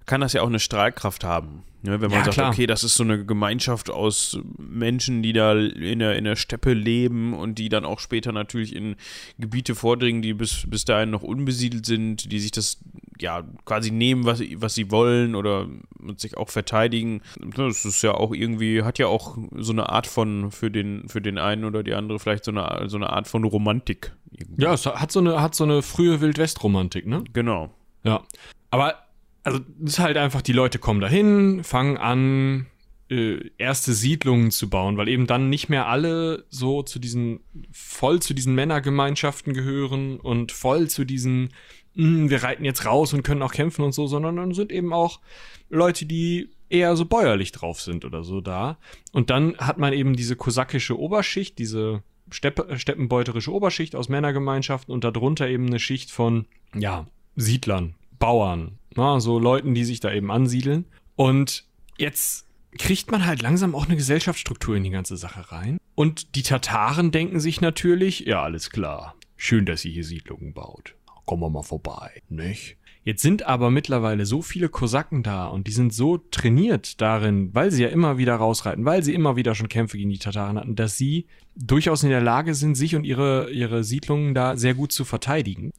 kann 0.08 0.22
das 0.22 0.34
ja 0.34 0.42
auch 0.42 0.48
eine 0.48 0.60
Strahlkraft 0.60 1.24
haben. 1.24 1.64
Ne? 1.84 2.02
Wenn 2.02 2.10
man 2.10 2.20
ja, 2.20 2.26
sagt, 2.26 2.36
klar. 2.36 2.52
okay, 2.52 2.66
das 2.66 2.84
ist 2.84 2.96
so 2.96 3.04
eine 3.04 3.24
Gemeinschaft 3.24 3.92
aus 3.92 4.40
Menschen, 4.58 5.22
die 5.22 5.34
da 5.34 5.54
in 5.54 6.00
der, 6.00 6.16
in 6.16 6.24
der 6.24 6.36
Steppe 6.36 6.74
leben 6.74 7.34
und 7.34 7.60
die 7.60 7.70
dann 7.70 7.86
auch 7.86 8.00
später 8.00 8.32
natürlich 8.32 8.76
in 8.76 8.96
Gebiete 9.38 9.76
vordringen, 9.76 10.22
die 10.22 10.34
bis, 10.34 10.66
bis 10.68 10.86
dahin 10.86 11.12
noch 11.12 11.24
unbesiedelt 11.24 11.86
sind, 11.86 12.32
die 12.32 12.40
sich 12.40 12.52
das 12.52 12.80
ja 13.20 13.44
quasi 13.66 13.92
nehmen, 13.92 14.26
was, 14.26 14.42
was 14.56 14.76
sie 14.76 14.92
wollen 14.92 15.36
oder 15.36 15.68
sich 16.16 16.38
auch 16.38 16.50
verteidigen. 16.50 17.22
Das 17.56 17.86
ist 17.86 18.02
ja 18.02 18.14
auch 18.14 18.34
irgendwie, 18.34 18.84
hat 18.84 18.98
ja 18.98 19.08
auch 19.08 19.38
so 19.56 19.72
eine 19.72 19.90
Art 19.90 20.08
von, 20.08 20.52
für 20.52 20.72
den, 20.72 21.08
für 21.10 21.22
den 21.22 21.38
einen 21.38 21.66
oder 21.66 21.84
die 21.84 21.94
andere 21.94 22.20
vielleicht 22.20 22.46
so 22.46 22.52
eine, 22.52 22.90
so 22.90 22.98
eine 22.98 23.10
Art 23.12 23.28
von 23.28 23.44
Romantik. 23.44 24.14
Irgendwie. 24.32 24.64
Ja, 24.64 24.74
es 24.74 24.86
hat 24.86 25.12
so 25.12 25.20
eine, 25.20 25.42
hat 25.42 25.54
so 25.54 25.64
eine 25.64 25.82
frühe 25.82 26.22
Wildwest-Romantik, 26.22 27.06
ne? 27.08 27.24
Genau. 27.34 27.72
Ja. 28.04 28.24
Aber 28.72 29.07
also 29.48 29.60
das 29.80 29.94
ist 29.94 30.00
halt 30.00 30.18
einfach, 30.18 30.42
die 30.42 30.52
Leute 30.52 30.78
kommen 30.78 31.00
dahin, 31.00 31.64
fangen 31.64 31.98
an, 31.98 32.66
äh, 33.10 33.50
erste 33.58 33.94
Siedlungen 33.94 34.52
zu 34.52 34.70
bauen, 34.70 34.98
weil 34.98 35.08
eben 35.08 35.26
dann 35.26 35.50
nicht 35.50 35.70
mehr 35.70 35.88
alle 35.88 36.44
so 36.50 36.84
zu 36.84 37.00
diesen, 37.00 37.40
voll 37.72 38.22
zu 38.22 38.34
diesen 38.34 38.56
Männergemeinschaften 38.56 39.54
gehören 39.54 40.20
und 40.20 40.52
voll 40.52 40.90
zu 40.90 41.06
diesen, 41.06 41.54
mh, 41.96 42.04
hm, 42.04 42.30
wir 42.30 42.44
reiten 42.44 42.66
jetzt 42.66 42.86
raus 42.86 43.14
und 43.14 43.24
können 43.24 43.42
auch 43.42 43.54
kämpfen 43.54 43.86
und 43.86 43.94
so, 43.94 44.06
sondern 44.06 44.36
dann 44.36 44.54
sind 44.54 44.70
eben 44.70 44.92
auch 44.92 45.22
Leute, 45.70 46.06
die 46.06 46.50
eher 46.70 46.98
so 46.98 47.06
bäuerlich 47.06 47.54
drauf 47.54 47.80
sind 47.80 48.04
oder 48.04 48.26
so 48.26 48.42
da. 48.42 48.78
Und 49.14 49.30
dann 49.30 49.56
hat 49.60 49.78
man 49.78 49.94
eben 49.94 50.18
diese 50.18 50.36
kosakische 50.36 51.00
Oberschicht, 51.00 51.58
diese 51.58 52.04
Steppe, 52.32 52.78
steppenbeuterische 52.78 53.54
Oberschicht 53.54 53.96
aus 53.96 54.10
Männergemeinschaften 54.10 54.94
und 54.94 55.06
darunter 55.06 55.48
eben 55.48 55.68
eine 55.68 55.80
Schicht 55.80 56.12
von, 56.12 56.48
ja, 56.76 57.08
Siedlern, 57.38 57.96
Bauern, 58.20 58.77
na, 58.98 59.20
so 59.20 59.40
Leuten, 59.40 59.74
die 59.74 59.86
sich 59.86 60.00
da 60.00 60.12
eben 60.12 60.32
ansiedeln. 60.32 60.86
Und 61.16 61.66
jetzt 61.98 62.48
kriegt 62.78 63.12
man 63.12 63.26
halt 63.26 63.42
langsam 63.42 63.76
auch 63.76 63.86
eine 63.86 63.96
Gesellschaftsstruktur 63.96 64.76
in 64.76 64.84
die 64.84 64.90
ganze 64.90 65.18
Sache 65.18 65.52
rein. 65.52 65.78
Und 65.96 66.36
die 66.36 66.44
Tataren 66.44 67.12
denken 67.12 67.40
sich 67.40 67.62
natürlich, 67.62 68.22
ja, 68.22 68.44
alles 68.44 68.70
klar. 68.70 69.16
Schön, 69.36 69.66
dass 69.66 69.86
ihr 69.86 69.92
hier 69.92 70.04
Siedlungen 70.04 70.54
baut. 70.54 70.96
Kommen 71.26 71.42
wir 71.42 71.50
mal 71.50 71.64
vorbei, 71.64 72.22
nicht? 72.30 72.78
Jetzt 73.08 73.22
sind 73.22 73.44
aber 73.44 73.72
mittlerweile 73.72 74.26
so 74.26 74.42
viele 74.42 74.68
Kosaken 74.68 75.24
da 75.24 75.46
und 75.46 75.68
die 75.68 75.72
sind 75.72 75.94
so 75.94 76.18
trainiert 76.18 77.00
darin, 77.00 77.56
weil 77.56 77.72
sie 77.72 77.84
ja 77.84 77.88
immer 77.88 78.18
wieder 78.18 78.36
rausreiten, 78.36 78.84
weil 78.84 79.02
sie 79.02 79.14
immer 79.14 79.38
wieder 79.38 79.56
schon 79.56 79.70
Kämpfe 79.70 79.98
gegen 79.98 80.10
die 80.10 80.20
Tataren 80.20 80.58
hatten, 80.58 80.76
dass 80.76 80.98
sie 80.98 81.26
durchaus 81.56 82.04
in 82.04 82.10
der 82.10 82.20
Lage 82.20 82.54
sind, 82.54 82.76
sich 82.76 82.98
und 82.98 83.06
ihre, 83.06 83.50
ihre 83.50 83.86
Siedlungen 83.86 84.34
da 84.34 84.58
sehr 84.58 84.74
gut 84.74 84.92
zu 84.92 85.06
verteidigen. 85.06 85.72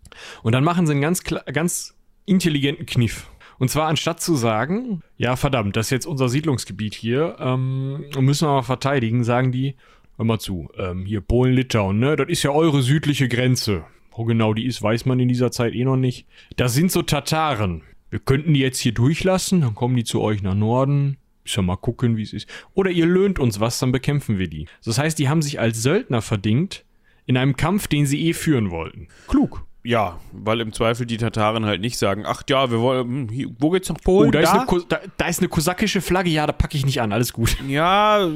Und 0.42 0.52
dann 0.52 0.64
machen 0.64 0.86
sie 0.86 0.92
einen 0.92 1.02
ganz, 1.02 1.22
ganz 1.22 1.97
intelligenten 2.28 2.86
Kniff. 2.86 3.28
Und 3.58 3.70
zwar 3.70 3.88
anstatt 3.88 4.20
zu 4.20 4.36
sagen, 4.36 5.02
ja 5.16 5.34
verdammt, 5.34 5.76
das 5.76 5.86
ist 5.86 5.90
jetzt 5.90 6.06
unser 6.06 6.28
Siedlungsgebiet 6.28 6.94
hier, 6.94 7.36
ähm, 7.40 8.04
müssen 8.20 8.46
wir 8.46 8.52
mal 8.52 8.62
verteidigen, 8.62 9.24
sagen 9.24 9.50
die, 9.50 9.74
hör 10.16 10.24
mal 10.24 10.38
zu, 10.38 10.70
ähm, 10.76 11.04
hier 11.04 11.20
Polen-Litauen, 11.20 11.98
ne, 11.98 12.14
das 12.16 12.28
ist 12.28 12.42
ja 12.44 12.50
eure 12.50 12.82
südliche 12.82 13.28
Grenze. 13.28 13.84
Wo 14.12 14.24
genau 14.24 14.52
die 14.52 14.66
ist, 14.66 14.82
weiß 14.82 15.06
man 15.06 15.20
in 15.20 15.28
dieser 15.28 15.52
Zeit 15.52 15.74
eh 15.74 15.84
noch 15.84 15.96
nicht. 15.96 16.26
Da 16.56 16.68
sind 16.68 16.90
so 16.90 17.02
Tataren. 17.02 17.82
Wir 18.10 18.18
könnten 18.18 18.54
die 18.54 18.60
jetzt 18.60 18.78
hier 18.78 18.92
durchlassen, 18.92 19.60
dann 19.60 19.74
kommen 19.74 19.96
die 19.96 20.04
zu 20.04 20.20
euch 20.20 20.42
nach 20.42 20.54
Norden. 20.54 21.18
Müssen 21.44 21.58
wir 21.58 21.62
mal 21.62 21.76
gucken, 21.76 22.16
wie 22.16 22.22
es 22.22 22.32
ist. 22.32 22.48
Oder 22.74 22.90
ihr 22.90 23.06
löhnt 23.06 23.38
uns 23.38 23.60
was, 23.60 23.78
dann 23.78 23.92
bekämpfen 23.92 24.38
wir 24.38 24.48
die. 24.48 24.66
Das 24.84 24.98
heißt, 24.98 25.18
die 25.18 25.28
haben 25.28 25.42
sich 25.42 25.60
als 25.60 25.82
Söldner 25.82 26.20
verdingt 26.20 26.84
in 27.26 27.36
einem 27.36 27.56
Kampf, 27.56 27.86
den 27.86 28.06
sie 28.06 28.26
eh 28.26 28.32
führen 28.32 28.70
wollten. 28.70 29.08
Klug. 29.28 29.67
Ja, 29.84 30.18
weil 30.32 30.60
im 30.60 30.72
Zweifel 30.72 31.06
die 31.06 31.16
Tataren 31.16 31.64
halt 31.64 31.80
nicht 31.80 31.98
sagen, 31.98 32.24
ach 32.26 32.42
ja, 32.48 32.70
wir 32.70 32.80
wollen, 32.80 33.28
hm, 33.30 33.56
wo 33.58 33.70
geht's 33.70 33.88
nach 33.88 34.00
Polen? 34.02 34.28
Oh, 34.28 34.32
da, 34.32 34.40
Ist 34.40 34.52
eine, 34.52 34.84
da, 34.88 35.00
da 35.16 35.26
ist 35.28 35.38
eine 35.38 35.48
kosakische 35.48 36.00
Flagge, 36.00 36.30
ja, 36.30 36.46
da 36.46 36.52
packe 36.52 36.76
ich 36.76 36.84
nicht 36.84 37.00
an, 37.00 37.12
alles 37.12 37.32
gut. 37.32 37.56
Ja, 37.68 38.28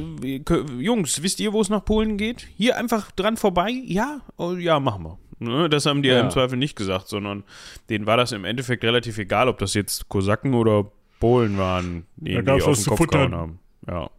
Jungs, 0.78 1.22
wisst 1.22 1.40
ihr, 1.40 1.52
wo 1.52 1.60
es 1.60 1.68
nach 1.68 1.84
Polen 1.84 2.16
geht? 2.16 2.46
Hier 2.56 2.76
einfach 2.76 3.10
dran 3.10 3.36
vorbei? 3.36 3.70
Ja? 3.84 4.20
Oh, 4.36 4.52
ja, 4.52 4.78
machen 4.78 5.04
wir. 5.04 5.18
Ne, 5.40 5.68
Das 5.68 5.86
haben 5.86 6.02
die 6.02 6.08
ja. 6.08 6.16
Ja. 6.16 6.20
im 6.20 6.30
Zweifel 6.30 6.56
nicht 6.56 6.76
gesagt, 6.76 7.08
sondern 7.08 7.42
denen 7.90 8.06
war 8.06 8.16
das 8.16 8.32
im 8.32 8.44
Endeffekt 8.44 8.84
relativ 8.84 9.18
egal, 9.18 9.48
ob 9.48 9.58
das 9.58 9.74
jetzt 9.74 10.08
Kosaken 10.08 10.54
oder 10.54 10.90
Polen 11.18 11.58
waren, 11.58 12.06
die 12.16 12.34
Da 12.34 12.56
die 12.56 12.62
auf 12.62 12.76
den 12.76 12.86
Kopf 12.86 13.06
gehauen 13.08 13.34
haben. 13.34 13.58
Ja. 13.88 14.10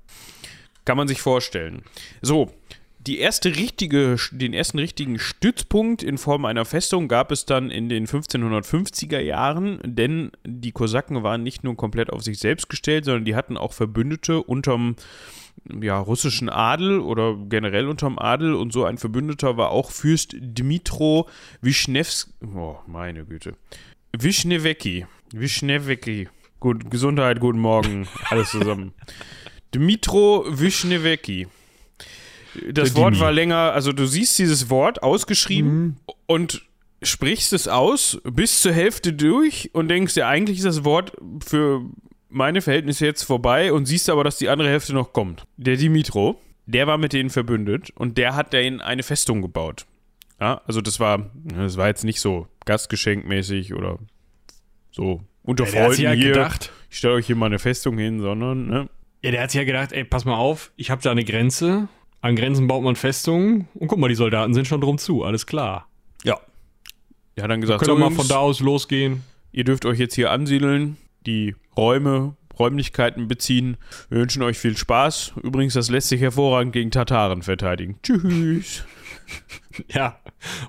Kann 0.86 0.98
man 0.98 1.08
sich 1.08 1.22
vorstellen. 1.22 1.84
So, 2.22 2.52
die 3.08 3.20
erste 3.20 3.56
richtige, 3.56 4.16
den 4.32 4.54
ersten 4.54 4.80
richtigen 4.80 5.20
Stützpunkt 5.20 6.04
in 6.04 6.18
Form 6.18 6.46
einer 6.46 6.64
Festung 6.64 7.08
gab 7.08 7.32
es 7.32 7.46
dann 7.46 7.70
in 7.70 7.90
den 7.90 8.08
1550er 8.08 9.20
Jahren, 9.20 9.80
denn 9.84 10.32
die 10.46 10.72
Kosaken 10.72 11.22
waren 11.22 11.44
nicht 11.44 11.64
nur 11.64 11.76
komplett 11.76 12.12
auf 12.12 12.24
sich 12.24 12.40
selbst 12.40 12.70
gestellt, 12.70 13.06
sondern 13.06 13.26
die 13.26 13.36
hatten 13.36 13.58
auch 13.58 13.74
Verbündete 13.74 14.42
unterm 14.42 14.96
ja, 15.82 16.00
russischen 16.00 16.50
Adel 16.50 17.00
oder 17.00 17.36
generell 17.50 17.88
unterm 17.88 18.18
Adel 18.18 18.54
und 18.54 18.72
so 18.72 18.86
ein 18.86 18.98
Verbündeter 18.98 19.58
war 19.58 19.72
auch 19.72 19.92
Fürst 19.92 20.36
Dmitro 20.40 21.30
Wischnewski. 21.62 22.32
Oh, 22.56 22.78
meine 22.88 23.26
Güte. 23.26 23.56
Wischnewecki. 24.18 25.06
Wischnewecki. 25.32 26.30
Gut, 26.60 26.90
Gesundheit, 26.90 27.40
guten 27.40 27.60
Morgen, 27.60 28.08
alles 28.30 28.52
zusammen. 28.52 28.94
Dmitro 29.72 30.46
Wischnewecki. 30.48 31.48
Das 32.72 32.96
Wort 32.96 33.20
war 33.20 33.32
länger, 33.32 33.74
also 33.74 33.92
du 33.94 34.06
siehst 34.06 34.38
dieses 34.40 34.70
Wort 34.70 35.02
ausgeschrieben 35.04 35.98
und 36.28 36.64
sprichst 37.02 37.54
es 37.54 37.68
aus 37.68 38.22
bis 38.24 38.62
zur 38.62 38.72
Hälfte 38.74 39.14
durch 39.14 39.70
und 39.74 39.88
denkst 39.90 40.16
ja, 40.16 40.28
eigentlich 40.30 40.58
ist 40.60 40.66
das 40.66 40.86
Wort 40.86 41.14
für 41.46 41.82
meine 42.30 42.62
Verhältnisse 42.62 43.06
jetzt 43.06 43.24
vorbei 43.24 43.74
und 43.74 43.86
siehst 43.86 44.10
aber, 44.10 44.24
dass 44.24 44.38
die 44.38 44.50
andere 44.50 44.70
Hälfte 44.70 44.94
noch 44.94 45.14
kommt. 45.14 45.44
Der 45.58 45.76
Dimitro, 45.78 46.40
der 46.66 46.88
war 46.88 46.98
mit 46.98 47.14
denen 47.14 47.30
verbündet 47.30 47.92
und 47.96 48.18
der 48.18 48.36
hat 48.36 48.54
denen 48.54 48.82
eine 48.82 49.04
Festung 49.04 49.42
gebaut. 49.42 49.86
Ja, 50.40 50.62
also 50.66 50.82
das 50.82 51.00
war, 51.00 51.30
das 51.44 51.78
war 51.78 51.88
jetzt 51.88 52.04
nicht 52.04 52.20
so 52.20 52.48
gastgeschenkmäßig 52.66 53.74
oder 53.74 54.00
so 54.92 55.22
unter 55.44 55.66
Der 55.66 55.74
hat 55.86 55.92
sich 55.92 56.06
Freunden 56.06 56.08
halt 56.08 56.20
hier. 56.20 56.34
gedacht, 56.34 56.72
Ich 56.90 56.98
stelle 56.98 57.16
euch 57.16 57.26
hier 57.28 57.36
mal 57.36 57.48
eine 57.48 57.60
Festung 57.60 57.98
hin, 57.98 58.20
sondern, 58.22 58.68
ne? 58.68 58.90
ja, 59.22 59.32
der 59.32 59.42
hat 59.44 59.52
sich 59.52 59.60
ja 59.60 59.66
gedacht, 59.66 59.92
ey, 59.92 60.04
pass 60.04 60.26
mal 60.26 60.36
auf, 60.36 60.72
ich 60.76 60.90
habe 60.90 61.02
da 61.02 61.12
eine 61.12 61.24
Grenze. 61.26 61.88
An 62.24 62.38
Grenzen 62.38 62.68
baut 62.68 62.84
man 62.84 62.96
Festungen 62.96 63.68
und 63.74 63.88
guck 63.90 64.00
mal, 64.00 64.08
die 64.08 64.16
Soldaten 64.16 64.54
sind 64.54 64.66
schon 64.66 64.80
drum 64.80 64.98
zu, 64.98 65.24
alles 65.24 65.46
klar. 65.46 65.90
Ja. 66.24 66.40
Hat 67.40 67.52
dann 67.52 67.60
gesagt, 67.60 67.82
Können 67.82 67.98
so, 67.98 68.02
wir 68.02 68.10
mal 68.10 68.16
von 68.16 68.28
da 68.30 68.38
aus 68.38 68.62
losgehen. 68.62 69.24
ihr 69.52 69.66
dürft 69.66 69.86
euch 69.86 70.00
jetzt 70.00 70.16
hier 70.16 70.32
ansiedeln, 70.32 70.96
die 71.26 71.54
Räume, 71.76 72.38
Räumlichkeiten 72.58 73.28
beziehen. 73.28 73.76
Wir 74.10 74.20
wünschen 74.22 74.42
euch 74.42 74.58
viel 74.58 74.78
Spaß. 74.78 75.34
Übrigens, 75.44 75.74
das 75.74 75.90
lässt 75.90 76.08
sich 76.08 76.22
hervorragend 76.22 76.72
gegen 76.72 76.92
Tataren 76.92 77.42
verteidigen. 77.44 78.00
Tschüss. 78.04 78.84
Ja. 79.88 80.20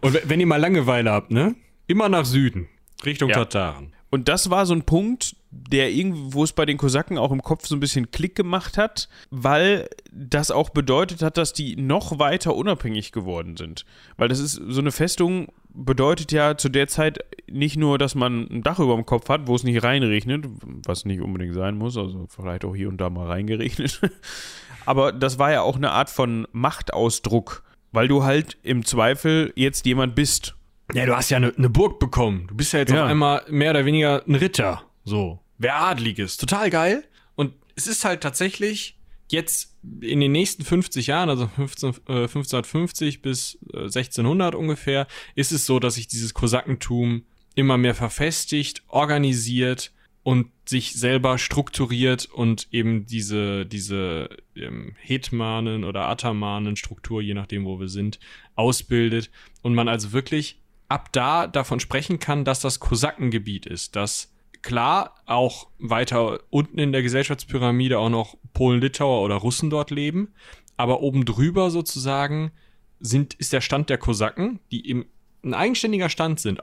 Und 0.01 0.19
wenn 0.29 0.41
ihr 0.41 0.47
mal 0.47 0.57
Langeweile 0.61 1.11
habt, 1.11 1.31
ne? 1.31 1.55
Immer 1.87 2.09
nach 2.09 2.25
Süden, 2.25 2.69
Richtung 3.05 3.29
Ja. 3.29 3.37
Tataren. 3.37 3.93
Und 4.11 4.29
das 4.29 4.49
war 4.49 4.65
so 4.65 4.73
ein 4.75 4.85
Punkt, 4.85 5.37
der 5.71 5.91
irgendwie, 5.91 6.35
wo 6.35 6.45
es 6.45 6.53
bei 6.53 6.67
den 6.67 6.77
Kosaken 6.77 7.19
auch 7.19 7.33
im 7.33 7.43
Kopf 7.43 7.67
so 7.67 7.77
ein 7.77 7.81
bisschen 7.81 8.11
Klick 8.11 8.35
gemacht 8.35 8.77
hat, 8.79 9.09
weil 9.31 9.89
das 10.13 10.51
auch 10.51 10.71
bedeutet 10.71 11.23
hat, 11.23 11.37
dass 11.37 11.53
die 11.53 11.77
noch 11.77 12.19
weiter 12.19 12.55
unabhängig 12.55 13.13
geworden 13.13 13.57
sind. 13.57 13.85
Weil 14.17 14.29
das 14.29 14.41
ist 14.41 14.55
so 14.55 14.81
eine 14.81 14.93
Festung 14.93 15.49
bedeutet 15.77 16.31
ja 16.31 16.57
zu 16.57 16.69
der 16.69 16.87
Zeit 16.87 17.19
nicht 17.51 17.77
nur, 17.77 17.99
dass 17.99 18.15
man 18.15 18.47
ein 18.49 18.63
Dach 18.63 18.79
über 18.79 18.95
dem 18.95 19.07
Kopf 19.07 19.29
hat, 19.29 19.49
wo 19.49 19.57
es 19.57 19.65
nicht 19.65 19.83
reinregnet, 19.83 20.47
was 20.87 21.05
nicht 21.05 21.21
unbedingt 21.21 21.55
sein 21.55 21.77
muss, 21.77 21.97
also 21.97 22.27
vielleicht 22.29 22.65
auch 22.65 22.77
hier 22.77 22.89
und 22.89 23.01
da 23.01 23.11
mal 23.11 23.27
reingeregnet. 23.27 24.01
Aber 24.87 25.13
das 25.13 25.39
war 25.39 25.51
ja 25.51 25.63
auch 25.63 25.77
eine 25.77 25.91
Art 25.91 26.11
von 26.11 26.47
Machtausdruck, 26.53 27.65
weil 27.93 28.07
du 28.07 28.23
halt 28.23 28.57
im 28.63 28.85
Zweifel 28.85 29.53
jetzt 29.57 29.87
jemand 29.87 30.15
bist. 30.15 30.55
Ja, 30.93 31.07
du 31.07 31.17
hast 31.17 31.31
ja 31.31 31.39
eine 31.39 31.53
ne 31.57 31.71
Burg 31.71 31.99
bekommen. 31.99 32.47
Du 32.49 32.55
bist 32.55 32.73
ja 32.73 32.81
jetzt 32.81 32.93
Ja. 32.93 33.05
auf 33.05 33.11
einmal 33.11 33.43
mehr 33.49 33.71
oder 33.71 33.85
weniger 33.85 34.23
ein 34.29 34.35
Ritter. 34.35 34.83
So. 35.05 35.41
Wer 35.59 35.77
adlig 35.77 36.19
ist. 36.19 36.39
Total 36.39 36.71
geil. 36.71 37.05
Und 37.35 37.55
es 37.77 37.87
ist 37.87 38.05
halt 38.05 38.23
tatsächlich 38.23 38.99
jetzt 39.31 39.77
in 40.01 40.21
den 40.21 40.33
nächsten 40.33 40.65
50 40.65 41.07
Jahren, 41.07 41.29
also 41.29 41.49
15, 41.49 41.91
äh, 42.09 42.13
1550 42.13 43.23
bis 43.23 43.59
äh, 43.73 43.85
1600 43.85 44.55
ungefähr, 44.55 45.07
ist 45.35 45.53
es 45.53 45.67
so, 45.67 45.79
dass 45.79 45.95
sich 45.95 46.09
dieses 46.09 46.35
Kosakentum 46.35 47.25
immer 47.55 47.79
mehr 47.79 47.95
verfestigt, 47.95 48.83
organisiert 48.89 49.93
und 50.23 50.51
sich 50.67 50.95
selber 50.95 51.39
strukturiert 51.39 52.27
und 52.27 52.69
eben 52.71 53.07
diese, 53.07 53.67
diese 53.67 54.31
ähm, 54.57 54.97
Hetmanen 54.99 55.85
oder 55.85 56.09
Atamanen-Struktur, 56.09 57.21
je 57.21 57.35
nachdem, 57.35 57.65
wo 57.67 57.79
wir 57.79 57.89
sind, 57.89 58.19
ausbildet 58.55 59.31
und 59.63 59.75
man 59.75 59.89
also 59.89 60.13
wirklich 60.13 60.61
ab 60.89 61.13
da 61.13 61.47
davon 61.47 61.81
sprechen 61.81 62.19
kann, 62.19 62.45
dass 62.45 62.61
das 62.61 62.81
Kosakengebiet 62.81 63.67
ist, 63.67 63.97
dass 63.97 64.34
klar 64.65 65.15
auch 65.27 65.69
weiter 65.79 66.41
unten 66.51 66.79
in 66.79 66.93
der 66.93 67.03
Gesellschaftspyramide 67.03 67.99
auch 67.99 68.09
noch 68.09 68.37
Polen, 68.53 68.81
Litauer 68.81 69.23
oder 69.23 69.37
Russen 69.37 69.71
dort 69.71 69.91
leben, 69.91 70.35
aber 70.77 71.01
oben 71.01 71.25
drüber 71.25 71.71
sozusagen 71.71 72.51
sind, 72.99 73.35
ist 73.35 73.53
der 73.53 73.61
Stand 73.61 73.91
der 73.91 73.99
Kosaken, 73.99 74.59
die 74.73 74.89
eben 74.89 75.05
ein 75.45 75.55
eigenständiger 75.55 76.09
Stand 76.09 76.41
sind, 76.41 76.62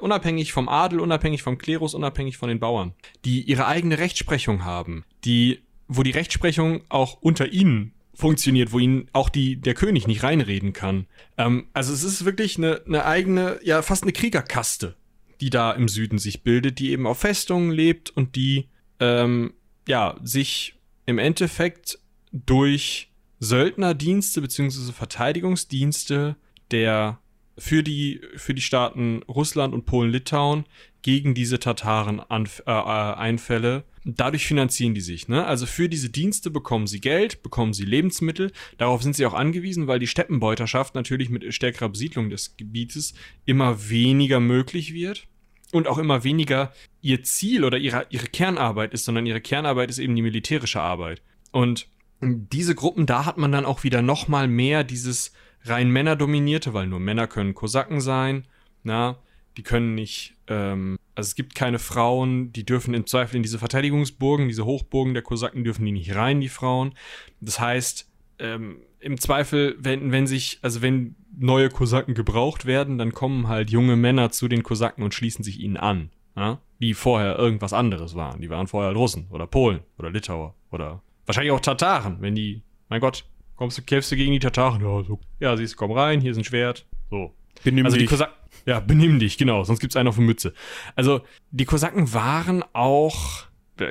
unabhängig 0.00 0.52
vom 0.52 0.68
Adel, 0.68 1.00
unabhängig 1.00 1.42
vom 1.42 1.56
Klerus, 1.56 1.94
unabhängig 1.94 2.36
von 2.36 2.48
den 2.48 2.58
Bauern, 2.58 2.94
die 3.24 3.42
ihre 3.42 3.66
eigene 3.66 3.98
Rechtsprechung 3.98 4.64
haben, 4.64 5.04
die, 5.24 5.62
wo 5.86 6.02
die 6.02 6.10
Rechtsprechung 6.10 6.82
auch 6.88 7.18
unter 7.20 7.52
ihnen 7.52 7.92
funktioniert, 8.12 8.72
wo 8.72 8.80
ihnen 8.80 9.08
auch 9.12 9.28
die, 9.28 9.54
der 9.56 9.74
König 9.74 10.08
nicht 10.08 10.24
reinreden 10.24 10.72
kann. 10.72 11.06
Ähm, 11.36 11.68
also 11.72 11.92
es 11.92 12.02
ist 12.02 12.24
wirklich 12.24 12.58
eine, 12.58 12.82
eine 12.84 13.04
eigene, 13.04 13.60
ja 13.62 13.82
fast 13.82 14.02
eine 14.02 14.12
Kriegerkaste, 14.12 14.96
die 15.40 15.50
da 15.50 15.72
im 15.72 15.88
Süden 15.88 16.18
sich 16.18 16.42
bildet, 16.42 16.78
die 16.78 16.90
eben 16.90 17.06
auf 17.06 17.18
Festungen 17.18 17.70
lebt 17.70 18.10
und 18.10 18.36
die 18.36 18.68
ähm, 19.00 19.54
ja 19.86 20.16
sich 20.22 20.74
im 21.06 21.18
Endeffekt 21.18 21.98
durch 22.32 23.10
Söldnerdienste 23.40 24.40
beziehungsweise 24.40 24.92
Verteidigungsdienste 24.92 26.36
der 26.70 27.18
für 27.58 27.82
die 27.82 28.20
für 28.36 28.54
die 28.54 28.62
Staaten 28.62 29.22
Russland 29.24 29.74
und 29.74 29.84
Polen-Litauen 29.84 30.64
gegen 31.02 31.34
diese 31.34 31.58
Tataren 31.58 32.20
äh, 32.20 32.70
äh, 32.70 33.82
dadurch 34.04 34.46
finanzieren 34.46 34.94
die 34.94 35.00
sich. 35.00 35.28
Ne? 35.28 35.44
Also 35.44 35.66
für 35.66 35.88
diese 35.88 36.10
Dienste 36.10 36.50
bekommen 36.50 36.86
sie 36.86 37.00
Geld, 37.00 37.42
bekommen 37.42 37.72
sie 37.72 37.84
Lebensmittel. 37.84 38.52
Darauf 38.78 39.02
sind 39.02 39.16
sie 39.16 39.26
auch 39.26 39.34
angewiesen, 39.34 39.86
weil 39.86 39.98
die 39.98 40.06
Steppenbeuterschaft 40.06 40.94
natürlich 40.94 41.30
mit 41.30 41.52
stärkerer 41.52 41.88
Besiedlung 41.88 42.30
des 42.30 42.56
Gebietes 42.56 43.14
immer 43.44 43.88
weniger 43.90 44.40
möglich 44.40 44.94
wird 44.94 45.26
und 45.72 45.86
auch 45.86 45.98
immer 45.98 46.24
weniger 46.24 46.72
ihr 47.02 47.22
Ziel 47.22 47.64
oder 47.64 47.78
ihre, 47.78 48.06
ihre 48.10 48.26
Kernarbeit 48.26 48.94
ist, 48.94 49.04
sondern 49.04 49.26
ihre 49.26 49.40
Kernarbeit 49.40 49.90
ist 49.90 49.98
eben 49.98 50.16
die 50.16 50.22
militärische 50.22 50.80
Arbeit. 50.80 51.22
Und 51.52 51.88
diese 52.20 52.74
Gruppen, 52.74 53.06
da 53.06 53.24
hat 53.24 53.38
man 53.38 53.52
dann 53.52 53.64
auch 53.64 53.84
wieder 53.84 54.02
noch 54.02 54.28
mal 54.28 54.48
mehr 54.48 54.84
dieses 54.84 55.32
rein 55.64 55.90
Männerdominierte, 55.90 56.74
weil 56.74 56.86
nur 56.86 57.00
Männer 57.00 57.26
können 57.26 57.54
Kosaken 57.54 58.00
sein, 58.00 58.46
na, 58.82 59.18
die 59.56 59.62
können 59.62 59.94
nicht, 59.94 60.36
ähm, 60.46 60.98
also 61.14 61.28
es 61.28 61.34
gibt 61.34 61.54
keine 61.54 61.78
Frauen, 61.78 62.52
die 62.52 62.64
dürfen 62.64 62.94
im 62.94 63.06
Zweifel 63.06 63.36
in 63.36 63.42
diese 63.42 63.58
Verteidigungsburgen, 63.58 64.48
diese 64.48 64.64
Hochburgen 64.64 65.14
der 65.14 65.22
Kosaken 65.22 65.64
dürfen 65.64 65.84
die 65.84 65.92
nicht 65.92 66.14
rein, 66.14 66.40
die 66.40 66.48
Frauen. 66.48 66.94
Das 67.40 67.58
heißt, 67.58 68.08
ähm, 68.38 68.78
im 69.00 69.18
Zweifel, 69.18 69.76
wenn, 69.78 70.12
wenn 70.12 70.26
sich, 70.26 70.58
also 70.62 70.80
wenn 70.82 71.16
neue 71.36 71.70
Kosaken 71.70 72.14
gebraucht 72.14 72.66
werden, 72.66 72.98
dann 72.98 73.12
kommen 73.12 73.48
halt 73.48 73.70
junge 73.70 73.96
Männer 73.96 74.30
zu 74.30 74.48
den 74.48 74.62
Kosaken 74.62 75.02
und 75.02 75.14
schließen 75.14 75.44
sich 75.44 75.60
ihnen 75.60 75.76
an, 75.76 76.10
ja? 76.36 76.60
die 76.80 76.94
vorher 76.94 77.36
irgendwas 77.36 77.72
anderes 77.72 78.14
waren. 78.14 78.40
Die 78.40 78.50
waren 78.50 78.66
vorher 78.66 78.92
Russen 78.92 79.26
oder 79.30 79.46
Polen 79.46 79.80
oder 79.98 80.10
Litauer 80.10 80.54
oder 80.70 81.02
wahrscheinlich 81.26 81.52
auch 81.52 81.60
Tataren, 81.60 82.20
wenn 82.20 82.34
die, 82.34 82.62
mein 82.88 83.00
Gott, 83.00 83.24
kommst 83.58 83.76
du, 83.76 83.82
kämpfst 83.82 84.10
du 84.10 84.16
gegen 84.16 84.32
die 84.32 84.38
Tataren? 84.38 84.80
Ja, 84.80 85.04
so. 85.04 85.20
Ja, 85.40 85.56
siehst 85.56 85.74
du, 85.74 85.76
komm 85.76 85.92
rein, 85.92 86.22
hier 86.22 86.30
ist 86.30 86.38
ein 86.38 86.44
Schwert. 86.44 86.86
So. 87.10 87.34
Benimm 87.62 87.84
also 87.84 87.96
die 87.96 88.04
dich. 88.04 88.10
Kosaken, 88.10 88.34
ja, 88.64 88.80
benimm 88.80 89.18
dich, 89.18 89.36
genau, 89.36 89.64
sonst 89.64 89.80
gibt's 89.80 89.96
einen 89.96 90.08
auf 90.08 90.14
die 90.14 90.22
Mütze. 90.22 90.54
Also 90.94 91.20
die 91.50 91.64
Kosaken 91.66 92.14
waren 92.14 92.64
auch 92.72 93.48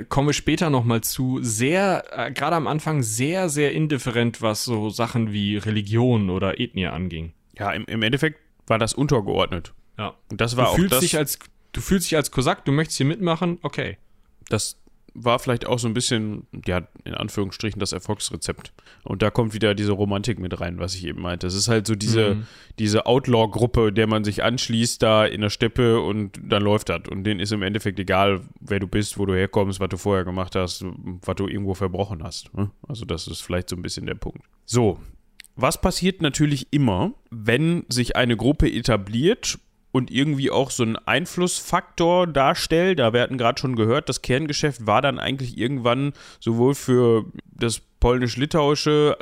kommen 0.09 0.27
wir 0.27 0.33
später 0.33 0.69
nochmal 0.69 1.01
zu, 1.01 1.39
sehr, 1.41 2.03
äh, 2.11 2.31
gerade 2.31 2.55
am 2.55 2.67
Anfang 2.67 3.03
sehr, 3.03 3.49
sehr 3.49 3.71
indifferent, 3.71 4.41
was 4.41 4.63
so 4.63 4.89
Sachen 4.89 5.31
wie 5.31 5.57
Religion 5.57 6.29
oder 6.29 6.59
Ethnie 6.59 6.87
anging. 6.87 7.33
Ja, 7.57 7.71
im, 7.71 7.85
im 7.85 8.03
Endeffekt 8.03 8.39
war 8.67 8.77
das 8.77 8.93
untergeordnet. 8.93 9.73
Ja. 9.97 10.15
Und 10.29 10.41
das 10.41 10.57
war 10.57 10.65
du 10.65 10.71
auch 10.71 10.75
fühlst 10.75 10.93
das, 10.93 10.99
dich 10.99 11.17
als 11.17 11.39
du 11.71 11.81
fühlst 11.81 12.07
dich 12.07 12.17
als 12.17 12.31
Kosak, 12.31 12.65
du 12.65 12.71
möchtest 12.71 12.97
hier 12.97 13.05
mitmachen, 13.05 13.59
okay. 13.61 13.97
das 14.49 14.77
war 15.19 15.39
vielleicht 15.39 15.65
auch 15.65 15.79
so 15.79 15.87
ein 15.87 15.95
bisschen, 15.95 16.45
ja, 16.67 16.87
in 17.03 17.15
Anführungsstrichen 17.15 17.79
das 17.79 17.91
Erfolgsrezept. 17.91 18.71
Und 19.03 19.23
da 19.23 19.31
kommt 19.31 19.53
wieder 19.55 19.73
diese 19.73 19.93
Romantik 19.93 20.37
mit 20.37 20.59
rein, 20.61 20.77
was 20.77 20.93
ich 20.93 21.05
eben 21.07 21.21
meinte. 21.21 21.47
Das 21.47 21.55
ist 21.55 21.67
halt 21.67 21.87
so 21.87 21.95
diese, 21.95 22.35
Mhm. 22.35 22.43
diese 22.77 23.07
Outlaw-Gruppe, 23.07 23.91
der 23.91 24.05
man 24.05 24.23
sich 24.23 24.43
anschließt 24.43 25.01
da 25.01 25.25
in 25.25 25.41
der 25.41 25.49
Steppe 25.49 25.99
und 26.01 26.39
dann 26.43 26.61
läuft 26.61 26.89
das. 26.89 27.01
Und 27.09 27.23
denen 27.23 27.39
ist 27.39 27.51
im 27.51 27.63
Endeffekt 27.63 27.99
egal, 27.99 28.41
wer 28.59 28.79
du 28.79 28.85
bist, 28.87 29.17
wo 29.17 29.25
du 29.25 29.33
herkommst, 29.33 29.79
was 29.79 29.89
du 29.89 29.97
vorher 29.97 30.23
gemacht 30.23 30.55
hast, 30.55 30.85
was 31.25 31.35
du 31.35 31.47
irgendwo 31.47 31.73
verbrochen 31.73 32.23
hast. 32.23 32.53
ne? 32.55 32.69
Also 32.87 33.03
das 33.05 33.27
ist 33.27 33.41
vielleicht 33.41 33.69
so 33.69 33.75
ein 33.75 33.81
bisschen 33.81 34.05
der 34.05 34.15
Punkt. 34.15 34.41
So, 34.65 34.99
was 35.55 35.81
passiert 35.81 36.21
natürlich 36.21 36.67
immer, 36.69 37.13
wenn 37.31 37.85
sich 37.89 38.15
eine 38.15 38.37
Gruppe 38.37 38.71
etabliert 38.71 39.57
und 39.91 40.11
irgendwie 40.11 40.51
auch 40.51 40.71
so 40.71 40.83
einen 40.83 40.95
Einflussfaktor 40.95 42.27
darstellt? 42.27 42.99
Da 42.99 43.13
wir 43.13 43.21
hatten 43.21 43.37
gerade 43.37 43.59
schon 43.59 43.75
gehört, 43.75 44.09
das 44.09 44.21
Kerngeschäft 44.21 44.85
war 44.85 45.01
dann 45.01 45.19
eigentlich 45.19 45.57
irgendwann 45.57 46.13
sowohl 46.39 46.75
für 46.75 47.25
das 47.45 47.81
polnisch-litauische, 47.99 49.17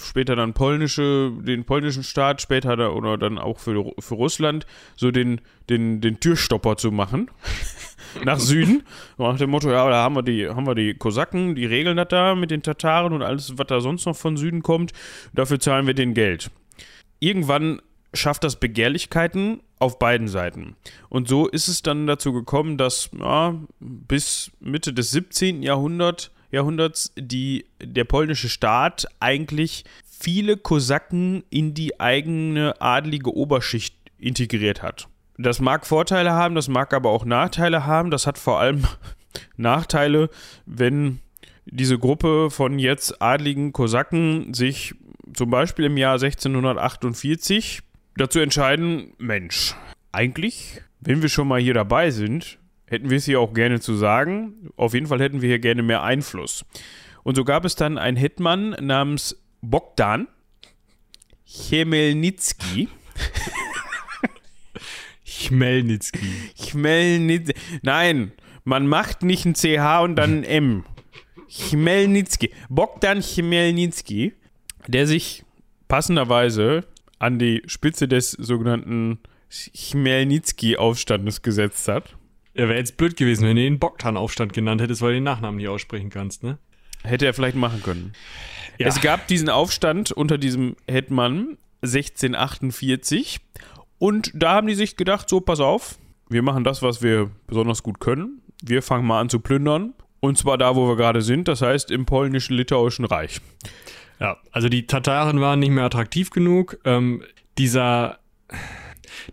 später 0.00 0.36
dann 0.36 0.52
polnische, 0.52 1.32
den 1.40 1.64
polnischen 1.64 2.02
Staat, 2.02 2.40
später 2.40 2.76
da, 2.76 2.90
oder 2.90 3.18
dann 3.18 3.38
auch 3.38 3.58
für, 3.58 3.92
für 3.98 4.14
Russland, 4.14 4.66
so 4.96 5.10
den, 5.10 5.40
den, 5.68 6.00
den 6.00 6.20
Türstopper 6.20 6.76
zu 6.76 6.92
machen. 6.92 7.30
nach 8.24 8.38
Süden. 8.38 8.82
Nach 9.16 9.36
dem 9.36 9.50
Motto, 9.50 9.70
ja, 9.70 9.88
da 9.88 10.02
haben 10.02 10.16
wir 10.16 10.22
die, 10.22 10.48
haben 10.48 10.66
wir 10.66 10.74
die 10.74 10.94
Kosaken, 10.94 11.54
die 11.54 11.66
regeln 11.66 11.96
das 11.96 12.08
da 12.08 12.34
mit 12.34 12.50
den 12.50 12.62
Tataren 12.62 13.12
und 13.12 13.22
alles, 13.22 13.58
was 13.58 13.66
da 13.66 13.80
sonst 13.80 14.06
noch 14.06 14.16
von 14.16 14.36
Süden 14.36 14.62
kommt. 14.62 14.92
Dafür 15.32 15.60
zahlen 15.60 15.86
wir 15.86 15.94
den 15.94 16.14
Geld. 16.14 16.50
Irgendwann 17.20 17.80
schafft 18.14 18.44
das 18.44 18.56
Begehrlichkeiten 18.56 19.60
auf 19.78 19.98
beiden 19.98 20.28
Seiten. 20.28 20.76
Und 21.08 21.28
so 21.28 21.46
ist 21.46 21.68
es 21.68 21.82
dann 21.82 22.06
dazu 22.06 22.32
gekommen, 22.32 22.78
dass 22.78 23.10
ja, 23.18 23.54
bis 23.80 24.50
Mitte 24.60 24.92
des 24.92 25.10
17. 25.10 25.62
Jahrhundert, 25.62 26.32
Jahrhunderts 26.50 27.12
die, 27.16 27.66
der 27.82 28.04
polnische 28.04 28.48
Staat 28.48 29.06
eigentlich 29.20 29.84
viele 30.04 30.56
Kosaken 30.56 31.44
in 31.50 31.74
die 31.74 32.00
eigene 32.00 32.80
adlige 32.80 33.34
Oberschicht 33.34 33.94
integriert 34.18 34.82
hat. 34.82 35.08
Das 35.36 35.60
mag 35.60 35.86
Vorteile 35.86 36.32
haben, 36.32 36.56
das 36.56 36.68
mag 36.68 36.92
aber 36.92 37.10
auch 37.10 37.24
Nachteile 37.24 37.86
haben. 37.86 38.10
Das 38.10 38.26
hat 38.26 38.38
vor 38.38 38.58
allem 38.58 38.84
Nachteile, 39.56 40.30
wenn 40.66 41.20
diese 41.66 41.98
Gruppe 41.98 42.50
von 42.50 42.78
jetzt 42.78 43.22
adligen 43.22 43.72
Kosaken 43.72 44.54
sich 44.54 44.94
zum 45.34 45.50
Beispiel 45.50 45.84
im 45.84 45.96
Jahr 45.96 46.14
1648 46.14 47.82
dazu 48.18 48.40
entscheiden, 48.40 49.12
Mensch, 49.18 49.74
eigentlich, 50.12 50.82
wenn 51.00 51.22
wir 51.22 51.28
schon 51.28 51.48
mal 51.48 51.60
hier 51.60 51.74
dabei 51.74 52.10
sind, 52.10 52.58
hätten 52.86 53.10
wir 53.10 53.18
es 53.18 53.24
hier 53.24 53.40
auch 53.40 53.54
gerne 53.54 53.80
zu 53.80 53.94
sagen. 53.94 54.70
Auf 54.76 54.94
jeden 54.94 55.06
Fall 55.06 55.20
hätten 55.20 55.42
wir 55.42 55.48
hier 55.48 55.58
gerne 55.58 55.82
mehr 55.82 56.02
Einfluss. 56.02 56.64
Und 57.22 57.36
so 57.36 57.44
gab 57.44 57.64
es 57.64 57.76
dann 57.76 57.98
einen 57.98 58.16
Hetman 58.16 58.70
namens 58.80 59.36
Bogdan 59.60 60.28
Chmelnitsky. 61.46 62.88
Chmelnitzki. 65.24 66.52
Chmelnitsky. 66.56 67.54
Nein, 67.82 68.32
man 68.64 68.86
macht 68.86 69.22
nicht 69.22 69.46
ein 69.46 69.54
CH 69.54 70.02
und 70.02 70.16
dann 70.16 70.38
ein 70.38 70.44
M. 70.44 70.84
Chmelnitsky. 71.48 72.52
Bogdan 72.68 73.22
Chmelnitsky, 73.22 74.34
der 74.86 75.06
sich 75.06 75.44
passenderweise 75.88 76.84
an 77.18 77.38
die 77.38 77.62
Spitze 77.66 78.08
des 78.08 78.32
sogenannten 78.32 79.18
Chmelnitsky-Aufstandes 79.50 81.42
gesetzt 81.42 81.88
hat. 81.88 82.16
Ja, 82.54 82.68
wäre 82.68 82.78
jetzt 82.78 82.96
blöd 82.96 83.16
gewesen, 83.16 83.46
wenn 83.46 83.56
du 83.56 83.64
ihn 83.64 83.78
Bogdan-Aufstand 83.78 84.52
genannt 84.52 84.80
hättest, 84.80 85.00
weil 85.02 85.10
du 85.10 85.14
den 85.14 85.24
Nachnamen 85.24 85.58
nicht 85.58 85.68
aussprechen 85.68 86.10
kannst, 86.10 86.42
ne? 86.42 86.58
Hätte 87.04 87.26
er 87.26 87.34
vielleicht 87.34 87.56
machen 87.56 87.82
können. 87.82 88.12
Ja. 88.78 88.88
Es 88.88 89.00
gab 89.00 89.28
diesen 89.28 89.48
Aufstand 89.48 90.10
unter 90.12 90.38
diesem 90.38 90.76
Hetman 90.88 91.56
1648 91.82 93.40
und 93.98 94.32
da 94.34 94.54
haben 94.54 94.66
die 94.66 94.74
sich 94.74 94.96
gedacht, 94.96 95.28
so 95.28 95.40
pass 95.40 95.60
auf, 95.60 95.98
wir 96.28 96.42
machen 96.42 96.64
das, 96.64 96.82
was 96.82 97.02
wir 97.02 97.30
besonders 97.46 97.82
gut 97.82 98.00
können. 98.00 98.42
Wir 98.62 98.82
fangen 98.82 99.06
mal 99.06 99.20
an 99.20 99.28
zu 99.28 99.40
plündern 99.40 99.94
und 100.20 100.36
zwar 100.36 100.58
da, 100.58 100.74
wo 100.74 100.88
wir 100.88 100.96
gerade 100.96 101.22
sind, 101.22 101.48
das 101.48 101.62
heißt 101.62 101.90
im 101.90 102.06
polnischen 102.06 102.56
litauischen 102.56 103.04
Reich. 103.04 103.40
Ja, 104.20 104.38
also 104.50 104.68
die 104.68 104.86
Tataren 104.86 105.40
waren 105.40 105.60
nicht 105.60 105.70
mehr 105.70 105.84
attraktiv 105.84 106.30
genug. 106.30 106.78
Ähm, 106.84 107.22
dieser, 107.56 108.18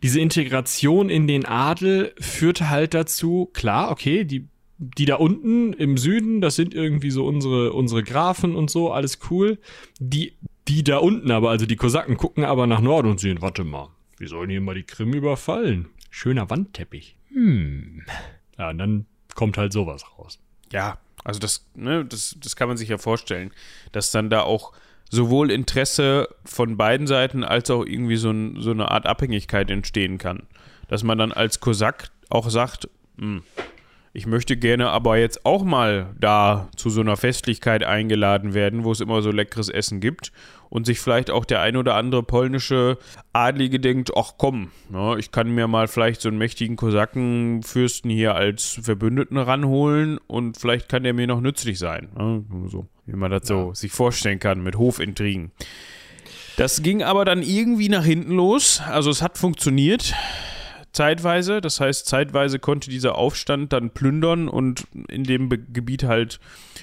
diese 0.03 0.19
Integration 0.19 1.09
in 1.09 1.27
den 1.27 1.45
Adel 1.45 2.13
führte 2.19 2.69
halt 2.69 2.93
dazu, 2.93 3.49
klar, 3.53 3.91
okay, 3.91 4.23
die, 4.25 4.47
die 4.77 5.05
da 5.05 5.15
unten 5.15 5.73
im 5.73 5.97
Süden, 5.97 6.41
das 6.41 6.55
sind 6.55 6.73
irgendwie 6.73 7.09
so 7.09 7.25
unsere, 7.25 7.73
unsere 7.73 8.03
Grafen 8.03 8.55
und 8.55 8.69
so, 8.69 8.91
alles 8.91 9.19
cool. 9.29 9.57
Die, 9.99 10.33
die 10.67 10.83
da 10.83 10.97
unten 10.97 11.31
aber, 11.31 11.49
also 11.49 11.65
die 11.65 11.75
Kosaken, 11.75 12.17
gucken 12.17 12.43
aber 12.43 12.67
nach 12.67 12.81
Norden 12.81 13.09
und 13.09 13.19
sehen, 13.19 13.41
warte 13.41 13.63
mal, 13.63 13.89
wir 14.17 14.27
sollen 14.27 14.49
hier 14.49 14.61
mal 14.61 14.75
die 14.75 14.83
Krim 14.83 15.13
überfallen. 15.13 15.87
Schöner 16.09 16.49
Wandteppich. 16.49 17.17
Hm. 17.29 18.03
Ja, 18.57 18.69
und 18.69 18.77
dann 18.77 19.05
kommt 19.33 19.57
halt 19.57 19.73
sowas 19.73 20.05
raus. 20.17 20.39
Ja, 20.71 20.97
also 21.25 21.39
das, 21.39 21.65
ne, 21.73 22.05
das, 22.05 22.37
das 22.41 22.55
kann 22.55 22.69
man 22.69 22.77
sich 22.77 22.87
ja 22.87 22.97
vorstellen, 22.97 23.51
dass 23.91 24.11
dann 24.11 24.29
da 24.29 24.43
auch 24.43 24.71
sowohl 25.09 25.51
Interesse 25.51 26.29
von 26.45 26.77
beiden 26.77 27.07
Seiten 27.07 27.43
als 27.43 27.69
auch 27.69 27.83
irgendwie 27.83 28.15
so, 28.15 28.29
ein, 28.29 28.61
so 28.61 28.71
eine 28.71 28.91
Art 28.91 29.05
Abhängigkeit 29.05 29.69
entstehen 29.69 30.17
kann. 30.17 30.43
Dass 30.87 31.03
man 31.03 31.17
dann 31.17 31.31
als 31.31 31.59
Kosak 31.59 32.11
auch 32.29 32.49
sagt, 32.49 32.87
hm, 33.17 33.43
ich 34.15 34.25
möchte 34.25 34.55
gerne 34.55 34.89
aber 34.91 35.17
jetzt 35.17 35.45
auch 35.45 35.63
mal 35.63 36.15
da 36.17 36.69
zu 36.77 36.89
so 36.89 37.01
einer 37.01 37.17
Festlichkeit 37.17 37.83
eingeladen 37.83 38.53
werden, 38.53 38.85
wo 38.85 38.93
es 38.93 39.01
immer 39.01 39.21
so 39.21 39.29
leckeres 39.29 39.67
Essen 39.67 39.99
gibt 39.99 40.31
und 40.69 40.85
sich 40.85 41.01
vielleicht 41.01 41.29
auch 41.29 41.43
der 41.43 41.59
ein 41.59 41.75
oder 41.75 41.95
andere 41.95 42.23
polnische 42.23 42.97
Adlige 43.33 43.77
denkt, 43.81 44.11
ach 44.15 44.35
komm, 44.37 44.71
ne, 44.89 45.17
ich 45.19 45.31
kann 45.31 45.53
mir 45.53 45.67
mal 45.67 45.89
vielleicht 45.89 46.21
so 46.21 46.29
einen 46.29 46.37
mächtigen 46.37 46.77
Kosakenfürsten 46.77 48.09
hier 48.09 48.35
als 48.35 48.79
Verbündeten 48.81 49.37
ranholen 49.37 50.17
und 50.27 50.57
vielleicht 50.57 50.87
kann 50.87 51.03
der 51.03 51.13
mir 51.13 51.27
noch 51.27 51.41
nützlich 51.41 51.77
sein. 51.77 52.07
Ne, 52.17 52.45
so, 52.69 52.87
wie 53.05 53.17
man 53.17 53.31
das 53.31 53.45
so 53.45 53.73
sich 53.73 53.91
vorstellen 53.91 54.39
kann 54.39 54.63
mit 54.63 54.77
Hofintrigen. 54.77 55.51
Das 56.55 56.81
ging 56.81 57.03
aber 57.03 57.25
dann 57.25 57.43
irgendwie 57.43 57.89
nach 57.89 58.05
hinten 58.05 58.31
los. 58.31 58.81
Also 58.89 59.09
es 59.09 59.21
hat 59.21 59.37
funktioniert 59.37 60.13
zeitweise. 60.95 61.61
Das 61.61 61.79
heißt, 61.79 62.07
zeitweise 62.07 62.59
konnte 62.59 62.89
dieser 62.89 63.15
Aufstand 63.15 63.73
dann 63.73 63.91
plündern 63.91 64.47
und 64.47 64.85
in 65.09 65.23
dem 65.23 65.49
Be 65.49 65.59
Gebiet 65.59 66.03
halt 66.03 66.39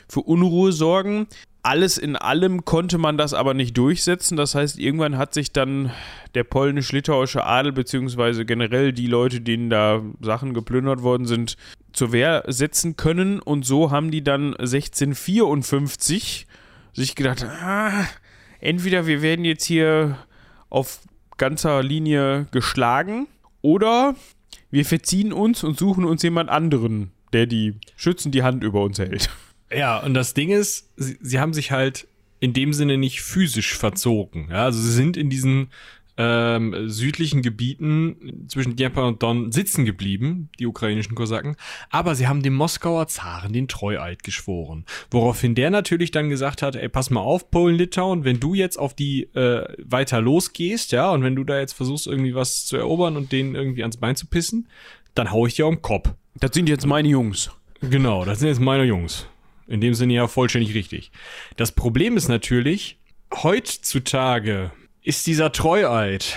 für 0.09 0.21
Unruhe 0.21 0.73
sorgen. 0.73 1.27
Alles 1.65 1.97
in 1.97 2.17
allem 2.17 2.65
konnte 2.65 2.99
man 2.99 3.17
das 3.17 3.35
aber 3.35 3.55
nicht 3.55 3.77
durchsetzen. 3.77 4.37
Das 4.37 4.55
heißt, 4.55 4.79
irgendwann 4.79 5.17
hat 5.17 5.33
sich 5.33 5.53
dann 5.53 5.93
der 6.35 6.45
polnisch-litauische 6.45 7.45
Adel 7.45 7.73
beziehungsweise 7.73 8.45
generell 8.45 8.93
die 8.93 9.07
Leute, 9.07 9.41
denen 9.41 9.71
da 9.71 10.03
Sachen 10.21 10.55
geplündert 10.55 11.03
worden 11.03 11.27
sind, 11.27 11.57
zur 11.93 12.11
Wehr 12.13 12.43
setzen 12.49 12.97
können. 12.97 13.39
Und 13.39 13.65
so 13.65 13.91
haben 13.93 14.11
die 14.11 14.25
dann 14.25 14.55
1654 14.57 16.47
sich 16.93 17.15
gedacht, 17.15 17.45
ah, 17.45 18.07
entweder 18.61 19.07
wir 19.07 19.23
werden 19.23 19.45
jetzt 19.45 19.65
hier 19.65 20.19
auf 20.69 21.01
ganzer 21.39 21.83
Linie 21.83 22.49
geschlagen 22.51 23.29
oder 23.63 24.15
wir 24.71 24.85
verziehen 24.85 25.33
uns 25.33 25.65
und 25.65 25.79
suchen 25.79 26.05
uns 26.05 26.23
jemand 26.23 26.51
anderen, 26.51 27.13
der 27.33 27.47
die 27.47 27.75
schützen 27.97 28.33
die 28.33 28.43
Hand 28.43 28.63
über 28.63 28.83
uns 28.83 28.99
hält. 28.99 29.31
Ja, 29.75 29.99
und 30.01 30.15
das 30.15 30.35
Ding 30.35 30.51
ist, 30.51 30.91
sie, 30.97 31.17
sie 31.23 31.41
haben 31.41 31.55
sich 31.55 31.71
halt 31.71 32.07
in 32.41 32.53
dem 32.53 32.73
Sinne 32.73 32.99
nicht 32.99 33.23
physisch 33.23 33.75
verzogen. 33.75 34.49
Ja, 34.51 34.65
also 34.65 34.81
sie 34.81 34.93
sind 34.93 35.17
in 35.17 35.31
diesen 35.31 35.71
ähm, 36.17 36.89
südlichen 36.89 37.43
Gebieten 37.43 38.47
zwischen 38.49 38.77
Dnieper 38.77 39.07
und 39.07 39.23
Don 39.23 39.51
sitzen 39.51 39.85
geblieben, 39.85 40.51
die 40.59 40.67
ukrainischen 40.67 41.15
Kosaken, 41.15 41.57
aber 41.91 42.15
sie 42.15 42.29
haben 42.29 42.43
dem 42.43 42.55
Moskauer 42.55 43.09
Zaren 43.09 43.53
den 43.53 43.69
Treueid 43.69 44.23
geschworen. 44.23 44.85
Woraufhin 45.11 45.55
der 45.55 45.71
natürlich 45.71 46.11
dann 46.11 46.29
gesagt 46.29 46.63
hat, 46.63 46.77
ey, 46.77 46.89
pass 46.89 47.11
mal 47.11 47.21
auf, 47.21 47.51
Polen-Litauen, 47.51 48.25
wenn 48.25 48.41
du 48.41 48.55
jetzt 48.55 48.79
auf 48.79 48.95
die 48.95 49.25
äh, 49.35 49.67
weiter 49.79 50.21
losgehst, 50.21 50.93
ja, 50.93 51.11
und 51.11 51.23
wenn 51.23 51.37
du 51.37 51.45
da 51.45 51.59
jetzt 51.59 51.73
versuchst, 51.73 52.07
irgendwie 52.07 52.35
was 52.35 52.67
zu 52.67 52.77
erobern 52.77 53.17
und 53.17 53.33
denen 53.33 53.55
irgendwie 53.55 53.83
ans 53.83 53.97
Bein 53.97 54.17
zu 54.17 54.27
pissen, 54.27 54.69
dann 55.15 55.31
hau 55.31 55.47
ich 55.47 55.55
dir 55.55 55.67
um 55.67 55.77
den 55.77 55.83
Kopf. 55.83 56.11
Das 56.39 56.53
sind 56.53 56.69
jetzt 56.69 56.87
meine 56.87 57.09
Jungs. 57.09 57.51
Genau, 57.81 58.25
das 58.25 58.39
sind 58.39 58.49
jetzt 58.49 58.61
meine 58.61 58.85
Jungs. 58.85 59.27
In 59.67 59.81
dem 59.81 59.95
Sinne 59.95 60.15
ja 60.15 60.29
vollständig 60.29 60.75
richtig. 60.75 61.11
Das 61.57 61.73
Problem 61.73 62.17
ist 62.17 62.29
natürlich, 62.29 62.99
heutzutage 63.43 64.73
ist 65.03 65.27
dieser 65.27 65.53
Treueid 65.53 66.37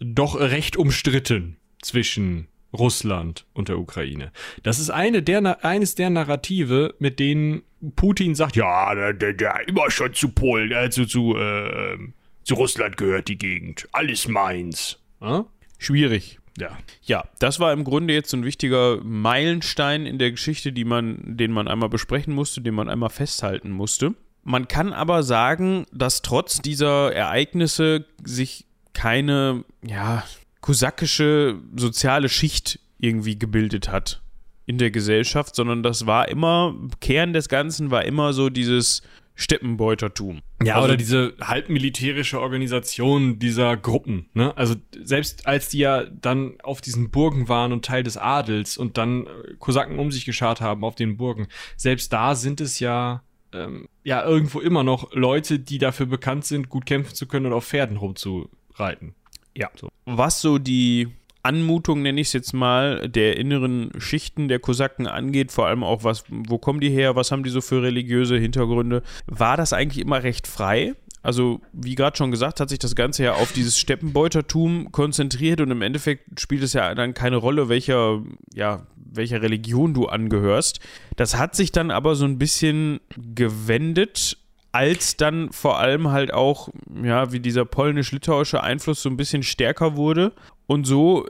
doch 0.00 0.38
recht 0.38 0.76
umstritten 0.76 1.56
zwischen 1.82 2.48
Russland 2.72 3.46
und 3.54 3.68
der 3.68 3.78
Ukraine. 3.78 4.32
Das 4.62 4.78
ist 4.78 4.90
eine 4.90 5.22
der, 5.22 5.64
eines 5.64 5.94
der 5.94 6.10
Narrative, 6.10 6.94
mit 6.98 7.18
denen 7.18 7.62
Putin 7.96 8.34
sagt, 8.34 8.56
ja, 8.56 8.94
der, 8.94 9.12
der, 9.12 9.32
der 9.32 9.68
immer 9.68 9.90
schon 9.90 10.12
zu 10.14 10.30
Polen, 10.30 10.72
äh, 10.72 10.90
zu, 10.90 11.36
äh, 11.36 11.98
zu 12.44 12.54
Russland 12.54 12.96
gehört 12.96 13.28
die 13.28 13.38
Gegend. 13.38 13.88
Alles 13.92 14.28
meins. 14.28 14.98
Ja? 15.20 15.46
Schwierig. 15.78 16.38
Ja. 16.58 16.76
Ja, 17.02 17.24
das 17.38 17.60
war 17.60 17.72
im 17.72 17.84
Grunde 17.84 18.14
jetzt 18.14 18.30
so 18.30 18.36
ein 18.36 18.44
wichtiger 18.44 18.98
Meilenstein 19.02 20.06
in 20.06 20.18
der 20.18 20.32
Geschichte, 20.32 20.72
die 20.72 20.84
man, 20.84 21.36
den 21.36 21.52
man 21.52 21.68
einmal 21.68 21.88
besprechen 21.88 22.34
musste, 22.34 22.60
den 22.60 22.74
man 22.74 22.88
einmal 22.88 23.10
festhalten 23.10 23.70
musste. 23.70 24.14
Man 24.48 24.66
kann 24.66 24.94
aber 24.94 25.22
sagen, 25.24 25.84
dass 25.92 26.22
trotz 26.22 26.62
dieser 26.62 27.12
Ereignisse 27.12 28.06
sich 28.24 28.64
keine, 28.94 29.62
ja, 29.86 30.24
kosakische 30.62 31.60
soziale 31.76 32.30
Schicht 32.30 32.80
irgendwie 32.98 33.38
gebildet 33.38 33.90
hat 33.90 34.22
in 34.64 34.78
der 34.78 34.90
Gesellschaft, 34.90 35.54
sondern 35.54 35.82
das 35.82 36.06
war 36.06 36.28
immer, 36.28 36.74
Kern 37.02 37.34
des 37.34 37.50
Ganzen 37.50 37.90
war 37.90 38.06
immer 38.06 38.32
so 38.32 38.48
dieses 38.48 39.02
Steppenbeutertum. 39.34 40.40
Ja, 40.64 40.76
also, 40.76 40.86
oder 40.86 40.96
diese 40.96 41.34
halbmilitärische 41.42 42.40
Organisation 42.40 43.38
dieser 43.38 43.76
Gruppen. 43.76 44.30
Ne? 44.32 44.56
Also 44.56 44.76
selbst 44.98 45.46
als 45.46 45.68
die 45.68 45.80
ja 45.80 46.04
dann 46.04 46.58
auf 46.62 46.80
diesen 46.80 47.10
Burgen 47.10 47.50
waren 47.50 47.74
und 47.74 47.84
Teil 47.84 48.02
des 48.02 48.16
Adels 48.16 48.78
und 48.78 48.96
dann 48.96 49.26
Kosaken 49.58 49.98
um 49.98 50.10
sich 50.10 50.24
geschart 50.24 50.62
haben 50.62 50.84
auf 50.84 50.94
den 50.94 51.18
Burgen, 51.18 51.48
selbst 51.76 52.14
da 52.14 52.34
sind 52.34 52.62
es 52.62 52.80
ja 52.80 53.22
ähm, 53.52 53.88
ja 54.04 54.24
irgendwo 54.24 54.60
immer 54.60 54.82
noch 54.82 55.12
Leute, 55.14 55.58
die 55.58 55.78
dafür 55.78 56.06
bekannt 56.06 56.44
sind, 56.44 56.68
gut 56.68 56.86
kämpfen 56.86 57.14
zu 57.14 57.26
können 57.26 57.46
und 57.46 57.52
auf 57.52 57.66
Pferden 57.66 57.96
rumzureiten. 57.96 59.14
Ja. 59.54 59.70
So. 59.76 59.88
Was 60.04 60.40
so 60.40 60.58
die 60.58 61.08
Anmutung, 61.42 62.02
nenne 62.02 62.20
ich 62.20 62.28
es 62.28 62.32
jetzt 62.32 62.52
mal, 62.52 63.08
der 63.08 63.36
inneren 63.36 63.90
Schichten 63.98 64.48
der 64.48 64.58
Kosaken 64.58 65.06
angeht, 65.06 65.52
vor 65.52 65.66
allem 65.66 65.82
auch, 65.82 66.04
was, 66.04 66.24
wo 66.28 66.58
kommen 66.58 66.80
die 66.80 66.90
her, 66.90 67.16
was 67.16 67.30
haben 67.32 67.42
die 67.42 67.50
so 67.50 67.60
für 67.60 67.82
religiöse 67.82 68.36
Hintergründe, 68.36 69.02
war 69.26 69.56
das 69.56 69.72
eigentlich 69.72 70.04
immer 70.04 70.22
recht 70.22 70.46
frei. 70.46 70.94
Also, 71.22 71.60
wie 71.72 71.94
gerade 71.94 72.16
schon 72.16 72.30
gesagt, 72.30 72.60
hat 72.60 72.68
sich 72.68 72.78
das 72.78 72.94
Ganze 72.94 73.24
ja 73.24 73.32
auf 73.34 73.52
dieses 73.52 73.78
Steppenbeutertum 73.78 74.92
konzentriert 74.92 75.60
und 75.60 75.70
im 75.70 75.82
Endeffekt 75.82 76.40
spielt 76.40 76.62
es 76.62 76.72
ja 76.72 76.94
dann 76.94 77.14
keine 77.14 77.36
Rolle, 77.36 77.68
welcher, 77.68 78.22
ja, 78.54 78.86
welcher 79.10 79.42
Religion 79.42 79.94
du 79.94 80.06
angehörst. 80.06 80.80
Das 81.16 81.36
hat 81.36 81.54
sich 81.54 81.72
dann 81.72 81.90
aber 81.90 82.14
so 82.14 82.24
ein 82.24 82.38
bisschen 82.38 83.00
gewendet 83.16 84.38
als 84.72 85.16
dann 85.16 85.50
vor 85.50 85.78
allem 85.78 86.10
halt 86.10 86.32
auch, 86.32 86.68
ja, 87.02 87.32
wie 87.32 87.40
dieser 87.40 87.64
polnisch-litauische 87.64 88.62
Einfluss 88.62 89.02
so 89.02 89.08
ein 89.08 89.16
bisschen 89.16 89.42
stärker 89.42 89.96
wurde. 89.96 90.32
Und 90.66 90.86
so 90.86 91.26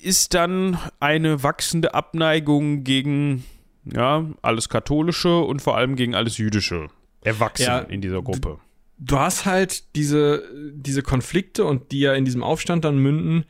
ist 0.00 0.34
dann 0.34 0.78
eine 1.00 1.42
wachsende 1.42 1.94
Abneigung 1.94 2.84
gegen, 2.84 3.44
ja, 3.84 4.24
alles 4.42 4.68
Katholische 4.68 5.38
und 5.38 5.60
vor 5.60 5.76
allem 5.76 5.96
gegen 5.96 6.14
alles 6.14 6.38
Jüdische 6.38 6.88
erwachsen 7.22 7.64
ja, 7.64 7.78
in 7.80 8.00
dieser 8.00 8.22
Gruppe. 8.22 8.58
Du 8.98 9.18
hast 9.18 9.44
halt 9.44 9.94
diese, 9.94 10.42
diese 10.72 11.02
Konflikte 11.02 11.64
und 11.64 11.92
die 11.92 12.00
ja 12.00 12.14
in 12.14 12.24
diesem 12.24 12.42
Aufstand 12.42 12.84
dann 12.84 12.98
münden, 12.98 13.44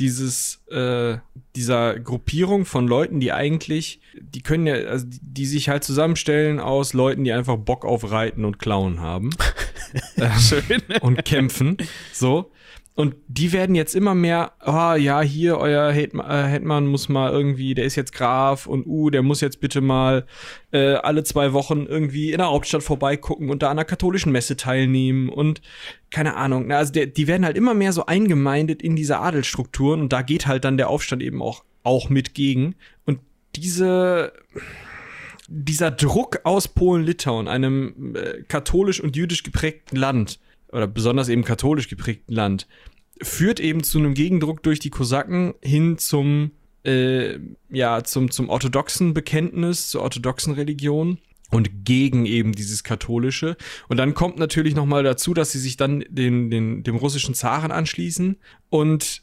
dieses 0.00 0.62
äh, 0.70 1.18
dieser 1.56 1.98
Gruppierung 2.00 2.64
von 2.64 2.88
Leuten, 2.88 3.20
die 3.20 3.32
eigentlich, 3.32 4.00
die 4.20 4.42
können 4.42 4.66
ja, 4.66 4.74
also 4.74 5.06
die, 5.06 5.20
die 5.22 5.46
sich 5.46 5.68
halt 5.68 5.84
zusammenstellen 5.84 6.60
aus 6.60 6.92
Leuten, 6.92 7.24
die 7.24 7.32
einfach 7.32 7.56
Bock 7.56 7.84
auf 7.84 8.10
Reiten 8.10 8.44
und 8.44 8.58
Klauen 8.58 9.00
haben. 9.00 9.30
Schön. 10.38 10.82
und 11.00 11.24
kämpfen. 11.24 11.76
So. 12.12 12.50
Und 12.96 13.16
die 13.26 13.52
werden 13.52 13.74
jetzt 13.74 13.96
immer 13.96 14.14
mehr, 14.14 14.52
ah 14.60 14.92
oh, 14.92 14.96
ja, 14.96 15.20
hier, 15.20 15.58
euer 15.58 15.90
Hetman, 15.90 16.84
äh, 16.84 16.88
muss 16.88 17.08
mal 17.08 17.32
irgendwie, 17.32 17.74
der 17.74 17.86
ist 17.86 17.96
jetzt 17.96 18.12
Graf 18.12 18.66
und 18.66 18.86
uh, 18.86 19.10
der 19.10 19.22
muss 19.22 19.40
jetzt 19.40 19.60
bitte 19.60 19.80
mal 19.80 20.26
äh, 20.70 20.94
alle 20.94 21.24
zwei 21.24 21.52
Wochen 21.52 21.86
irgendwie 21.86 22.30
in 22.30 22.38
der 22.38 22.46
Hauptstadt 22.46 22.84
vorbeigucken 22.84 23.50
und 23.50 23.64
da 23.64 23.70
an 23.70 23.78
der 23.78 23.84
katholischen 23.84 24.30
Messe 24.30 24.56
teilnehmen 24.56 25.28
und 25.28 25.60
keine 26.10 26.36
Ahnung. 26.36 26.70
Also 26.70 26.92
der, 26.92 27.06
die 27.06 27.26
werden 27.26 27.44
halt 27.44 27.56
immer 27.56 27.74
mehr 27.74 27.92
so 27.92 28.06
eingemeindet 28.06 28.80
in 28.80 28.94
diese 28.94 29.18
Adelsstrukturen 29.18 30.00
und 30.00 30.12
da 30.12 30.22
geht 30.22 30.46
halt 30.46 30.64
dann 30.64 30.76
der 30.76 30.88
Aufstand 30.88 31.20
eben 31.20 31.42
auch, 31.42 31.64
auch 31.82 32.10
mit 32.10 32.32
gegen. 32.32 32.76
Und 33.06 33.18
diese, 33.56 34.32
dieser 35.48 35.90
Druck 35.90 36.42
aus 36.44 36.68
Polen-Litauen, 36.68 37.48
einem 37.48 38.14
äh, 38.14 38.42
katholisch 38.46 39.00
und 39.00 39.16
jüdisch 39.16 39.42
geprägten 39.42 39.96
Land, 39.96 40.38
oder 40.74 40.86
besonders 40.86 41.28
eben 41.28 41.44
katholisch 41.44 41.88
geprägten 41.88 42.32
Land, 42.34 42.66
führt 43.22 43.60
eben 43.60 43.84
zu 43.84 43.98
einem 43.98 44.14
Gegendruck 44.14 44.62
durch 44.62 44.80
die 44.80 44.90
Kosaken 44.90 45.54
hin 45.62 45.98
zum, 45.98 46.50
äh, 46.84 47.38
ja, 47.70 48.02
zum, 48.02 48.30
zum 48.30 48.48
orthodoxen 48.48 49.14
Bekenntnis, 49.14 49.88
zur 49.88 50.02
orthodoxen 50.02 50.52
Religion 50.52 51.18
und 51.50 51.84
gegen 51.84 52.26
eben 52.26 52.52
dieses 52.52 52.82
katholische. 52.82 53.56
Und 53.88 53.98
dann 53.98 54.14
kommt 54.14 54.38
natürlich 54.38 54.74
noch 54.74 54.86
mal 54.86 55.04
dazu, 55.04 55.32
dass 55.32 55.52
sie 55.52 55.60
sich 55.60 55.76
dann 55.76 56.04
den, 56.08 56.50
den, 56.50 56.82
dem 56.82 56.96
russischen 56.96 57.34
Zaren 57.34 57.70
anschließen 57.70 58.36
und 58.68 59.22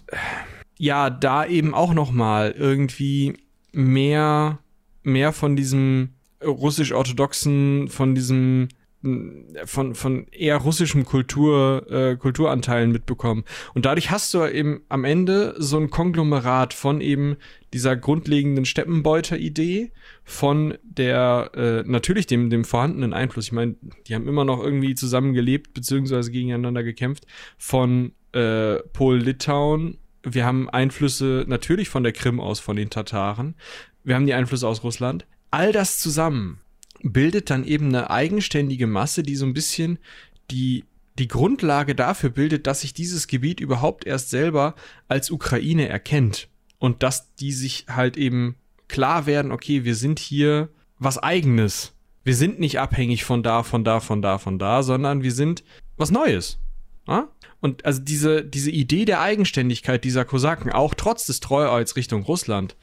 ja, 0.78 1.10
da 1.10 1.46
eben 1.46 1.74
auch 1.76 1.94
noch 1.94 2.12
mal 2.12 2.56
irgendwie 2.58 3.38
mehr, 3.74 4.60
mehr 5.04 5.34
von 5.34 5.56
diesem 5.56 6.10
russisch-orthodoxen, 6.44 7.90
von 7.90 8.16
diesem 8.16 8.70
von, 9.66 9.96
von 9.96 10.28
eher 10.28 10.58
russischem 10.58 11.06
Kultur, 11.06 11.90
äh, 11.90 12.16
Kulturanteilen 12.18 12.92
mitbekommen. 12.92 13.44
Und 13.74 13.86
dadurch 13.86 14.12
hast 14.12 14.34
du 14.34 14.46
eben 14.46 14.82
am 14.90 15.06
Ende 15.06 15.56
so 15.58 15.78
ein 15.78 15.90
Konglomerat 15.90 16.74
von 16.74 17.02
eben 17.02 17.38
dieser 17.74 17.96
grundlegenden 17.96 18.66
Steppenbeuter-Idee, 18.66 19.92
von 20.24 20.78
der 20.84 21.52
äh, 21.56 21.84
natürlich 21.90 22.28
dem, 22.28 22.50
dem 22.52 22.64
vorhandenen 22.64 23.14
Einfluss. 23.14 23.46
Ich 23.46 23.52
meine, 23.54 23.76
die 24.08 24.14
haben 24.14 24.28
immer 24.28 24.46
noch 24.46 24.64
irgendwie 24.64 24.94
zusammen 24.94 25.34
gelebt, 25.34 25.74
beziehungsweise 25.74 26.32
gegeneinander 26.32 26.84
gekämpft, 26.84 27.26
von 27.58 28.12
äh, 28.34 28.76
Polen-Litauen. 28.94 29.98
Wir 30.24 30.46
haben 30.46 30.70
Einflüsse 30.70 31.46
natürlich 31.48 31.90
von 31.90 32.04
der 32.04 32.12
Krim 32.12 32.40
aus, 32.40 32.60
von 32.60 32.76
den 32.76 32.92
Tataren. 32.92 33.56
Wir 34.04 34.14
haben 34.14 34.28
die 34.28 34.36
Einflüsse 34.36 34.68
aus 34.68 34.84
Russland. 34.84 35.26
All 35.50 35.72
das 35.72 35.98
zusammen 35.98 36.60
bildet 37.04 37.50
dann 37.50 37.64
eben 37.64 37.88
eine 37.88 38.10
eigenständige 38.10 38.88
Masse, 38.88 39.24
die 39.24 39.36
so 39.36 39.46
ein 39.46 39.54
bisschen 39.54 40.00
die, 40.50 40.86
die 41.18 41.28
Grundlage 41.28 41.96
dafür 41.96 42.30
bildet, 42.30 42.68
dass 42.68 42.82
sich 42.82 42.94
dieses 42.94 43.28
Gebiet 43.28 43.60
überhaupt 43.60 44.06
erst 44.06 44.30
selber 44.30 44.76
als 45.08 45.32
Ukraine 45.32 45.88
erkennt. 45.88 46.48
Und 46.78 47.04
dass 47.04 47.36
die 47.36 47.52
sich 47.52 47.86
halt 47.88 48.18
eben 48.18 48.56
klar 48.88 49.26
werden, 49.26 49.52
okay, 49.52 49.84
wir 49.84 49.96
sind 49.96 50.20
hier 50.20 50.70
was 50.98 51.18
eigenes. 51.18 51.94
Wir 52.24 52.36
sind 52.36 52.60
nicht 52.60 52.80
abhängig 52.80 53.24
von 53.24 53.44
da, 53.44 53.64
von 53.64 53.84
da, 53.84 54.00
von 54.00 54.22
da, 54.22 54.38
von 54.38 54.60
da, 54.60 54.84
sondern 54.84 55.24
wir 55.24 55.32
sind 55.32 55.64
was 55.98 56.12
Neues. 56.12 56.60
Ja? 57.08 57.30
Und 57.60 57.86
also 57.86 58.02
diese, 58.02 58.44
diese 58.44 58.72
Idee 58.72 59.06
der 59.06 59.22
Eigenständigkeit 59.22 60.04
dieser 60.04 60.26
Kosaken, 60.26 60.72
auch 60.72 60.94
trotz 60.94 61.26
des 61.26 61.40
Treueis 61.40 61.96
Richtung 61.96 62.24
Russland, 62.24 62.76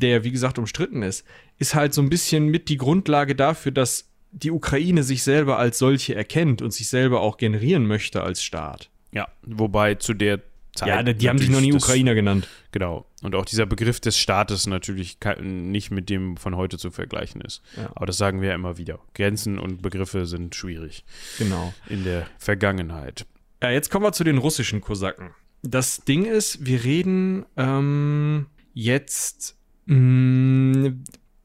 der 0.00 0.24
wie 0.24 0.30
gesagt 0.30 0.58
umstritten 0.58 1.02
ist, 1.02 1.24
ist 1.58 1.74
halt 1.74 1.94
so 1.94 2.02
ein 2.02 2.10
bisschen 2.10 2.46
mit 2.46 2.68
die 2.68 2.76
Grundlage 2.76 3.34
dafür, 3.34 3.72
dass 3.72 4.08
die 4.32 4.50
Ukraine 4.50 5.02
sich 5.02 5.22
selber 5.22 5.58
als 5.58 5.78
solche 5.78 6.14
erkennt 6.14 6.62
und 6.62 6.72
sich 6.72 6.88
selber 6.88 7.20
auch 7.20 7.36
generieren 7.36 7.86
möchte 7.86 8.22
als 8.22 8.42
Staat. 8.42 8.90
Ja, 9.12 9.28
wobei 9.42 9.96
zu 9.96 10.14
der 10.14 10.40
Zeit. 10.74 10.88
Ja, 10.88 11.02
die 11.02 11.28
haben 11.28 11.38
sich 11.38 11.50
noch 11.50 11.60
nie 11.60 11.72
Ukrainer 11.72 12.14
genannt. 12.14 12.48
Genau. 12.72 13.06
Und 13.22 13.34
auch 13.34 13.44
dieser 13.44 13.66
Begriff 13.66 14.00
des 14.00 14.16
Staates 14.16 14.66
natürlich 14.66 15.18
nicht 15.42 15.90
mit 15.90 16.08
dem 16.08 16.36
von 16.36 16.56
heute 16.56 16.78
zu 16.78 16.90
vergleichen 16.90 17.40
ist. 17.40 17.62
Ja. 17.76 17.90
Aber 17.94 18.06
das 18.06 18.16
sagen 18.16 18.40
wir 18.40 18.50
ja 18.50 18.54
immer 18.54 18.78
wieder. 18.78 19.00
Grenzen 19.14 19.58
und 19.58 19.82
Begriffe 19.82 20.26
sind 20.26 20.54
schwierig. 20.54 21.04
Genau. 21.38 21.74
In 21.88 22.04
der 22.04 22.26
Vergangenheit. 22.38 23.26
Ja, 23.62 23.70
jetzt 23.70 23.90
kommen 23.90 24.04
wir 24.04 24.12
zu 24.12 24.24
den 24.24 24.38
russischen 24.38 24.80
Kosaken. 24.80 25.30
Das 25.62 26.04
Ding 26.04 26.24
ist, 26.24 26.64
wir 26.64 26.84
reden 26.84 27.44
ähm, 27.56 28.46
jetzt 28.72 29.56
wir, 29.86 30.94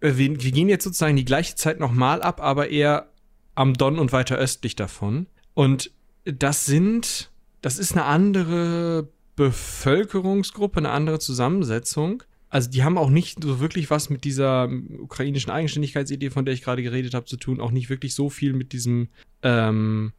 wir, 0.02 0.52
gehen 0.52 0.70
jetzt 0.70 0.84
sozusagen 0.84 1.16
die 1.16 1.26
gleiche 1.26 1.56
Zeit 1.56 1.80
nochmal 1.80 2.22
ab, 2.22 2.42
aber 2.42 2.70
eher 2.70 3.10
am 3.56 3.74
Don 3.74 3.98
und 4.00 4.12
weiter 4.12 4.38
östlich 4.38 4.76
davon. 4.76 5.28
Und 5.54 5.92
das 6.26 6.66
sind, 6.66 7.32
das 7.62 7.80
ist 7.80 7.94
eine 7.94 8.04
andere 8.06 9.08
Bevölkerungsgruppe, 9.36 10.78
eine 10.78 10.90
andere 10.90 11.20
Zusammensetzung. 11.20 12.24
Also 12.50 12.70
die 12.70 12.84
haben 12.84 12.98
auch 12.98 13.10
nicht 13.10 13.44
so 13.44 13.60
wirklich 13.60 13.90
was 13.90 14.10
mit 14.10 14.24
dieser 14.24 14.70
ukrainischen 15.00 15.52
Eigenständigkeitsidee, 15.52 16.30
von 16.30 16.46
der 16.46 16.54
ich 16.54 16.62
gerade 16.62 16.84
geredet 16.84 17.14
habe, 17.14 17.26
zu 17.26 17.36
tun. 17.38 17.60
Auch 17.60 17.72
nicht 17.72 17.90
wirklich 17.90 18.16
so 18.16 18.30
viel 18.30 18.54
mit 18.54 18.72
diesem, 18.72 19.10
ähm, 19.42 20.14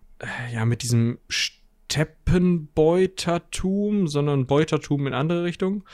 ja, 0.53 0.67
mit 0.67 0.83
diesem 0.83 1.19
Steppenbeutertum, 1.29 4.09
sondern 4.09 4.47
Beutertum 4.47 5.07
in 5.07 5.14
andere 5.14 5.45
Richtung. 5.45 5.85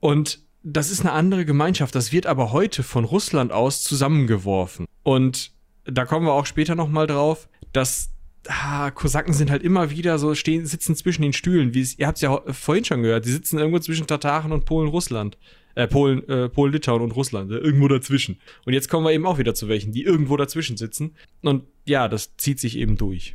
Und 0.00 0.43
das 0.64 0.90
ist 0.90 1.00
eine 1.02 1.12
andere 1.12 1.44
Gemeinschaft. 1.44 1.94
Das 1.94 2.10
wird 2.10 2.26
aber 2.26 2.50
heute 2.50 2.82
von 2.82 3.04
Russland 3.04 3.52
aus 3.52 3.82
zusammengeworfen. 3.82 4.86
Und 5.02 5.52
da 5.84 6.06
kommen 6.06 6.26
wir 6.26 6.32
auch 6.32 6.46
später 6.46 6.74
noch 6.74 6.88
mal 6.88 7.06
drauf, 7.06 7.48
dass 7.72 8.10
ah, 8.48 8.90
Kosaken 8.90 9.34
sind 9.34 9.50
halt 9.50 9.62
immer 9.62 9.90
wieder 9.90 10.18
so, 10.18 10.34
stehen, 10.34 10.64
sitzen 10.64 10.96
zwischen 10.96 11.20
den 11.20 11.34
Stühlen. 11.34 11.74
Wie, 11.74 11.86
ihr 11.98 12.06
habt 12.06 12.16
es 12.16 12.22
ja 12.22 12.40
vorhin 12.48 12.84
schon 12.84 13.02
gehört, 13.02 13.26
die 13.26 13.30
sitzen 13.30 13.58
irgendwo 13.58 13.78
zwischen 13.78 14.06
Tataren 14.06 14.52
und 14.52 14.64
Polen-Russland. 14.64 15.36
Äh, 15.74 15.88
Polen, 15.88 16.26
äh, 16.28 16.48
Polen, 16.48 16.72
Litauen 16.72 17.02
und 17.02 17.10
Russland, 17.10 17.50
äh, 17.50 17.56
irgendwo 17.56 17.88
dazwischen. 17.88 18.40
Und 18.64 18.72
jetzt 18.72 18.88
kommen 18.88 19.04
wir 19.04 19.12
eben 19.12 19.26
auch 19.26 19.38
wieder 19.38 19.54
zu 19.54 19.68
welchen, 19.68 19.92
die 19.92 20.04
irgendwo 20.04 20.36
dazwischen 20.36 20.76
sitzen. 20.76 21.16
Und 21.42 21.64
ja, 21.84 22.08
das 22.08 22.36
zieht 22.36 22.60
sich 22.60 22.78
eben 22.78 22.96
durch. 22.96 23.34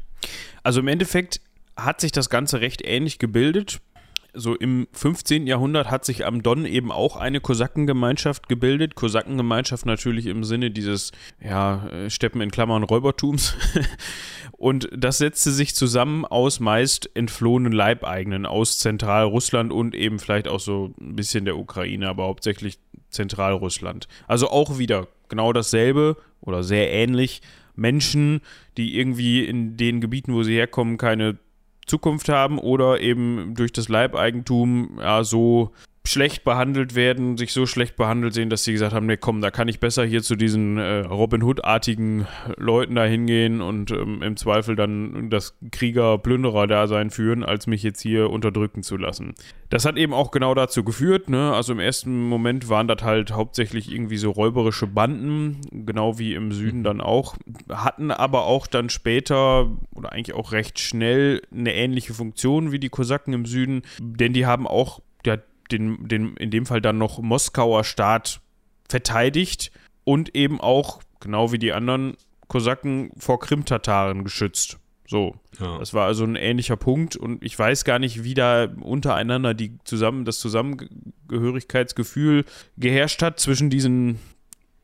Also 0.64 0.80
im 0.80 0.88
Endeffekt 0.88 1.42
hat 1.76 2.02
sich 2.02 2.14
das 2.14 2.30
Ganze 2.30 2.62
recht 2.62 2.82
ähnlich 2.84 3.20
gebildet 3.20 3.82
so 4.34 4.56
im 4.56 4.88
15. 4.94 5.48
Jahrhundert 5.48 5.90
hat 5.90 6.06
sich 6.06 6.26
am 6.26 6.44
Don 6.44 6.66
eben 6.66 6.92
auch 6.92 7.16
eine 7.16 7.42
Kosakengemeinschaft 7.42 8.48
gebildet. 8.48 8.96
Kosakengemeinschaft 8.96 9.86
natürlich 9.86 10.26
im 10.28 10.44
Sinne 10.44 10.72
dieses, 10.72 11.12
ja, 11.44 11.88
äh, 11.88 12.10
Steppen 12.10 12.42
in 12.42 12.52
Klammern 12.52 12.84
Räubertums. 12.84 13.56
und 14.52 14.90
das 14.96 15.18
setzte 15.18 15.52
sich 15.52 15.76
zusammen 15.76 16.26
aus 16.26 16.60
meist 16.60 17.10
entflohenen 17.16 17.74
Leibeigenen 17.74 18.46
aus 18.46 18.80
Zentralrussland 18.80 19.72
und 19.72 19.96
eben 19.96 20.20
vielleicht 20.20 20.48
auch 20.48 20.60
so 20.60 20.94
ein 21.00 21.16
bisschen 21.16 21.46
der 21.46 21.58
Ukraine, 21.58 22.10
aber 22.10 22.26
hauptsächlich 22.26 22.80
Zentralrussland. 23.10 24.08
Also 24.28 24.50
auch 24.50 24.78
wieder 24.78 25.08
genau 25.28 25.54
dasselbe 25.54 26.18
oder 26.42 26.64
sehr 26.64 26.92
ähnlich. 26.92 27.42
Menschen, 27.76 28.42
die 28.78 28.98
irgendwie 29.00 29.46
in 29.46 29.78
den 29.78 30.02
Gebieten, 30.02 30.34
wo 30.34 30.44
sie 30.44 30.56
herkommen, 30.56 30.98
keine 30.98 31.38
Zukunft 31.90 32.30
haben 32.30 32.60
oder 32.60 33.02
eben 33.02 33.56
durch 33.56 33.74
das 33.74 33.90
Leibeigentum 33.90 35.00
ja, 35.02 35.24
so 35.24 35.72
schlecht 36.10 36.44
behandelt 36.44 36.96
werden, 36.96 37.38
sich 37.38 37.54
so 37.54 37.66
schlecht 37.66 37.96
behandelt 37.96 38.34
sehen, 38.34 38.50
dass 38.50 38.64
sie 38.64 38.72
gesagt 38.72 38.94
haben, 38.94 39.06
nee, 39.06 39.18
komm, 39.18 39.42
da 39.42 39.52
kann 39.52 39.68
ich 39.68 39.80
besser 39.80 40.04
hier 40.04 40.24
zu 40.24 40.36
diesen 40.36 40.78
äh, 40.78 41.00
Robin 41.02 41.44
Hood-artigen 41.44 42.26
Leuten 42.58 42.96
da 42.96 43.04
hingehen 43.04 43.62
und 43.62 43.92
ähm, 43.92 44.24
im 44.24 44.36
Zweifel 44.36 44.76
dann 44.76 45.30
das 45.30 45.56
Krieger-Plünderer-Dasein 45.72 47.12
führen, 47.12 47.44
als 47.44 47.68
mich 47.68 47.84
jetzt 47.84 48.02
hier 48.02 48.32
unterdrücken 48.32 48.82
zu 48.82 48.98
lassen. 48.98 49.36
Das 49.70 49.86
hat 49.86 49.98
eben 49.98 50.14
auch 50.14 50.32
genau 50.32 50.56
dazu 50.56 50.84
geführt, 50.84 51.30
ne? 51.30 51.54
Also 51.54 51.74
im 51.74 51.80
ersten 51.80 52.28
Moment 52.28 52.70
waren 52.70 52.88
das 52.88 53.04
halt 53.04 53.32
hauptsächlich 53.32 53.92
irgendwie 53.92 54.18
so 54.18 54.32
räuberische 54.32 54.88
Banden, 54.88 55.62
genau 55.72 56.18
wie 56.18 56.34
im 56.34 56.52
Süden 56.52 56.84
dann 56.84 57.02
auch, 57.02 57.36
hatten 57.70 58.10
aber 58.10 58.46
auch 58.46 58.66
dann 58.66 58.90
später 58.90 59.70
oder 59.94 60.12
eigentlich 60.12 60.36
auch 60.36 60.54
recht 60.54 60.80
schnell 60.80 61.44
eine 61.54 61.76
ähnliche 61.76 62.16
Funktion 62.16 62.72
wie 62.72 62.80
die 62.80 62.90
Kosaken 62.90 63.34
im 63.34 63.46
Süden, 63.46 63.84
denn 64.00 64.34
die 64.34 64.48
haben 64.48 64.66
auch 64.66 65.02
ja, 65.26 65.38
den, 65.72 66.08
den 66.08 66.36
in 66.38 66.52
dem 66.52 66.66
Fall 66.66 66.82
dann 66.82 66.98
noch 66.98 67.20
Moskauer 67.20 67.84
Staat 67.84 68.42
verteidigt 68.88 69.72
und 70.04 70.36
eben 70.36 70.60
auch, 70.60 71.02
genau 71.20 71.52
wie 71.52 71.60
die 71.60 71.74
anderen 71.74 72.18
Kosaken, 72.48 73.12
vor 73.18 73.40
Krimtataren 73.40 74.24
geschützt. 74.24 74.80
So. 75.08 75.36
Ja. 75.60 75.80
Das 75.80 75.94
war 75.94 76.06
also 76.06 76.24
ein 76.24 76.36
ähnlicher 76.36 76.78
Punkt 76.78 77.16
und 77.16 77.44
ich 77.44 77.58
weiß 77.58 77.84
gar 77.84 78.00
nicht, 78.00 78.24
wie 78.24 78.36
da 78.36 78.68
untereinander 78.82 79.56
die 79.56 79.80
zusammen, 79.84 80.24
das 80.24 80.40
Zusammengehörigkeitsgefühl 80.40 82.46
geherrscht 82.78 83.24
hat 83.24 83.40
zwischen 83.40 83.72
diesen 83.72 84.20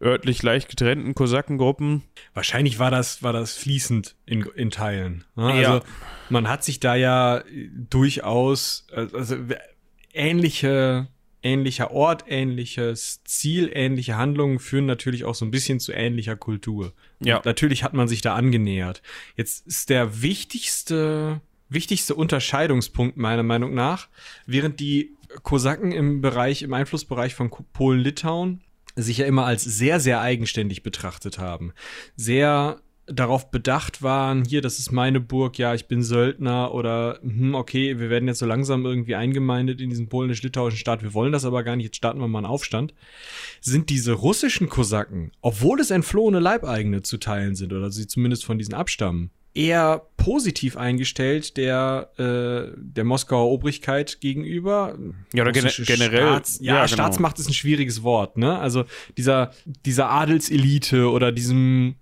örtlich 0.01 0.43
leicht 0.43 0.69
getrennten 0.69 1.15
Kosakengruppen. 1.15 2.03
Wahrscheinlich 2.33 2.79
war 2.79 2.91
das, 2.91 3.23
war 3.23 3.33
das 3.33 3.55
fließend 3.55 4.15
in, 4.25 4.45
in 4.55 4.71
Teilen. 4.71 5.23
Ne? 5.35 5.45
Also 5.45 5.73
ja. 5.73 5.81
man 6.29 6.47
hat 6.47 6.63
sich 6.63 6.79
da 6.79 6.95
ja 6.95 7.43
durchaus, 7.89 8.87
also 8.91 9.37
ähnliche, 10.15 11.07
ähnlicher 11.43 11.91
Ort, 11.91 12.25
ähnliches 12.27 13.21
Ziel, 13.23 13.69
ähnliche 13.73 14.17
Handlungen 14.17 14.59
führen 14.59 14.85
natürlich 14.85 15.25
auch 15.25 15.35
so 15.35 15.45
ein 15.45 15.51
bisschen 15.51 15.79
zu 15.79 15.91
ähnlicher 15.91 16.35
Kultur. 16.35 16.93
Ja. 17.19 17.37
Und 17.37 17.45
natürlich 17.45 17.83
hat 17.83 17.93
man 17.93 18.07
sich 18.07 18.21
da 18.21 18.35
angenähert. 18.35 19.01
Jetzt 19.35 19.67
ist 19.67 19.89
der 19.89 20.21
wichtigste, 20.21 21.41
wichtigste 21.69 22.15
Unterscheidungspunkt 22.15 23.17
meiner 23.17 23.43
Meinung 23.43 23.73
nach, 23.73 24.07
während 24.45 24.79
die 24.79 25.15
Kosaken 25.43 25.91
im 25.91 26.21
Bereich, 26.21 26.63
im 26.63 26.73
Einflussbereich 26.73 27.35
von 27.35 27.49
Polen-Litauen 27.49 28.61
sich 28.95 29.17
ja 29.17 29.25
immer 29.25 29.45
als 29.45 29.63
sehr, 29.63 29.99
sehr 29.99 30.21
eigenständig 30.21 30.81
betrachtet 30.81 31.37
haben. 31.37 31.73
Sehr 32.15 32.79
darauf 33.07 33.51
bedacht 33.51 34.01
waren, 34.01 34.45
hier, 34.45 34.61
das 34.61 34.79
ist 34.79 34.91
meine 34.91 35.19
Burg, 35.19 35.57
ja, 35.57 35.73
ich 35.73 35.87
bin 35.87 36.01
Söldner 36.01 36.73
oder, 36.73 37.19
hm, 37.21 37.53
okay, 37.53 37.99
wir 37.99 38.09
werden 38.09 38.27
jetzt 38.27 38.39
so 38.39 38.45
langsam 38.45 38.85
irgendwie 38.85 39.15
eingemeindet 39.15 39.79
in 39.79 39.89
diesen 39.89 40.09
polnisch-litauischen 40.09 40.79
Staat, 40.79 41.03
wir 41.03 41.13
wollen 41.13 41.31
das 41.31 41.45
aber 41.45 41.63
gar 41.63 41.75
nicht, 41.75 41.85
jetzt 41.85 41.97
starten 41.97 42.19
wir 42.19 42.27
mal 42.27 42.39
einen 42.39 42.47
Aufstand, 42.47 42.93
sind 43.61 43.89
diese 43.89 44.13
russischen 44.13 44.69
Kosaken, 44.69 45.31
obwohl 45.41 45.79
es 45.79 45.91
entflohene 45.91 46.39
Leibeigene 46.39 47.03
zu 47.03 47.17
teilen 47.17 47.55
sind 47.55 47.73
oder 47.73 47.91
sie 47.91 48.07
zumindest 48.07 48.45
von 48.45 48.57
diesen 48.57 48.73
abstammen, 48.73 49.29
eher 49.55 50.01
positiv 50.17 50.75
eingestellt 50.75 51.55
der, 51.57 52.09
äh, 52.17 52.75
der 52.77 53.03
Moskauer 53.05 53.49
Obrigkeit 53.51 54.19
gegenüber. 54.19 54.97
Ja, 55.33 55.43
oder 55.43 55.53
gen 55.53 55.69
generell. 55.85 56.27
Staats 56.27 56.59
ja, 56.59 56.65
ja 56.65 56.85
genau. 56.85 56.87
Staatsmacht 56.87 57.39
ist 57.39 57.47
ein 57.47 57.53
schwieriges 57.53 58.03
Wort, 58.03 58.37
ne? 58.37 58.59
Also 58.59 58.83
dieser, 59.17 59.51
dieser 59.85 60.09
Adelselite 60.09 61.09
oder 61.09 61.31
diesem 61.31 61.95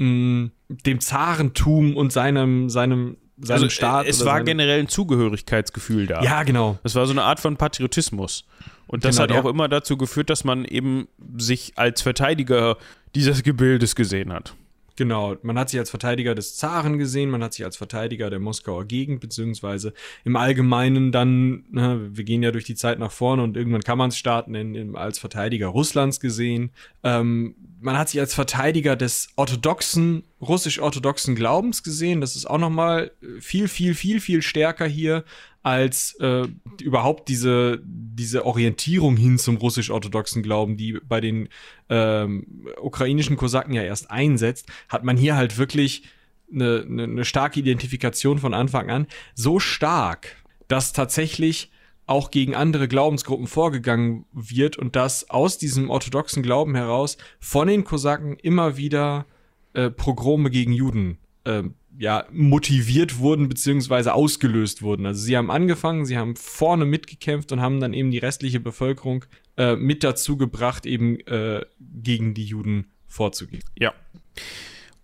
mh, 0.00 0.50
dem 0.68 1.00
Zarentum 1.00 1.96
und 1.96 2.12
seinem, 2.12 2.70
seinem, 2.70 3.16
seinem 3.38 3.54
also, 3.54 3.66
äh, 3.66 3.70
Staat. 3.70 4.06
Es 4.06 4.24
war 4.24 4.42
generell 4.42 4.80
ein 4.80 4.88
Zugehörigkeitsgefühl 4.88 6.06
da. 6.06 6.22
Ja, 6.22 6.42
genau. 6.42 6.78
Es 6.82 6.94
war 6.94 7.06
so 7.06 7.12
eine 7.12 7.22
Art 7.22 7.40
von 7.40 7.56
Patriotismus. 7.56 8.46
Und 8.86 9.04
das 9.04 9.16
genau, 9.16 9.28
hat 9.28 9.40
auch 9.40 9.44
ja. 9.44 9.50
immer 9.50 9.68
dazu 9.68 9.96
geführt, 9.96 10.30
dass 10.30 10.42
man 10.42 10.64
eben 10.64 11.06
sich 11.36 11.74
als 11.76 12.02
Verteidiger 12.02 12.76
dieses 13.14 13.42
Gebildes 13.42 13.94
gesehen 13.94 14.32
hat. 14.32 14.54
Genau, 15.00 15.34
man 15.40 15.58
hat 15.58 15.70
sich 15.70 15.80
als 15.80 15.88
Verteidiger 15.88 16.34
des 16.34 16.56
Zaren 16.56 16.98
gesehen, 16.98 17.30
man 17.30 17.42
hat 17.42 17.54
sich 17.54 17.64
als 17.64 17.78
Verteidiger 17.78 18.28
der 18.28 18.38
Moskauer 18.38 18.84
Gegend, 18.84 19.22
beziehungsweise 19.22 19.94
im 20.26 20.36
Allgemeinen 20.36 21.10
dann, 21.10 21.64
ne, 21.70 22.10
wir 22.12 22.24
gehen 22.24 22.42
ja 22.42 22.50
durch 22.50 22.66
die 22.66 22.74
Zeit 22.74 22.98
nach 22.98 23.10
vorne 23.10 23.42
und 23.42 23.56
irgendwann 23.56 23.80
kann 23.80 23.96
man 23.96 24.10
es 24.10 24.18
starten, 24.18 24.54
in, 24.54 24.74
in, 24.74 24.96
als 24.96 25.18
Verteidiger 25.18 25.68
Russlands 25.68 26.20
gesehen. 26.20 26.72
Ähm, 27.02 27.54
man 27.80 27.96
hat 27.96 28.10
sich 28.10 28.20
als 28.20 28.34
Verteidiger 28.34 28.94
des 28.94 29.30
orthodoxen, 29.36 30.24
russisch-orthodoxen 30.38 31.34
Glaubens 31.34 31.82
gesehen. 31.82 32.20
Das 32.20 32.36
ist 32.36 32.44
auch 32.44 32.58
nochmal 32.58 33.10
viel, 33.40 33.68
viel, 33.68 33.94
viel, 33.94 34.20
viel 34.20 34.42
stärker 34.42 34.86
hier 34.86 35.24
als 35.62 36.14
äh, 36.20 36.46
überhaupt 36.80 37.28
diese, 37.28 37.80
diese 37.84 38.46
Orientierung 38.46 39.16
hin 39.16 39.38
zum 39.38 39.56
russisch-orthodoxen 39.56 40.42
Glauben, 40.42 40.76
die 40.76 40.98
bei 41.06 41.20
den 41.20 41.48
ähm, 41.88 42.66
ukrainischen 42.80 43.36
Kosaken 43.36 43.74
ja 43.74 43.82
erst 43.82 44.10
einsetzt, 44.10 44.68
hat 44.88 45.04
man 45.04 45.16
hier 45.16 45.36
halt 45.36 45.58
wirklich 45.58 46.04
eine, 46.52 46.84
eine, 46.88 47.04
eine 47.04 47.24
starke 47.24 47.60
Identifikation 47.60 48.38
von 48.38 48.54
Anfang 48.54 48.90
an. 48.90 49.06
So 49.34 49.60
stark, 49.60 50.36
dass 50.68 50.92
tatsächlich 50.92 51.70
auch 52.06 52.30
gegen 52.30 52.56
andere 52.56 52.88
Glaubensgruppen 52.88 53.46
vorgegangen 53.46 54.24
wird 54.32 54.76
und 54.76 54.96
dass 54.96 55.30
aus 55.30 55.58
diesem 55.58 55.90
orthodoxen 55.90 56.42
Glauben 56.42 56.74
heraus 56.74 57.18
von 57.38 57.68
den 57.68 57.84
Kosaken 57.84 58.36
immer 58.36 58.76
wieder 58.76 59.26
äh, 59.74 59.90
Pogrome 59.90 60.50
gegen 60.50 60.72
Juden 60.72 61.18
äh, 61.44 61.62
ja, 61.98 62.24
motiviert 62.32 63.18
wurden 63.18 63.48
beziehungsweise 63.48 64.14
ausgelöst 64.14 64.82
wurden. 64.82 65.06
Also 65.06 65.22
sie 65.22 65.36
haben 65.36 65.50
angefangen, 65.50 66.06
sie 66.06 66.16
haben 66.16 66.36
vorne 66.36 66.84
mitgekämpft 66.84 67.52
und 67.52 67.60
haben 67.60 67.80
dann 67.80 67.92
eben 67.92 68.10
die 68.10 68.18
restliche 68.18 68.60
Bevölkerung 68.60 69.24
äh, 69.56 69.76
mit 69.76 70.04
dazu 70.04 70.36
gebracht, 70.36 70.86
eben 70.86 71.20
äh, 71.20 71.64
gegen 71.78 72.34
die 72.34 72.44
Juden 72.44 72.86
vorzugehen. 73.06 73.62
Ja. 73.78 73.92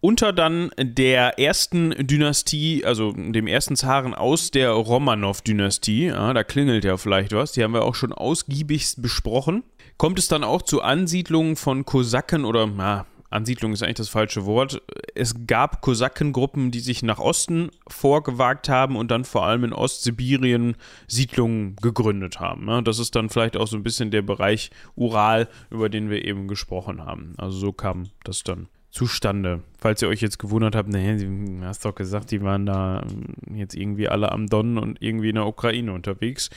Unter 0.01 0.32
dann 0.32 0.70
der 0.78 1.39
ersten 1.39 1.91
Dynastie, 1.91 2.84
also 2.84 3.12
dem 3.12 3.47
ersten 3.47 3.76
Zaren 3.76 4.14
aus 4.14 4.51
der 4.51 4.70
Romanov-Dynastie, 4.70 6.07
ja, 6.07 6.32
da 6.32 6.45
klingelt 6.45 6.84
ja 6.84 6.97
vielleicht 6.97 7.32
was, 7.32 7.53
die 7.53 7.64
haben 7.64 7.72
wir 7.72 7.82
auch 7.82 7.95
schon 7.95 8.12
ausgiebigst 8.12 9.03
besprochen, 9.03 9.64
kommt 9.97 10.18
es 10.18 10.28
dann 10.28 10.45
auch 10.45 10.62
zu 10.62 10.82
Ansiedlungen 10.82 11.57
von 11.57 11.84
Kosaken 11.84 12.45
oder 12.45 12.66
na, 12.66 13.07
Ansiedlung 13.31 13.72
ist 13.72 13.83
eigentlich 13.83 13.97
das 13.97 14.09
falsche 14.09 14.45
Wort. 14.47 14.83
Es 15.14 15.47
gab 15.47 15.81
Kosakengruppen, 15.81 16.70
die 16.70 16.81
sich 16.81 17.03
nach 17.03 17.18
Osten 17.18 17.70
vorgewagt 17.89 18.68
haben 18.68 18.97
und 18.97 19.11
dann 19.11 19.24
vor 19.24 19.45
allem 19.45 19.64
in 19.64 19.72
Ostsibirien 19.72 20.77
Siedlungen 21.07 21.77
gegründet 21.77 22.41
haben. 22.41 22.85
Das 22.85 22.99
ist 22.99 23.16
dann 23.16 23.29
vielleicht 23.29 23.57
auch 23.57 23.66
so 23.66 23.77
ein 23.77 23.83
bisschen 23.83 24.11
der 24.11 24.22
Bereich 24.22 24.70
Ural, 24.95 25.49
über 25.70 25.89
den 25.89 26.11
wir 26.11 26.24
eben 26.24 26.49
gesprochen 26.49 27.05
haben. 27.05 27.35
Also 27.37 27.59
so 27.59 27.72
kam 27.72 28.11
das 28.24 28.43
dann 28.43 28.68
zustande. 28.91 29.62
Falls 29.79 30.01
ihr 30.01 30.09
euch 30.09 30.22
jetzt 30.22 30.39
gewundert 30.39 30.74
habt, 30.74 30.89
naja, 30.89 31.16
du 31.16 31.61
hast 31.62 31.85
doch 31.85 31.95
gesagt, 31.95 32.31
die 32.31 32.43
waren 32.43 32.64
da 32.64 33.05
jetzt 33.53 33.74
irgendwie 33.74 34.09
alle 34.09 34.33
am 34.33 34.47
Don 34.47 34.79
und 34.79 35.03
irgendwie 35.03 35.29
in 35.29 35.35
der 35.35 35.47
Ukraine 35.47 35.93
unterwegs. 35.93 36.49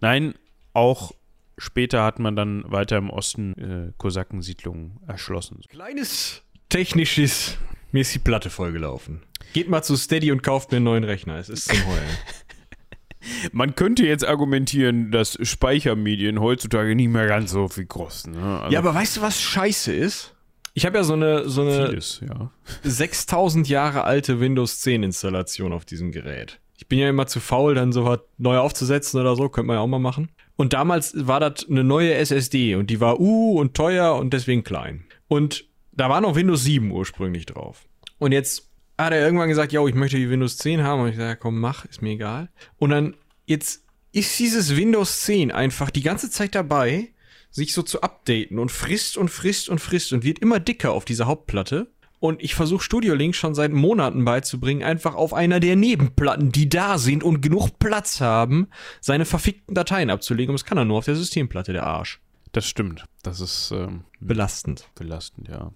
Nein, 0.00 0.34
auch 0.74 1.12
Später 1.58 2.04
hat 2.04 2.18
man 2.18 2.36
dann 2.36 2.64
weiter 2.70 2.96
im 2.96 3.10
Osten 3.10 3.52
äh, 3.54 3.92
Kosakensiedlungen 3.98 5.00
erschlossen. 5.06 5.60
Kleines 5.68 6.42
technisches, 6.68 7.58
mir 7.92 8.02
ist 8.02 8.14
die 8.14 8.18
Platte 8.18 8.50
vollgelaufen. 8.50 9.22
Geht 9.52 9.68
mal 9.68 9.82
zu 9.82 9.96
Steady 9.96 10.30
und 10.30 10.42
kauft 10.42 10.70
mir 10.70 10.76
einen 10.76 10.84
neuen 10.84 11.04
Rechner. 11.04 11.36
Es 11.36 11.48
ist 11.48 11.68
zum 11.68 11.86
Heulen. 11.86 12.08
Man 13.52 13.74
könnte 13.74 14.06
jetzt 14.06 14.26
argumentieren, 14.26 15.10
dass 15.10 15.38
Speichermedien 15.42 16.40
heutzutage 16.40 16.94
nicht 16.94 17.08
mehr 17.08 17.26
ganz 17.26 17.50
so 17.50 17.68
viel 17.68 17.86
kosten. 17.86 18.32
Ne? 18.32 18.60
Also 18.60 18.72
ja, 18.72 18.78
aber 18.78 18.94
weißt 18.94 19.16
du, 19.16 19.22
was 19.22 19.40
scheiße 19.40 19.92
ist? 19.92 20.34
Ich 20.74 20.86
habe 20.86 20.98
ja 20.98 21.04
so 21.04 21.14
eine, 21.14 21.48
so 21.48 21.62
eine 21.62 21.88
Vieles, 21.88 22.20
ja. 22.20 22.52
6000 22.84 23.68
Jahre 23.68 24.04
alte 24.04 24.38
Windows 24.38 24.80
10 24.80 25.02
Installation 25.02 25.72
auf 25.72 25.84
diesem 25.84 26.12
Gerät. 26.12 26.60
Ich 26.76 26.86
bin 26.86 27.00
ja 27.00 27.08
immer 27.08 27.26
zu 27.26 27.40
faul, 27.40 27.74
dann 27.74 27.90
so 27.92 28.04
was 28.04 28.20
neu 28.36 28.58
aufzusetzen 28.58 29.20
oder 29.20 29.34
so, 29.34 29.48
könnte 29.48 29.66
man 29.66 29.76
ja 29.76 29.80
auch 29.80 29.88
mal 29.88 29.98
machen. 29.98 30.30
Und 30.58 30.72
damals 30.72 31.12
war 31.14 31.38
das 31.38 31.68
eine 31.68 31.84
neue 31.84 32.14
SSD 32.14 32.74
und 32.74 32.90
die 32.90 32.98
war 32.98 33.20
uh 33.20 33.60
und 33.60 33.74
teuer 33.74 34.16
und 34.16 34.34
deswegen 34.34 34.64
klein. 34.64 35.04
Und 35.28 35.66
da 35.92 36.08
war 36.10 36.20
noch 36.20 36.34
Windows 36.34 36.64
7 36.64 36.90
ursprünglich 36.90 37.46
drauf. 37.46 37.86
Und 38.18 38.32
jetzt 38.32 38.68
hat 38.98 39.12
er 39.12 39.24
irgendwann 39.24 39.48
gesagt, 39.48 39.72
ja, 39.72 39.86
ich 39.86 39.94
möchte 39.94 40.16
die 40.16 40.28
Windows 40.28 40.56
10 40.56 40.82
haben. 40.82 41.02
Und 41.02 41.10
ich 41.10 41.16
sage, 41.16 41.38
komm, 41.38 41.60
mach, 41.60 41.84
ist 41.84 42.02
mir 42.02 42.10
egal. 42.10 42.48
Und 42.76 42.90
dann 42.90 43.14
jetzt 43.46 43.84
ist 44.10 44.36
dieses 44.36 44.76
Windows 44.76 45.20
10 45.22 45.52
einfach 45.52 45.90
die 45.90 46.02
ganze 46.02 46.28
Zeit 46.28 46.56
dabei, 46.56 47.12
sich 47.52 47.72
so 47.72 47.82
zu 47.82 48.00
updaten 48.00 48.58
und 48.58 48.72
frisst 48.72 49.16
und 49.16 49.28
frisst 49.28 49.68
und 49.68 49.78
frisst 49.78 50.12
und 50.12 50.24
wird 50.24 50.40
immer 50.40 50.58
dicker 50.58 50.90
auf 50.90 51.04
dieser 51.04 51.26
Hauptplatte. 51.26 51.92
Und 52.20 52.42
ich 52.42 52.54
versuche 52.54 52.82
Studio 52.82 53.14
Link 53.14 53.34
schon 53.34 53.54
seit 53.54 53.72
Monaten 53.72 54.24
beizubringen, 54.24 54.82
einfach 54.82 55.14
auf 55.14 55.32
einer 55.32 55.60
der 55.60 55.76
Nebenplatten, 55.76 56.50
die 56.50 56.68
da 56.68 56.98
sind 56.98 57.22
und 57.22 57.40
genug 57.40 57.78
Platz 57.78 58.20
haben, 58.20 58.68
seine 59.00 59.24
verfickten 59.24 59.74
Dateien 59.74 60.10
abzulegen. 60.10 60.50
Und 60.50 60.60
das 60.60 60.64
kann 60.64 60.78
er 60.78 60.84
nur 60.84 60.98
auf 60.98 61.04
der 61.04 61.14
Systemplatte, 61.14 61.72
der 61.72 61.86
Arsch. 61.86 62.20
Das 62.52 62.66
stimmt. 62.66 63.04
Das 63.22 63.40
ist 63.40 63.70
ähm, 63.72 64.04
Belastend. 64.20 64.88
belastend, 64.94 65.48
ja. 65.48 65.72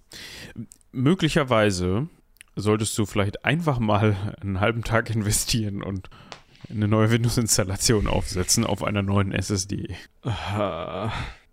Möglicherweise 0.90 2.08
solltest 2.56 2.96
du 2.98 3.06
vielleicht 3.06 3.44
einfach 3.44 3.78
mal 3.78 4.36
einen 4.40 4.60
halben 4.60 4.82
Tag 4.82 5.10
investieren 5.10 5.82
und 5.82 6.10
eine 6.70 6.88
neue 6.88 7.10
Windows-Installation 7.10 8.06
aufsetzen 8.06 8.64
auf 8.64 8.82
einer 8.82 9.02
neuen 9.02 9.32
SSD. 9.32 9.94
Äh, 10.24 11.06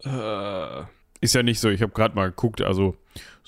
äh, 0.03 0.83
Ist 1.21 1.35
ja 1.35 1.43
nicht 1.43 1.59
so, 1.59 1.69
ich 1.69 1.81
habe 1.81 1.91
gerade 1.91 2.15
mal 2.15 2.29
geguckt, 2.29 2.61
also 2.61 2.95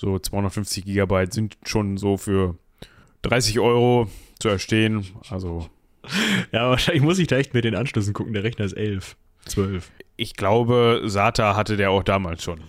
so 0.01 0.17
250 0.17 0.83
Gigabyte 0.85 1.31
sind 1.31 1.57
schon 1.63 1.95
so 1.97 2.17
für 2.17 2.57
30 3.21 3.59
Euro 3.59 4.09
zu 4.39 4.49
erstehen. 4.49 5.05
Also 5.29 5.69
ja, 6.51 6.67
wahrscheinlich 6.71 7.03
muss 7.03 7.19
ich 7.19 7.27
da 7.27 7.37
echt 7.37 7.53
mit 7.53 7.63
den 7.65 7.75
Anschlüssen 7.75 8.13
gucken. 8.13 8.33
Der 8.33 8.43
Rechner 8.43 8.65
ist 8.65 8.73
11, 8.73 9.15
12. 9.45 9.91
ich 10.17 10.35
glaube, 10.35 11.03
SATA 11.05 11.55
hatte 11.55 11.77
der 11.77 11.91
auch 11.91 12.01
damals 12.03 12.43
schon. 12.43 12.61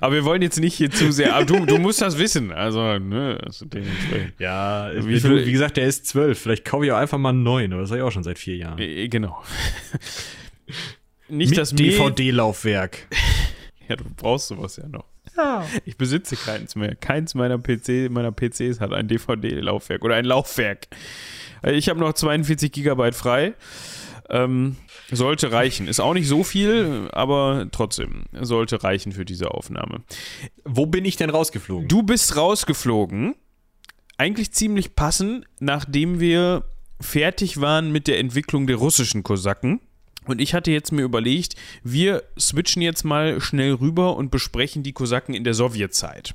Aber 0.00 0.14
wir 0.14 0.24
wollen 0.24 0.40
jetzt 0.42 0.60
nicht 0.60 0.74
hier 0.74 0.90
zu 0.90 1.10
sehr, 1.10 1.34
aber 1.34 1.46
du, 1.46 1.66
du 1.66 1.78
musst 1.78 2.00
das 2.00 2.16
wissen. 2.18 2.52
Also, 2.52 2.98
ne, 3.00 3.40
also. 3.42 3.66
Ja, 4.38 4.90
Wie 4.94 5.18
viel- 5.18 5.46
wie 5.46 5.50
gesagt, 5.52 5.78
der 5.78 5.86
ist 5.86 6.06
12. 6.06 6.38
Vielleicht 6.38 6.64
kaufe 6.64 6.84
ich 6.86 6.92
auch 6.92 6.96
einfach 6.98 7.18
mal 7.18 7.30
einen 7.30 7.42
neuen, 7.42 7.72
aber 7.72 7.82
das 7.82 7.90
habe 7.90 7.98
ich 8.00 8.04
auch 8.06 8.12
schon 8.12 8.22
seit 8.22 8.38
vier 8.38 8.56
Jahren. 8.56 8.78
Äh, 8.78 9.08
Genau. 9.08 9.42
Nicht 11.28 11.50
Mit 11.50 11.58
das 11.58 11.70
DVD-Laufwerk. 11.74 13.08
Ja, 13.88 13.96
du 13.96 14.04
brauchst 14.16 14.48
sowas 14.48 14.76
ja 14.76 14.86
noch. 14.88 15.04
Ich 15.84 15.96
besitze 15.96 16.36
keins 16.36 16.74
mehr. 16.76 16.94
Keins 16.94 17.34
meiner 17.34 17.58
PC, 17.58 18.10
meiner 18.10 18.32
PCs 18.32 18.80
hat 18.80 18.92
ein 18.92 19.08
DVD-Laufwerk 19.08 20.04
oder 20.04 20.16
ein 20.16 20.24
Laufwerk. 20.24 20.88
Äh, 21.62 21.72
Ich 21.72 21.88
habe 21.88 22.00
noch 22.00 22.12
42 22.12 22.72
Gigabyte 22.72 23.14
frei. 23.14 23.54
Ähm, 24.30 24.76
sollte 25.10 25.52
reichen. 25.52 25.88
Ist 25.88 26.00
auch 26.00 26.12
nicht 26.12 26.28
so 26.28 26.44
viel, 26.44 27.08
aber 27.12 27.66
trotzdem 27.72 28.24
sollte 28.38 28.82
reichen 28.82 29.12
für 29.12 29.24
diese 29.24 29.52
Aufnahme. 29.52 30.02
Wo 30.64 30.84
bin 30.86 31.06
ich 31.06 31.16
denn 31.16 31.30
rausgeflogen? 31.30 31.88
Du 31.88 32.02
bist 32.02 32.36
rausgeflogen. 32.36 33.34
Eigentlich 34.18 34.52
ziemlich 34.52 34.94
passend, 34.96 35.46
nachdem 35.60 36.20
wir 36.20 36.64
fertig 37.00 37.60
waren 37.60 37.90
mit 37.92 38.06
der 38.06 38.18
Entwicklung 38.18 38.66
der 38.66 38.76
russischen 38.76 39.22
Kosaken. 39.22 39.80
Und 40.28 40.40
ich 40.40 40.54
hatte 40.54 40.70
jetzt 40.70 40.92
mir 40.92 41.02
überlegt, 41.02 41.56
wir 41.82 42.22
switchen 42.38 42.82
jetzt 42.82 43.04
mal 43.04 43.40
schnell 43.40 43.72
rüber 43.74 44.16
und 44.16 44.30
besprechen 44.30 44.82
die 44.82 44.92
Kosaken 44.92 45.34
in 45.34 45.44
der 45.44 45.54
Sowjetzeit. 45.54 46.34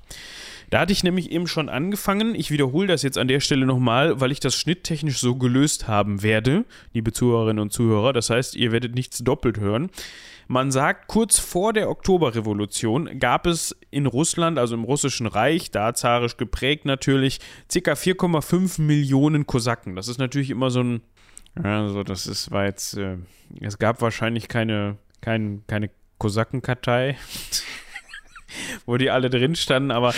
Da 0.70 0.80
hatte 0.80 0.94
ich 0.94 1.04
nämlich 1.04 1.32
eben 1.32 1.48
schon 1.48 1.70
angefangen. 1.70 2.34
Ich 2.34 2.50
wiederhole 2.50 2.88
das 2.88 3.04
jetzt 3.04 3.20
an 3.20 3.28
der 3.28 3.40
Stelle 3.40 3.68
nochmal, 3.68 4.20
weil 4.20 4.32
ich 4.32 4.40
das 4.40 4.56
schnitttechnisch 4.56 5.20
so 5.20 5.36
gelöst 5.36 5.88
haben 5.88 6.24
werde, 6.24 6.66
liebe 6.94 7.14
Zuhörerinnen 7.14 7.62
und 7.62 7.72
Zuhörer. 7.72 8.12
Das 8.12 8.32
heißt, 8.32 8.56
ihr 8.56 8.72
werdet 8.72 8.96
nichts 8.96 9.20
doppelt 9.20 9.60
hören. 9.60 9.92
Man 10.48 10.72
sagt, 10.72 11.08
kurz 11.08 11.40
vor 11.40 11.74
der 11.74 11.90
Oktoberrevolution 11.90 13.20
gab 13.20 13.46
es 13.46 13.76
in 13.92 14.08
Russland, 14.08 14.60
also 14.60 14.76
im 14.76 14.84
Russischen 14.84 15.28
Reich, 15.28 15.72
da 15.72 15.94
zarisch 15.94 16.38
geprägt 16.38 16.86
natürlich, 16.86 17.40
ca. 17.72 17.94
4,5 17.94 18.82
Millionen 18.82 19.46
Kosaken. 19.46 19.96
Das 19.96 20.08
ist 20.08 20.18
natürlich 20.18 20.50
immer 20.50 20.70
so 20.70 20.82
ein, 20.82 21.02
also 21.62 22.04
das 22.04 22.28
ist, 22.28 22.52
war 22.52 22.66
jetzt, 22.66 22.98
äh, 22.98 23.18
es 23.62 23.78
gab 23.78 24.02
wahrscheinlich 24.02 24.48
keine, 24.48 24.98
kein, 25.22 25.64
keine 25.68 25.90
Kosakenkartei, 26.18 27.18
wo 28.86 28.98
die 28.98 29.10
alle 29.10 29.30
drin 29.30 29.56
standen, 29.56 29.92
aber 29.92 30.14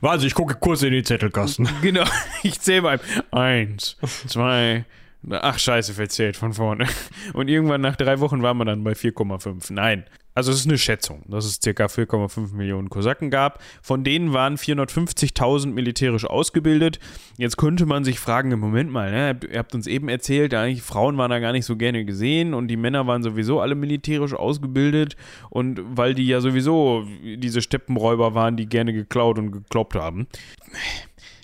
Warte, 0.00 0.26
ich 0.26 0.34
gucke 0.34 0.54
kurz 0.54 0.82
in 0.82 0.92
die 0.92 1.02
Zettelkasten. 1.02 1.68
Genau, 1.82 2.04
ich 2.42 2.60
zähle 2.60 2.82
mal. 2.82 3.00
Eins, 3.30 3.96
zwei, 4.26 4.84
ach 5.30 5.58
scheiße, 5.58 5.94
verzählt 5.94 6.36
von 6.36 6.54
vorne. 6.54 6.86
Und 7.32 7.48
irgendwann 7.48 7.80
nach 7.80 7.96
drei 7.96 8.20
Wochen 8.20 8.42
waren 8.42 8.56
wir 8.58 8.64
dann 8.64 8.84
bei 8.84 8.92
4,5. 8.92 9.72
Nein, 9.72 10.04
also 10.34 10.52
es 10.52 10.60
ist 10.60 10.66
eine 10.66 10.78
Schätzung, 10.78 11.24
dass 11.28 11.44
es 11.44 11.60
ca. 11.60 11.86
4,5 11.86 12.54
Millionen 12.54 12.88
Kosaken 12.88 13.30
gab. 13.30 13.62
Von 13.82 14.04
denen 14.04 14.32
waren 14.32 14.56
450.000 14.56 15.68
militärisch 15.68 16.24
ausgebildet. 16.24 17.00
Jetzt 17.36 17.56
könnte 17.56 17.84
man 17.86 18.04
sich 18.04 18.20
fragen, 18.20 18.52
im 18.52 18.60
Moment 18.60 18.90
mal, 18.90 19.10
ne, 19.10 19.38
ihr 19.50 19.58
habt 19.58 19.74
uns 19.74 19.86
eben 19.86 20.08
erzählt, 20.08 20.54
eigentlich 20.54 20.82
Frauen 20.82 21.18
waren 21.18 21.30
da 21.30 21.40
gar 21.40 21.52
nicht 21.52 21.66
so 21.66 21.76
gerne 21.76 22.04
gesehen 22.04 22.54
und 22.54 22.68
die 22.68 22.76
Männer 22.76 23.06
waren 23.06 23.22
sowieso 23.22 23.60
alle 23.60 23.74
militärisch 23.74 24.34
ausgebildet 24.34 25.16
und 25.50 25.80
weil 25.84 26.14
die 26.14 26.26
ja 26.26 26.40
sowieso 26.40 27.06
diese 27.22 27.60
Steppenräuber 27.60 28.34
waren, 28.34 28.56
die 28.56 28.66
gerne 28.66 28.92
geklaut 28.92 29.38
und 29.38 29.50
gekloppt 29.50 29.96
haben. 29.96 30.28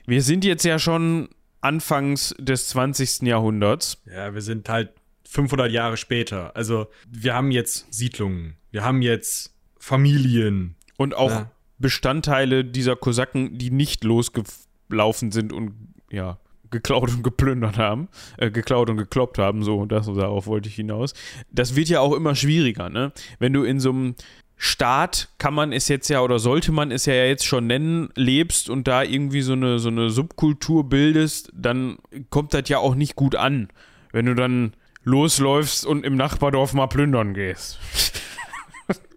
Wir 0.07 0.23
sind 0.23 0.45
jetzt 0.45 0.65
ja 0.65 0.79
schon 0.79 1.29
anfangs 1.61 2.35
des 2.39 2.69
20. 2.69 3.23
Jahrhunderts. 3.23 4.01
Ja, 4.07 4.33
wir 4.33 4.43
sind 4.43 4.69
halt 4.69 4.91
500 5.29 5.71
Jahre 5.73 5.97
später. 5.97 6.55
Also, 6.57 6.87
wir 7.09 7.35
haben 7.35 7.51
jetzt 7.51 7.93
Siedlungen. 7.93 8.57
Wir 8.71 8.85
haben 8.85 9.03
jetzt 9.03 9.55
Familien. 9.79 10.77
Und 10.97 11.15
auch 11.15 11.31
Ja. 11.31 11.51
Bestandteile 11.79 12.65
dieser 12.65 12.97
Kosaken, 12.97 13.59
die 13.59 13.71
nicht 13.71 14.03
losgelaufen 14.03 15.31
sind 15.31 15.53
und 15.53 15.75
ja, 16.11 16.39
geklaut 16.71 17.11
und 17.11 17.23
geplündert 17.23 17.77
haben, 17.77 18.09
äh, 18.39 18.51
geklaut 18.51 18.89
und 18.89 18.97
gekloppt 18.97 19.39
haben, 19.39 19.63
so, 19.63 19.85
das, 19.85 20.07
darauf 20.07 20.47
wollte 20.47 20.69
ich 20.69 20.75
hinaus. 20.75 21.13
Das 21.51 21.77
wird 21.77 21.89
ja 21.89 22.01
auch 22.01 22.15
immer 22.15 22.35
schwieriger, 22.35 22.89
ne? 22.89 23.13
Wenn 23.39 23.53
du 23.53 23.63
in 23.63 23.79
so 23.79 23.91
einem 23.91 24.15
Staat, 24.57 25.29
kann 25.37 25.53
man 25.53 25.73
es 25.73 25.87
jetzt 25.89 26.09
ja 26.09 26.23
oder 26.23 26.39
sollte 26.39 26.73
man 26.73 26.91
es 26.91 27.05
ja 27.05 27.13
jetzt 27.13 27.45
schon 27.45 27.67
nennen, 27.67 28.09
lebst 28.15 28.71
und 28.71 28.89
da 28.89 29.03
irgendwie 29.03 29.43
so 29.43 29.53
eine, 29.53 29.79
so 29.79 29.89
eine 29.89 30.09
Subkultur 30.09 30.89
bildest, 30.89 31.51
dann 31.55 31.99
kommt 32.31 32.55
das 32.55 32.69
ja 32.71 32.79
auch 32.79 32.95
nicht 32.95 33.17
gut 33.17 33.37
an, 33.37 33.69
wenn 34.13 34.25
du 34.25 34.35
dann 34.35 34.73
losläufst 35.07 35.87
und 35.87 36.05
im 36.05 36.17
Nachbardorf 36.17 36.75
mal 36.75 36.89
plündern 36.89 37.33
gehst. 37.33 37.79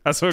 Also 0.06 0.30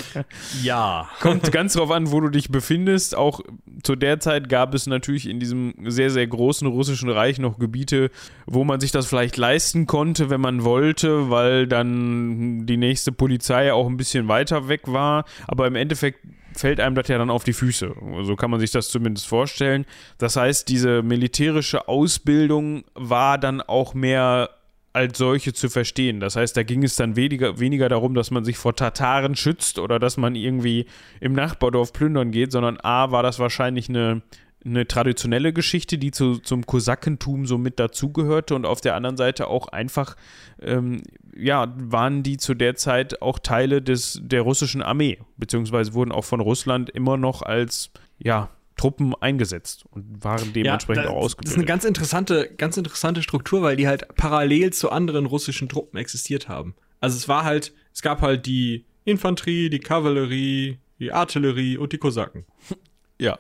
Ja. 0.63 1.11
kommt 1.21 1.51
ganz 1.53 1.75
drauf 1.75 1.91
an, 1.91 2.11
wo 2.11 2.21
du 2.21 2.29
dich 2.31 2.51
befindest. 2.51 3.15
Auch 3.17 3.41
zu 3.83 3.97
der 3.97 4.21
Zeit 4.21 4.49
gab 4.49 4.73
es 4.73 4.87
natürlich 4.87 5.29
in 5.29 5.41
diesem 5.41 5.75
sehr, 5.91 6.09
sehr 6.11 6.27
großen 6.27 6.67
russischen 6.67 7.11
Reich 7.11 7.39
noch 7.41 7.59
Gebiete, 7.59 8.11
wo 8.47 8.65
man 8.65 8.81
sich 8.81 8.93
das 8.93 9.07
vielleicht 9.07 9.37
leisten 9.37 9.87
konnte, 9.87 10.31
wenn 10.31 10.41
man 10.41 10.65
wollte, 10.65 11.31
weil 11.31 11.67
dann 11.67 12.65
die 12.65 12.77
nächste 12.79 13.11
Polizei 13.13 13.73
auch 13.73 13.87
ein 13.89 13.97
bisschen 13.99 14.29
weiter 14.29 14.69
weg 14.69 14.83
war. 14.87 15.25
Aber 15.49 15.67
im 15.67 15.75
Endeffekt 15.75 16.21
fällt 16.55 16.81
einem 16.81 16.95
das 16.95 17.09
ja 17.09 17.19
dann 17.19 17.29
auf 17.29 17.45
die 17.45 17.53
Füße. 17.53 17.95
So 18.23 18.37
kann 18.37 18.51
man 18.53 18.61
sich 18.61 18.71
das 18.71 18.89
zumindest 18.89 19.27
vorstellen. 19.27 19.85
Das 20.17 20.37
heißt, 20.37 20.69
diese 20.69 21.03
militärische 21.03 21.89
Ausbildung 21.89 22.85
war 22.95 23.37
dann 23.37 23.61
auch 23.61 23.93
mehr 23.93 24.49
als 24.97 25.19
solche 25.19 25.53
zu 25.53 25.69
verstehen. 25.69 26.21
Das 26.21 26.37
heißt, 26.37 26.57
da 26.57 26.63
ging 26.63 26.83
es 26.83 26.97
dann 26.97 27.17
weniger, 27.17 27.61
weniger 27.61 27.91
darum, 27.91 28.15
dass 28.15 28.31
man 28.31 28.47
sich 28.47 28.57
vor 28.57 28.75
Tataren 28.75 29.37
schützt 29.37 29.79
oder 29.79 29.99
dass 29.99 30.17
man 30.17 30.35
irgendwie 30.35 30.87
im 31.21 31.35
Nachbardorf 31.35 31.93
plündern 31.93 32.31
geht, 32.31 32.51
sondern 32.51 32.79
A, 32.83 33.11
war 33.11 33.23
das 33.23 33.39
wahrscheinlich 33.39 33.91
eine, 33.91 34.23
eine 34.65 34.87
traditionelle 34.87 35.53
Geschichte, 35.53 35.99
die 35.99 36.13
zu, 36.13 36.39
zum 36.39 36.65
Kosakentum 36.65 37.45
so 37.45 37.59
mit 37.59 37.79
dazugehörte 37.79 38.55
und 38.55 38.65
auf 38.65 38.81
der 38.81 38.95
anderen 38.95 39.19
Seite 39.19 39.49
auch 39.49 39.69
einfach, 39.69 40.17
ähm, 40.63 41.03
ja, 41.37 41.75
waren 41.77 42.23
die 42.23 42.39
zu 42.39 42.55
der 42.55 42.75
Zeit 42.75 43.21
auch 43.21 43.39
Teile 43.39 43.83
des, 43.83 44.19
der 44.23 44.41
russischen 44.41 44.81
Armee, 44.81 45.19
beziehungsweise 45.37 45.93
wurden 45.93 46.11
auch 46.11 46.25
von 46.25 46.41
Russland 46.41 46.89
immer 46.89 47.19
noch 47.19 47.43
als, 47.43 47.91
ja, 48.19 48.49
Truppen 48.77 49.15
eingesetzt 49.21 49.85
und 49.91 50.23
waren 50.23 50.53
dementsprechend 50.53 51.07
da- 51.07 51.11
auch 51.11 51.23
Das 51.23 51.33
ist 51.33 51.39
eine 51.39 51.45
ausgebildet. 51.45 51.67
ganz 51.69 51.85
interessante, 51.85 52.51
ganz 52.57 52.77
interessante 52.77 53.23
Struktur, 53.23 53.63
weil 53.63 53.77
die 53.77 53.89
halt 53.89 54.15
parallel 54.17 54.73
zu 54.73 54.91
anderen 54.91 55.27
russischen 55.27 55.69
Truppen 55.69 55.99
existiert 55.99 56.49
haben. 56.49 56.75
Also 57.01 57.17
es 57.17 57.29
war 57.29 57.45
halt, 57.45 57.73
es 57.95 58.03
gab 58.03 58.21
halt 58.21 58.47
die 58.47 58.85
Infanterie, 59.05 59.71
die 59.71 59.79
Kavallerie, 59.81 60.79
die 60.99 61.13
Artillerie 61.13 61.77
und 61.79 61.93
die 61.93 61.99
Kosaken. 61.99 62.45
Ja. 63.19 63.39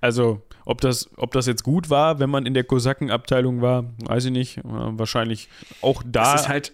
also, 0.00 0.42
ob 0.64 0.80
das, 0.80 1.10
ob 1.16 1.32
das 1.32 1.46
jetzt 1.46 1.62
gut 1.62 1.90
war, 1.90 2.18
wenn 2.18 2.30
man 2.30 2.46
in 2.46 2.54
der 2.54 2.64
Kosakenabteilung 2.64 3.60
war, 3.60 3.84
weiß 4.04 4.26
ich 4.26 4.30
nicht. 4.32 4.58
Äh, 4.58 4.62
Wahrscheinlich 4.64 5.48
auch 5.82 6.02
da. 6.04 6.32
Das 6.32 6.42
ist 6.42 6.48
halt, 6.48 6.72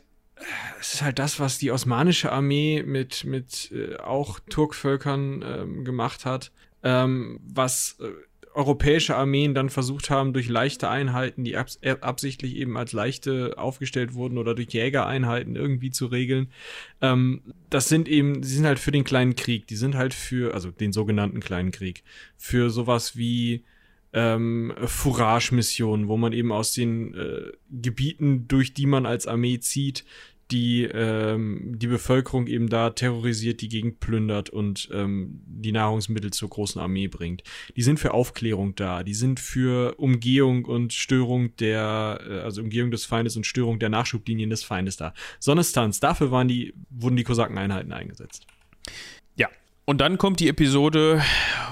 es 0.81 0.95
ist 0.95 1.03
halt 1.03 1.19
das, 1.19 1.41
was 1.41 1.59
die 1.59 1.71
osmanische 1.71 2.33
Armee 2.33 2.83
mit, 2.83 3.25
mit 3.25 3.73
äh, 3.73 3.97
auch 3.97 4.41
Turkvölkern 4.41 5.45
ähm, 5.47 5.85
gemacht 5.85 6.25
hat, 6.25 6.53
ähm, 6.83 7.41
was 7.43 7.99
äh, 8.01 8.09
europäische 8.55 9.17
Armeen 9.17 9.55
dann 9.55 9.71
versucht 9.71 10.11
haben, 10.11 10.33
durch 10.33 10.49
leichte 10.49 10.89
Einheiten, 10.89 11.45
die 11.45 11.57
abs 11.57 11.79
äh, 11.81 11.97
absichtlich 12.01 12.57
eben 12.57 12.77
als 12.77 12.93
leichte 12.93 13.55
aufgestellt 13.57 14.15
wurden 14.15 14.39
oder 14.39 14.55
durch 14.55 14.69
Jägereinheiten 14.69 15.57
irgendwie 15.57 15.91
zu 15.91 16.07
regeln. 16.07 16.51
Ähm, 17.01 17.43
das 17.71 17.89
sind 17.89 18.09
eben, 18.09 18.43
sie 18.43 18.57
sind 18.57 18.67
halt 18.67 18.79
für 18.79 18.93
den 18.93 19.05
kleinen 19.05 19.37
Krieg, 19.37 19.67
die 19.67 19.77
sind 19.77 19.95
halt 19.95 20.15
für, 20.15 20.55
also 20.55 20.71
den 20.71 20.93
sogenannten 20.93 21.41
kleinen 21.41 21.71
Krieg, 21.71 22.03
für 22.37 22.71
sowas 22.71 23.17
wie 23.17 23.65
ähm, 24.13 24.75
Fourage-Missionen, 24.85 26.09
wo 26.09 26.17
man 26.17 26.33
eben 26.33 26.53
aus 26.53 26.73
den 26.73 27.15
äh, 27.15 27.53
Gebieten, 27.71 28.47
durch 28.47 28.75
die 28.75 28.87
man 28.87 29.07
als 29.07 29.27
Armee 29.27 29.61
zieht, 29.61 30.05
die 30.53 30.85
ähm, 30.85 31.75
die 31.79 31.87
Bevölkerung 31.87 32.47
eben 32.47 32.69
da 32.69 32.91
terrorisiert, 32.91 33.61
die 33.61 33.69
Gegend 33.69 34.01
plündert 34.01 34.51
und 34.51 34.89
ähm, 34.93 35.41
die 35.47 35.73
Nahrungsmittel 35.73 36.31
zur 36.33 36.51
großen 36.51 36.81
Armee 36.81 37.09
bringt. 37.09 37.43
Die 37.75 37.83
sind 37.83 37.99
für 37.99 38.13
Aufklärung 38.13 38.75
da, 38.75 39.03
die 39.03 39.15
sind 39.15 39.41
für 39.41 39.95
Umgehung 39.99 40.67
und 40.67 40.93
Störung 40.93 41.57
der, 41.57 42.21
äh, 42.29 42.41
also 42.41 42.63
Umgehung 42.63 42.91
des 42.91 43.07
Feindes 43.07 43.37
und 43.37 43.47
Störung 43.47 43.79
der 43.79 43.89
Nachschublinien 43.89 44.51
des 44.51 44.63
Feindes 44.63 44.97
da. 44.97 45.15
Sonnestanz, 45.41 45.99
dafür 45.99 46.31
waren 46.31 46.49
die, 46.49 46.75
wurden 46.91 47.17
die 47.17 47.25
Kosakeneinheiten 47.25 47.93
eingesetzt. 47.93 48.47
Ja, 49.37 49.49
und 49.87 50.01
dann 50.01 50.19
kommt 50.19 50.41
die 50.41 50.49
Episode 50.49 51.23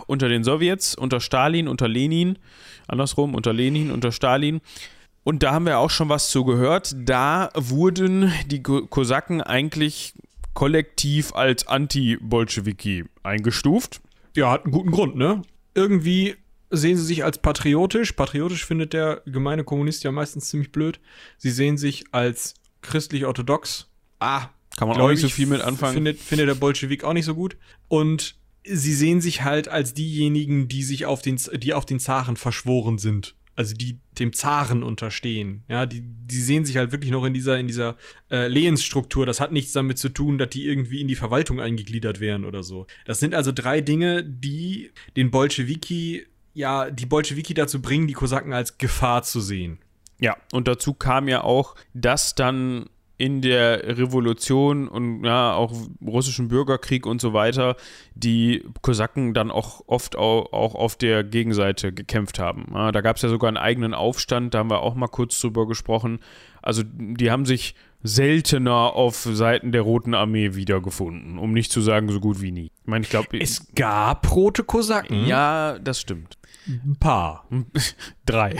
unter 0.07 0.29
den 0.29 0.43
Sowjets, 0.43 0.95
unter 0.95 1.21
Stalin, 1.21 1.69
unter 1.69 1.89
Lenin, 1.89 2.39
andersrum, 2.89 3.35
unter 3.35 3.53
Lenin, 3.53 3.91
unter 3.91 4.11
Stalin. 4.11 4.61
Und 5.23 5.43
da 5.43 5.53
haben 5.53 5.67
wir 5.67 5.79
auch 5.79 5.91
schon 5.91 6.09
was 6.09 6.31
zu 6.31 6.45
gehört. 6.45 6.95
Da 6.97 7.51
wurden 7.55 8.33
die 8.47 8.63
Kosaken 8.63 9.43
eigentlich 9.43 10.15
kollektiv 10.55 11.35
als 11.35 11.67
Anti-Bolschewiki 11.67 13.05
eingestuft. 13.23 14.01
Ja, 14.35 14.51
hat 14.51 14.65
einen 14.65 14.73
guten 14.73 14.91
Grund, 14.91 15.17
ne? 15.17 15.43
Irgendwie 15.75 16.37
sehen 16.71 16.97
sie 16.97 17.05
sich 17.05 17.25
als 17.25 17.39
patriotisch. 17.39 18.13
Patriotisch 18.13 18.65
findet 18.65 18.93
der 18.93 19.23
gemeine 19.27 19.65
Kommunist 19.65 20.05
ja 20.05 20.13
meistens 20.13 20.49
ziemlich 20.49 20.73
blöd. 20.73 21.01
Sie 21.37 21.51
sehen 21.51 21.77
sich 21.77 22.05
als 22.13 22.55
christlich-orthodox. 22.83 23.89
Ah, 24.21 24.49
kann 24.77 24.89
man 24.89 25.01
auch 25.01 25.09
nicht 25.09 25.21
so 25.21 25.29
viel 25.29 25.47
mit 25.47 25.61
anfangen. 25.61 25.95
Findet, 25.95 26.19
findet 26.19 26.49
der 26.49 26.55
Bolschewik 26.55 27.05
auch 27.05 27.13
nicht 27.13 27.25
so 27.25 27.35
gut. 27.35 27.57
Und 27.89 28.37
sie 28.65 28.95
sehen 28.95 29.21
sich 29.21 29.43
halt 29.43 29.69
als 29.69 29.95
diejenigen, 29.95 30.69
die 30.69 30.83
sich 30.83 31.07
auf 31.07 31.23
den, 31.23 31.39
die 31.59 31.75
auf 31.75 31.85
den 31.87 32.01
Zaren 32.01 32.37
verschworen 32.37 32.99
sind 32.99 33.35
also 33.57 33.75
die 33.75 33.99
dem 34.19 34.33
Zaren 34.33 34.83
unterstehen. 34.83 35.65
Ja, 35.69 35.87
die, 35.87 36.03
die 36.03 36.41
sehen 36.41 36.65
sich 36.65 36.77
halt 36.77 36.93
wirklich 36.93 37.11
noch 37.11 37.25
in 37.25 37.35
dieser, 37.35 37.59
in 37.59 37.67
dieser 37.67 37.97
äh, 38.31 38.49
Lehensstruktur. 38.49 39.27
Das 39.27 39.41
hat 39.41 39.53
nichts 39.53 39.73
damit 39.73 39.99
zu 39.99 40.09
tun, 40.09 40.39
dass 40.39 40.51
die 40.51 40.67
irgendwie 40.67 41.01
in 41.01 41.09
die 41.09 41.17
Verwaltung 41.17 41.61
eingegliedert 41.61 42.21
wären 42.21 42.45
oder 42.45 42.63
so. 42.63 42.87
Das 43.07 43.21
sind 43.21 43.35
also 43.35 43.53
drei 43.53 43.81
Dinge, 43.81 44.25
die 44.25 44.91
den 45.17 45.31
Bolschewiki, 45.31 46.27
ja, 46.55 46.91
die 46.91 47.07
Bolschewiki 47.07 47.55
dazu 47.55 47.81
bringen, 47.81 48.07
die 48.07 48.15
Kosaken 48.15 48.53
als 48.53 48.79
Gefahr 48.79 49.23
zu 49.23 49.41
sehen. 49.41 49.79
Ja, 50.21 50.37
und 50.53 50.69
dazu 50.69 50.93
kam 50.93 51.29
ja 51.29 51.43
auch, 51.43 51.75
dass 51.95 52.35
dann 52.35 52.91
in 53.21 53.43
der 53.43 53.99
Revolution 53.99 54.89
und 54.89 55.25
ja 55.25 55.53
auch 55.53 55.75
russischen 56.03 56.49
Bürgerkrieg 56.49 57.05
und 57.05 57.21
so 57.21 57.35
weiter 57.35 57.77
die 58.15 58.65
Kosaken 58.81 59.35
dann 59.35 59.51
auch 59.51 59.83
oft 59.87 60.17
auch, 60.17 60.55
auch 60.55 60.75
auf 60.75 60.97
der 60.97 61.23
Gegenseite 61.23 61.93
gekämpft 61.93 62.39
haben. 62.39 62.73
Ja, 62.73 62.93
da 62.93 63.03
gab 63.03 63.17
es 63.17 63.23
ja 63.23 63.29
sogar 63.29 63.49
einen 63.49 63.59
eigenen 63.59 63.93
Aufstand, 63.93 64.55
da 64.55 64.61
haben 64.61 64.71
wir 64.71 64.81
auch 64.81 64.95
mal 64.95 65.09
kurz 65.09 65.39
drüber 65.39 65.69
gesprochen. 65.69 66.21
Also 66.63 66.83
die 66.83 67.31
haben 67.31 67.45
sich 67.45 67.75
seltener 68.03 68.95
auf 68.95 69.17
Seiten 69.17 69.71
der 69.71 69.83
Roten 69.83 70.15
Armee 70.15 70.55
wiedergefunden, 70.55 71.39
um 71.39 71.53
nicht 71.53 71.71
zu 71.71 71.83
sagen 71.83 72.09
so 72.09 72.21
gut 72.21 72.41
wie 72.41 72.53
nie. 72.53 72.71
Ich 72.81 72.87
meine, 72.87 73.05
ich 73.05 73.11
glaube, 73.11 73.39
es 73.39 73.67
gab 73.75 74.35
rote 74.35 74.65
Kosaken. 74.65 75.27
Ja, 75.27 75.79
das 75.79 76.01
stimmt. 76.01 76.39
Ein 76.67 76.97
paar. 76.99 77.49
Drei. 78.27 78.57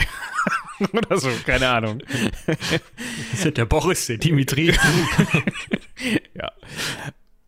Oder 0.93 1.17
so, 1.17 1.29
keine 1.45 1.69
Ahnung. 1.69 2.01
Das 2.47 3.45
ist 3.45 3.57
der 3.57 3.65
Boris, 3.65 4.07
der 4.07 4.17
Dimitri. 4.17 4.73
ja. 6.33 6.51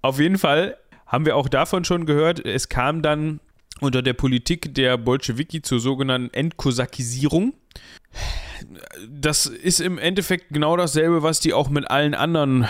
Auf 0.01 0.19
jeden 0.19 0.37
Fall 0.37 0.77
haben 1.07 1.25
wir 1.25 1.35
auch 1.35 1.49
davon 1.49 1.85
schon 1.85 2.05
gehört, 2.05 2.45
es 2.45 2.69
kam 2.69 3.01
dann 3.01 3.39
unter 3.79 4.01
der 4.01 4.13
Politik 4.13 4.73
der 4.75 4.97
Bolschewiki 4.97 5.61
zur 5.61 5.79
sogenannten 5.79 6.33
Entkosakisierung. 6.33 7.53
Das 9.09 9.45
ist 9.45 9.79
im 9.79 9.97
Endeffekt 9.97 10.47
genau 10.49 10.77
dasselbe, 10.77 11.23
was 11.23 11.39
die 11.39 11.53
auch 11.53 11.69
mit 11.69 11.89
allen 11.89 12.13
anderen 12.13 12.67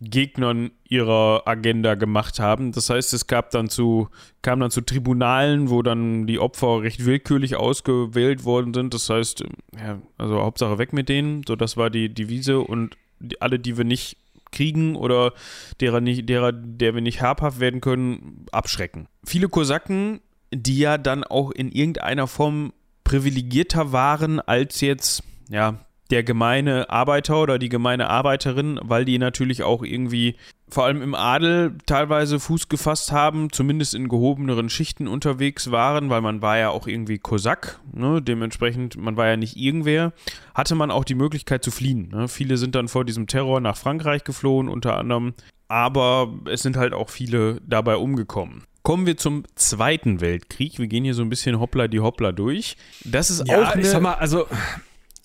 Gegnern 0.00 0.72
ihrer 0.88 1.42
Agenda 1.46 1.94
gemacht 1.94 2.40
haben. 2.40 2.72
Das 2.72 2.90
heißt, 2.90 3.14
es 3.14 3.26
gab 3.26 3.50
dann 3.50 3.68
zu, 3.68 4.08
kam 4.42 4.60
dann 4.60 4.70
zu 4.70 4.80
Tribunalen, 4.80 5.70
wo 5.70 5.82
dann 5.82 6.26
die 6.26 6.38
Opfer 6.38 6.82
recht 6.82 7.04
willkürlich 7.04 7.56
ausgewählt 7.56 8.44
worden 8.44 8.74
sind. 8.74 8.94
Das 8.94 9.08
heißt, 9.08 9.44
ja, 9.78 10.00
also 10.18 10.40
Hauptsache 10.40 10.78
weg 10.78 10.92
mit 10.92 11.08
denen. 11.08 11.42
So, 11.46 11.56
das 11.56 11.76
war 11.76 11.90
die 11.90 12.12
Devise 12.12 12.60
und 12.60 12.96
die, 13.20 13.40
alle, 13.40 13.58
die 13.58 13.76
wir 13.76 13.84
nicht 13.84 14.16
kriegen 14.50 14.96
oder 14.96 15.32
derer, 15.80 16.00
nicht, 16.00 16.28
derer, 16.28 16.52
der 16.52 16.94
wir 16.94 17.02
nicht 17.02 17.22
habhaft 17.22 17.60
werden 17.60 17.80
können, 17.80 18.46
abschrecken. 18.52 19.08
Viele 19.24 19.48
Kosaken, 19.48 20.20
die 20.52 20.78
ja 20.78 20.98
dann 20.98 21.24
auch 21.24 21.50
in 21.50 21.70
irgendeiner 21.70 22.26
Form 22.26 22.72
privilegierter 23.02 23.92
waren 23.92 24.40
als 24.40 24.80
jetzt, 24.80 25.22
ja, 25.48 25.84
der 26.10 26.22
gemeine 26.22 26.90
Arbeiter 26.90 27.40
oder 27.40 27.58
die 27.58 27.68
gemeine 27.68 28.10
Arbeiterin, 28.10 28.78
weil 28.82 29.04
die 29.04 29.18
natürlich 29.18 29.62
auch 29.62 29.82
irgendwie 29.82 30.36
vor 30.68 30.84
allem 30.84 31.02
im 31.02 31.14
Adel 31.14 31.76
teilweise 31.86 32.40
Fuß 32.40 32.68
gefasst 32.68 33.12
haben, 33.12 33.52
zumindest 33.52 33.94
in 33.94 34.08
gehobeneren 34.08 34.68
Schichten 34.68 35.06
unterwegs 35.06 35.70
waren, 35.70 36.10
weil 36.10 36.20
man 36.20 36.42
war 36.42 36.58
ja 36.58 36.70
auch 36.70 36.86
irgendwie 36.86 37.18
Kosak, 37.18 37.80
ne? 37.92 38.20
dementsprechend, 38.20 38.96
man 38.96 39.16
war 39.16 39.26
ja 39.26 39.36
nicht 39.36 39.56
irgendwer, 39.56 40.12
hatte 40.54 40.74
man 40.74 40.90
auch 40.90 41.04
die 41.04 41.14
Möglichkeit 41.14 41.62
zu 41.62 41.70
fliehen. 41.70 42.08
Ne? 42.12 42.28
Viele 42.28 42.56
sind 42.56 42.74
dann 42.74 42.88
vor 42.88 43.04
diesem 43.04 43.26
Terror 43.26 43.60
nach 43.60 43.76
Frankreich 43.76 44.24
geflohen, 44.24 44.68
unter 44.68 44.96
anderem, 44.96 45.34
aber 45.68 46.32
es 46.50 46.62
sind 46.62 46.76
halt 46.76 46.92
auch 46.92 47.08
viele 47.08 47.60
dabei 47.66 47.96
umgekommen. 47.96 48.64
Kommen 48.82 49.06
wir 49.06 49.16
zum 49.16 49.44
Zweiten 49.54 50.20
Weltkrieg. 50.20 50.78
Wir 50.78 50.88
gehen 50.88 51.04
hier 51.04 51.14
so 51.14 51.22
ein 51.22 51.30
bisschen 51.30 51.58
hoppla 51.58 51.88
die 51.88 52.00
hoppla 52.00 52.32
durch. 52.32 52.76
Das 53.04 53.30
ist 53.30 53.48
ja, 53.48 53.62
auch 53.62 53.68
eine, 53.68 53.80
ich 53.80 53.88
sag 53.88 54.02
mal, 54.02 54.14
also 54.14 54.46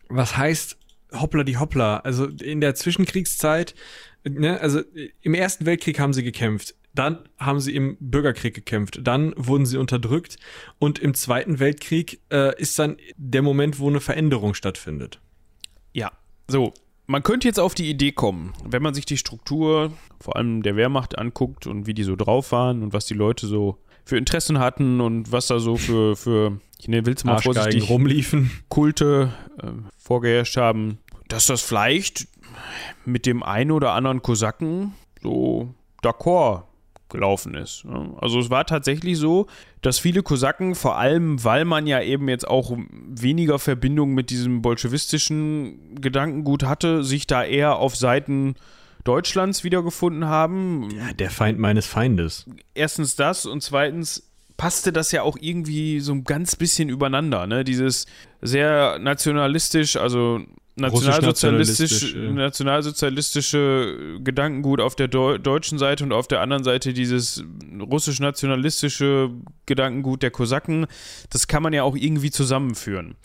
was 0.10 0.36
heißt 0.38 0.78
hoppla 1.14 1.44
die 1.44 1.58
hoppla? 1.58 1.98
Also 1.98 2.26
in 2.26 2.62
der 2.62 2.76
Zwischenkriegszeit, 2.76 3.76
ne, 4.24 4.60
also 4.60 4.82
im 5.22 5.34
Ersten 5.34 5.66
Weltkrieg 5.66 6.00
haben 6.00 6.14
sie 6.14 6.24
gekämpft. 6.24 6.76
Dann 6.94 7.20
haben 7.38 7.60
sie 7.60 7.76
im 7.76 7.98
Bürgerkrieg 8.00 8.54
gekämpft. 8.54 9.00
Dann 9.04 9.34
wurden 9.38 9.66
sie 9.66 9.78
unterdrückt. 9.78 10.38
Und 10.80 11.00
im 11.00 11.14
Zweiten 11.14 11.60
Weltkrieg 11.60 12.20
äh, 12.32 12.60
ist 12.60 12.78
dann 12.80 12.98
der 13.16 13.42
Moment, 13.42 13.80
wo 13.80 13.88
eine 13.88 14.02
Veränderung 14.02 14.54
stattfindet. 14.54 15.22
Ja, 15.94 16.12
so. 16.48 16.74
Man 17.06 17.24
könnte 17.24 17.48
jetzt 17.48 17.60
auf 17.60 17.74
die 17.74 17.90
Idee 17.90 18.12
kommen, 18.12 18.54
wenn 18.64 18.84
man 18.84 18.94
sich 18.94 19.04
die 19.04 19.18
Struktur 19.18 19.94
vor 20.20 20.36
allem 20.36 20.62
der 20.62 20.76
Wehrmacht 20.76 21.18
anguckt 21.18 21.66
und 21.66 21.88
wie 21.88 21.96
die 21.96 22.04
so 22.04 22.16
drauf 22.16 22.52
waren 22.52 22.84
und 22.84 22.94
was 22.94 23.08
die 23.08 23.16
Leute 23.16 23.48
so 23.48 23.80
für 24.10 24.18
Interessen 24.18 24.60
hatten 24.60 25.00
und 25.00 25.32
was 25.32 25.48
da 25.48 25.60
so 25.60 25.78
für, 25.78 26.16
für 26.16 26.60
ich 26.80 26.88
ne, 26.88 27.06
will 27.06 27.14
es 27.14 27.24
mal 27.24 27.42
vorsichtig, 27.42 27.90
rumliefen. 27.90 28.52
Kulte 28.68 29.32
äh, 29.62 29.68
vorgeherrscht 29.98 30.58
haben, 30.58 30.98
dass 31.28 31.46
das 31.46 31.62
vielleicht 31.62 32.28
mit 33.06 33.26
dem 33.26 33.44
einen 33.44 33.72
oder 33.72 33.94
anderen 33.94 34.22
Kosaken 34.22 34.94
so 35.22 35.74
d'accord 36.02 36.64
gelaufen 37.10 37.56
ist. 37.56 37.86
Also 38.20 38.40
es 38.40 38.50
war 38.50 38.66
tatsächlich 38.66 39.18
so, 39.18 39.48
dass 39.82 39.98
viele 40.00 40.22
Kosaken, 40.22 40.76
vor 40.76 40.98
allem 40.98 41.44
weil 41.44 41.66
man 41.66 41.88
ja 41.88 42.02
eben 42.02 42.30
jetzt 42.30 42.48
auch 42.48 42.78
weniger 42.88 43.58
Verbindung 43.58 44.14
mit 44.14 44.30
diesem 44.30 44.62
bolschewistischen 44.62 45.96
Gedankengut 45.96 46.64
hatte, 46.64 47.04
sich 47.04 47.26
da 47.26 47.44
eher 47.44 47.78
auf 47.78 47.96
Seiten 47.96 48.56
Deutschlands 49.10 49.64
wiedergefunden 49.64 50.26
haben. 50.26 50.90
Ja, 50.96 51.14
der 51.14 51.32
Feind 51.32 51.58
meines 51.58 51.88
Feindes. 51.88 52.46
Erstens 52.76 53.16
das 53.16 53.48
und 53.48 53.64
zweitens 53.64 54.30
passte 54.56 54.94
das 54.94 55.12
ja 55.12 55.24
auch 55.24 55.36
irgendwie 55.42 56.00
so 56.00 56.12
ein 56.12 56.26
ganz 56.26 56.56
bisschen 56.56 56.90
übereinander, 56.90 57.48
ne? 57.48 57.64
Dieses 57.64 58.06
sehr 58.44 59.00
nationalistisch, 59.00 59.96
also 59.96 60.42
nationalsozialistisch, 60.76 62.14
nationalsozialistische 62.14 64.20
Gedankengut 64.24 64.80
auf 64.80 64.96
der 64.96 65.08
Deu 65.08 65.40
deutschen 65.40 65.80
Seite 65.80 66.04
und 66.04 66.14
auf 66.14 66.28
der 66.28 66.42
anderen 66.42 66.64
Seite 66.64 66.94
dieses 66.94 67.44
russisch-nationalistische 67.82 69.32
Gedankengut 69.66 70.22
der 70.22 70.30
Kosaken. 70.30 70.86
Das 71.32 71.48
kann 71.48 71.64
man 71.64 71.74
ja 71.74 71.82
auch 71.82 71.96
irgendwie 71.96 72.30
zusammenführen. 72.30 73.16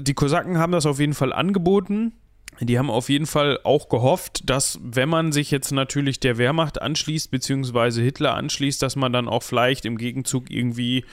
Die 0.00 0.14
Kosaken 0.14 0.58
haben 0.58 0.72
das 0.72 0.86
auf 0.86 0.98
jeden 0.98 1.14
Fall 1.14 1.32
angeboten 1.32 2.14
die 2.60 2.78
haben 2.78 2.90
auf 2.90 3.08
jeden 3.08 3.26
Fall 3.26 3.58
auch 3.64 3.88
gehofft, 3.88 4.48
dass 4.48 4.78
wenn 4.82 5.08
man 5.08 5.32
sich 5.32 5.50
jetzt 5.50 5.72
natürlich 5.72 6.20
der 6.20 6.38
Wehrmacht 6.38 6.80
anschließt, 6.80 7.30
beziehungsweise 7.30 8.02
Hitler 8.02 8.34
anschließt, 8.34 8.80
dass 8.80 8.96
man 8.96 9.12
dann 9.12 9.28
auch 9.28 9.42
vielleicht 9.42 9.84
im 9.84 9.98
Gegenzug 9.98 10.50
irgendwie 10.50 11.04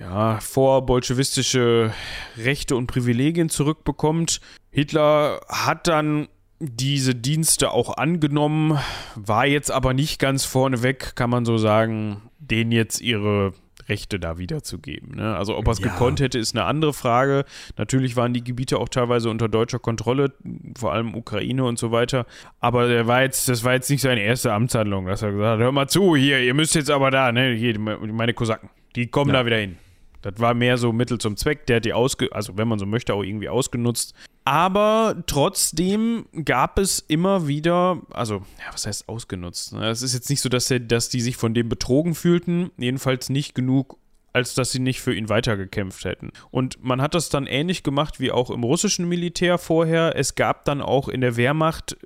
ja, 0.00 0.40
vor 0.40 0.86
bolschewistische 0.86 1.92
Rechte 2.38 2.76
und 2.76 2.86
Privilegien 2.86 3.50
zurückbekommt. 3.50 4.40
Hitler 4.70 5.40
hat 5.48 5.86
dann 5.86 6.28
diese 6.58 7.14
Dienste 7.14 7.70
auch 7.70 7.96
angenommen, 7.96 8.78
war 9.14 9.46
jetzt 9.46 9.70
aber 9.70 9.94
nicht 9.94 10.18
ganz 10.18 10.44
vorneweg, 10.44 11.16
kann 11.16 11.30
man 11.30 11.44
so 11.44 11.58
sagen, 11.58 12.22
denen 12.38 12.72
jetzt 12.72 13.00
ihre 13.00 13.54
Rechte 13.90 14.18
da 14.18 14.38
wiederzugeben. 14.38 15.16
Ne? 15.16 15.36
Also 15.36 15.56
ob 15.58 15.66
er 15.66 15.72
es 15.72 15.80
Ja. 15.80 15.88
gekonnt 15.88 16.20
hätte, 16.20 16.38
ist 16.38 16.56
eine 16.56 16.64
andere 16.64 16.94
Frage. 16.94 17.44
Natürlich 17.76 18.16
waren 18.16 18.32
die 18.32 18.42
Gebiete 18.42 18.78
auch 18.78 18.88
teilweise 18.88 19.28
unter 19.28 19.48
deutscher 19.48 19.78
Kontrolle, 19.78 20.32
vor 20.78 20.92
allem 20.94 21.14
Ukraine 21.14 21.64
und 21.64 21.78
so 21.78 21.90
weiter. 21.92 22.24
Aber 22.60 22.88
der 22.88 23.06
war 23.06 23.22
jetzt, 23.22 23.48
das 23.48 23.64
war 23.64 23.74
jetzt 23.74 23.90
nicht 23.90 24.00
seine 24.00 24.22
erste 24.22 24.52
Amtshandlung, 24.52 25.06
dass 25.06 25.20
er 25.22 25.32
gesagt 25.32 25.54
hat, 25.54 25.58
hör 25.60 25.72
mal 25.72 25.88
zu, 25.88 26.16
hier, 26.16 26.40
ihr 26.40 26.54
müsst 26.54 26.74
jetzt 26.74 26.90
aber 26.90 27.10
da, 27.10 27.32
ne, 27.32 27.52
hier, 27.54 27.78
meine 27.78 28.32
Kosaken, 28.32 28.70
die 28.96 29.08
kommen 29.08 29.30
Ja. 29.34 29.40
da 29.40 29.46
wieder 29.46 29.58
hin. 29.58 29.76
Das 30.22 30.34
war 30.38 30.54
mehr 30.54 30.78
so 30.78 30.92
Mittel 30.92 31.18
zum 31.18 31.36
Zweck, 31.36 31.66
der 31.66 31.76
hat 31.76 31.84
die 31.84 31.92
ausge, 31.92 32.32
also 32.32 32.56
wenn 32.56 32.68
man 32.68 32.78
so 32.78 32.86
möchte, 32.86 33.14
auch 33.14 33.22
irgendwie 33.22 33.48
ausgenutzt. 33.48 34.14
Aber 34.44 35.22
trotzdem 35.26 36.26
gab 36.44 36.78
es 36.78 36.98
immer 36.98 37.46
wieder, 37.46 38.02
also, 38.10 38.36
ja, 38.58 38.72
was 38.72 38.86
heißt 38.86 39.08
ausgenutzt? 39.08 39.72
ne? 39.74 39.88
Es 39.88 40.02
ist 40.02 40.14
jetzt 40.14 40.30
nicht 40.30 40.40
so, 40.40 40.48
dass, 40.48 40.70
er, 40.70 40.80
dass 40.80 41.08
die 41.08 41.20
sich 41.20 41.36
von 41.36 41.54
dem 41.54 41.68
betrogen 41.68 42.14
fühlten, 42.14 42.70
jedenfalls 42.78 43.28
nicht 43.28 43.54
genug, 43.54 43.98
als 44.32 44.54
dass 44.54 44.72
sie 44.72 44.78
nicht 44.78 45.00
für 45.00 45.14
ihn 45.14 45.28
weitergekämpft 45.28 46.04
hätten. 46.04 46.30
Und 46.50 46.82
man 46.82 47.02
hat 47.02 47.14
das 47.14 47.28
dann 47.28 47.46
ähnlich 47.46 47.82
gemacht 47.82 48.20
wie 48.20 48.30
auch 48.30 48.50
im 48.50 48.62
russischen 48.62 49.08
Militär 49.08 49.58
vorher. 49.58 50.16
Es 50.16 50.34
gab 50.36 50.64
dann 50.64 50.80
auch 50.80 51.08
in 51.08 51.20
der 51.20 51.36
Wehrmacht 51.36 51.96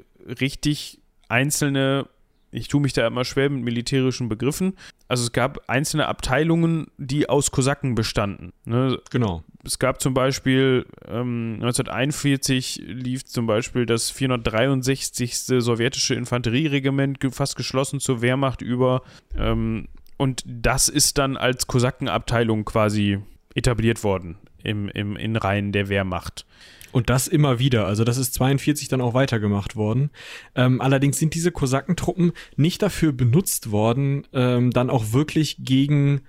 richtig 0.40 1.00
einzelne 1.28 2.08
ich 2.54 2.68
tue 2.68 2.80
mich 2.80 2.92
da 2.92 3.06
immer 3.06 3.24
schwer 3.24 3.50
mit 3.50 3.64
militärischen 3.64 4.28
Begriffen. 4.28 4.74
Also 5.08 5.24
es 5.24 5.32
gab 5.32 5.68
einzelne 5.68 6.06
Abteilungen, 6.06 6.86
die 6.98 7.28
aus 7.28 7.50
Kosaken 7.50 7.94
bestanden. 7.94 8.52
Ne? 8.64 9.00
Genau. 9.10 9.42
Es 9.64 9.78
gab 9.78 10.00
zum 10.00 10.14
Beispiel 10.14 10.86
ähm, 11.06 11.54
1941 11.54 12.82
lief 12.86 13.24
zum 13.24 13.46
Beispiel 13.46 13.86
das 13.86 14.10
463. 14.10 15.36
sowjetische 15.36 16.14
Infanterieregiment 16.14 17.18
fast 17.30 17.56
geschlossen 17.56 17.98
zur 17.98 18.22
Wehrmacht 18.22 18.62
über. 18.62 19.02
Ähm, 19.36 19.88
und 20.16 20.44
das 20.46 20.88
ist 20.88 21.18
dann 21.18 21.36
als 21.36 21.66
Kosakenabteilung 21.66 22.64
quasi 22.64 23.18
etabliert 23.54 24.04
worden 24.04 24.36
im, 24.62 24.88
im, 24.88 25.16
in 25.16 25.36
Reihen 25.36 25.72
der 25.72 25.88
Wehrmacht. 25.88 26.46
Und 26.94 27.10
das 27.10 27.26
immer 27.26 27.58
wieder. 27.58 27.86
Also 27.86 28.04
das 28.04 28.18
ist 28.18 28.34
42 28.34 28.86
dann 28.86 29.00
auch 29.00 29.14
weitergemacht 29.14 29.74
worden. 29.74 30.10
Ähm, 30.54 30.80
allerdings 30.80 31.18
sind 31.18 31.34
diese 31.34 31.50
Kosakentruppen 31.50 32.30
nicht 32.54 32.82
dafür 32.82 33.10
benutzt 33.10 33.72
worden, 33.72 34.28
ähm, 34.32 34.70
dann 34.70 34.90
auch 34.90 35.12
wirklich 35.12 35.56
gegen, 35.58 36.20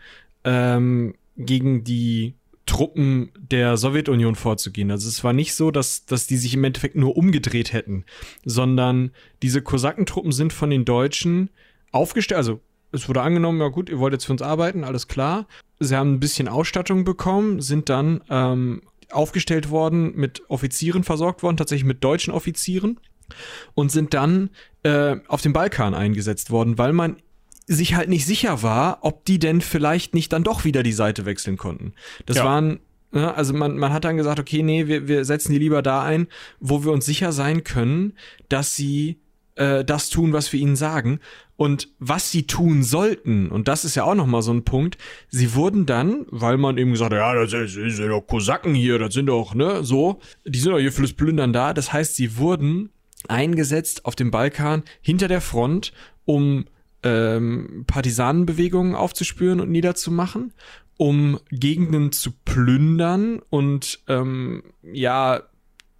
ähm, 0.43 1.13
gegen 1.37 1.83
die 1.83 2.33
Truppen 2.65 3.29
der 3.37 3.77
Sowjetunion 3.77 4.33
vorzugehen. 4.33 4.89
Also 4.89 5.07
es 5.07 5.23
war 5.23 5.33
nicht 5.33 5.53
so, 5.53 5.69
dass, 5.69 6.07
dass 6.07 6.25
die 6.25 6.37
sich 6.37 6.55
im 6.55 6.63
Endeffekt 6.63 6.95
nur 6.95 7.15
umgedreht 7.15 7.71
hätten, 7.71 8.03
sondern 8.43 9.11
diese 9.43 9.61
Kosakentruppen 9.61 10.31
sind 10.31 10.51
von 10.51 10.71
den 10.71 10.83
Deutschen 10.83 11.51
aufgestellt, 11.91 12.39
also 12.39 12.59
es 12.91 13.07
wurde 13.07 13.21
angenommen, 13.21 13.59
ja 13.59 13.67
gut, 13.67 13.89
ihr 13.89 13.99
wollt 13.99 14.13
jetzt 14.13 14.25
für 14.25 14.31
uns 14.31 14.41
arbeiten, 14.41 14.83
alles 14.83 15.07
klar. 15.07 15.45
Sie 15.79 15.95
haben 15.95 16.13
ein 16.13 16.19
bisschen 16.19 16.47
Ausstattung 16.47 17.03
bekommen, 17.03 17.61
sind 17.61 17.89
dann 17.89 18.21
ähm, 18.29 18.81
aufgestellt 19.11 19.69
worden, 19.69 20.13
mit 20.15 20.43
Offizieren 20.49 21.03
versorgt 21.03 21.43
worden, 21.43 21.57
tatsächlich 21.57 21.85
mit 21.85 22.03
deutschen 22.03 22.33
Offizieren 22.33 22.99
und 23.73 23.91
sind 23.91 24.13
dann 24.13 24.49
äh, 24.83 25.17
auf 25.27 25.41
dem 25.41 25.53
Balkan 25.53 25.93
eingesetzt 25.93 26.51
worden, 26.51 26.77
weil 26.77 26.93
man 26.93 27.17
sich 27.67 27.95
halt 27.95 28.09
nicht 28.09 28.25
sicher 28.25 28.61
war, 28.61 28.99
ob 29.01 29.25
die 29.25 29.39
denn 29.39 29.61
vielleicht 29.61 30.13
nicht 30.13 30.31
dann 30.33 30.43
doch 30.43 30.65
wieder 30.65 30.83
die 30.83 30.91
Seite 30.93 31.25
wechseln 31.25 31.57
konnten. 31.57 31.93
Das 32.27 32.37
Ja. 32.37 32.45
waren, 32.45 32.79
ja, 33.13 33.33
also 33.33 33.53
man, 33.53 33.77
man 33.77 33.91
hat 33.91 34.05
dann 34.05 34.17
gesagt, 34.17 34.39
okay, 34.39 34.61
nee, 34.61 34.87
wir, 34.87 35.07
wir 35.07 35.25
setzen 35.25 35.51
die 35.51 35.59
lieber 35.59 35.81
da 35.81 36.03
ein, 36.03 36.27
wo 36.59 36.83
wir 36.83 36.91
uns 36.91 37.05
sicher 37.05 37.31
sein 37.31 37.63
können, 37.63 38.13
dass 38.49 38.75
sie 38.75 39.19
äh, 39.55 39.83
das 39.83 40.09
tun, 40.09 40.33
was 40.33 40.51
wir 40.53 40.59
ihnen 40.59 40.75
sagen. 40.75 41.19
Und 41.57 41.89
was 41.99 42.31
sie 42.31 42.47
tun 42.47 42.83
sollten, 42.83 43.49
und 43.49 43.67
das 43.67 43.85
ist 43.85 43.95
ja 43.95 44.03
auch 44.03 44.15
nochmal 44.15 44.41
so 44.41 44.51
ein 44.51 44.65
Punkt, 44.65 44.97
sie 45.29 45.55
wurden 45.55 45.85
dann, 45.85 46.25
weil 46.29 46.57
man 46.57 46.77
eben 46.77 46.91
gesagt 46.91 47.13
hat, 47.13 47.17
ja, 47.17 47.33
das, 47.33 47.73
sind 47.73 48.09
doch 48.09 48.21
Kosaken 48.21 48.73
hier, 48.73 48.99
das 48.99 49.13
sind 49.13 49.27
doch, 49.27 49.55
ne, 49.55 49.83
so, 49.83 50.19
die 50.45 50.59
sind 50.59 50.73
doch 50.73 50.79
hier 50.79 50.91
fürs 50.91 51.13
Plündern 51.13 51.53
da. 51.53 51.73
Das 51.73 51.93
heißt, 51.93 52.15
sie 52.15 52.37
wurden 52.37 52.89
eingesetzt 53.27 54.05
auf 54.05 54.15
dem 54.15 54.31
Balkan 54.31 54.83
hinter 55.01 55.27
der 55.27 55.41
Front, 55.41 55.93
um 56.25 56.65
ähm, 57.03 57.85
Partisanenbewegungen 57.87 58.95
aufzuspüren 58.95 59.61
und 59.61 59.71
niederzumachen, 59.71 60.53
um 60.97 61.39
Gegenden 61.51 62.11
zu 62.11 62.31
plündern 62.43 63.41
und 63.49 64.01
ähm, 64.07 64.63
ja 64.81 65.43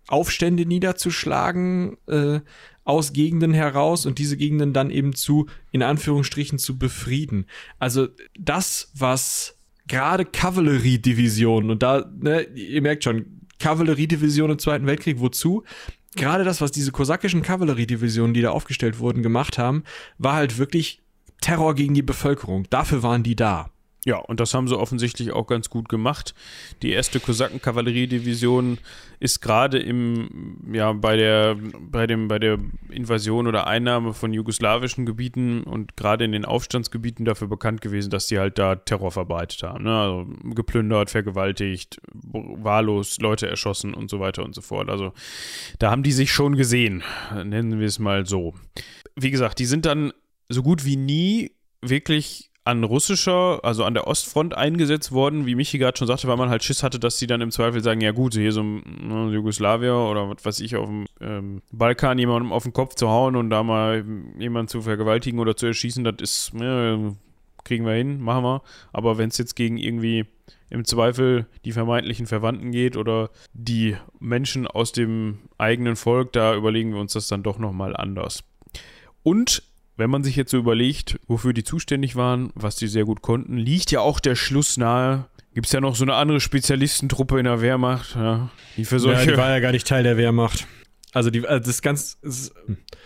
Aufstände 0.07 0.65
niederzuschlagen 0.65 1.97
äh, 2.07 2.41
aus 2.85 3.11
Gegenden 3.11 3.53
heraus 3.53 4.05
und 4.05 4.19
diese 4.19 4.37
Gegenden 4.37 4.71
dann 4.71 4.91
eben 4.91 5.13
zu, 5.13 5.47
in 5.71 5.83
Anführungsstrichen, 5.83 6.59
zu 6.59 6.77
befrieden. 6.77 7.47
Also 7.79 8.07
das, 8.39 8.91
was 8.95 9.57
gerade 9.87 10.23
Kavalleriedivisionen, 10.23 11.71
und 11.71 11.83
da, 11.83 12.09
ne, 12.17 12.43
ihr 12.53 12.81
merkt 12.81 13.03
schon, 13.03 13.41
Kavalleriedivision 13.59 14.51
im 14.51 14.59
Zweiten 14.59 14.85
Weltkrieg, 14.85 15.19
wozu? 15.19 15.63
Gerade 16.15 16.43
das, 16.43 16.61
was 16.61 16.71
diese 16.71 16.91
kosakischen 16.91 17.41
Kavalleriedivisionen, 17.41 18.33
die 18.33 18.41
da 18.41 18.51
aufgestellt 18.51 18.99
wurden, 18.99 19.23
gemacht 19.23 19.57
haben, 19.57 19.83
war 20.17 20.35
halt 20.35 20.57
wirklich 20.57 21.01
Terror 21.41 21.75
gegen 21.75 21.93
die 21.93 22.01
Bevölkerung. 22.01 22.67
Dafür 22.69 23.03
waren 23.03 23.23
die 23.23 23.35
da. 23.35 23.69
Ja, 24.07 24.17
und 24.17 24.39
das 24.39 24.53
haben 24.53 24.67
sie 24.67 24.77
offensichtlich 24.77 25.31
auch 25.31 25.47
ganz 25.47 25.71
gut 25.71 25.89
gemacht. 25.89 26.35
Die 26.83 26.91
erste 26.91 27.19
Kosaken-Kavalleriedivision 27.19 28.77
ist 29.19 29.41
gerade 29.41 29.79
im, 29.79 30.59
ja, 30.71 30.93
bei 30.93 31.15
der, 31.17 31.57
bei 31.79 32.05
dem, 32.05 32.27
bei 32.27 32.37
der 32.37 32.59
Invasion 32.91 33.47
oder 33.47 33.65
Einnahme 33.65 34.13
von 34.13 34.31
jugoslawischen 34.31 35.07
Gebieten 35.07 35.63
und 35.63 35.97
gerade 35.97 36.23
in 36.23 36.33
den 36.33 36.45
Aufstandsgebieten 36.45 37.25
dafür 37.25 37.47
bekannt 37.47 37.81
gewesen, 37.81 38.11
dass 38.11 38.27
die 38.27 38.37
halt 38.37 38.59
da 38.59 38.75
Terror 38.75 39.11
verbreitet 39.11 39.63
haben. 39.63 39.85
Ne? 39.85 39.99
Also 39.99 40.27
geplündert, 40.53 41.09
vergewaltigt, 41.09 41.99
wahllos 42.13 43.17
Leute 43.19 43.49
erschossen 43.49 43.95
und 43.95 44.11
so 44.11 44.19
weiter 44.19 44.45
und 44.45 44.53
so 44.53 44.61
fort. 44.61 44.87
Also 44.87 45.13
da 45.79 45.89
haben 45.89 46.03
die 46.03 46.11
sich 46.11 46.31
schon 46.31 46.55
gesehen, 46.55 47.03
nennen 47.33 47.79
wir 47.79 47.87
es 47.87 47.97
mal 47.97 48.27
so. 48.27 48.53
Wie 49.15 49.31
gesagt, 49.31 49.57
die 49.57 49.65
sind 49.65 49.87
dann 49.87 50.13
so 50.47 50.61
gut 50.61 50.85
wie 50.85 50.95
nie 50.95 51.53
wirklich 51.81 52.51
an 52.65 52.83
russischer, 52.83 53.59
also 53.63 53.83
an 53.83 53.93
der 53.93 54.07
Ostfront 54.07 54.57
eingesetzt 54.57 55.11
worden, 55.11 55.45
wie 55.45 55.53
Michi 55.53 55.77
gerade 55.77 55.97
schon 55.97 56.07
sagte, 56.07 56.27
weil 56.27 56.35
man 56.35 56.49
halt 56.49 56.63
Schiss 56.63 56.81
hatte, 56.81 56.99
dass 56.99 57.19
sie 57.19 57.27
dann 57.27 57.41
im 57.41 57.51
Zweifel 57.51 57.83
sagen, 57.83 58.01
ja 58.01 58.11
gut, 58.11 58.33
hier 58.33 58.51
so 58.51 58.61
ein 58.61 59.31
Jugoslawier 59.31 59.95
oder 59.95 60.27
was 60.27 60.43
weiß 60.43 60.59
ich, 60.61 60.75
auf 60.75 60.87
dem 60.87 61.05
ähm, 61.21 61.61
Balkan 61.71 62.17
jemandem 62.17 62.51
auf 62.51 62.63
den 62.63 62.73
Kopf 62.73 62.95
zu 62.95 63.07
hauen 63.07 63.35
und 63.35 63.51
da 63.51 63.61
mal 63.61 64.03
jemanden 64.39 64.67
zu 64.67 64.81
vergewaltigen 64.81 65.39
oder 65.39 65.55
zu 65.55 65.67
erschießen, 65.67 66.03
das 66.03 66.15
ist, 66.19 66.53
ja, 66.59 66.97
kriegen 67.63 67.85
wir 67.85 67.93
hin, 67.93 68.19
machen 68.19 68.43
wir. 68.43 68.61
Aber 68.93 69.19
wenn 69.19 69.29
es 69.29 69.37
jetzt 69.37 69.55
gegen 69.55 69.77
irgendwie 69.77 70.25
im 70.71 70.85
Zweifel 70.85 71.45
die 71.65 71.71
vermeintlichen 71.71 72.25
Verwandten 72.25 72.71
geht 72.71 72.97
oder 72.97 73.29
die 73.53 73.95
Menschen 74.19 74.65
aus 74.65 74.91
dem 74.91 75.37
eigenen 75.59 75.95
Volk, 75.95 76.33
da 76.33 76.55
überlegen 76.55 76.93
wir 76.93 76.99
uns 76.99 77.13
das 77.13 77.27
dann 77.27 77.43
doch 77.43 77.59
nochmal 77.59 77.95
anders. 77.95 78.43
Und 79.21 79.61
wenn 79.97 80.09
man 80.09 80.23
sich 80.23 80.35
jetzt 80.35 80.51
so 80.51 80.57
überlegt, 80.57 81.19
wofür 81.27 81.53
die 81.53 81.63
zuständig 81.63 82.15
waren, 82.15 82.51
was 82.55 82.75
die 82.75 82.87
sehr 82.87 83.05
gut 83.05 83.21
konnten, 83.21 83.57
liegt 83.57 83.91
ja 83.91 84.01
auch 84.01 84.19
der 84.19 84.35
Schluss 84.35 84.77
nahe. 84.77 85.25
Gibt 85.53 85.67
es 85.67 85.71
ja 85.73 85.79
noch 85.79 85.95
so 85.95 86.03
eine 86.03 86.15
andere 86.15 86.41
Spezialistentruppe 86.41 87.39
in 87.39 87.45
der 87.45 87.61
Wehrmacht, 87.61 88.15
ja, 88.15 88.49
die 88.75 88.83
für 88.85 88.95
Ja, 88.95 88.99
solche. 88.99 89.31
die 89.31 89.37
war 89.37 89.49
ja 89.51 89.59
gar 89.59 89.71
nicht 89.71 89.87
Teil 89.87 90.03
der 90.03 90.17
Wehrmacht. 90.17 90.67
Also 91.13 91.29
die, 91.29 91.47
also 91.47 91.65
das 91.65 91.81
ganz, 91.81 92.19
das, 92.21 92.53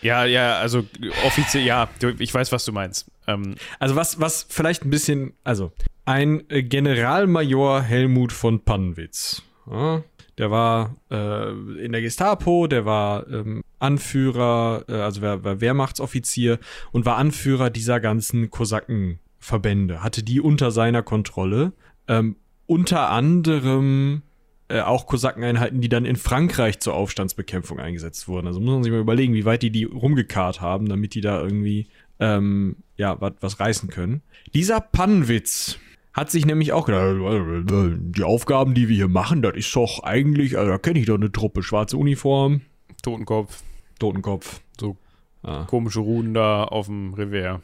Ja, 0.02 0.26
ja, 0.26 0.58
also 0.58 0.84
offiziell, 1.28 1.63
ja, 1.63 1.88
ich 2.18 2.34
weiß, 2.34 2.51
was 2.51 2.66
du 2.66 2.72
meinst. 2.72 3.05
Ähm, 3.28 3.54
also 3.78 3.96
was, 3.96 4.20
was 4.20 4.47
vielleicht 4.50 4.84
ein 4.84 4.89
bisschen, 4.89 5.34
also 5.43 5.72
ein 6.05 6.50
äh, 6.50 6.63
Generalmajor 6.63 7.84
Helmut 7.84 8.32
von 8.34 8.62
Pannwitz. 8.66 9.43
Ja, 9.70 10.01
der 10.39 10.50
war 10.50 10.96
äh, 11.12 11.51
in 11.86 11.92
der 11.92 12.01
Gestapo, 12.01 12.66
der 12.66 12.84
war 12.86 13.28
ähm, 13.30 13.62
Anführer, 13.80 14.86
äh, 14.88 14.93
also 14.93 15.22
war, 15.22 15.43
war 15.43 15.62
Wehrmachtsoffizier 15.62 16.60
und 16.92 17.06
war 17.06 17.18
Anführer 17.18 17.70
dieser 17.70 18.00
ganzen 18.00 18.50
Kosakenverbände, 18.50 20.04
hatte 20.04 20.24
die 20.24 20.42
unter 20.42 20.72
seiner 20.72 21.01
Kontrolle. 21.01 21.74
Ähm, 22.08 22.36
unter 22.66 23.10
anderem 23.10 24.22
äh, 24.68 24.82
auch 24.82 25.08
Kosakeneinheiten, 25.08 25.82
die 25.82 25.89
dann 25.89 26.06
in 26.06 26.16
Frankreich 26.16 26.80
zur 26.80 26.93
Aufstandsbekämpfung 26.93 27.80
eingesetzt 27.80 28.28
wurden. 28.28 28.46
Also 28.46 28.60
muss 28.60 28.74
man 28.74 28.84
sich 28.84 28.92
mal 28.92 29.01
überlegen, 29.01 29.34
wie 29.34 29.46
weit 29.46 29.64
die 29.64 29.72
die 29.72 29.86
rumgekarrt 29.86 30.62
haben, 30.62 30.88
damit 30.88 31.16
die 31.16 31.22
da 31.22 31.42
irgendwie 31.42 31.88
ähm, 32.20 32.76
ja 32.96 33.20
wat, 33.20 33.38
was 33.42 33.60
reißen 33.60 33.89
können. 33.89 34.22
Dieser 34.54 34.80
Pannwitz 34.80 35.80
hat 36.14 36.30
sich 36.30 36.46
nämlich 36.46 36.74
auch 36.74 36.86
gedacht, 36.86 37.16
äh, 37.16 37.97
die 37.97 38.24
Aufgaben, 38.24 38.74
die 38.74 38.89
wir 38.89 38.96
hier 38.96 39.08
machen, 39.08 39.42
das 39.42 39.56
ist 39.56 39.76
doch 39.76 40.04
eigentlich, 40.04 40.58
also 40.58 40.72
da 40.72 40.78
kenne 40.78 41.00
ich 41.00 41.06
doch 41.06 41.16
eine 41.16 41.32
Truppe, 41.32 41.64
schwarze 41.64 41.97
Uniform, 41.97 42.62
Totenkopf, 43.01 43.64
Totenkopf. 44.00 44.62
so 44.80 44.97
Ah. 45.43 45.63
komische 45.66 46.00
Ruhen 46.01 46.34
da 46.34 46.63
auf 46.66 46.88
dem 46.88 47.13
Revers. 47.13 47.62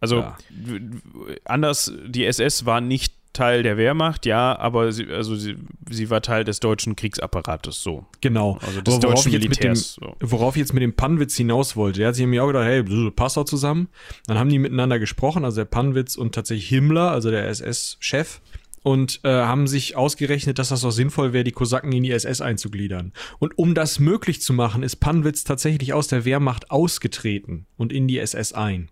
Also 0.00 0.16
Ja. 0.20 0.36
anders, 1.44 1.92
die 2.06 2.24
SS 2.24 2.64
war 2.66 2.80
nicht 2.80 3.14
Teil 3.32 3.62
der 3.62 3.76
Wehrmacht, 3.76 4.26
ja, 4.26 4.58
aber 4.58 4.90
sie, 4.90 5.06
also 5.08 5.36
sie, 5.36 5.56
sie 5.90 6.10
war 6.10 6.22
Teil 6.22 6.44
des 6.44 6.60
deutschen 6.60 6.96
Kriegsapparates, 6.96 7.82
so. 7.82 8.06
Genau. 8.20 8.58
Also 8.66 8.80
des 8.80 8.94
Aber 8.94 9.02
worauf 9.04 9.14
deutschen 9.16 9.32
mit 9.32 9.42
dem- 9.42 9.48
Militärs. 9.50 9.94
so. 9.94 10.16
Worauf 10.20 10.56
ich 10.56 10.60
jetzt 10.60 10.72
mit 10.74 10.82
dem 10.82 10.94
Panwitz 10.94 11.36
hinaus 11.36 11.76
wollte. 11.76 12.00
Der 12.00 12.08
hat 12.08 12.14
sich 12.16 12.26
mir 12.26 12.42
auch 12.42 12.48
gedacht, 12.48 12.64
hey, 12.64 12.82
passt 13.12 13.36
doch 13.36 13.44
zusammen. 13.44 13.88
Dann 14.26 14.38
haben 14.38 14.48
die 14.48 14.58
miteinander 14.58 14.98
gesprochen, 14.98 15.44
also 15.44 15.56
der 15.60 15.66
Panwitz 15.66 16.16
und 16.16 16.34
tatsächlich 16.34 16.68
Himmler, 16.68 17.10
also 17.12 17.30
der 17.30 17.46
SS-Chef, 17.48 18.40
und 18.88 19.20
äh, 19.22 19.28
haben 19.28 19.66
sich 19.66 19.96
ausgerechnet, 19.96 20.58
dass 20.58 20.70
das 20.70 20.80
doch 20.80 20.92
sinnvoll 20.92 21.34
wäre, 21.34 21.44
die 21.44 21.52
Kosaken 21.52 21.92
in 21.92 22.04
die 22.04 22.10
SS 22.10 22.40
einzugliedern. 22.40 23.12
Und 23.38 23.58
um 23.58 23.74
das 23.74 23.98
möglich 23.98 24.40
zu 24.40 24.54
machen, 24.54 24.82
ist 24.82 24.96
Panwitz 24.96 25.44
tatsächlich 25.44 25.92
aus 25.92 26.08
der 26.08 26.24
Wehrmacht 26.24 26.70
ausgetreten 26.70 27.66
und 27.76 27.92
in 27.92 28.08
die 28.08 28.18
SS 28.18 28.54
ein. 28.54 28.88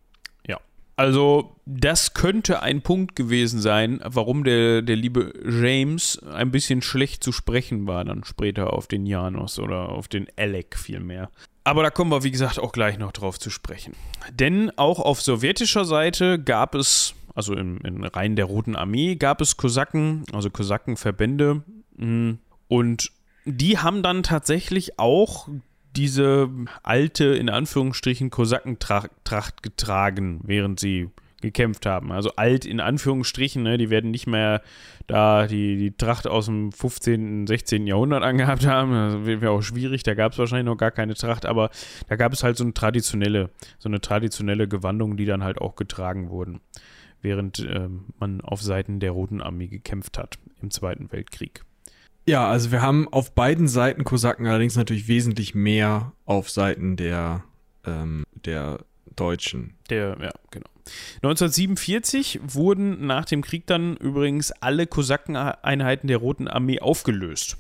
Ja. 0.47 0.61
Also, 0.97 1.57
das 1.65 2.13
könnte 2.13 2.61
ein 2.61 2.83
Punkt 2.83 3.17
gewesen 3.17 3.59
sein, 3.59 4.01
warum 4.05 4.45
der, 4.45 4.83
der 4.83 4.97
liebe 4.97 5.33
James 5.49 6.23
ein 6.31 6.51
bisschen 6.51 6.83
schlecht 6.83 7.25
zu 7.25 7.33
sprechen 7.33 7.87
war, 7.87 8.05
dann 8.05 8.23
später 8.25 8.75
auf 8.75 8.89
den 8.89 9.07
Janos 9.07 9.59
oder 9.59 9.89
auf 9.89 10.09
den 10.09 10.27
Alec 10.37 10.77
vielmehr. 10.77 11.31
Aber 11.65 11.83
da 11.83 11.89
kommen 11.89 12.11
wir, 12.11 12.23
wie 12.23 12.31
gesagt, 12.31 12.59
auch 12.59 12.73
gleich 12.73 12.99
noch 12.99 13.13
drauf 13.13 13.39
zu 13.39 13.49
sprechen. 13.49 13.95
Denn 14.31 14.71
auch 14.77 14.99
auf 14.99 15.23
sowjetischer 15.23 15.87
Seite 15.87 16.39
gab 16.39 16.75
es, 16.75 17.15
also 17.37 17.55
im, 17.55 17.79
in 17.83 18.03
Reihen 18.03 18.35
der 18.35 18.47
Roten 18.47 18.75
Armee, 18.75 19.15
gab 19.15 19.41
es 19.41 19.57
Kosaken, 19.57 20.25
also 20.33 20.51
Kosakenverbände. 20.51 21.63
mh, 21.97 22.39
Und 22.67 23.13
die 23.45 23.79
haben 23.79 24.03
dann 24.03 24.25
tatsächlich 24.25 24.99
auch 24.99 25.49
diese 25.95 26.51
alte, 26.83 27.27
in 27.27 27.49
Anführungsstrichen, 27.49 28.31
Kosakentracht 28.31 29.63
getragen, 29.63 30.41
während 30.45 30.81
sie 30.81 31.11
gekämpft 31.43 31.87
haben. 31.87 32.13
Also 32.13 32.33
alt 32.37 32.65
in 32.65 32.81
Anführungsstrichen, 32.81 33.63
ne? 33.63 33.79
die 33.79 33.91
werden 33.91 34.11
nicht 34.11 34.27
mehr 34.27 34.63
da 35.07 35.47
die, 35.47 35.77
die 35.77 35.93
Tracht 35.93 36.27
aus 36.27 36.47
dem 36.47 36.73
15., 36.73 37.47
16. 37.47 37.87
Jahrhundert 37.87 38.23
angehabt 38.23 38.67
haben. 38.67 38.93
Das 38.93 39.27
wäre 39.27 39.51
auch 39.51 39.63
schwierig, 39.63 40.03
da 40.03 40.15
gab 40.15 40.33
es 40.33 40.39
wahrscheinlich 40.39 40.67
noch 40.67 40.77
gar 40.77 40.91
keine 40.91 41.15
Tracht, 41.15 41.47
aber 41.47 41.71
da 42.09 42.17
gab 42.17 42.33
es 42.33 42.43
halt 42.43 42.57
so 42.57 42.65
eine 42.65 42.75
traditionelle, 42.75 43.51
so 43.79 43.89
eine 43.89 44.01
traditionelle 44.01 44.67
Gewandung, 44.67 45.17
die 45.17 45.27
dann 45.27 45.45
halt 45.45 45.61
auch 45.61 45.77
getragen 45.77 46.31
wurden, 46.31 46.61
während 47.23 47.59
ähm, 47.61 48.07
man 48.19 48.41
auf 48.41 48.63
Seiten 48.63 49.01
der 49.01 49.13
Roten 49.13 49.41
Armee 49.41 49.69
gekämpft 49.69 50.19
hat 50.19 50.39
im 50.61 50.71
Zweiten 50.71 51.11
Weltkrieg. 51.13 51.63
Ja, 52.29 52.49
also 52.49 52.73
wir 52.73 52.83
haben 52.83 53.09
auf 53.13 53.35
beiden 53.35 53.69
Seiten 53.69 54.03
Kosaken 54.05 54.47
allerdings 54.47 54.77
natürlich 54.77 55.07
wesentlich 55.07 55.55
mehr 55.55 56.13
auf 56.25 56.51
Seiten 56.51 56.97
der, 56.97 57.45
ähm, 57.85 58.25
der 58.33 58.81
Deutschen. 59.15 59.75
Der, 59.91 60.17
ja, 60.21 60.33
genau. 60.51 60.67
1947 61.17 62.41
wurden 62.47 63.07
nach 63.07 63.25
dem 63.25 63.43
Krieg 63.43 63.67
dann 63.67 63.97
übrigens 63.97 64.53
alle 64.53 64.87
Kosakeneinheiten 64.87 66.09
der 66.09 66.19
Roten 66.19 66.49
Armee 66.49 66.81
aufgelöst. 66.81 67.57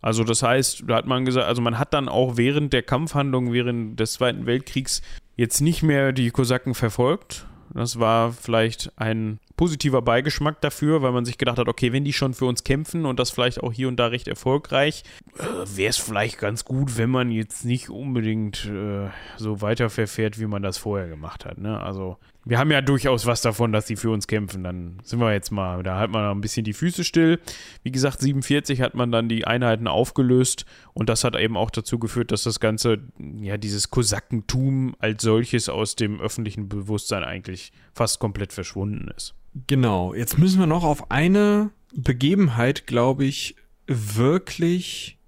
Also 0.00 0.22
das 0.22 0.42
heißt, 0.42 0.84
da 0.86 0.96
hat 0.96 1.06
man 1.06 1.24
gesagt, 1.24 1.46
also 1.46 1.60
man 1.60 1.78
hat 1.78 1.92
dann 1.92 2.08
auch 2.08 2.36
während 2.36 2.72
der 2.72 2.82
Kampfhandlung, 2.82 3.52
während 3.52 3.98
des 3.98 4.12
Zweiten 4.12 4.46
Weltkriegs 4.46 5.02
jetzt 5.36 5.60
nicht 5.60 5.82
mehr 5.82 6.12
die 6.12 6.30
Kosaken 6.30 6.74
verfolgt. 6.74 7.46
Das 7.74 7.98
war 7.98 8.32
vielleicht 8.32 8.92
ein 8.96 9.38
positiver 9.56 10.02
Beigeschmack 10.02 10.60
dafür, 10.60 11.02
weil 11.02 11.12
man 11.12 11.24
sich 11.24 11.36
gedacht 11.36 11.58
hat, 11.58 11.68
okay, 11.68 11.92
wenn 11.92 12.04
die 12.04 12.12
schon 12.12 12.32
für 12.32 12.46
uns 12.46 12.64
kämpfen 12.64 13.04
und 13.04 13.18
das 13.18 13.30
vielleicht 13.30 13.62
auch 13.62 13.72
hier 13.72 13.88
und 13.88 13.96
da 13.96 14.06
recht 14.06 14.28
erfolgreich, 14.28 15.02
äh, 15.38 15.42
wäre 15.76 15.90
es 15.90 15.96
vielleicht 15.96 16.38
ganz 16.38 16.64
gut, 16.64 16.96
wenn 16.96 17.10
man 17.10 17.30
jetzt 17.30 17.64
nicht 17.64 17.90
unbedingt 17.90 18.64
äh, 18.66 19.08
so 19.36 19.60
weiterverfährt, 19.60 20.38
wie 20.38 20.46
man 20.46 20.62
das 20.62 20.78
vorher 20.78 21.08
gemacht 21.08 21.44
hat. 21.44 21.58
Ne? 21.58 21.80
Also 21.80 22.16
wir 22.48 22.58
haben 22.58 22.70
ja 22.70 22.80
durchaus 22.80 23.26
was 23.26 23.42
davon, 23.42 23.72
dass 23.72 23.84
die 23.84 23.96
für 23.96 24.10
uns 24.10 24.26
kämpfen. 24.26 24.64
Dann 24.64 24.96
sind 25.04 25.20
wir 25.20 25.32
jetzt 25.34 25.50
mal, 25.50 25.82
da 25.82 25.98
hat 25.98 26.10
man 26.10 26.24
noch 26.24 26.34
ein 26.34 26.40
bisschen 26.40 26.64
die 26.64 26.72
Füße 26.72 27.04
still. 27.04 27.40
Wie 27.82 27.92
gesagt, 27.92 28.20
47 28.20 28.80
hat 28.80 28.94
man 28.94 29.12
dann 29.12 29.28
die 29.28 29.46
Einheiten 29.46 29.86
aufgelöst 29.86 30.64
und 30.94 31.10
das 31.10 31.24
hat 31.24 31.36
eben 31.36 31.58
auch 31.58 31.70
dazu 31.70 31.98
geführt, 31.98 32.32
dass 32.32 32.44
das 32.44 32.58
Ganze, 32.58 33.00
ja, 33.18 33.58
dieses 33.58 33.90
Kosakentum 33.90 34.96
als 34.98 35.22
solches 35.22 35.68
aus 35.68 35.94
dem 35.94 36.22
öffentlichen 36.22 36.70
Bewusstsein 36.70 37.22
eigentlich 37.22 37.70
fast 37.92 38.18
komplett 38.18 38.54
verschwunden 38.54 39.08
ist. 39.14 39.34
Genau, 39.66 40.14
jetzt 40.14 40.38
müssen 40.38 40.58
wir 40.58 40.66
noch 40.66 40.84
auf 40.84 41.10
eine 41.10 41.70
Begebenheit, 41.94 42.86
glaube 42.86 43.26
ich, 43.26 43.56
wirklich, 43.86 45.18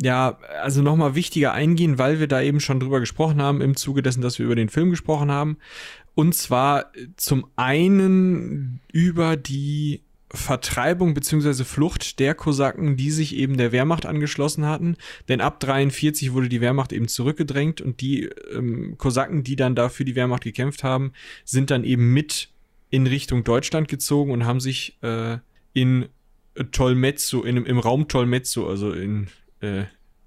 ja, 0.00 0.38
also 0.60 0.82
nochmal 0.82 1.14
wichtiger 1.14 1.52
eingehen, 1.52 1.98
weil 1.98 2.18
wir 2.18 2.26
da 2.26 2.40
eben 2.40 2.58
schon 2.58 2.80
drüber 2.80 2.98
gesprochen 2.98 3.40
haben, 3.40 3.60
im 3.60 3.76
Zuge 3.76 4.02
dessen, 4.02 4.22
dass 4.22 4.40
wir 4.40 4.46
über 4.46 4.56
den 4.56 4.68
Film 4.68 4.90
gesprochen 4.90 5.30
haben. 5.30 5.58
Und 6.14 6.34
zwar 6.34 6.92
zum 7.16 7.46
einen 7.56 8.80
über 8.92 9.36
die 9.36 10.02
Vertreibung 10.34 11.14
bzw. 11.14 11.64
Flucht 11.64 12.18
der 12.18 12.34
Kosaken, 12.34 12.96
die 12.96 13.10
sich 13.10 13.36
eben 13.36 13.56
der 13.56 13.72
Wehrmacht 13.72 14.06
angeschlossen 14.06 14.66
hatten. 14.66 14.96
Denn 15.28 15.40
ab 15.40 15.60
43 15.60 16.32
wurde 16.32 16.48
die 16.48 16.60
Wehrmacht 16.60 16.92
eben 16.92 17.08
zurückgedrängt 17.08 17.80
und 17.80 18.00
die 18.00 18.24
ähm, 18.52 18.96
Kosaken, 18.98 19.44
die 19.44 19.56
dann 19.56 19.74
dafür 19.74 20.06
die 20.06 20.14
Wehrmacht 20.14 20.44
gekämpft 20.44 20.84
haben, 20.84 21.12
sind 21.44 21.70
dann 21.70 21.84
eben 21.84 22.12
mit 22.12 22.48
in 22.90 23.06
Richtung 23.06 23.44
Deutschland 23.44 23.88
gezogen 23.88 24.32
und 24.32 24.46
haben 24.46 24.60
sich 24.60 24.98
äh, 25.02 25.38
in 25.72 26.08
Tolmezzo, 26.70 27.42
in, 27.42 27.64
im 27.64 27.78
Raum 27.78 28.08
Tolmezzo, 28.08 28.68
also 28.68 28.92
in 28.92 29.28
äh, 29.60 29.84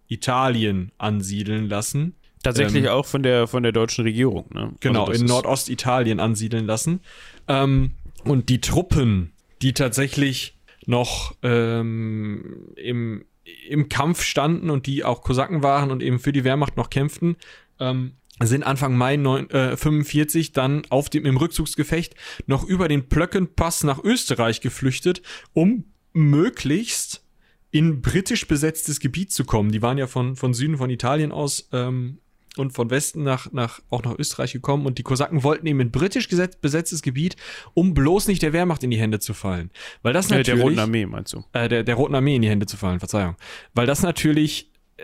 Italien 0.08 0.92
ansiedeln 0.98 1.68
lassen. 1.68 2.16
Tatsächlich 2.46 2.84
Ähm, 2.84 2.90
auch 2.92 3.08
von 3.08 3.24
der, 3.24 3.48
von 3.48 3.64
der 3.64 3.72
deutschen 3.72 4.04
Regierung. 4.04 4.46
Ne? 4.54 4.72
Genau, 4.80 5.06
Also 5.06 5.20
in 5.20 5.28
Nordostitalien 5.28 6.20
ansiedeln 6.20 6.68
lassen. 6.68 7.00
Ähm, 7.48 7.96
und 8.24 8.50
die 8.50 8.62
Truppen, 8.62 9.34
die 9.64 9.74
tatsächlich 9.74 10.56
noch 10.86 11.36
ähm, 11.42 12.68
im, 12.76 13.26
im 13.68 13.90
Kampf 13.90 14.22
standen 14.22 14.70
und 14.70 14.86
die 14.86 15.04
auch 15.04 15.24
Kosaken 15.24 15.64
waren 15.64 15.90
und 15.90 16.04
eben 16.04 16.20
für 16.20 16.32
die 16.32 16.44
Wehrmacht 16.44 16.78
noch 16.78 16.92
kämpften, 16.92 17.38
ähm, 17.80 18.14
sind 18.44 18.62
Anfang 18.62 18.96
Mai 18.96 19.16
neun, 19.16 19.50
äh, 19.50 19.76
45 19.76 20.52
dann 20.52 20.84
auf 20.90 21.10
dem 21.10 21.26
im 21.26 21.38
Rückzugsgefecht 21.38 22.14
noch 22.46 22.64
über 22.64 22.88
den 22.88 23.10
Plöckenpass 23.10 23.84
nach 23.84 24.04
Österreich 24.04 24.62
geflüchtet, 24.62 25.24
um 25.54 25.86
möglichst 26.14 27.24
in 27.72 28.04
britisch 28.04 28.48
besetztes 28.48 29.00
Gebiet 29.00 29.32
zu 29.32 29.46
kommen. 29.46 29.72
Die 29.72 29.82
waren 29.82 29.98
ja 29.98 30.06
von, 30.06 30.36
von 30.36 30.54
Süden 30.54 30.78
von 30.78 30.92
Italien 30.92 31.32
aus 31.32 31.70
ähm, 31.72 32.20
und 32.58 32.72
von 32.72 32.90
Westen 32.90 33.24
nach, 33.24 33.52
nach, 33.52 33.82
auch 33.90 34.04
nach 34.04 34.18
Österreich 34.18 34.54
gekommen 34.54 34.86
und 34.86 34.98
die 34.98 35.04
Kosaken 35.04 35.44
wollten 35.44 35.68
eben 35.68 35.80
in 35.80 35.92
britisch 35.92 36.28
besetztes 36.28 37.02
Gebiet, 37.02 37.36
um 37.74 37.94
bloß 37.94 38.28
nicht 38.28 38.42
der 38.42 38.54
Wehrmacht 38.54 38.84
in 38.84 38.92
die 38.92 39.00
Hände 39.00 39.20
zu 39.20 39.34
fallen. 39.34 39.72
Weil 40.02 40.14
das 40.14 40.30
natürlich 40.30 40.48
der 40.48 40.62
Roten 40.62 40.80
Armee, 40.80 41.06
meinst 41.06 41.34
du? 41.34 41.44
äh, 41.54 41.68
der, 41.68 41.84
der 41.84 41.96
Roten 41.96 42.16
Armee 42.16 42.36
in 42.36 42.42
die 42.42 42.50
Hände 42.50 42.66
zu 42.66 42.78
fallen, 42.78 43.00
Verzeihung. 43.00 43.36
Weil 43.74 43.86
das 43.88 44.02
natürlich, 44.02 44.72
äh, 44.98 45.04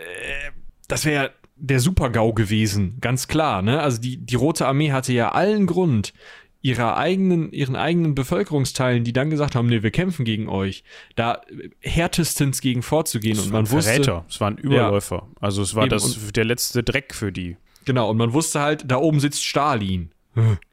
das 0.88 1.04
wäre 1.04 1.32
der 1.56 1.78
Super-GAU 1.78 2.32
gewesen, 2.32 2.98
ganz 3.00 3.28
klar, 3.28 3.62
ne? 3.62 3.80
Also 3.80 4.00
die, 4.00 4.16
die 4.16 4.34
Rote 4.34 4.66
Armee 4.66 4.90
hatte 4.90 5.12
ja 5.12 5.30
allen 5.30 5.66
Grund, 5.66 6.12
ihrer 6.62 6.96
eigenen, 6.96 7.52
ihren 7.52 7.74
eigenen 7.76 8.14
Bevölkerungsteilen, 8.14 9.02
die 9.04 9.12
dann 9.12 9.30
gesagt 9.30 9.54
haben, 9.56 9.66
nee, 9.66 9.82
wir 9.82 9.90
kämpfen 9.90 10.24
gegen 10.24 10.48
euch, 10.48 10.84
da 11.16 11.40
härtestens 11.80 12.60
gegen 12.60 12.82
vorzugehen. 12.82 13.38
Und 13.38 13.50
man 13.52 13.68
wusste, 13.70 13.90
Verräter, 13.92 14.24
es 14.28 14.40
waren 14.40 14.56
Überläufer. 14.58 15.26
Also 15.40 15.60
es 15.62 15.74
war 15.74 15.88
das, 15.88 16.32
der 16.32 16.44
letzte 16.44 16.82
Dreck 16.82 17.14
für 17.14 17.32
die. 17.32 17.56
genau, 17.84 18.08
und 18.10 18.16
man 18.16 18.32
wusste 18.32 18.60
halt, 18.60 18.84
da 18.90 18.96
oben 18.96 19.18
sitzt 19.20 19.44
Stalin. 19.44 20.10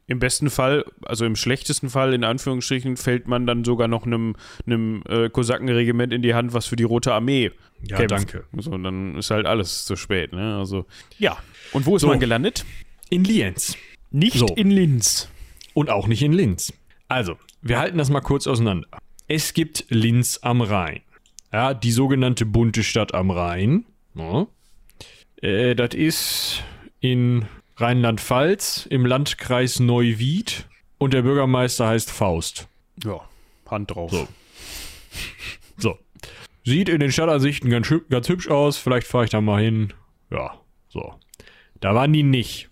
Im 0.06 0.18
besten 0.20 0.48
Fall, 0.48 0.86
also 1.02 1.26
im 1.26 1.36
schlechtesten 1.36 1.90
Fall, 1.90 2.14
in 2.14 2.24
Anführungsstrichen, 2.24 2.96
fällt 2.96 3.28
man 3.28 3.46
dann 3.46 3.62
sogar 3.62 3.88
noch 3.88 4.06
einem, 4.06 4.34
einem 4.64 5.02
äh, 5.06 5.28
Kosakenregiment 5.28 6.14
in 6.14 6.22
die 6.22 6.32
Hand, 6.34 6.54
was 6.54 6.64
für 6.64 6.76
die 6.76 6.84
Rote 6.84 7.12
Armee 7.12 7.50
Ja, 7.86 7.96
kämpft. 7.98 8.10
danke. 8.12 8.44
So, 8.56 8.70
dann 8.78 9.18
ist 9.18 9.30
halt 9.30 9.44
alles 9.44 9.84
zu 9.84 9.96
spät, 9.96 10.32
ne? 10.32 10.56
Also, 10.56 10.86
ja. 11.18 11.36
Und 11.72 11.84
wo 11.84 11.96
ist 11.96 12.00
So. 12.02 12.08
man 12.08 12.20
gelandet? 12.20 12.64
In 13.10 13.22
Lienz. 13.24 13.76
Nicht 14.10 14.38
So. 14.38 14.46
in 14.46 14.70
Linz. 14.70 15.28
Und 15.74 15.90
auch 15.90 16.06
nicht 16.06 16.22
in 16.22 16.32
Linz. 16.32 16.72
Also, 17.08 17.36
wir 17.62 17.78
halten 17.78 17.98
das 17.98 18.10
mal 18.10 18.20
kurz 18.20 18.46
auseinander. 18.46 18.88
Es 19.28 19.54
gibt 19.54 19.86
Linz 19.88 20.38
am 20.42 20.60
Rhein. 20.60 21.02
Ja, 21.52 21.74
die 21.74 21.90
sogenannte 21.92 22.46
bunte 22.46 22.82
Stadt 22.84 23.14
am 23.14 23.30
Rhein. 23.30 23.84
Ja. 24.14 24.46
Äh, 25.42 25.74
das 25.74 25.94
ist 25.94 26.62
in 27.00 27.46
Rheinland-Pfalz 27.76 28.86
im 28.90 29.06
Landkreis 29.06 29.80
Neuwied 29.80 30.66
und 30.98 31.14
der 31.14 31.22
Bürgermeister 31.22 31.86
heißt 31.88 32.10
Faust. 32.10 32.68
Ja, 33.04 33.20
Hand 33.68 33.90
drauf. 33.92 34.10
So. 34.10 34.28
So. 35.78 35.98
Sieht 36.64 36.88
in 36.88 37.00
den 37.00 37.10
Stadtansichten 37.10 37.70
ganz, 37.70 37.88
hüb- 37.88 38.08
ganz 38.10 38.28
hübsch 38.28 38.48
aus. 38.48 38.76
Vielleicht 38.76 39.06
fahre 39.06 39.24
ich 39.24 39.30
da 39.30 39.40
mal 39.40 39.62
hin. 39.62 39.92
Ja, 40.30 40.60
so. 40.88 41.14
Da 41.80 41.94
waren 41.94 42.12
die 42.12 42.22
nicht. 42.22 42.68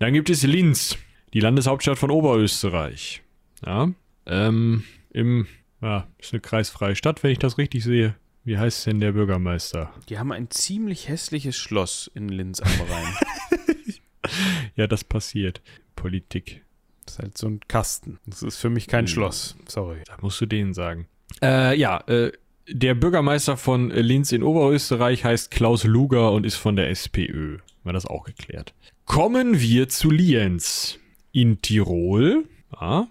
Dann 0.00 0.12
gibt 0.12 0.28
es 0.28 0.42
Linz, 0.42 0.98
die 1.34 1.40
Landeshauptstadt 1.40 1.98
von 1.98 2.10
Oberösterreich. 2.10 3.22
Ja, 3.66 3.90
ähm, 4.26 4.84
im, 5.10 5.46
ja, 5.82 6.06
ist 6.18 6.32
eine 6.32 6.40
kreisfreie 6.40 6.96
Stadt, 6.96 7.22
wenn 7.22 7.30
ich 7.32 7.38
das 7.38 7.58
richtig 7.58 7.84
sehe. 7.84 8.14
Wie 8.44 8.58
heißt 8.58 8.86
denn 8.86 9.00
der 9.00 9.12
Bürgermeister? 9.12 9.92
Die 10.08 10.18
haben 10.18 10.30
ein 10.32 10.50
ziemlich 10.50 11.08
hässliches 11.08 11.56
Schloss 11.56 12.10
in 12.14 12.28
Linz 12.28 12.60
am 12.60 12.68
Rhein. 12.90 13.14
Ja, 14.74 14.86
das 14.86 15.04
passiert. 15.04 15.60
Politik. 15.96 16.64
ist 17.06 17.18
halt 17.18 17.36
so 17.38 17.46
ein 17.46 17.60
Kasten. 17.68 18.18
Das 18.26 18.42
ist 18.42 18.56
für 18.56 18.70
mich 18.70 18.86
kein 18.88 19.04
Mhm. 19.04 19.08
Schloss. 19.08 19.56
Sorry. 19.68 19.98
Da 20.06 20.16
musst 20.22 20.40
du 20.40 20.46
denen 20.46 20.72
sagen. 20.74 21.06
Äh, 21.42 21.78
ja, 21.78 21.98
äh, 22.08 22.32
der 22.68 22.94
Bürgermeister 22.94 23.56
von 23.58 23.90
Linz 23.90 24.32
in 24.32 24.42
Oberösterreich 24.42 25.24
heißt 25.24 25.50
Klaus 25.50 25.84
Luger 25.84 26.32
und 26.32 26.46
ist 26.46 26.56
von 26.56 26.74
der 26.74 26.88
SPÖ. 26.90 27.58
War 27.84 27.92
das 27.92 28.06
auch 28.06 28.24
geklärt. 28.24 28.74
Kommen 29.04 29.60
wir 29.60 29.88
zu 29.90 30.10
Lienz 30.10 30.98
in 31.34 31.60
Tirol. 31.60 32.48
Ja. 32.80 33.08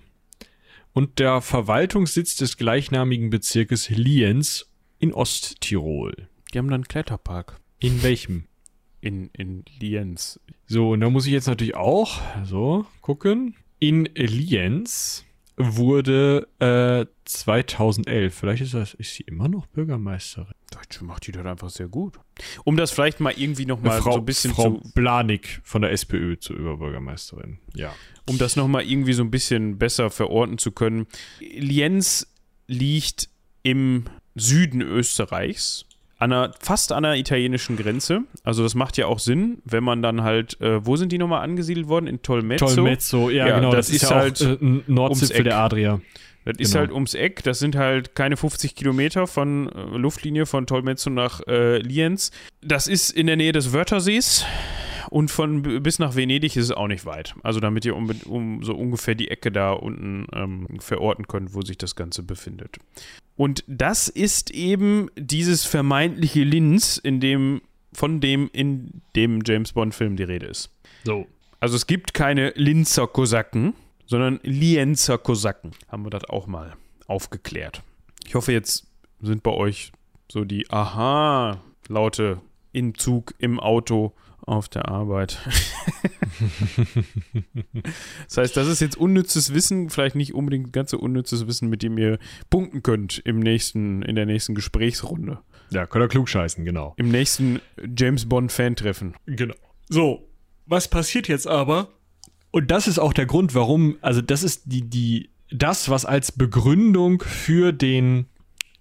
Und 0.94 1.20
der 1.20 1.42
Verwaltungssitz 1.42 2.36
des 2.36 2.58
gleichnamigen 2.58 3.30
Bezirkes 3.30 3.90
Lienz 3.90 4.72
in 4.98 5.14
Osttirol. 5.14 6.30
Die 6.54 6.58
haben 6.58 6.68
dann 6.68 6.82
einen 6.82 6.88
Kletterpark 6.88 7.60
In 7.80 8.02
welchem? 8.02 8.46
in, 9.04 9.30
in 9.34 9.66
Lienz. 9.80 10.40
So, 10.66 10.92
und 10.92 11.02
da 11.02 11.10
muss 11.10 11.26
ich 11.26 11.34
jetzt 11.34 11.48
natürlich 11.48 11.76
auch 11.76 12.22
so 12.46 12.86
gucken. 13.02 13.56
In 13.80 14.06
Lienz 14.16 15.26
wurde 15.58 16.48
äh, 16.60 17.06
2011, 17.26 18.34
vielleicht 18.34 18.64
ist 18.64 18.74
das, 18.74 18.94
ist 18.94 19.16
sie 19.16 19.24
immer 19.24 19.48
noch 19.48 19.68
Bürgermeisterin. 19.68 20.54
Deutsche 20.72 21.04
macht 21.04 21.28
die 21.28 21.32
das 21.32 21.46
einfach 21.46 21.70
sehr 21.70 21.88
gut. 21.88 22.20
Um 22.64 22.76
das 22.78 22.92
vielleicht 22.92 23.20
mal 23.20 23.34
irgendwie 23.36 23.66
nochmal 23.66 24.02
so 24.02 24.14
ein 24.14 24.26
bisschen 24.26 24.54
Frau 24.54 24.80
zu, 24.80 24.92
Blanik 24.94 25.62
von 25.64 25.84
der 25.84 25.92
SPÖ 25.92 26.38
zur 26.38 26.56
Überbürgermeisterin. 26.56 27.60
Ja. 27.76 27.94
um 28.28 28.38
das 28.38 28.56
nochmal 28.56 28.84
irgendwie 28.84 29.14
so 29.14 29.24
ein 29.24 29.32
bisschen 29.32 29.78
besser 29.78 30.10
verorten 30.10 30.58
zu 30.58 30.72
können. 30.72 31.06
Lienz 31.40 32.28
liegt 32.68 33.30
im 33.62 34.06
Süden 34.36 34.82
Österreichs, 34.82 35.86
an 36.24 36.32
einer, 36.32 36.52
fast 36.60 36.92
an 36.92 37.04
der 37.04 37.16
italienischen 37.16 37.76
Grenze. 37.78 38.22
Also 38.44 38.64
das 38.64 38.76
macht 38.76 38.98
ja 38.98 39.08
auch 39.08 39.20
Sinn, 39.20 39.60
wenn 39.66 39.84
man 39.84 40.02
dann 40.02 40.24
halt, 40.24 40.60
äh, 40.62 40.86
wo 40.86 40.96
sind 40.96 41.12
die 41.12 41.18
nochmal 41.18 41.44
angesiedelt 41.44 41.88
worden? 41.90 42.08
In 42.08 42.22
Tolmezzo. 42.22 42.66
Tolmezzo, 42.68 43.30
ja, 43.30 43.48
Ja, 43.48 43.56
genau. 43.58 43.72
das 43.72 43.88
Das, 43.88 43.96
ist 43.96 44.04
ist 44.04 44.10
ja 44.10 44.16
halt 44.16 44.42
auch 44.42 44.62
äh, 44.62 44.82
Nordzipfel 44.88 45.44
der 45.44 45.58
Adria. 45.58 46.02
Das 46.46 46.58
ist 46.58 46.72
Genau. 46.72 46.80
halt 46.82 46.92
ums 46.92 47.14
Eck. 47.14 47.44
Das 47.44 47.60
sind 47.60 47.76
halt 47.76 48.16
keine 48.16 48.36
50 48.38 48.76
Kilometer 48.76 49.28
von 49.28 49.70
äh, 49.70 49.98
Luftlinie 49.98 50.46
von 50.46 50.66
Tolmezzo 50.68 51.10
nach 51.10 51.42
äh, 51.48 51.78
Lienz. 51.80 52.32
Das 52.62 52.88
ist 52.88 53.12
in 53.12 53.28
der 53.28 53.36
Nähe 53.38 53.52
des 53.52 53.72
Wörthersees. 53.74 54.46
Und 55.10 55.30
von 55.30 55.62
bis 55.84 56.00
nach 56.00 56.16
Venedig 56.16 56.56
ist 56.56 56.66
es 56.66 56.72
auch 56.72 56.88
nicht 56.88 57.06
weit. 57.06 57.36
Also 57.44 57.60
damit 57.60 57.86
ihr 57.86 57.96
um, 57.96 58.10
um 58.26 58.64
so 58.64 58.74
ungefähr 58.74 59.14
die 59.16 59.30
Ecke 59.30 59.52
da 59.52 59.72
unten 59.72 60.26
ähm, 60.34 60.68
verorten 60.80 61.28
könnt, 61.28 61.54
wo 61.54 61.62
sich 61.62 61.78
das 61.78 61.96
Ganze 61.96 62.24
befindet. 62.24 62.78
Und 63.36 63.64
das 63.68 64.08
ist 64.08 64.52
eben 64.52 65.10
dieses 65.18 65.66
vermeintliche 65.66 66.44
Linz, 66.44 66.98
in 66.98 67.20
dem, 67.20 67.62
von 67.94 68.22
dem 68.22 68.50
in 68.54 69.02
dem 69.16 69.42
James 69.46 69.74
Bond-Film 69.74 70.16
die 70.16 70.24
Rede 70.24 70.46
ist. 70.46 70.70
So. 71.04 71.28
Also 71.60 71.76
es 71.76 71.88
gibt 71.88 72.14
keine 72.14 72.52
Linzer 72.56 73.08
Kosaken, 73.08 73.74
sondern 74.06 74.40
Lienzer 74.44 75.18
Kosaken. 75.18 75.72
Haben 75.88 76.06
wir 76.06 76.10
das 76.10 76.26
auch 76.26 76.46
mal 76.46 76.74
aufgeklärt. 77.08 77.82
Ich 78.26 78.36
hoffe, 78.36 78.52
jetzt 78.52 78.86
sind 79.22 79.44
bei 79.44 79.52
euch 79.52 79.92
so 80.32 80.46
die 80.46 80.70
Aha-Laute 80.70 82.42
im 82.72 82.98
Zug, 82.98 83.34
im 83.40 83.60
Auto, 83.60 84.14
auf 84.46 84.70
der 84.70 84.90
Arbeit. 84.90 85.40
das 88.26 88.38
heißt, 88.38 88.58
das 88.58 88.68
ist 88.68 88.82
jetzt 88.82 88.98
unnützes 88.98 89.54
Wissen, 89.54 89.90
vielleicht 89.90 90.16
nicht 90.16 90.34
unbedingt 90.34 90.74
ganz 90.74 90.92
so 90.92 91.00
unnützes 91.00 91.48
Wissen, 91.48 91.70
mit 91.70 91.84
dem 91.84 91.98
ihr 91.98 92.20
punkten 92.50 92.84
könnt 92.84 93.20
im 93.20 93.40
nächsten, 93.40 94.02
in 94.02 94.16
der 94.16 94.26
nächsten 94.26 94.56
Gesprächsrunde. 94.56 95.40
Ja, 95.72 95.88
könnt 95.88 96.04
ihr 96.04 96.10
klug 96.10 96.30
scheißen, 96.30 96.66
genau. 96.66 96.94
Im 96.98 97.10
nächsten 97.10 97.60
James 97.98 98.28
Bond-Fan-Treffen. 98.28 99.16
Genau. 99.26 99.56
So, 99.90 100.28
was 100.66 100.88
passiert 100.88 101.28
jetzt 101.28 101.48
aber? 101.48 101.90
Und 102.52 102.70
das 102.70 102.88
ist 102.88 103.00
auch 103.00 103.14
der 103.14 103.26
Grund, 103.26 103.56
warum, 103.56 103.98
also 104.02 104.22
das 104.22 104.44
ist 104.44 104.64
die, 104.66 104.88
die, 104.88 105.30
das, 105.52 105.90
was 105.90 106.06
als 106.06 106.32
Begründung 106.32 107.22
für 107.22 107.72
den 107.72 108.28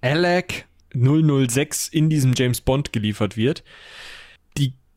ALAC 0.03 0.67
006 0.95 1.89
in 1.89 2.11
diesem 2.11 2.35
James 2.37 2.61
Bond 2.61 2.93
geliefert 2.93 3.37
wird. 3.37 3.65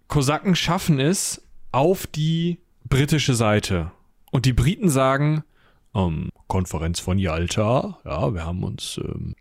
Kosaken 0.08 0.56
schaffen 0.56 1.00
es 1.00 1.46
auf 1.72 2.08
die 2.08 2.60
britische 2.88 3.34
Seite. 3.34 3.92
Und 4.32 4.46
die 4.46 4.54
Briten 4.54 4.90
sagen, 4.90 5.44
ähm, 5.94 6.30
Konferenz 6.48 7.00
von 7.00 7.18
Yalta, 7.18 8.00
ja, 8.06 8.34
wir 8.34 8.46
haben 8.46 8.64
uns 8.64 9.00
ähm, 9.04 9.36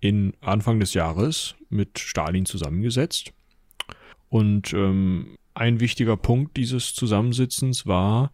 in 0.00 0.34
Anfang 0.40 0.78
des 0.78 0.94
Jahres 0.94 1.54
mit 1.68 1.98
Stalin 1.98 2.46
zusammengesetzt. 2.46 3.32
Und 4.28 4.72
ähm, 4.72 5.36
ein 5.54 5.80
wichtiger 5.80 6.16
Punkt 6.16 6.56
dieses 6.56 6.94
Zusammensitzens 6.94 7.86
war, 7.86 8.30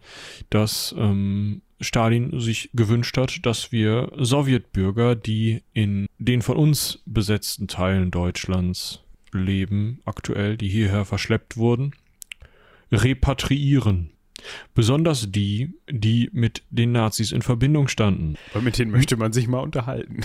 dass 0.51 0.95
ähm, 0.99 1.63
Stalin 1.81 2.39
sich 2.41 2.71
gewünscht 2.75 3.17
hat, 3.17 3.45
dass 3.47 3.73
wir 3.73 4.13
Sowjetbürger, 4.17 5.15
die 5.15 5.63
in 5.73 6.07
den 6.19 6.43
von 6.43 6.57
uns 6.57 7.03
besetzten 7.07 7.69
Teilen 7.69 8.11
Deutschlands 8.11 9.03
leben, 9.35 10.01
aktuell, 10.05 10.57
die 10.57 10.69
hierher 10.69 11.05
verschleppt 11.05 11.57
wurden, 11.57 11.93
repatriieren. 12.91 14.11
Besonders 14.75 15.31
die, 15.31 15.75
die 15.89 16.29
mit 16.33 16.63
den 16.71 16.93
Nazis 16.93 17.33
in 17.33 17.43
Verbindung 17.43 17.89
standen. 17.89 18.37
Weil 18.53 18.63
mit 18.63 18.79
denen 18.79 18.91
möchte 18.91 19.17
man 19.17 19.33
sich 19.33 19.47
mal 19.47 19.61
unterhalten. 19.61 20.23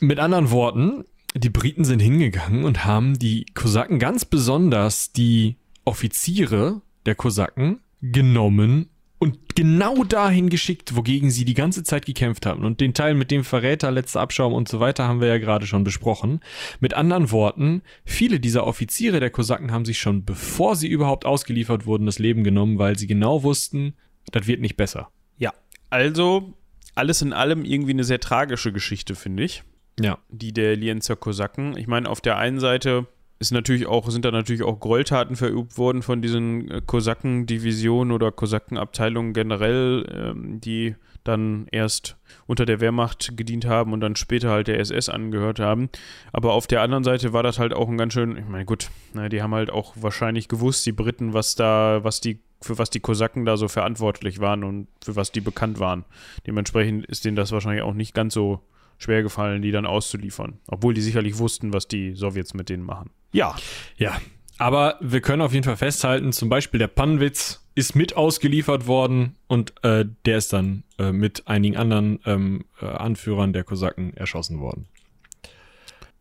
Mit 0.00 0.18
anderen 0.18 0.50
Worten, 0.50 1.04
die 1.34 1.50
Briten 1.50 1.84
sind 1.84 2.00
hingegangen 2.00 2.64
und 2.64 2.84
haben 2.84 3.18
die 3.18 3.46
Kosaken, 3.54 3.98
ganz 3.98 4.24
besonders 4.24 5.12
die 5.12 5.56
Offiziere 5.84 6.80
der 7.06 7.14
Kosaken, 7.14 7.80
genommen 8.00 8.88
und 9.20 9.54
genau 9.54 10.02
dahin 10.02 10.48
geschickt, 10.48 10.96
wogegen 10.96 11.30
sie 11.30 11.44
die 11.44 11.54
ganze 11.54 11.84
Zeit 11.84 12.06
gekämpft 12.06 12.46
haben. 12.46 12.64
Und 12.64 12.80
den 12.80 12.94
Teil 12.94 13.14
mit 13.14 13.30
dem 13.30 13.44
Verräter, 13.44 13.90
letzter 13.90 14.22
Abschaum 14.22 14.54
und 14.54 14.66
so 14.66 14.80
weiter 14.80 15.06
haben 15.06 15.20
wir 15.20 15.28
ja 15.28 15.36
gerade 15.36 15.66
schon 15.66 15.84
besprochen. 15.84 16.40
Mit 16.80 16.94
anderen 16.94 17.30
Worten, 17.30 17.82
viele 18.06 18.40
dieser 18.40 18.66
Offiziere 18.66 19.20
der 19.20 19.28
Kosaken 19.28 19.72
haben 19.72 19.84
sich 19.84 19.98
schon, 19.98 20.24
bevor 20.24 20.74
sie 20.74 20.88
überhaupt 20.88 21.26
ausgeliefert 21.26 21.84
wurden, 21.84 22.06
das 22.06 22.18
Leben 22.18 22.44
genommen, 22.44 22.78
weil 22.78 22.98
sie 22.98 23.06
genau 23.06 23.42
wussten, 23.42 23.92
das 24.32 24.46
wird 24.46 24.62
nicht 24.62 24.78
besser. 24.78 25.10
Ja. 25.36 25.52
Also, 25.90 26.54
alles 26.94 27.20
in 27.20 27.34
allem 27.34 27.66
irgendwie 27.66 27.92
eine 27.92 28.04
sehr 28.04 28.20
tragische 28.20 28.72
Geschichte, 28.72 29.14
finde 29.14 29.42
ich. 29.42 29.64
Ja. 30.00 30.16
Die 30.30 30.54
der 30.54 30.76
Lienzer 30.76 31.16
Kosaken. 31.16 31.76
Ich 31.76 31.86
meine, 31.86 32.08
auf 32.08 32.22
der 32.22 32.38
einen 32.38 32.58
Seite 32.58 33.06
ist 33.40 33.52
natürlich 33.52 33.86
auch, 33.86 34.08
sind 34.10 34.26
da 34.26 34.30
natürlich 34.30 34.62
auch 34.62 34.78
Gräueltaten 34.78 35.34
verübt 35.34 35.78
worden 35.78 36.02
von 36.02 36.20
diesen 36.20 36.70
äh, 36.70 36.82
Kosakendivisionen 36.84 38.12
oder 38.12 38.30
Kosakenabteilungen 38.30 39.32
generell, 39.32 40.06
ähm, 40.14 40.60
die 40.60 40.94
dann 41.24 41.66
erst 41.72 42.16
unter 42.46 42.66
der 42.66 42.80
Wehrmacht 42.80 43.36
gedient 43.36 43.64
haben 43.64 43.92
und 43.94 44.00
dann 44.00 44.14
später 44.14 44.50
halt 44.50 44.68
der 44.68 44.78
SS 44.78 45.08
angehört 45.08 45.58
haben. 45.58 45.88
Aber 46.32 46.52
auf 46.52 46.66
der 46.66 46.82
anderen 46.82 47.04
Seite 47.04 47.32
war 47.32 47.42
das 47.42 47.58
halt 47.58 47.72
auch 47.72 47.88
ein 47.88 47.96
ganz 47.96 48.12
schön, 48.12 48.36
ich 48.36 48.46
meine, 48.46 48.66
gut, 48.66 48.90
ne, 49.14 49.30
die 49.30 49.42
haben 49.42 49.54
halt 49.54 49.70
auch 49.70 49.94
wahrscheinlich 49.96 50.48
gewusst, 50.48 50.84
die 50.84 50.92
Briten, 50.92 51.32
was 51.32 51.54
da, 51.54 52.00
was 52.02 52.20
die, 52.20 52.40
für 52.60 52.76
was 52.76 52.90
die 52.90 53.00
Kosaken 53.00 53.46
da 53.46 53.56
so 53.56 53.68
verantwortlich 53.68 54.40
waren 54.40 54.64
und 54.64 54.86
für 55.02 55.16
was 55.16 55.32
die 55.32 55.40
bekannt 55.40 55.78
waren. 55.78 56.04
Dementsprechend 56.46 57.06
ist 57.06 57.24
denen 57.24 57.36
das 57.36 57.52
wahrscheinlich 57.52 57.82
auch 57.82 57.94
nicht 57.94 58.14
ganz 58.14 58.34
so 58.34 58.60
schwer 59.00 59.22
gefallen, 59.24 59.62
die 59.62 59.72
dann 59.72 59.86
auszuliefern. 59.86 60.60
Obwohl 60.68 60.94
die 60.94 61.00
sicherlich 61.00 61.38
wussten, 61.38 61.72
was 61.72 61.88
die 61.88 62.14
Sowjets 62.14 62.54
mit 62.54 62.68
denen 62.68 62.84
machen. 62.84 63.10
Ja, 63.32 63.56
Ja, 63.96 64.20
aber 64.58 64.98
wir 65.00 65.20
können 65.22 65.40
auf 65.42 65.52
jeden 65.52 65.64
Fall 65.64 65.76
festhalten, 65.78 66.32
zum 66.32 66.48
Beispiel 66.50 66.78
der 66.78 66.86
Pannwitz 66.88 67.64
ist 67.74 67.96
mit 67.96 68.14
ausgeliefert 68.14 68.86
worden 68.86 69.36
und 69.46 69.72
äh, 69.82 70.04
der 70.26 70.36
ist 70.36 70.52
dann 70.52 70.82
äh, 70.98 71.12
mit 71.12 71.48
einigen 71.48 71.76
anderen 71.78 72.20
ähm, 72.26 72.64
äh, 72.82 72.84
Anführern 72.86 73.54
der 73.54 73.64
Kosaken 73.64 74.12
erschossen 74.14 74.60
worden. 74.60 74.86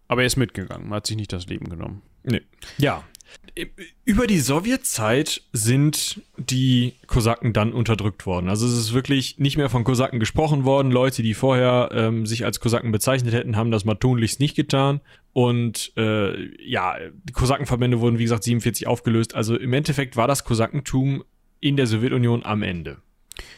aber 0.07 0.21
er 0.21 0.27
ist 0.27 0.37
mitgegangen, 0.37 0.89
hat 0.91 1.05
sich 1.05 1.17
nicht 1.17 1.33
das 1.33 1.47
Leben 1.47 1.69
genommen. 1.69 2.01
Nee. 2.23 2.41
Ja. 2.77 3.03
Über 4.05 4.27
die 4.27 4.39
Sowjetzeit 4.39 5.41
sind 5.51 6.21
die 6.37 6.93
Kosaken 7.07 7.53
dann 7.53 7.73
unterdrückt 7.73 8.25
worden. 8.25 8.49
Also 8.49 8.65
es 8.67 8.73
ist 8.73 8.93
wirklich 8.93 9.37
nicht 9.37 9.57
mehr 9.57 9.69
von 9.69 9.83
Kosaken 9.83 10.19
gesprochen 10.19 10.63
worden. 10.63 10.91
Leute, 10.91 11.23
die 11.23 11.33
vorher 11.33 11.89
ähm, 11.91 12.25
sich 12.25 12.45
als 12.45 12.59
Kosaken 12.59 12.91
bezeichnet 12.91 13.33
hätten, 13.33 13.55
haben 13.55 13.71
das 13.71 13.85
mal 13.85 13.95
tunlichst 13.95 14.39
nicht 14.39 14.55
getan. 14.55 15.01
Und 15.33 15.91
äh, 15.97 16.63
ja, 16.63 16.95
die 17.23 17.33
Kosakenverbände 17.33 17.99
wurden, 17.99 18.17
wie 18.17 18.23
gesagt, 18.23 18.43
47 18.43 18.87
aufgelöst. 18.87 19.35
Also 19.35 19.57
im 19.57 19.73
Endeffekt 19.73 20.15
war 20.15 20.27
das 20.27 20.43
Kosakentum 20.43 21.23
in 21.59 21.75
der 21.75 21.87
Sowjetunion 21.87 22.45
am 22.45 22.63
Ende. 22.63 22.97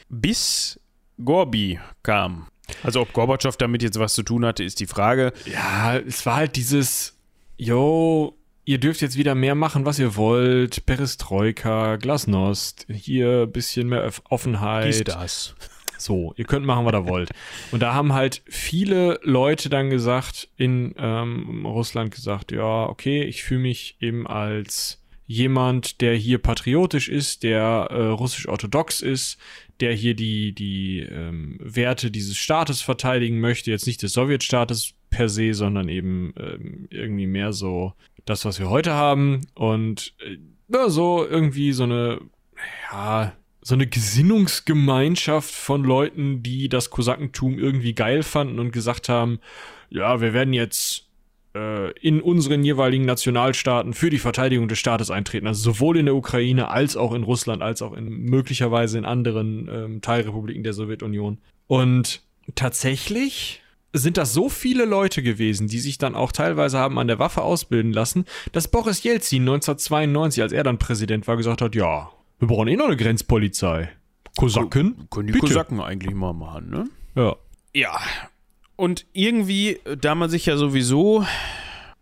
Bis 0.10 0.80
Gorbi 1.24 1.80
kam. 2.04 2.48
Also 2.84 3.02
ob 3.02 3.14
Gorbatschow 3.14 3.56
damit 3.58 3.84
jetzt 3.84 4.00
was 4.00 4.14
zu 4.14 4.24
tun 4.24 4.46
hatte, 4.46 4.64
ist 4.64 4.80
die 4.80 4.88
Frage. 4.88 5.34
Ja, 5.46 5.98
es 5.98 6.26
war 6.26 6.38
halt 6.38 6.56
dieses, 6.56 7.18
yo, 7.58 8.38
ihr 8.72 8.78
dürft 8.78 9.02
jetzt 9.02 9.18
wieder 9.18 9.36
mehr 9.36 9.54
machen, 9.54 9.86
was 9.86 10.00
ihr 10.00 10.16
wollt. 10.16 10.86
Perestroika, 10.86 11.98
Glasnost, 11.98 12.88
hier 12.90 13.42
ein 13.44 13.52
bisschen 13.52 13.90
mehr 13.90 14.08
Öff- 14.08 14.22
Offenheit. 14.30 15.08
das. 15.10 15.56
So, 15.98 16.34
ihr 16.38 16.46
könnt 16.46 16.66
machen, 16.66 16.86
was 16.86 16.94
ihr 16.94 17.06
wollt. 17.08 17.30
Und 17.72 17.82
da 17.82 17.94
haben 17.94 18.14
halt 18.14 18.42
viele 18.48 19.20
Leute 19.24 19.70
dann 19.70 19.90
gesagt, 19.90 20.48
in 20.56 20.96
ähm, 20.98 21.66
Russland 21.66 22.16
gesagt, 22.16 22.54
ja, 22.54 22.86
okay, 22.86 23.24
ich 23.24 23.44
fühle 23.44 23.60
mich 23.60 23.98
eben 24.00 24.26
als 24.26 25.04
jemand, 25.28 26.00
der 26.02 26.16
hier 26.16 26.38
patriotisch 26.40 27.10
ist, 27.10 27.44
der 27.44 27.88
äh, 27.92 28.04
russisch-orthodox 28.08 29.02
ist, 29.02 29.38
der 29.82 29.94
hier 29.94 30.16
die, 30.16 30.54
die 30.54 31.00
ähm, 31.00 31.58
Werte 31.62 32.10
dieses 32.10 32.38
Staates 32.38 32.82
verteidigen 32.82 33.40
möchte, 33.40 33.70
jetzt 33.70 33.86
nicht 33.86 34.02
des 34.02 34.14
Sowjetstaates 34.14 34.94
per 35.10 35.28
se, 35.30 35.54
sondern 35.54 35.90
eben 35.90 36.34
ähm, 36.40 36.88
irgendwie 36.90 37.28
mehr 37.28 37.52
so 37.54 37.94
das, 38.26 38.46
was 38.46 38.60
wir 38.60 38.70
heute 38.70 38.94
haben. 38.94 39.42
Und 39.56 40.14
äh, 40.20 40.38
ja, 40.74 40.90
so 40.90 41.26
irgendwie 41.28 41.74
so 41.74 41.84
eine, 41.84 42.22
ja, 42.92 43.34
so 43.62 43.76
eine 43.76 43.88
Gesinnungsgemeinschaft 43.88 45.54
von 45.54 45.84
Leuten, 45.84 46.42
die 46.42 46.70
das 46.70 46.90
Kosakentum 46.90 47.60
irgendwie 47.60 47.94
geil 47.94 48.24
fanden 48.24 48.60
und 48.60 48.72
gesagt 48.72 49.10
haben, 49.10 49.40
ja, 49.90 50.22
wir 50.22 50.34
werden 50.34 50.54
jetzt 50.54 51.08
äh, 51.54 51.92
in 52.00 52.22
unseren 52.22 52.64
jeweiligen 52.64 53.06
Nationalstaaten 53.06 53.94
für 53.94 54.10
die 54.10 54.20
Verteidigung 54.20 54.68
des 54.68 54.80
Staates 54.80 55.12
eintreten. 55.12 55.48
Also 55.48 55.74
sowohl 55.74 55.98
in 55.98 56.06
der 56.06 56.16
Ukraine 56.16 56.70
als 56.70 56.96
auch 56.98 57.14
in 57.14 57.24
Russland, 57.24 57.62
als 57.62 57.82
auch 57.82 57.94
in 57.94 58.10
möglicherweise 58.10 58.98
in 58.98 59.06
anderen 59.06 59.70
ähm, 59.72 60.02
Teilrepubliken 60.02 60.64
der 60.64 60.74
Sowjetunion. 60.74 61.40
Und 61.68 62.22
tatsächlich 62.56 63.62
sind 63.94 64.18
das 64.18 64.34
so 64.34 64.50
viele 64.50 64.86
Leute 64.86 65.22
gewesen, 65.22 65.68
die 65.68 65.80
sich 65.80 65.98
dann 65.98 66.16
auch 66.16 66.32
teilweise 66.32 66.78
haben 66.78 66.98
an 66.98 67.08
der 67.08 67.20
Waffe 67.20 67.42
ausbilden 67.42 67.94
lassen, 67.94 68.26
dass 68.52 68.68
Boris 68.68 69.04
Jelzin 69.04 69.44
1992, 69.44 70.42
als 70.42 70.54
er 70.54 70.64
dann 70.64 70.78
Präsident 70.78 71.28
war, 71.28 71.38
gesagt 71.38 71.62
hat, 71.62 71.76
ja, 71.76 72.12
wir 72.40 72.48
brauchen 72.48 72.68
eh 72.68 72.76
noch 72.76 72.88
eine 72.88 72.98
Grenzpolizei. 72.98 73.90
Kosaken? 74.38 75.08
Können 75.10 75.28
die 75.28 75.34
Bitte. 75.34 75.48
Kosaken 75.48 75.80
eigentlich 75.82 76.16
mal 76.16 76.34
machen, 76.34 76.70
ne? 76.70 76.90
Ja. 77.16 77.36
Ja. 77.74 78.00
Und 78.76 79.06
irgendwie, 79.14 79.80
da 80.00 80.16
man 80.16 80.30
sich 80.30 80.46
ja 80.46 80.58
sowieso, 80.58 81.26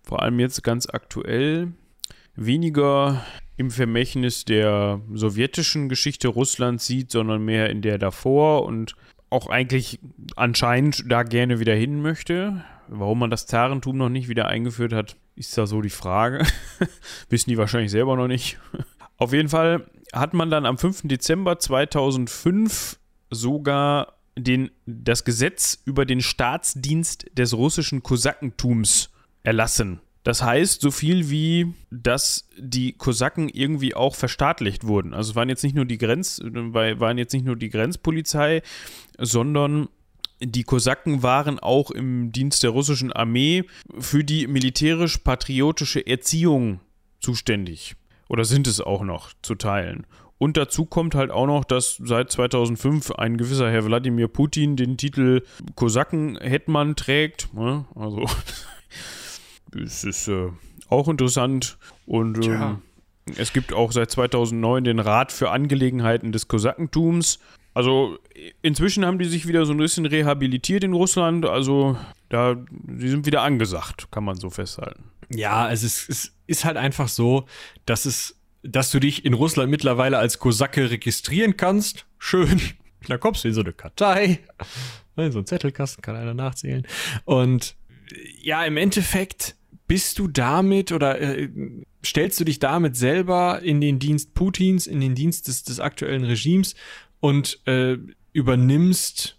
vor 0.03 0.21
allem 0.21 0.39
jetzt 0.39 0.63
ganz 0.63 0.87
aktuell, 0.87 1.73
weniger 2.35 3.25
im 3.57 3.71
Vermächtnis 3.71 4.45
der 4.45 5.01
sowjetischen 5.13 5.89
Geschichte 5.89 6.29
Russlands 6.29 6.85
sieht, 6.85 7.11
sondern 7.11 7.43
mehr 7.43 7.69
in 7.69 7.81
der 7.81 7.97
davor 7.97 8.63
und 8.63 8.95
auch 9.29 9.47
eigentlich 9.47 9.99
anscheinend 10.35 11.11
da 11.11 11.23
gerne 11.23 11.59
wieder 11.59 11.75
hin 11.75 12.01
möchte. 12.01 12.63
Warum 12.87 13.19
man 13.19 13.29
das 13.29 13.45
Zarentum 13.45 13.97
noch 13.97 14.09
nicht 14.09 14.29
wieder 14.29 14.47
eingeführt 14.47 14.93
hat, 14.93 15.15
ist 15.35 15.57
da 15.57 15.67
so 15.67 15.81
die 15.81 15.89
Frage. 15.89 16.45
Wissen 17.29 17.49
die 17.49 17.57
wahrscheinlich 17.57 17.91
selber 17.91 18.15
noch 18.15 18.27
nicht. 18.27 18.59
Auf 19.17 19.33
jeden 19.33 19.49
Fall 19.49 19.85
hat 20.13 20.33
man 20.33 20.49
dann 20.49 20.65
am 20.65 20.77
5. 20.77 21.01
Dezember 21.03 21.59
2005 21.59 22.99
sogar 23.29 24.15
den, 24.37 24.71
das 24.85 25.23
Gesetz 25.23 25.79
über 25.85 26.05
den 26.05 26.21
Staatsdienst 26.21 27.25
des 27.37 27.53
russischen 27.53 28.01
Kosakentums 28.01 29.11
erlassen. 29.43 30.01
Das 30.23 30.43
heißt, 30.43 30.81
so 30.81 30.91
viel 30.91 31.29
wie, 31.29 31.73
dass 31.91 32.47
die 32.57 32.93
Kosaken 32.93 33.49
irgendwie 33.49 33.95
auch 33.95 34.15
verstaatlicht 34.15 34.85
wurden. 34.85 35.13
Also 35.13 35.31
es 35.31 35.35
waren 35.35 35.49
jetzt 35.49 35.63
nicht 35.63 35.75
nur 35.75 35.85
die 35.85 35.97
Grenz, 35.97 36.41
waren 36.43 37.17
jetzt 37.17 37.33
nicht 37.33 37.45
nur 37.45 37.55
die 37.55 37.69
Grenzpolizei, 37.69 38.61
sondern 39.17 39.87
die 40.41 40.63
Kosaken 40.63 41.23
waren 41.23 41.59
auch 41.59 41.91
im 41.91 42.31
Dienst 42.31 42.63
der 42.63 42.69
russischen 42.71 43.11
Armee 43.11 43.63
für 43.97 44.23
die 44.23 44.47
militärisch-patriotische 44.47 46.05
Erziehung 46.05 46.79
zuständig. 47.19 47.95
Oder 48.27 48.45
sind 48.45 48.67
es 48.67 48.79
auch 48.79 49.03
noch 49.03 49.31
zu 49.41 49.55
teilen. 49.55 50.05
Und 50.37 50.55
dazu 50.55 50.85
kommt 50.85 51.15
halt 51.15 51.31
auch 51.31 51.47
noch, 51.47 51.65
dass 51.65 51.97
seit 52.01 52.31
2005 52.31 53.11
ein 53.11 53.37
gewisser 53.37 53.69
Herr 53.69 53.85
Wladimir 53.85 54.29
Putin 54.29 54.77
den 54.77 54.95
Titel 54.95 55.43
Kosaken-Hetman 55.75 56.95
trägt. 56.95 57.53
Ne? 57.53 57.85
Also, 57.93 58.25
es 59.75 60.03
ist 60.03 60.27
äh, 60.27 60.49
auch 60.89 61.07
interessant. 61.07 61.77
Und 62.05 62.45
ähm, 62.45 62.81
es 63.37 63.53
gibt 63.53 63.73
auch 63.73 63.91
seit 63.91 64.11
2009 64.11 64.83
den 64.83 64.99
Rat 64.99 65.31
für 65.31 65.51
Angelegenheiten 65.51 66.31
des 66.31 66.47
Kosakentums. 66.47 67.39
Also 67.73 68.17
inzwischen 68.61 69.05
haben 69.05 69.19
die 69.19 69.25
sich 69.25 69.47
wieder 69.47 69.65
so 69.65 69.73
ein 69.73 69.77
bisschen 69.77 70.05
rehabilitiert 70.05 70.83
in 70.83 70.93
Russland. 70.93 71.45
Also 71.45 71.97
da, 72.29 72.55
die 72.71 73.09
sind 73.09 73.25
wieder 73.25 73.41
angesagt, 73.43 74.11
kann 74.11 74.23
man 74.23 74.35
so 74.35 74.49
festhalten. 74.49 75.05
Ja, 75.29 75.71
es 75.71 75.83
ist, 75.83 76.09
es 76.09 76.35
ist 76.47 76.65
halt 76.65 76.77
einfach 76.77 77.07
so, 77.07 77.45
dass 77.85 78.05
es, 78.05 78.39
dass 78.63 78.89
du 78.91 78.99
dich 78.99 79.23
in 79.25 79.33
Russland 79.33 79.69
mittlerweile 79.69 80.17
als 80.17 80.39
Kosake 80.39 80.89
registrieren 80.89 81.57
kannst. 81.57 82.05
Schön. 82.17 82.61
Da 83.07 83.17
kommst 83.17 83.45
du 83.45 83.47
in 83.47 83.53
so 83.53 83.61
eine 83.61 83.71
Kartei. 83.71 84.39
In 85.15 85.31
so 85.31 85.39
einen 85.39 85.47
Zettelkasten 85.47 86.01
kann 86.01 86.17
einer 86.17 86.33
nachzählen. 86.33 86.85
Und 87.23 87.77
ja, 88.41 88.65
im 88.65 88.75
Endeffekt 88.75 89.55
bist 89.89 90.19
du 90.19 90.27
damit 90.27 90.91
oder 90.91 91.19
äh, 91.19 91.49
stellst 92.05 92.39
du 92.39 92.45
dich 92.45 92.59
damit 92.59 92.95
selber 92.95 93.61
in 93.63 93.81
den 93.81 93.99
Dienst 93.99 94.35
Putins, 94.35 94.87
in 94.87 95.01
den 95.01 95.15
Dienst 95.15 95.47
des, 95.49 95.63
des 95.63 95.79
aktuellen 95.79 96.23
Regimes 96.23 96.75
und 97.19 97.59
äh, 97.65 97.97
übernimmst 98.31 99.37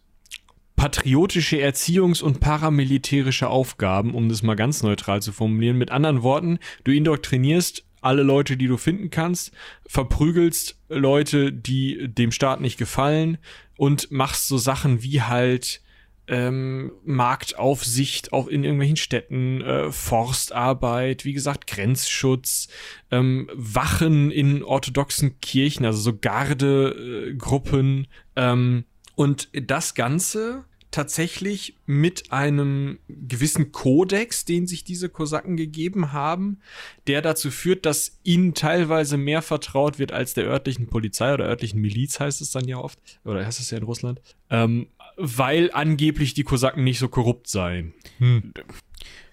patriotische 0.75 1.57
Erziehungs- 1.57 2.23
und 2.23 2.41
paramilitärische 2.41 3.49
Aufgaben, 3.49 4.13
um 4.13 4.29
das 4.29 4.43
mal 4.43 4.57
ganz 4.57 4.83
neutral 4.83 5.23
zu 5.23 5.31
formulieren. 5.31 5.79
Mit 5.79 5.93
anderen 5.93 6.23
Worten, 6.23 6.59
du 6.83 6.93
indoktrinierst 6.93 7.85
alle 8.01 8.25
Leute, 8.25 8.57
die 8.57 8.67
du 8.67 8.77
finden 8.77 9.11
kannst, 9.11 9.53
verprügelst 9.87 10.81
Leute, 10.89 11.53
die 11.53 12.09
dem 12.09 12.33
Staat 12.33 12.61
nicht 12.61 12.77
gefallen 12.77 13.39
und 13.77 14.11
machst 14.11 14.49
so 14.49 14.59
Sachen 14.59 15.05
wie 15.05 15.23
halt 15.23 15.81
ähm, 16.31 16.93
Marktaufsicht 17.05 18.33
auch 18.33 18.47
in 18.47 18.63
irgendwelchen 18.63 18.97
Städten, 18.97 19.61
äh, 19.63 19.91
Forstarbeit, 19.91 21.25
wie 21.25 21.33
gesagt, 21.33 21.67
Grenzschutz, 21.67 22.69
ähm, 23.11 23.51
Wachen 23.53 24.31
in 24.31 24.63
orthodoxen 24.63 25.41
Kirchen, 25.41 25.85
also 25.85 26.01
so 26.01 26.17
Gardegruppen. 26.17 28.07
Ähm, 28.37 28.85
und 29.17 29.49
das 29.53 29.95
Ganze 29.95 30.65
tatsächlich 30.93 31.77
mit 31.87 32.33
einem 32.33 32.99
gewissen 33.09 33.73
Kodex, 33.73 34.45
den 34.45 34.67
sich 34.67 34.85
diese 34.85 35.09
Kosaken 35.09 35.57
gegeben 35.57 36.13
haben, 36.13 36.61
der 37.07 37.23
dazu 37.23 37.51
führt, 37.51 37.87
dass 37.87 38.19
ihnen 38.23 38.55
teilweise 38.55 39.17
mehr 39.17 39.43
vertraut 39.43 39.99
wird 39.99 40.13
als 40.13 40.35
der 40.35 40.47
örtlichen 40.47 40.87
Polizei 40.87 41.35
oder 41.35 41.47
örtlichen 41.47 41.81
Miliz 41.81 42.19
heißt 42.19 42.41
es 42.41 42.51
dann 42.51 42.67
ja 42.67 42.79
oft, 42.79 42.99
oder 43.25 43.45
heißt 43.45 43.61
es 43.61 43.71
ja 43.71 43.79
in 43.79 43.85
Russland, 43.85 44.21
ähm, 44.49 44.89
weil 45.21 45.71
angeblich 45.73 46.35
die 46.35 46.45
Kosaken 46.45 46.85
nicht 46.85 46.99
so 46.99 47.09
korrupt 47.09 47.49
seien. 47.49 47.95
Hm. 48.19 48.53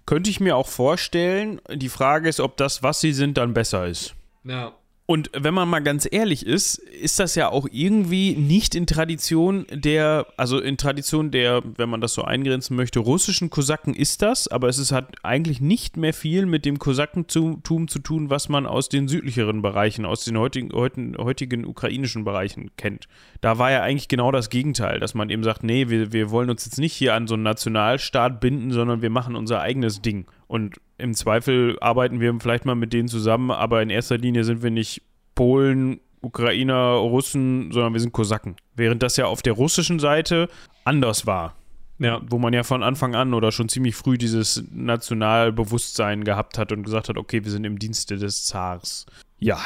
Könnte 0.05 0.29
ich 0.29 0.39
mir 0.39 0.55
auch 0.55 0.67
vorstellen. 0.67 1.61
Die 1.73 1.89
Frage 1.89 2.29
ist, 2.29 2.39
ob 2.39 2.57
das, 2.57 2.83
was 2.83 3.01
sie 3.01 3.11
sind, 3.11 3.37
dann 3.37 3.53
besser 3.53 3.87
ist. 3.87 4.15
Ja. 4.43 4.75
Und 5.09 5.31
wenn 5.33 5.53
man 5.53 5.69
mal 5.69 5.79
ganz 5.79 6.05
ehrlich 6.11 6.45
ist, 6.45 6.75
ist 6.75 7.17
das 7.17 7.35
ja 7.35 7.47
auch 7.47 7.65
irgendwie 7.71 8.35
nicht 8.35 8.75
in 8.75 8.85
Tradition 8.85 9.65
der, 9.71 10.27
also 10.35 10.59
in 10.59 10.75
Tradition 10.75 11.31
der, 11.31 11.63
wenn 11.63 11.89
man 11.89 12.01
das 12.01 12.13
so 12.13 12.23
eingrenzen 12.23 12.75
möchte, 12.75 12.99
russischen 12.99 13.49
Kosaken 13.49 13.93
ist 13.93 14.21
das, 14.21 14.49
aber 14.49 14.67
es 14.67 14.77
ist, 14.77 14.91
hat 14.91 15.15
eigentlich 15.23 15.61
nicht 15.61 15.95
mehr 15.95 16.13
viel 16.13 16.45
mit 16.45 16.65
dem 16.65 16.77
Kosakentum 16.77 17.87
zu 17.87 17.99
tun, 17.99 18.29
was 18.29 18.49
man 18.49 18.65
aus 18.65 18.89
den 18.89 19.07
südlicheren 19.07 19.61
Bereichen, 19.61 20.05
aus 20.05 20.25
den 20.25 20.37
heutigen, 20.37 20.73
heutigen, 20.73 21.17
heutigen 21.17 21.63
ukrainischen 21.63 22.25
Bereichen 22.25 22.71
kennt. 22.75 23.07
Da 23.39 23.57
war 23.57 23.71
ja 23.71 23.83
eigentlich 23.83 24.09
genau 24.09 24.33
das 24.33 24.49
Gegenteil, 24.49 24.99
dass 24.99 25.13
man 25.13 25.29
eben 25.29 25.45
sagt, 25.45 25.63
nee, 25.63 25.87
wir, 25.87 26.11
wir 26.11 26.31
wollen 26.31 26.49
uns 26.49 26.65
jetzt 26.65 26.79
nicht 26.79 26.91
hier 26.91 27.13
an 27.13 27.27
so 27.27 27.35
einen 27.35 27.43
Nationalstaat 27.43 28.41
binden, 28.41 28.73
sondern 28.73 29.01
wir 29.01 29.09
machen 29.09 29.37
unser 29.37 29.61
eigenes 29.61 30.01
Ding. 30.01 30.25
Und 30.47 30.81
im 30.97 31.13
Zweifel 31.13 31.77
arbeiten 31.79 32.19
wir 32.19 32.33
vielleicht 32.39 32.65
mal 32.65 32.75
mit 32.75 32.93
denen 32.93 33.07
zusammen, 33.07 33.51
aber 33.51 33.81
in 33.81 33.89
erster 33.89 34.17
Linie 34.17 34.43
sind 34.43 34.63
wir 34.63 34.71
nicht 34.71 35.01
Polen, 35.35 35.99
Ukrainer, 36.21 36.93
Russen, 36.95 37.71
sondern 37.71 37.93
wir 37.93 37.99
sind 37.99 38.13
Kosaken. 38.13 38.55
Während 38.75 39.03
das 39.03 39.17
ja 39.17 39.25
auf 39.25 39.41
der 39.41 39.53
russischen 39.53 39.99
Seite 39.99 40.49
anders 40.83 41.25
war. 41.27 41.55
Ja, 41.99 42.21
wo 42.29 42.37
man 42.37 42.53
ja 42.53 42.63
von 42.63 42.83
Anfang 42.83 43.15
an 43.15 43.33
oder 43.33 43.51
schon 43.51 43.69
ziemlich 43.69 43.95
früh 43.95 44.17
dieses 44.17 44.63
Nationalbewusstsein 44.71 46.23
gehabt 46.23 46.57
hat 46.57 46.71
und 46.71 46.83
gesagt 46.83 47.09
hat, 47.09 47.17
okay, 47.17 47.43
wir 47.43 47.51
sind 47.51 47.63
im 47.63 47.79
Dienste 47.79 48.17
des 48.17 48.45
Zars. 48.45 49.07
Ja, 49.39 49.59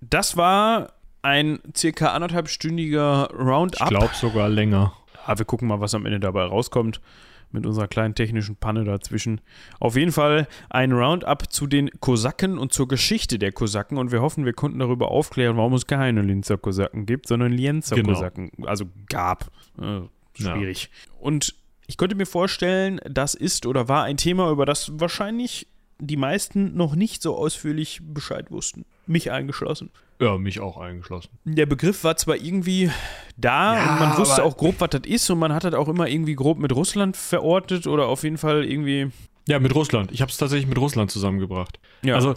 das 0.00 0.36
war 0.36 0.92
ein 1.22 1.60
circa 1.74 2.12
anderthalbstündiger 2.12 3.30
Roundup. 3.32 3.80
Ich 3.80 3.88
glaube 3.88 4.14
sogar 4.14 4.48
länger. 4.48 4.92
Ja, 5.26 5.38
wir 5.38 5.46
gucken 5.46 5.68
mal, 5.68 5.80
was 5.80 5.94
am 5.94 6.04
Ende 6.04 6.20
dabei 6.20 6.44
rauskommt 6.44 7.00
mit 7.50 7.66
unserer 7.66 7.88
kleinen 7.88 8.14
technischen 8.14 8.56
Panne 8.56 8.84
dazwischen. 8.84 9.40
Auf 9.80 9.96
jeden 9.96 10.12
Fall 10.12 10.48
ein 10.70 10.92
Roundup 10.92 11.50
zu 11.52 11.66
den 11.66 11.90
Kosaken 12.00 12.58
und 12.58 12.72
zur 12.72 12.88
Geschichte 12.88 13.38
der 13.38 13.52
Kosaken 13.52 13.98
und 13.98 14.12
wir 14.12 14.20
hoffen, 14.20 14.44
wir 14.44 14.52
konnten 14.52 14.78
darüber 14.78 15.10
aufklären, 15.10 15.56
warum 15.56 15.74
es 15.74 15.86
keine 15.86 16.22
Linzer 16.22 16.58
Kosaken 16.58 17.06
gibt, 17.06 17.28
sondern 17.28 17.52
Lienzer 17.52 17.96
genau. 17.96 18.14
Kosaken. 18.14 18.50
Also 18.64 18.86
gab. 19.08 19.50
Äh, 19.80 20.00
schwierig. 20.34 20.90
Ja. 20.92 21.12
Und 21.20 21.54
ich 21.86 21.96
könnte 21.96 22.16
mir 22.16 22.26
vorstellen, 22.26 23.00
das 23.08 23.34
ist 23.34 23.66
oder 23.66 23.88
war 23.88 24.04
ein 24.04 24.18
Thema, 24.18 24.50
über 24.50 24.66
das 24.66 25.00
wahrscheinlich 25.00 25.66
die 26.00 26.16
meisten 26.16 26.76
noch 26.76 26.94
nicht 26.94 27.22
so 27.22 27.36
ausführlich 27.36 28.00
Bescheid 28.02 28.50
wussten. 28.50 28.84
Mich 29.06 29.32
eingeschlossen. 29.32 29.90
Ja, 30.20 30.36
mich 30.36 30.60
auch 30.60 30.76
eingeschlossen. 30.76 31.30
Der 31.44 31.66
Begriff 31.66 32.02
war 32.02 32.16
zwar 32.16 32.36
irgendwie 32.36 32.90
da 33.36 33.76
ja, 33.76 33.92
und 33.92 34.00
man 34.00 34.18
wusste 34.18 34.42
auch 34.42 34.56
grob, 34.56 34.76
was 34.78 34.90
das 34.90 35.02
ist 35.06 35.30
und 35.30 35.38
man 35.38 35.52
hat 35.52 35.64
das 35.64 35.74
auch 35.74 35.88
immer 35.88 36.08
irgendwie 36.08 36.34
grob 36.34 36.58
mit 36.58 36.74
Russland 36.74 37.16
verortet 37.16 37.86
oder 37.86 38.06
auf 38.06 38.24
jeden 38.24 38.38
Fall 38.38 38.64
irgendwie. 38.64 39.10
Ja, 39.46 39.60
mit 39.60 39.74
Russland. 39.74 40.10
Ich 40.12 40.20
habe 40.20 40.30
es 40.30 40.36
tatsächlich 40.36 40.68
mit 40.68 40.78
Russland 40.78 41.10
zusammengebracht. 41.10 41.78
Ja. 42.02 42.16
Also, 42.16 42.34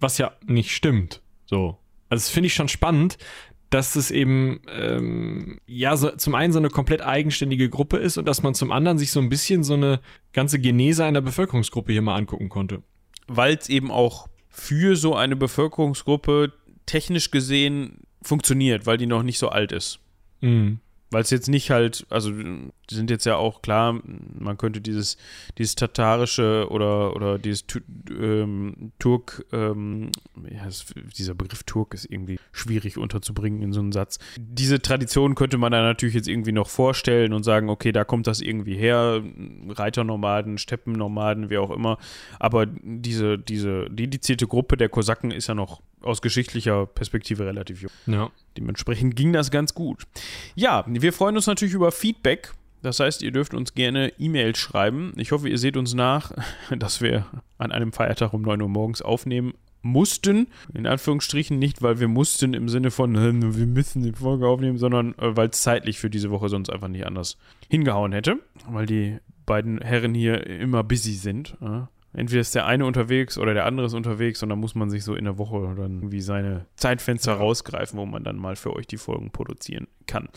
was 0.00 0.16
ja 0.18 0.32
nicht 0.46 0.74
stimmt. 0.74 1.20
So. 1.44 1.78
Also 2.08 2.22
das 2.22 2.30
finde 2.30 2.46
ich 2.46 2.54
schon 2.54 2.68
spannend, 2.68 3.18
dass 3.70 3.96
es 3.96 4.10
eben 4.10 4.60
ähm, 4.72 5.60
ja 5.66 5.96
so, 5.96 6.10
zum 6.12 6.34
einen 6.34 6.52
so 6.52 6.58
eine 6.58 6.70
komplett 6.70 7.02
eigenständige 7.02 7.68
Gruppe 7.68 7.98
ist 7.98 8.16
und 8.16 8.26
dass 8.26 8.42
man 8.42 8.54
zum 8.54 8.72
anderen 8.72 8.96
sich 8.96 9.12
so 9.12 9.20
ein 9.20 9.28
bisschen 9.28 9.62
so 9.64 9.74
eine 9.74 10.00
ganze 10.32 10.58
Genese 10.58 11.04
einer 11.04 11.20
Bevölkerungsgruppe 11.20 11.92
hier 11.92 12.02
mal 12.02 12.16
angucken 12.16 12.48
konnte. 12.48 12.82
Weil 13.26 13.54
es 13.56 13.68
eben 13.68 13.90
auch 13.90 14.28
für 14.48 14.96
so 14.96 15.14
eine 15.14 15.36
Bevölkerungsgruppe 15.36 16.52
technisch 16.88 17.30
gesehen 17.30 17.98
funktioniert, 18.22 18.86
weil 18.86 18.96
die 18.98 19.06
noch 19.06 19.22
nicht 19.22 19.38
so 19.38 19.48
alt 19.48 19.72
ist. 19.72 20.00
Mhm. 20.40 20.80
Weil 21.10 21.22
es 21.22 21.30
jetzt 21.30 21.48
nicht 21.48 21.70
halt, 21.70 22.06
also 22.10 22.30
die 22.30 22.94
sind 22.94 23.10
jetzt 23.10 23.24
ja 23.24 23.36
auch 23.36 23.62
klar, 23.62 24.00
man 24.38 24.58
könnte 24.58 24.80
dieses, 24.80 25.16
dieses 25.56 25.74
tatarische 25.74 26.66
oder, 26.70 27.16
oder 27.16 27.38
dieses 27.38 27.64
ähm, 28.10 28.92
Turk, 28.98 29.44
ähm, 29.52 30.10
ja, 30.50 30.66
es, 30.66 30.86
dieser 31.16 31.34
Begriff 31.34 31.62
Turk 31.62 31.94
ist 31.94 32.04
irgendwie 32.10 32.38
schwierig 32.52 32.98
unterzubringen 32.98 33.62
in 33.62 33.72
so 33.72 33.80
einen 33.80 33.92
Satz. 33.92 34.18
Diese 34.38 34.80
Tradition 34.82 35.34
könnte 35.34 35.56
man 35.56 35.72
dann 35.72 35.84
natürlich 35.84 36.14
jetzt 36.14 36.28
irgendwie 36.28 36.52
noch 36.52 36.68
vorstellen 36.68 37.32
und 37.32 37.42
sagen, 37.42 37.70
okay, 37.70 37.92
da 37.92 38.04
kommt 38.04 38.26
das 38.26 38.40
irgendwie 38.40 38.74
her, 38.74 39.22
Reiternomaden, 39.68 40.58
Steppennomaden, 40.58 41.48
wie 41.48 41.58
auch 41.58 41.70
immer. 41.70 41.98
Aber 42.38 42.66
diese, 42.66 43.38
diese 43.38 43.88
dedizierte 43.90 44.46
Gruppe 44.46 44.76
der 44.76 44.88
Kosaken 44.88 45.30
ist 45.30 45.46
ja 45.46 45.54
noch 45.54 45.80
aus 46.00 46.22
geschichtlicher 46.22 46.86
Perspektive 46.86 47.44
relativ 47.46 47.82
jung. 47.82 47.90
Ja. 48.06 48.30
Dementsprechend 48.56 49.16
ging 49.16 49.32
das 49.32 49.50
ganz 49.50 49.74
gut. 49.74 50.04
Ja, 50.54 50.84
wir 51.02 51.12
freuen 51.12 51.36
uns 51.36 51.46
natürlich 51.46 51.74
über 51.74 51.92
Feedback. 51.92 52.52
Das 52.82 53.00
heißt, 53.00 53.22
ihr 53.22 53.32
dürft 53.32 53.54
uns 53.54 53.74
gerne 53.74 54.12
E-Mails 54.18 54.58
schreiben. 54.58 55.12
Ich 55.16 55.32
hoffe, 55.32 55.48
ihr 55.48 55.58
seht 55.58 55.76
uns 55.76 55.94
nach, 55.94 56.32
dass 56.78 57.00
wir 57.00 57.26
an 57.58 57.72
einem 57.72 57.92
Feiertag 57.92 58.32
um 58.32 58.42
9 58.42 58.62
Uhr 58.62 58.68
morgens 58.68 59.02
aufnehmen 59.02 59.54
mussten. 59.82 60.48
In 60.74 60.86
Anführungsstrichen 60.86 61.58
nicht, 61.58 61.82
weil 61.82 62.00
wir 62.00 62.08
mussten 62.08 62.54
im 62.54 62.68
Sinne 62.68 62.90
von, 62.90 63.14
äh, 63.14 63.56
wir 63.56 63.66
müssen 63.66 64.02
die 64.02 64.12
Folge 64.12 64.46
aufnehmen, 64.46 64.78
sondern 64.78 65.14
äh, 65.18 65.36
weil 65.36 65.48
es 65.48 65.62
zeitlich 65.62 65.98
für 65.98 66.10
diese 66.10 66.30
Woche 66.30 66.48
sonst 66.48 66.70
einfach 66.70 66.88
nicht 66.88 67.06
anders 67.06 67.36
hingehauen 67.68 68.12
hätte. 68.12 68.38
Weil 68.68 68.86
die 68.86 69.18
beiden 69.46 69.80
Herren 69.80 70.14
hier 70.14 70.46
immer 70.46 70.84
busy 70.84 71.14
sind. 71.14 71.56
Entweder 72.18 72.40
ist 72.40 72.56
der 72.56 72.66
eine 72.66 72.84
unterwegs 72.84 73.38
oder 73.38 73.54
der 73.54 73.64
andere 73.64 73.86
ist 73.86 73.94
unterwegs 73.94 74.42
und 74.42 74.48
dann 74.48 74.58
muss 74.58 74.74
man 74.74 74.90
sich 74.90 75.04
so 75.04 75.14
in 75.14 75.24
der 75.24 75.38
Woche 75.38 75.72
dann 75.76 75.98
irgendwie 75.98 76.20
seine 76.20 76.66
Zeitfenster 76.74 77.34
rausgreifen, 77.34 77.96
wo 77.96 78.06
man 78.06 78.24
dann 78.24 78.34
mal 78.34 78.56
für 78.56 78.74
euch 78.74 78.88
die 78.88 78.96
Folgen 78.96 79.30
produzieren 79.30 79.86
kann. 80.06 80.28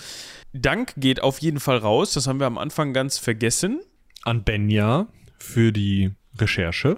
Dank 0.53 0.93
geht 0.97 1.23
auf 1.23 1.39
jeden 1.39 1.59
Fall 1.59 1.77
raus, 1.77 2.13
das 2.13 2.27
haben 2.27 2.39
wir 2.39 2.45
am 2.45 2.59
Anfang 2.59 2.93
ganz 2.93 3.17
vergessen. 3.17 3.81
An 4.21 4.43
Benja 4.43 5.07
für 5.39 5.71
die 5.71 6.11
Recherche, 6.37 6.97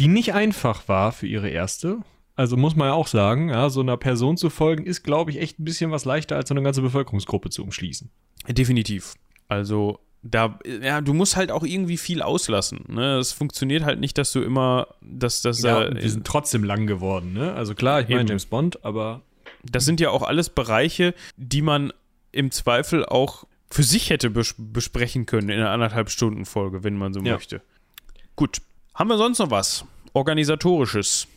die 0.00 0.08
nicht 0.08 0.34
einfach 0.34 0.88
war 0.88 1.12
für 1.12 1.28
ihre 1.28 1.48
erste. 1.48 2.00
Also 2.34 2.56
muss 2.56 2.74
man 2.74 2.88
ja 2.88 2.94
auch 2.94 3.06
sagen, 3.06 3.50
ja, 3.50 3.70
so 3.70 3.80
einer 3.80 3.96
Person 3.96 4.36
zu 4.36 4.50
folgen, 4.50 4.86
ist, 4.86 5.04
glaube 5.04 5.30
ich, 5.30 5.38
echt 5.38 5.60
ein 5.60 5.64
bisschen 5.64 5.92
was 5.92 6.04
leichter, 6.04 6.34
als 6.34 6.48
so 6.48 6.54
eine 6.54 6.64
ganze 6.64 6.82
Bevölkerungsgruppe 6.82 7.50
zu 7.50 7.62
umschließen. 7.62 8.10
Definitiv. 8.48 9.14
Also 9.46 10.00
da, 10.22 10.58
ja, 10.82 11.00
du 11.00 11.14
musst 11.14 11.36
halt 11.36 11.50
auch 11.50 11.62
irgendwie 11.64 11.96
viel 11.96 12.20
auslassen. 12.22 12.84
Ne? 12.88 13.18
Es 13.18 13.32
funktioniert 13.32 13.84
halt 13.84 14.00
nicht, 14.00 14.18
dass 14.18 14.32
du 14.32 14.42
immer, 14.42 14.88
dass 15.00 15.40
das 15.42 15.62
Ja, 15.62 15.86
und 15.86 16.02
die 16.02 16.08
sind 16.08 16.26
trotzdem 16.26 16.62
lang 16.64 16.86
geworden, 16.86 17.32
ne? 17.32 17.54
Also 17.54 17.74
klar, 17.74 18.00
ich 18.02 18.08
meine. 18.08 18.28
James 18.28 18.46
Bond, 18.46 18.84
aber 18.84 19.22
Das 19.64 19.84
sind 19.84 20.00
ja 20.00 20.10
auch 20.10 20.22
alles 20.22 20.50
Bereiche, 20.50 21.14
die 21.36 21.62
man 21.62 21.92
im 22.32 22.50
Zweifel 22.50 23.04
auch 23.06 23.44
für 23.70 23.82
sich 23.82 24.10
hätte 24.10 24.30
bes 24.30 24.54
besprechen 24.58 25.26
können 25.26 25.48
in 25.48 25.58
einer 25.60 25.70
anderthalb 25.70 26.10
Stunden 26.10 26.44
Folge, 26.44 26.84
wenn 26.84 26.96
man 26.96 27.12
so 27.14 27.20
Ja. 27.20 27.34
möchte. 27.34 27.62
Gut. 28.36 28.60
Haben 28.94 29.08
wir 29.08 29.16
sonst 29.18 29.38
noch 29.38 29.50
was? 29.50 29.84
Organisatorisches. 30.12 31.28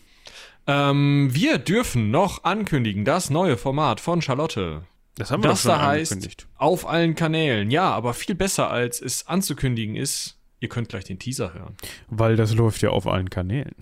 ähm, 0.67 1.29
wir 1.31 1.57
dürfen 1.57 2.09
noch 2.11 2.43
ankündigen, 2.43 3.03
das 3.05 3.29
neue 3.29 3.57
Format 3.57 3.99
von 3.99 4.21
Charlotte. 4.21 4.83
Das 5.15 5.31
haben 5.31 5.43
wir 5.43 5.49
Das 5.49 5.63
doch 5.63 5.71
schon 5.71 5.79
da 5.79 5.87
heißt, 5.87 6.47
auf 6.57 6.87
allen 6.87 7.15
Kanälen. 7.15 7.69
Ja, 7.69 7.91
aber 7.91 8.13
viel 8.13 8.35
besser 8.35 8.71
als 8.71 9.01
es 9.01 9.27
anzukündigen 9.27 9.95
ist, 9.95 10.39
ihr 10.59 10.69
könnt 10.69 10.89
gleich 10.89 11.03
den 11.03 11.19
Teaser 11.19 11.53
hören. 11.53 11.75
Weil 12.09 12.35
das 12.35 12.55
läuft 12.55 12.81
ja 12.81 12.89
auf 12.89 13.05
allen 13.05 13.29
Kanälen. 13.29 13.75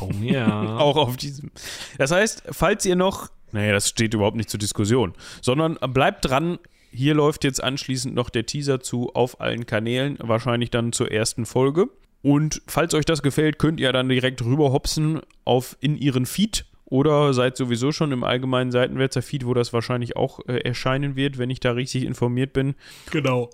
Oh 0.00 0.10
ja. 0.22 0.76
Auch 0.78 0.96
auf 0.96 1.16
diesem. 1.16 1.50
Das 1.98 2.10
heißt, 2.10 2.44
falls 2.50 2.86
ihr 2.86 2.96
noch, 2.96 3.28
naja, 3.52 3.72
das 3.72 3.88
steht 3.88 4.14
überhaupt 4.14 4.36
nicht 4.36 4.48
zur 4.48 4.60
Diskussion, 4.60 5.14
sondern 5.42 5.74
bleibt 5.92 6.24
dran. 6.24 6.58
Hier 6.90 7.14
läuft 7.14 7.44
jetzt 7.44 7.62
anschließend 7.62 8.14
noch 8.14 8.30
der 8.30 8.46
Teaser 8.46 8.80
zu 8.80 9.12
auf 9.14 9.42
allen 9.42 9.66
Kanälen, 9.66 10.16
wahrscheinlich 10.20 10.70
dann 10.70 10.92
zur 10.92 11.12
ersten 11.12 11.44
Folge. 11.44 11.88
Und 12.22 12.62
falls 12.66 12.94
euch 12.94 13.04
das 13.04 13.22
gefällt, 13.22 13.58
könnt 13.58 13.78
ihr 13.78 13.92
dann 13.92 14.08
direkt 14.08 14.42
rüberhopsen 14.42 15.20
auf 15.44 15.76
in 15.80 15.96
ihren 15.96 16.26
Feed 16.26 16.64
oder 16.90 17.32
seid 17.34 17.56
sowieso 17.56 17.92
schon 17.92 18.12
im 18.12 18.24
allgemeinen 18.24 18.70
Seitenwälzer 18.72 19.22
Feed, 19.22 19.44
wo 19.46 19.54
das 19.54 19.72
wahrscheinlich 19.72 20.16
auch 20.16 20.40
äh, 20.48 20.58
erscheinen 20.64 21.16
wird, 21.16 21.38
wenn 21.38 21.50
ich 21.50 21.60
da 21.60 21.72
richtig 21.72 22.04
informiert 22.04 22.52
bin. 22.52 22.74
genau. 23.10 23.50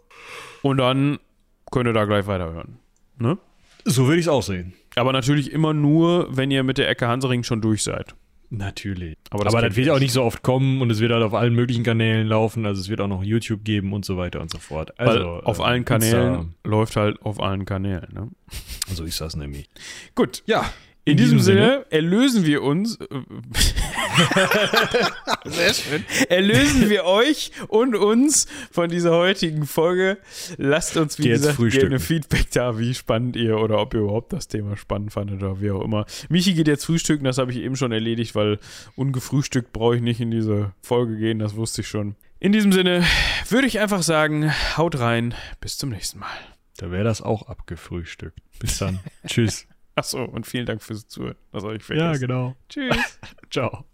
Und 0.62 0.78
dann 0.78 1.18
könnt 1.70 1.86
ihr 1.88 1.92
da 1.92 2.04
gleich 2.04 2.26
weiterhören. 2.26 2.78
Ne? 3.18 3.38
So 3.84 4.06
würde 4.06 4.18
ich 4.20 4.26
es 4.26 4.28
auch 4.28 4.42
sehen. 4.42 4.72
Aber 4.96 5.12
natürlich 5.12 5.52
immer 5.52 5.74
nur, 5.74 6.28
wenn 6.34 6.50
ihr 6.50 6.62
mit 6.62 6.78
der 6.78 6.88
Ecke 6.88 7.08
Hansering 7.08 7.42
schon 7.42 7.60
durch 7.60 7.82
seid. 7.82 8.14
Natürlich. 8.50 9.16
Aber 9.30 9.40
Aber 9.40 9.44
das 9.44 9.52
das, 9.54 9.62
kennt 9.62 9.76
wird 9.76 9.90
auch 9.90 9.98
nicht 9.98 10.12
so 10.12 10.22
oft 10.22 10.42
kommen 10.42 10.80
und 10.80 10.90
es 10.90 11.00
wird 11.00 11.10
halt 11.10 11.24
auf 11.24 11.34
allen 11.34 11.54
möglichen 11.54 11.82
Kanälen 11.82 12.28
laufen. 12.28 12.64
Also 12.66 12.80
es 12.80 12.88
wird 12.88 13.00
auch 13.00 13.08
noch 13.08 13.24
YouTube 13.24 13.64
geben 13.64 13.92
und 13.92 14.04
so 14.04 14.16
weiter 14.16 14.40
und 14.40 14.50
so 14.50 14.58
fort. 14.58 14.92
Weil 14.96 15.08
Also 15.08 15.28
auf 15.42 15.58
äh, 15.58 15.62
allen 15.62 15.84
Kanälen 15.84 16.34
Insta- 16.34 16.68
läuft 16.68 16.94
halt 16.96 17.20
auf 17.22 17.40
allen 17.40 17.64
Kanälen. 17.64 18.06
Ne? 18.12 18.28
So 18.92 19.02
ist 19.04 19.20
das 19.20 19.34
nämlich. 19.34 19.68
Gut. 20.14 20.44
Ja. 20.46 20.64
In, 21.06 21.18
diesem, 21.18 21.38
Sinne, 21.40 21.84
erlösen 21.90 22.46
wir 22.46 22.62
uns. 22.62 22.96
äh, 22.96 23.06
Sehr 25.44 25.74
schön. 25.74 26.04
Erlösen 26.30 26.88
wir 26.88 27.04
euch 27.04 27.52
und 27.68 27.94
uns 27.94 28.46
von 28.70 28.88
dieser 28.88 29.12
heutigen 29.12 29.66
Folge. 29.66 30.16
Lasst 30.56 30.96
uns, 30.96 31.18
wie 31.18 31.24
Geh 31.24 31.28
gesagt, 31.30 31.58
gerne 31.58 32.00
Feedback 32.00 32.50
da, 32.52 32.78
wie 32.78 32.94
spannend 32.94 33.36
ihr 33.36 33.58
oder 33.58 33.80
ob 33.80 33.92
ihr 33.92 34.00
überhaupt 34.00 34.32
das 34.32 34.48
Thema 34.48 34.78
spannend 34.78 35.12
fandet 35.12 35.42
oder 35.42 35.60
wie 35.60 35.70
auch 35.70 35.82
immer. 35.82 36.06
Michi 36.30 36.54
geht 36.54 36.68
jetzt 36.68 36.86
frühstücken, 36.86 37.24
das 37.24 37.36
habe 37.36 37.52
ich 37.52 37.58
eben 37.58 37.76
schon 37.76 37.92
erledigt, 37.92 38.34
weil 38.34 38.58
ungefrühstückt 38.96 39.74
brauche 39.74 39.96
ich 39.96 40.02
nicht 40.02 40.20
in 40.20 40.30
diese 40.30 40.72
Folge 40.80 41.18
gehen, 41.18 41.38
das 41.38 41.54
wusste 41.54 41.82
ich 41.82 41.88
schon. 41.88 42.16
In 42.40 42.52
diesem 42.52 42.72
Sinne 42.72 43.04
würde 43.50 43.66
ich 43.66 43.78
einfach 43.78 44.02
sagen, 44.02 44.52
haut 44.78 44.98
rein, 44.98 45.34
bis 45.60 45.76
zum 45.76 45.90
nächsten 45.90 46.18
Mal. 46.18 46.28
Da 46.78 46.90
wäre 46.90 47.04
das 47.04 47.20
auch 47.20 47.48
abgefrühstückt. 47.48 48.38
Bis 48.58 48.78
dann. 48.78 49.00
Tschüss. 49.26 49.66
Achso, 49.96 50.24
und 50.24 50.46
vielen 50.46 50.66
Dank 50.66 50.82
fürs 50.82 51.06
Zuhören. 51.06 51.36
Das 51.52 51.62
habe 51.62 51.76
ich 51.76 51.82
vergessen. 51.84 52.20
genau. 52.20 52.56
Tschüss. 52.68 53.18
Ciao. 53.50 53.84